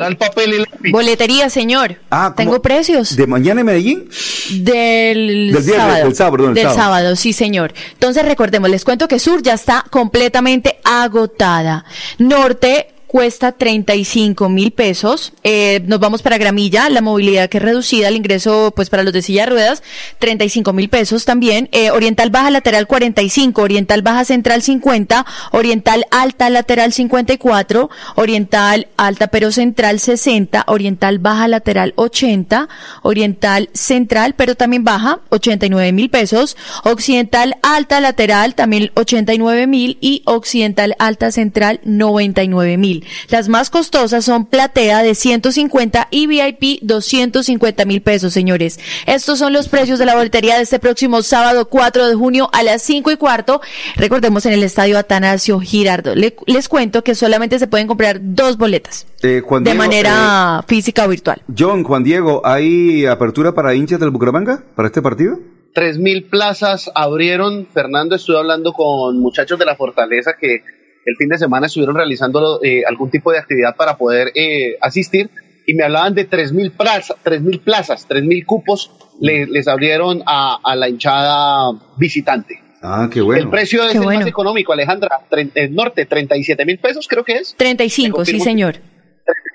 Boletería, 0.91 1.51
señor. 1.51 1.97
Ah, 2.09 2.33
¿cómo? 2.35 2.49
Tengo 2.49 2.61
precios. 2.63 3.15
¿De 3.15 3.27
mañana 3.27 3.59
en 3.59 3.67
Medellín? 3.67 4.09
Del, 4.49 5.51
Del 5.53 5.63
viernes, 5.63 5.65
sábado. 5.65 6.03
del 6.03 6.15
sábado, 6.15 6.31
perdón, 6.31 6.49
el 6.49 6.55
Del 6.55 6.63
sábado. 6.63 6.81
sábado, 6.81 7.15
sí, 7.15 7.31
señor. 7.31 7.73
Entonces, 7.93 8.25
recordemos, 8.25 8.71
les 8.71 8.83
cuento 8.83 9.07
que 9.07 9.19
Sur 9.19 9.43
ya 9.43 9.53
está 9.53 9.85
completamente 9.91 10.79
agotada. 10.83 11.85
Norte 12.17 12.87
cuesta 13.07 13.53
35 13.53 14.49
mil 14.49 14.71
pesos. 14.71 15.33
Eh, 15.43 15.81
nos 15.85 15.99
vamos 15.99 16.21
para 16.21 16.37
Gramilla, 16.37 16.89
la 16.89 17.01
movilidad 17.01 17.49
que 17.49 17.57
es 17.57 17.63
reducida, 17.63 18.09
el 18.09 18.17
ingreso 18.17 18.73
pues 18.75 18.89
para 18.89 19.03
los 19.03 19.13
de 19.13 19.21
silla 19.21 19.45
de 19.45 19.51
ruedas, 19.51 19.83
35 20.19 20.73
mil 20.73 20.89
pesos 20.89 21.25
también. 21.25 21.69
Eh, 21.71 21.89
Oriental 21.91 22.29
Baja 22.29 22.51
Lateral 22.51 22.85
45, 22.85 23.61
Oriental 23.61 24.01
Baja 24.01 24.25
Central 24.25 24.61
50, 24.61 25.25
Oriental 25.51 26.05
Alta 26.11 26.49
Lateral 26.49 26.93
54, 26.93 27.89
Oriental 28.15 28.87
Alta 28.97 29.27
pero 29.27 29.51
Central 29.51 29.99
60, 29.99 30.65
Oriental 30.67 31.19
Baja 31.19 31.47
Lateral 31.47 31.93
80, 31.95 32.67
Oriental 33.03 33.69
Central 33.73 34.35
pero 34.35 34.55
también 34.55 34.83
baja 34.83 35.21
89 35.29 35.93
mil 35.93 36.09
pesos, 36.09 36.57
Occidental 36.83 37.55
Alta 37.61 38.01
Lateral 38.01 38.53
también 38.55 38.91
89 38.95 39.67
mil 39.67 39.97
y 40.01 40.23
Occidental 40.25 40.95
Alta 40.99 41.31
Central 41.31 41.79
99 41.83 42.77
mil. 42.77 42.96
Las 43.29 43.49
más 43.49 43.69
costosas 43.69 44.25
son 44.25 44.45
Platea 44.45 45.03
de 45.03 45.15
150 45.15 46.07
y 46.11 46.27
VIP 46.27 46.81
250 46.81 47.85
mil 47.85 48.01
pesos, 48.01 48.33
señores. 48.33 48.79
Estos 49.05 49.39
son 49.39 49.53
los 49.53 49.67
precios 49.69 49.99
de 49.99 50.05
la 50.05 50.15
boletería 50.15 50.57
de 50.57 50.63
este 50.63 50.79
próximo 50.79 51.21
sábado 51.21 51.67
4 51.69 52.07
de 52.07 52.15
junio 52.15 52.49
a 52.53 52.63
las 52.63 52.81
5 52.81 53.11
y 53.11 53.17
cuarto. 53.17 53.61
Recordemos 53.95 54.45
en 54.45 54.53
el 54.53 54.63
estadio 54.63 54.97
Atanasio 54.97 55.59
Girardo. 55.59 56.15
Le- 56.15 56.35
les 56.45 56.67
cuento 56.69 57.03
que 57.03 57.15
solamente 57.15 57.59
se 57.59 57.67
pueden 57.67 57.87
comprar 57.87 58.19
dos 58.21 58.57
boletas 58.57 59.05
Eh, 59.23 59.41
Juan 59.45 59.63
de 59.63 59.71
Diego, 59.71 59.83
manera 59.83 60.63
física 60.67 61.05
o 61.05 61.09
virtual. 61.09 61.41
eh, 61.47 61.53
John, 61.57 61.83
Juan 61.83 62.03
Diego, 62.03 62.41
¿hay 62.45 63.05
apertura 63.05 63.53
para 63.53 63.73
hinchas 63.75 63.99
del 63.99 64.09
Bucaramanga 64.11 64.63
para 64.75 64.87
este 64.87 65.01
partido? 65.01 65.39
Tres 65.73 65.97
mil 65.99 66.23
plazas 66.25 66.89
abrieron. 66.95 67.67
Fernando, 67.71 68.15
estuve 68.15 68.37
hablando 68.39 68.73
con 68.73 69.19
muchachos 69.19 69.59
de 69.59 69.65
la 69.65 69.75
Fortaleza 69.75 70.31
que 70.39 70.61
el 71.07 71.15
fin 71.17 71.29
de 71.29 71.37
semana 71.37 71.67
estuvieron 71.67 71.95
realizando 71.95 72.59
eh, 72.63 72.83
algún 72.87 73.09
tipo 73.09 73.31
de 73.31 73.39
actividad 73.39 73.75
para 73.75 73.97
poder 73.97 74.31
eh, 74.35 74.77
asistir 74.81 75.29
y 75.65 75.73
me 75.73 75.83
hablaban 75.83 76.13
de 76.13 76.25
tres 76.25 76.53
mil 76.53 76.71
plazas, 76.71 77.17
tres 77.23 77.41
mil 77.41 77.59
plazas, 77.59 78.05
tres 78.07 78.23
mil 78.23 78.45
cupos 78.45 78.91
le- 79.19 79.47
les 79.47 79.67
abrieron 79.67 80.21
a, 80.25 80.59
a 80.63 80.75
la 80.75 80.87
hinchada 80.89 81.71
visitante. 81.97 82.61
Ah, 82.81 83.09
qué 83.11 83.21
bueno. 83.21 83.41
El 83.41 83.49
precio 83.49 83.83
es 83.83 83.91
Qué 83.93 83.97
el 83.97 84.03
bueno. 84.03 84.19
más 84.19 84.27
económico, 84.29 84.71
Alejandra. 84.71 85.21
El 85.31 85.73
norte, 85.73 86.05
37 86.05 86.63
mil 86.63 86.77
pesos, 86.77 87.07
creo 87.07 87.23
que 87.23 87.33
es. 87.37 87.55
35, 87.57 88.23
sí, 88.23 88.39
señor. 88.39 88.75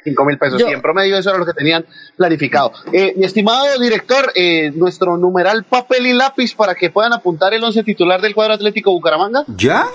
5 0.05 0.25
mil 0.25 0.37
pesos. 0.37 0.61
Yo- 0.61 0.69
Y 0.69 0.73
en 0.73 0.83
promedio 0.83 1.17
eso 1.17 1.31
era 1.31 1.39
lo 1.39 1.47
que 1.47 1.53
tenían 1.55 1.87
planificado. 2.17 2.73
Eh, 2.93 3.15
mi 3.17 3.25
estimado 3.25 3.79
director, 3.79 4.33
eh, 4.35 4.73
nuestro 4.75 5.17
numeral 5.17 5.65
papel 5.65 6.07
y 6.09 6.13
lápiz 6.13 6.55
para 6.55 6.75
que 6.75 6.91
puedan 6.91 7.13
apuntar 7.13 7.55
el 7.55 7.63
once 7.63 7.83
titular 7.85 8.21
del 8.21 8.35
cuadro 8.35 8.55
Atlético 8.55 8.91
Bucaramanga. 8.91 9.45
¿Ya? 9.57 9.87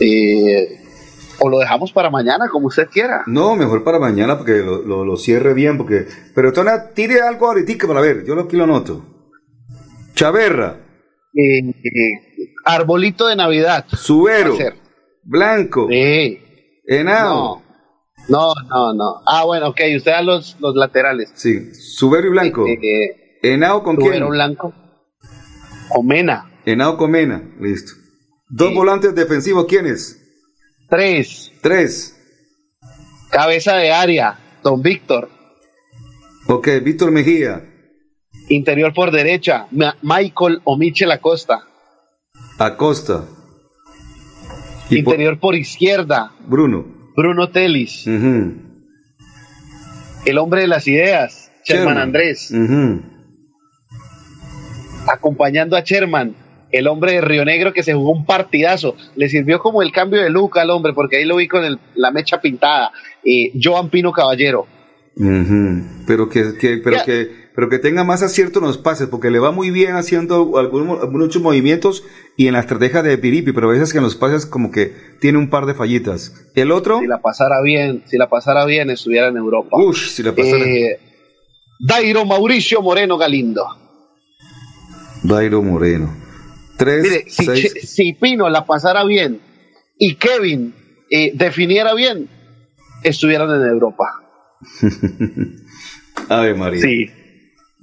Eh, 0.00 0.80
O 1.40 1.48
lo 1.48 1.58
dejamos 1.58 1.92
para 1.92 2.10
mañana, 2.10 2.48
como 2.48 2.68
usted 2.68 2.88
quiera. 2.88 3.22
No, 3.26 3.56
mejor 3.56 3.82
para 3.82 3.98
mañana 3.98 4.38
porque 4.38 4.58
lo, 4.58 4.82
lo, 4.82 5.04
lo 5.04 5.16
cierre 5.16 5.52
bien, 5.52 5.76
porque... 5.76 6.06
Pero 6.34 6.52
Tona, 6.52 6.90
tire 6.94 7.20
algo 7.22 7.46
ahorita 7.48 7.86
para 7.86 8.00
ver, 8.00 8.24
yo 8.24 8.34
lo 8.34 8.42
aquí 8.42 8.56
lo 8.56 8.66
noto. 8.66 9.04
Chaverra. 10.14 10.80
Eh, 11.34 11.70
eh, 11.70 12.54
arbolito 12.64 13.26
de 13.26 13.34
Navidad. 13.36 13.84
Subero. 13.88 14.56
Blanco. 15.24 15.88
Sí. 15.90 16.40
Henao. 16.86 17.62
No, 18.28 18.52
no, 18.68 18.94
no. 18.94 19.20
Ah, 19.26 19.44
bueno, 19.44 19.68
ok, 19.68 19.80
usted 19.96 20.12
da 20.12 20.22
los, 20.22 20.56
los 20.60 20.74
laterales. 20.76 21.30
Sí, 21.34 21.74
Subero 21.74 22.28
y 22.28 22.30
Blanco. 22.30 22.66
Eh, 22.66 23.38
Henao 23.42 23.82
con 23.82 23.96
Subero 23.96 24.12
quién? 24.12 24.28
Blanco. 24.28 24.72
Comena. 25.88 26.50
Henao 26.64 26.96
con 26.96 27.10
Mena, 27.10 27.42
listo. 27.60 27.92
Dos 28.56 28.72
volantes 28.72 29.12
defensivos, 29.16 29.66
¿quiénes? 29.66 30.16
Tres. 30.88 31.50
Tres. 31.60 32.16
Cabeza 33.30 33.74
de 33.74 33.90
área, 33.90 34.38
don 34.62 34.80
Víctor. 34.80 35.28
Ok, 36.46 36.68
Víctor 36.84 37.10
Mejía. 37.10 37.68
Interior 38.48 38.94
por 38.94 39.10
derecha, 39.10 39.66
Ma- 39.72 39.96
Michael 40.02 40.60
o 40.62 40.76
Michel 40.76 41.10
Acosta. 41.10 41.66
Acosta. 42.58 43.24
Y 44.88 44.98
Interior 44.98 45.40
por 45.40 45.56
izquierda, 45.56 46.30
Bruno. 46.46 46.84
Bruno 47.16 47.50
Telis. 47.50 48.06
El 48.06 48.60
hombre 50.38 50.60
de 50.60 50.68
las 50.68 50.86
ideas, 50.86 51.50
Sherman 51.64 51.96
Sherman. 51.96 51.98
Andrés. 51.98 52.52
Acompañando 55.08 55.76
a 55.76 55.80
Sherman, 55.80 56.36
el 56.78 56.86
hombre 56.88 57.12
de 57.12 57.20
Río 57.20 57.44
Negro 57.44 57.72
que 57.72 57.82
se 57.82 57.94
jugó 57.94 58.10
un 58.12 58.24
partidazo. 58.26 58.96
Le 59.16 59.28
sirvió 59.28 59.58
como 59.58 59.82
el 59.82 59.92
cambio 59.92 60.22
de 60.22 60.30
look 60.30 60.58
al 60.58 60.70
hombre, 60.70 60.92
porque 60.92 61.16
ahí 61.18 61.24
lo 61.24 61.36
vi 61.36 61.48
con 61.48 61.64
el- 61.64 61.78
la 61.94 62.10
mecha 62.10 62.40
pintada. 62.40 62.90
Eh, 63.24 63.52
Joan 63.62 63.88
Pino 63.90 64.12
Caballero. 64.12 64.66
Pero 66.06 66.28
que, 66.28 66.54
que- 66.58 66.78
pero 66.78 66.96
que 67.04 67.44
pero 67.54 67.68
que 67.68 67.78
tenga 67.78 68.02
más 68.02 68.20
acierto 68.24 68.58
en 68.58 68.64
los 68.64 68.78
pases, 68.78 69.06
porque 69.06 69.30
le 69.30 69.38
va 69.38 69.52
muy 69.52 69.70
bien 69.70 69.94
haciendo 69.94 70.58
algunos, 70.58 71.00
algunos 71.00 71.36
movimientos 71.40 72.02
y 72.36 72.48
en 72.48 72.54
la 72.54 72.58
estrategia 72.58 73.00
de 73.04 73.16
Piripi, 73.16 73.52
pero 73.52 73.68
a 73.68 73.72
veces 73.72 73.92
que 73.92 73.98
en 73.98 74.02
los 74.04 74.16
pases 74.16 74.44
como 74.44 74.72
que 74.72 74.92
tiene 75.20 75.38
un 75.38 75.48
par 75.50 75.64
de 75.66 75.74
fallitas. 75.74 76.34
El 76.56 76.72
otro, 76.72 76.98
Si 76.98 77.06
la 77.06 77.20
pasara 77.22 77.62
bien, 77.62 78.02
si 78.06 78.18
la 78.18 78.28
pasara 78.28 78.64
bien, 78.64 78.90
estuviera 78.90 79.28
en 79.28 79.36
Europa. 79.36 79.76
si 79.94 80.24
la 80.24 80.32
pasara. 80.34 80.64
Eh, 80.64 80.98
Dairo 81.78 82.24
Mauricio 82.24 82.82
Moreno 82.82 83.16
Galindo. 83.18 83.64
Dairo 85.22 85.62
Moreno. 85.62 86.12
Tres, 86.76 87.02
Mire, 87.02 87.24
si, 87.28 87.44
seis. 87.44 87.90
Si 87.90 88.12
Pino 88.14 88.48
la 88.48 88.64
pasara 88.64 89.04
bien 89.04 89.40
y 89.98 90.16
Kevin 90.16 90.74
eh, 91.10 91.32
definiera 91.34 91.94
bien, 91.94 92.28
estuvieran 93.02 93.50
en 93.50 93.68
Europa. 93.68 94.06
Ave 96.28 96.54
María. 96.54 96.80
Sí. 96.80 97.06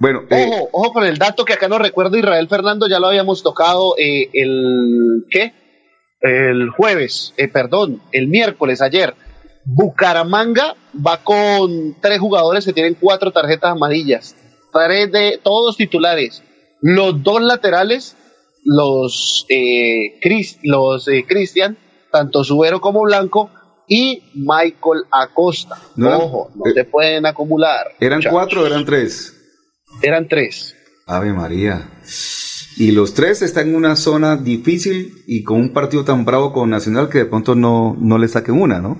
Bueno, 0.02 0.22
eh, 0.30 0.46
Ojo, 0.48 0.68
ojo 0.72 0.92
con 0.94 1.04
el 1.04 1.16
dato 1.16 1.44
que 1.44 1.52
acá 1.52 1.68
no 1.68 1.78
recuerdo 1.78 2.16
Israel 2.16 2.48
Fernando, 2.48 2.88
ya 2.88 2.98
lo 2.98 3.06
habíamos 3.06 3.44
tocado 3.44 3.94
eh, 3.96 4.30
el 4.32 5.26
¿qué? 5.30 5.54
El 6.20 6.70
jueves, 6.70 7.34
eh, 7.36 7.46
perdón, 7.46 8.02
el 8.10 8.26
miércoles 8.26 8.82
ayer. 8.82 9.14
Bucaramanga 9.64 10.74
va 10.94 11.18
con 11.18 11.94
tres 12.00 12.18
jugadores 12.18 12.64
que 12.64 12.72
tienen 12.72 12.96
cuatro 12.98 13.30
tarjetas 13.30 13.70
amarillas, 13.70 14.34
tres 14.72 15.12
de 15.12 15.40
todos 15.40 15.76
titulares. 15.76 16.42
Los 16.80 17.22
dos 17.22 17.40
laterales, 17.40 18.16
los 18.64 19.46
eh, 19.48 20.18
Chris- 20.20 20.58
los 20.62 21.08
eh, 21.08 21.24
Cristian, 21.28 21.76
tanto 22.10 22.44
Subero 22.44 22.80
como 22.80 23.02
Blanco 23.02 23.50
y 23.88 24.22
Michael 24.34 25.04
Acosta. 25.10 25.76
No 25.96 26.06
eran- 26.08 26.20
Ojo, 26.20 26.50
no 26.54 26.72
se 26.72 26.84
pueden 26.84 27.26
acumular. 27.26 27.86
¿eran 28.00 28.18
muchachos. 28.18 28.32
cuatro 28.38 28.62
o 28.62 28.66
eran 28.66 28.84
tres? 28.84 29.34
Eran 30.02 30.28
tres. 30.28 30.74
Ave 31.06 31.32
María. 31.32 31.90
Y 32.78 32.92
los 32.92 33.12
tres 33.12 33.42
están 33.42 33.68
en 33.68 33.74
una 33.74 33.96
zona 33.96 34.36
difícil 34.36 35.12
y 35.26 35.42
con 35.42 35.60
un 35.60 35.72
partido 35.74 36.04
tan 36.04 36.24
bravo 36.24 36.52
con 36.52 36.70
Nacional 36.70 37.08
que 37.10 37.18
de 37.18 37.26
pronto 37.26 37.54
no, 37.54 37.96
no 38.00 38.16
le 38.18 38.28
saquen 38.28 38.60
una, 38.60 38.80
¿no? 38.80 38.96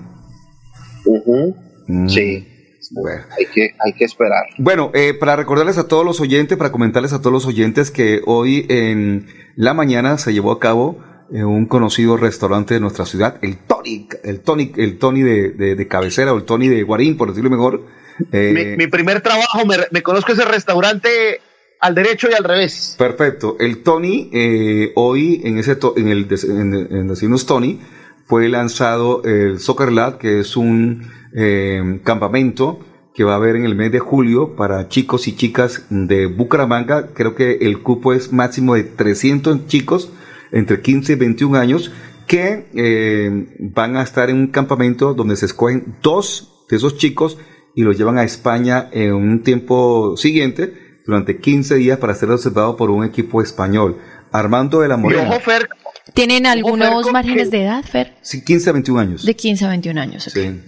Mm. 1.87 2.07
Sí. 2.07 2.47
Bueno. 2.95 3.23
Hay 3.37 3.45
que, 3.47 3.75
hay 3.83 3.93
que 3.93 4.05
esperar. 4.05 4.43
Bueno, 4.57 4.91
eh, 4.93 5.13
para 5.13 5.35
recordarles 5.35 5.77
a 5.77 5.87
todos 5.87 6.05
los 6.05 6.19
oyentes, 6.21 6.57
para 6.57 6.71
comentarles 6.71 7.11
a 7.13 7.19
todos 7.19 7.33
los 7.33 7.45
oyentes 7.45 7.89
que 7.91 8.21
hoy 8.25 8.65
en 8.69 9.27
la 9.55 9.73
mañana 9.73 10.17
se 10.17 10.31
llevó 10.33 10.51
a 10.51 10.59
cabo 10.59 10.99
eh, 11.33 11.43
un 11.43 11.65
conocido 11.65 12.17
restaurante 12.17 12.75
de 12.75 12.79
nuestra 12.79 13.05
ciudad, 13.05 13.39
el 13.41 13.57
Tony, 13.57 14.07
el 14.23 14.41
Tony, 14.41 14.71
el 14.77 14.99
Tony 14.99 15.21
de, 15.21 15.49
de- 15.51 15.75
de 15.75 15.87
cabecera 15.87 16.33
o 16.33 16.37
el 16.37 16.43
Tony 16.43 16.67
de 16.67 16.83
Guarín, 16.83 17.17
por 17.17 17.29
decirlo 17.29 17.49
mejor. 17.49 17.85
Eh, 18.31 18.75
mi, 18.77 18.85
mi 18.85 18.87
primer 18.91 19.21
trabajo, 19.21 19.65
me, 19.65 19.77
me 19.89 20.03
conozco 20.03 20.33
ese 20.33 20.45
restaurante 20.45 21.09
al 21.79 21.95
derecho 21.95 22.27
y 22.29 22.33
al 22.35 22.43
revés. 22.43 22.95
Perfecto. 22.97 23.57
El 23.59 23.81
Tony, 23.81 24.29
eh, 24.31 24.91
hoy 24.95 25.41
en 25.43 25.57
ese 25.57 25.75
to- 25.75 25.95
en 25.97 26.09
el 26.09 26.27
en, 26.47 26.73
en 26.75 27.37
Tony, 27.47 27.79
fue 28.25 28.47
lanzado 28.49 29.23
el 29.23 29.59
Soccer 29.59 29.91
Lab, 29.91 30.17
que 30.19 30.39
es 30.41 30.55
un 30.55 31.09
eh, 31.35 31.99
campamento 32.03 32.79
que 33.13 33.23
va 33.23 33.33
a 33.33 33.35
haber 33.35 33.55
en 33.55 33.65
el 33.65 33.75
mes 33.75 33.91
de 33.91 33.99
julio 33.99 34.55
para 34.55 34.89
chicos 34.89 35.27
y 35.27 35.35
chicas 35.35 35.85
de 35.89 36.25
Bucaramanga. 36.25 37.09
Creo 37.13 37.35
que 37.35 37.59
el 37.61 37.81
cupo 37.81 38.13
es 38.13 38.33
máximo 38.33 38.75
de 38.75 38.83
300 38.83 39.67
chicos 39.67 40.11
entre 40.51 40.81
15 40.81 41.13
y 41.13 41.15
21 41.15 41.57
años 41.57 41.91
que 42.27 42.67
eh, 42.73 43.55
van 43.59 43.97
a 43.97 44.01
estar 44.03 44.29
en 44.29 44.37
un 44.37 44.47
campamento 44.47 45.13
donde 45.13 45.35
se 45.35 45.45
escogen 45.45 45.95
dos 46.01 46.65
de 46.69 46.77
esos 46.77 46.97
chicos 46.97 47.37
y 47.75 47.83
los 47.83 47.97
llevan 47.97 48.17
a 48.17 48.23
España 48.23 48.89
en 48.91 49.13
un 49.13 49.43
tiempo 49.43 50.15
siguiente 50.17 50.73
durante 51.05 51.37
15 51.37 51.75
días 51.75 51.97
para 51.97 52.15
ser 52.15 52.31
observado 52.31 52.77
por 52.77 52.89
un 52.89 53.03
equipo 53.03 53.41
español. 53.41 53.97
Armando 54.31 54.79
de 54.79 54.87
la 54.87 54.97
Morena. 54.97 55.29
ojo, 55.29 55.39
Fer, 55.41 55.69
¿Tienen 56.13 56.45
algunos 56.47 57.11
márgenes 57.11 57.51
de 57.51 57.63
edad, 57.63 57.83
Fer? 57.83 58.15
Sí, 58.21 58.43
15 58.43 58.69
a 58.69 58.73
21 58.73 58.99
años. 58.99 59.25
De 59.25 59.35
15 59.35 59.65
a 59.65 59.69
21 59.69 60.01
años. 60.01 60.23
Sí. 60.23 60.59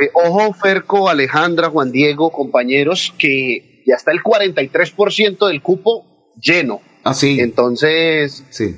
Eh, 0.00 0.10
ojo, 0.14 0.52
Ferco, 0.54 1.08
Alejandra, 1.08 1.68
Juan 1.70 1.92
Diego, 1.92 2.30
compañeros, 2.30 3.14
que 3.18 3.82
ya 3.86 3.94
está 3.96 4.12
el 4.12 4.22
43% 4.22 5.48
del 5.48 5.60
cupo 5.62 6.32
lleno. 6.40 6.80
Ah, 7.04 7.14
sí. 7.14 7.38
Entonces, 7.40 8.44
Sí. 8.50 8.74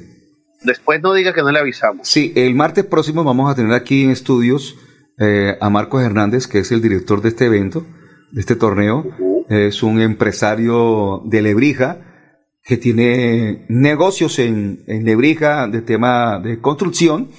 después 0.62 1.00
no 1.02 1.12
diga 1.14 1.32
que 1.34 1.42
no 1.42 1.52
le 1.52 1.58
avisamos. 1.58 2.08
Sí, 2.08 2.32
el 2.36 2.54
martes 2.54 2.84
próximo 2.84 3.22
vamos 3.24 3.50
a 3.50 3.54
tener 3.54 3.72
aquí 3.72 4.04
en 4.04 4.10
estudios 4.10 4.76
eh, 5.18 5.56
a 5.60 5.70
Marcos 5.70 6.02
Hernández, 6.02 6.46
que 6.46 6.58
es 6.58 6.72
el 6.72 6.82
director 6.82 7.22
de 7.22 7.28
este 7.28 7.44
evento, 7.46 7.86
de 8.32 8.40
este 8.40 8.56
torneo. 8.56 9.04
Es 9.48 9.82
un 9.82 10.00
empresario 10.00 11.22
de 11.26 11.42
Lebrija 11.42 12.00
que 12.64 12.76
tiene 12.78 13.66
negocios 13.68 14.38
en, 14.38 14.82
en 14.86 15.04
Lebrija 15.04 15.68
de 15.68 15.82
tema 15.82 16.40
de 16.40 16.60
construcción. 16.60 17.30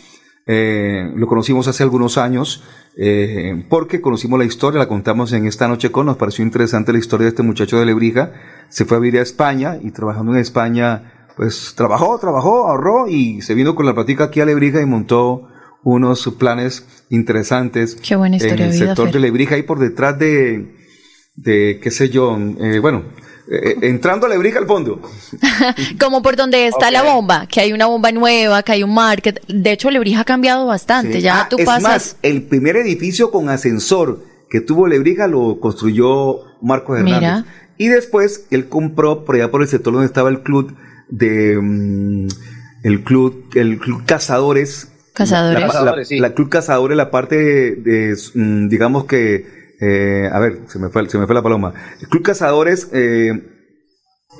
Eh, 0.48 1.12
lo 1.16 1.26
conocimos 1.28 1.68
hace 1.68 1.82
algunos 1.84 2.18
años 2.20 2.64
eh, 2.98 3.66
porque 3.70 4.00
conocimos 4.00 4.40
la 4.40 4.46
historia, 4.46 4.80
la 4.80 4.88
contamos 4.88 5.34
en 5.34 5.46
esta 5.46 5.68
noche 5.68 5.92
con, 5.92 6.06
nos 6.06 6.18
pareció 6.18 6.46
interesante 6.46 6.94
la 6.94 7.00
historia 7.00 7.26
de 7.26 7.30
este 7.30 7.44
muchacho 7.44 7.78
de 7.78 7.86
Lebrija. 7.86 8.32
Se 8.70 8.86
fue 8.86 8.98
a 8.98 9.00
vivir 9.00 9.20
a 9.20 9.24
España 9.24 9.78
y 9.82 9.92
trabajando 9.92 10.34
en 10.34 10.40
España, 10.40 11.28
pues 11.36 11.74
trabajó, 11.76 12.18
trabajó, 12.20 12.68
ahorró 12.70 13.08
y 13.08 13.42
se 13.42 13.54
vino 13.54 13.76
con 13.76 13.86
la 13.86 13.94
plática 13.94 14.26
aquí 14.26 14.40
a 14.40 14.46
Lebrija 14.46 14.82
y 14.82 14.86
montó 14.86 15.50
unos 15.84 16.28
planes 16.40 17.06
interesantes 17.10 17.96
Qué 17.96 18.16
buena 18.16 18.38
historia 18.38 18.66
en 18.66 18.72
el 18.72 18.72
de 18.72 18.76
vida, 18.78 18.88
sector 18.88 19.06
Fer. 19.08 19.14
de 19.14 19.20
Lebrija 19.20 19.58
y 19.58 19.64
por 19.64 19.80
detrás 19.80 20.18
de, 20.18 20.76
de 21.36 21.80
qué 21.82 21.92
sé 21.92 22.10
yo, 22.10 22.38
eh, 22.60 22.80
bueno, 22.80 23.04
eh, 23.52 23.76
entrando 23.82 24.26
a 24.26 24.30
Lebrija 24.30 24.60
al 24.60 24.68
fondo. 24.68 25.02
Como 26.00 26.22
por 26.22 26.36
donde 26.36 26.68
está 26.68 26.92
la 26.92 27.04
bomba, 27.04 27.48
que 27.48 27.62
hay 27.62 27.74
una 27.74 27.86
bomba 27.88 28.12
nueva, 28.12 28.64
que 28.64 28.72
hay 28.74 28.84
un 28.84 28.94
market. 28.94 29.42
De 29.48 29.72
hecho, 29.72 29.90
Lebrija 29.92 30.22
ha 30.22 30.26
cambiado 30.26 30.66
bastante. 30.66 31.14
Sí. 31.14 31.22
Ya 31.22 31.42
Ah, 31.42 31.50
tú 31.50 31.58
es 31.60 31.66
pasas. 31.66 31.84
más, 31.84 32.18
el 32.24 32.44
primer 32.44 32.76
edificio 32.78 33.32
con 33.32 33.50
ascensor 33.50 34.24
que 34.50 34.62
tuvo 34.62 34.88
Lebrija 34.88 35.28
lo 35.28 35.60
construyó 35.60 36.40
Marcos 36.62 36.98
Hernández. 36.98 37.20
Mira. 37.20 37.46
Y 37.78 37.88
después 37.90 38.46
él 38.52 38.70
compró 38.70 39.26
por 39.26 39.36
allá 39.36 39.52
por 39.52 39.62
el 39.62 39.68
sector 39.68 39.92
donde 39.94 40.06
estaba 40.08 40.30
el 40.30 40.42
club 40.42 40.74
de 41.10 41.58
mm, 41.62 42.28
el 42.84 43.04
club 43.04 43.46
el 43.56 43.80
club 43.80 44.04
Cazadores. 44.06 44.90
Cazadores. 45.14 45.60
La, 45.60 45.68
la- 45.68 45.74
Cazadores, 45.74 46.08
sí. 46.08 46.20
la 46.20 46.34
club 46.34 46.50
Cazadores, 46.50 46.96
la 46.96 47.12
parte 47.12 47.36
de, 47.38 47.76
de, 47.76 48.18
mm, 48.36 48.70
digamos 48.70 49.06
que 49.06 49.65
eh, 49.82 50.30
a 50.32 50.40
ver, 50.40 50.60
se 50.68 50.80
me 50.80 50.90
fue, 50.90 51.08
se 51.10 51.18
me 51.18 51.26
fue 51.26 51.36
la 51.36 51.42
paloma. 51.44 51.74
El 52.02 52.08
club 52.08 52.24
Cazadores 52.24 52.90
eh, 52.94 53.34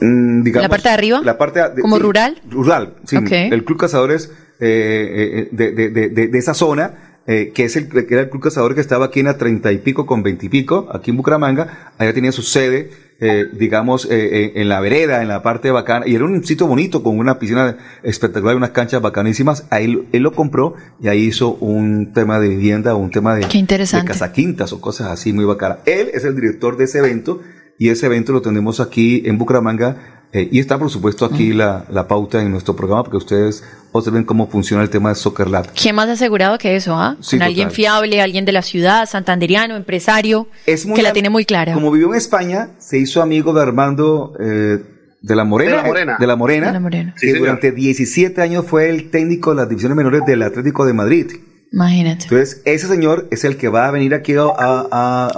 mm, 0.02 0.44
digamos, 0.44 0.64
¿La 0.64 0.70
parte 0.70 0.90
de 0.90 0.94
arriba? 0.94 1.22
La 1.24 1.38
parte 1.38 1.60
de- 1.76 1.82
¿Como 1.82 1.98
sí, 1.98 2.02
rural? 2.02 2.42
Rural, 2.50 2.96
sí. 3.06 3.18
Ok. 3.18 3.32
El 3.32 3.64
Club 3.66 3.80
Cazadores 3.80 4.32
eh, 4.60 5.48
eh, 5.48 5.50
de, 5.52 5.72
de, 5.72 5.90
de, 5.90 6.10
de- 6.28 6.38
esa 6.38 6.54
zona, 6.54 7.20
eh, 7.28 7.52
que 7.54 7.66
es 7.66 7.76
el 7.76 7.90
que 7.90 8.06
era 8.10 8.22
el 8.22 8.30
Club 8.30 8.44
Cazador 8.44 8.76
que 8.76 8.82
estaba 8.82 9.06
aquí 9.06 9.20
en 9.20 9.26
la 9.28 9.38
treinta 9.38 9.72
y 9.72 9.80
pico 9.80 10.06
con 10.06 10.24
veinte 10.24 10.46
y 10.46 10.50
pico, 10.50 10.88
aquí 10.94 11.12
en 11.12 11.18
Bucaramanga, 11.18 11.94
allá 11.98 12.14
tenía 12.14 12.32
su 12.32 12.42
sede 12.42 12.90
eh, 13.20 13.46
digamos, 13.54 14.06
eh, 14.06 14.10
eh, 14.12 14.52
en 14.56 14.68
la 14.68 14.82
vereda, 14.82 15.22
en 15.22 15.30
la 15.30 15.42
parte 15.42 15.72
bacana, 15.72 16.06
y 16.08 16.16
era 16.16 16.26
un 16.26 16.44
sitio 16.44 16.68
bonito 16.68 17.02
con 17.02 17.18
una 17.18 17.40
piscina 17.40 17.78
espectacular, 18.04 18.58
unas 18.58 18.72
canchas 18.72 19.02
bacanísimas. 19.02 19.68
Ahí 19.70 20.06
él 20.12 20.22
lo 20.22 20.34
compró 20.34 20.76
y 21.02 21.08
ahí 21.08 21.24
hizo 21.24 21.56
un 21.56 22.12
tema 22.14 22.40
de 22.40 22.50
vivienda, 22.50 22.96
un 22.96 23.12
tema 23.12 23.36
de, 23.36 23.48
Qué 23.48 23.58
interesante. 23.58 24.08
de 24.08 24.14
casaquintas 24.14 24.74
o 24.74 24.82
cosas 24.82 25.08
así 25.08 25.32
muy 25.32 25.46
bacanas. 25.46 25.80
Él 25.86 26.10
es 26.14 26.26
el 26.26 26.36
director 26.36 26.76
de 26.76 26.84
ese 26.84 27.00
evento 27.00 27.42
y 27.78 27.90
ese 27.90 28.06
evento 28.06 28.34
lo 28.34 28.42
tenemos 28.42 28.80
aquí 28.80 29.24
en 29.26 29.38
Bucaramanga. 29.38 30.15
Eh, 30.36 30.50
y 30.52 30.60
está, 30.60 30.78
por 30.78 30.90
supuesto, 30.90 31.24
aquí 31.24 31.54
la, 31.54 31.86
la 31.90 32.08
pauta 32.10 32.42
en 32.42 32.52
nuestro 32.52 32.76
programa 32.76 33.04
porque 33.04 33.18
ustedes 33.18 33.64
observen 33.94 34.26
cómo 34.26 34.48
funciona 34.48 34.84
el 34.84 34.90
tema 34.90 35.08
de 35.10 35.16
Soccer 35.16 35.48
Lab. 35.50 35.68
¿Quién 35.74 35.96
más 35.96 36.10
asegurado 36.10 36.58
que 36.58 36.76
eso, 36.76 36.94
ah? 36.96 37.16
Sí, 37.22 37.38
Con 37.38 37.44
alguien 37.44 37.72
fiable, 37.72 38.22
alguien 38.22 38.44
de 38.44 38.52
la 38.52 38.62
ciudad, 38.62 39.08
santanderiano, 39.08 39.78
empresario, 39.78 40.48
Es 40.66 40.86
muy 40.86 40.98
que 40.98 41.04
la 41.04 41.14
tiene 41.14 41.30
muy 41.30 41.46
clara. 41.46 41.74
Como 41.74 41.90
vivió 41.90 42.10
en 42.10 42.16
España, 42.16 42.72
se 42.80 42.98
hizo 43.00 43.22
amigo 43.22 43.54
de 43.54 43.62
Armando 43.62 44.34
eh, 44.38 44.80
de 45.22 45.36
la 45.38 45.46
Morena. 45.46 45.72
De 45.72 45.78
la 45.78 45.88
Morena. 45.88 46.12
eh, 46.12 46.16
de 46.20 46.28
la 46.28 46.36
Morena. 46.36 46.68
De 46.68 46.74
la 46.74 46.80
Morena. 46.82 47.16
Que 47.18 47.32
Sí, 47.32 47.40
durante 47.40 47.72
17 47.72 48.42
años 48.42 48.66
fue 48.68 48.90
el 48.90 49.10
técnico 49.12 49.52
de 49.52 49.56
las 49.62 49.70
divisiones 49.70 49.96
menores 49.96 50.24
del 50.26 50.44
Atlético 50.44 50.86
de 50.86 50.92
Madrid. 50.92 51.32
Imagínate. 51.72 52.26
Entonces, 52.26 52.62
ese 52.66 52.88
señor 52.88 53.28
es 53.32 53.46
el 53.46 53.56
que 53.56 53.70
va 53.70 53.88
a 53.88 53.92
venir 53.92 54.14
aquí 54.14 54.34
a, 54.34 54.44
a, 54.44 54.88
a, 54.92 55.30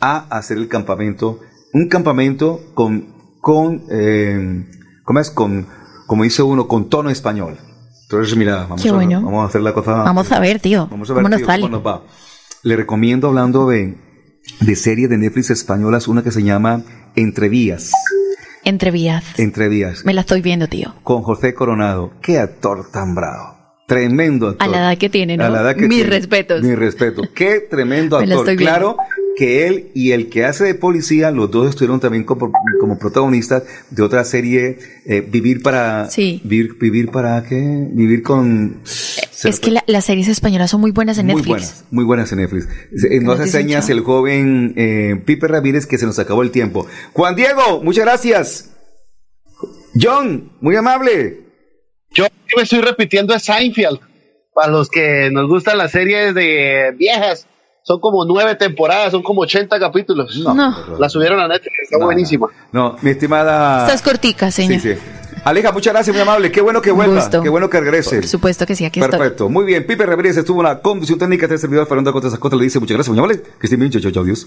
a 0.00 0.38
hacer 0.38 0.56
el 0.56 0.68
campamento. 0.68 1.40
Un 1.74 1.88
campamento 1.88 2.62
con, 2.74 3.19
con 3.40 3.82
eh, 3.90 4.66
¿cómo 5.04 5.20
es? 5.20 5.30
Con, 5.30 5.66
como 6.06 6.24
dice 6.24 6.42
uno, 6.42 6.68
con 6.68 6.88
tono 6.88 7.10
español. 7.10 7.56
Entonces, 8.02 8.36
mira, 8.36 8.56
vamos, 8.62 8.82
Qué 8.82 8.88
a, 8.88 8.92
bueno. 8.92 9.22
vamos 9.22 9.44
a 9.44 9.46
hacer 9.48 9.60
la 9.60 9.72
cosa. 9.72 9.92
Vamos 10.02 10.30
a 10.32 10.40
ver, 10.40 10.58
tío. 10.60 10.88
Vamos 10.90 11.08
a 11.10 11.14
ver 11.14 11.22
¿Cómo 11.22 11.36
nos 11.36 11.46
sale? 11.46 11.62
cómo 11.62 11.76
nos 11.76 11.86
va. 11.86 12.02
Le 12.64 12.76
recomiendo, 12.76 13.28
hablando 13.28 13.68
de, 13.68 13.96
de 14.60 14.76
series 14.76 15.08
de 15.08 15.16
Netflix 15.18 15.50
españolas, 15.50 16.08
una 16.08 16.22
que 16.24 16.32
se 16.32 16.42
llama 16.42 16.82
Entrevías. 17.14 17.92
Entrevías. 18.64 19.38
Entrevías. 19.38 20.04
Me 20.04 20.12
la 20.12 20.20
estoy 20.22 20.42
viendo, 20.42 20.66
tío. 20.66 20.94
Con 21.02 21.22
José 21.22 21.54
Coronado. 21.54 22.12
Qué 22.20 22.38
actor 22.38 22.90
tan 22.90 23.14
bravo. 23.14 23.56
Tremendo 23.86 24.48
actor. 24.48 24.68
A 24.68 24.70
la 24.70 24.78
edad 24.78 24.98
que 24.98 25.08
tiene, 25.08 25.36
¿no? 25.36 25.44
A 25.44 25.48
la 25.48 25.60
edad 25.62 25.76
que 25.76 25.88
Mis 25.88 25.98
tiene. 26.02 26.10
respetos. 26.10 26.62
Mi 26.62 26.74
respeto. 26.74 27.22
Qué 27.34 27.60
tremendo 27.70 28.16
actor. 28.18 28.54
Claro 28.56 28.96
que 29.40 29.66
él 29.66 29.90
y 29.94 30.12
el 30.12 30.28
que 30.28 30.44
hace 30.44 30.64
de 30.64 30.74
policía, 30.74 31.30
los 31.30 31.50
dos 31.50 31.70
estuvieron 31.70 31.98
también 31.98 32.24
como, 32.24 32.52
como 32.78 32.98
protagonistas 32.98 33.62
de 33.88 34.02
otra 34.02 34.22
serie, 34.26 34.76
eh, 35.06 35.22
Vivir 35.26 35.62
para... 35.62 36.10
Sí. 36.10 36.42
Vivir, 36.44 36.76
vivir 36.78 37.10
para 37.10 37.42
qué? 37.44 37.56
Vivir 37.90 38.22
con... 38.22 38.82
Es 38.84 39.58
que 39.58 39.70
la- 39.70 39.82
las 39.86 40.04
series 40.04 40.28
españolas 40.28 40.70
son 40.70 40.82
muy 40.82 40.90
buenas 40.90 41.16
en 41.16 41.24
Muy 41.24 41.36
Netflix. 41.36 41.48
buenas, 41.48 41.84
muy 41.90 42.04
buenas 42.04 42.32
en 42.32 42.38
Netflix. 42.40 42.68
Eh, 43.10 43.20
Nos 43.20 43.38
las 43.38 43.48
hace 43.48 43.62
señas 43.62 43.88
el 43.88 44.00
joven 44.00 44.74
eh, 44.76 45.22
Pipe 45.24 45.48
Ramírez 45.48 45.86
que 45.86 45.96
se 45.96 46.04
nos 46.04 46.18
acabó 46.18 46.42
el 46.42 46.50
tiempo. 46.50 46.86
Juan 47.14 47.34
Diego, 47.34 47.80
muchas 47.82 48.04
gracias. 48.04 48.70
John, 49.98 50.52
muy 50.60 50.76
amable. 50.76 51.40
Yo 52.12 52.26
me 52.56 52.62
estoy 52.64 52.82
repitiendo 52.82 53.34
es 53.34 53.42
Seinfeld. 53.44 54.00
Para 54.52 54.70
los 54.70 54.90
que 54.90 55.30
nos 55.32 55.48
gustan 55.48 55.78
las 55.78 55.92
series 55.92 56.34
de 56.34 56.94
viejas, 56.98 57.46
son 57.82 58.00
como 58.00 58.24
nueve 58.24 58.54
temporadas, 58.56 59.12
son 59.12 59.22
como 59.22 59.42
80 59.42 59.78
capítulos. 59.78 60.36
No. 60.38 60.74
La 60.98 61.08
subieron 61.08 61.40
a 61.40 61.48
Netflix, 61.48 61.74
está 61.82 62.04
buenísima. 62.04 62.48
No, 62.72 62.96
mi 63.02 63.10
estimada... 63.10 63.86
Estás 63.86 64.02
cortica, 64.02 64.50
señor. 64.50 64.80
Sí, 64.80 64.94
sí. 64.94 65.00
Aleja, 65.42 65.72
muchas 65.72 65.94
gracias, 65.94 66.14
muy 66.14 66.22
amable. 66.22 66.52
Qué 66.52 66.60
bueno 66.60 66.82
que 66.82 66.90
vuelva. 66.90 67.14
Gusto. 67.14 67.42
Qué 67.42 67.48
bueno 67.48 67.70
que 67.70 67.80
regrese. 67.80 68.16
Por 68.16 68.28
supuesto 68.28 68.66
que 68.66 68.76
sí, 68.76 68.84
aquí 68.84 69.00
estoy. 69.00 69.18
Perfecto. 69.18 69.48
Muy 69.48 69.64
bien. 69.64 69.86
Pipe 69.86 70.04
Ramírez 70.04 70.36
estuvo 70.36 70.60
en 70.60 70.66
la 70.66 70.80
conducción 70.80 71.18
técnica 71.18 71.46
de 71.46 71.54
este 71.54 71.66
servidor 71.66 71.86
Fernando 71.86 72.12
Cotas 72.12 72.34
Acosta. 72.34 72.56
Le 72.56 72.64
dice 72.64 72.78
muchas 72.78 72.96
gracias, 72.96 73.10
muy 73.14 73.18
amable. 73.18 73.42
Que 73.58 73.66
estén 73.66 73.80
bien. 73.80 73.90
Chao, 73.90 74.02
chao, 74.02 74.12
chao. 74.12 74.22
Adiós. 74.22 74.46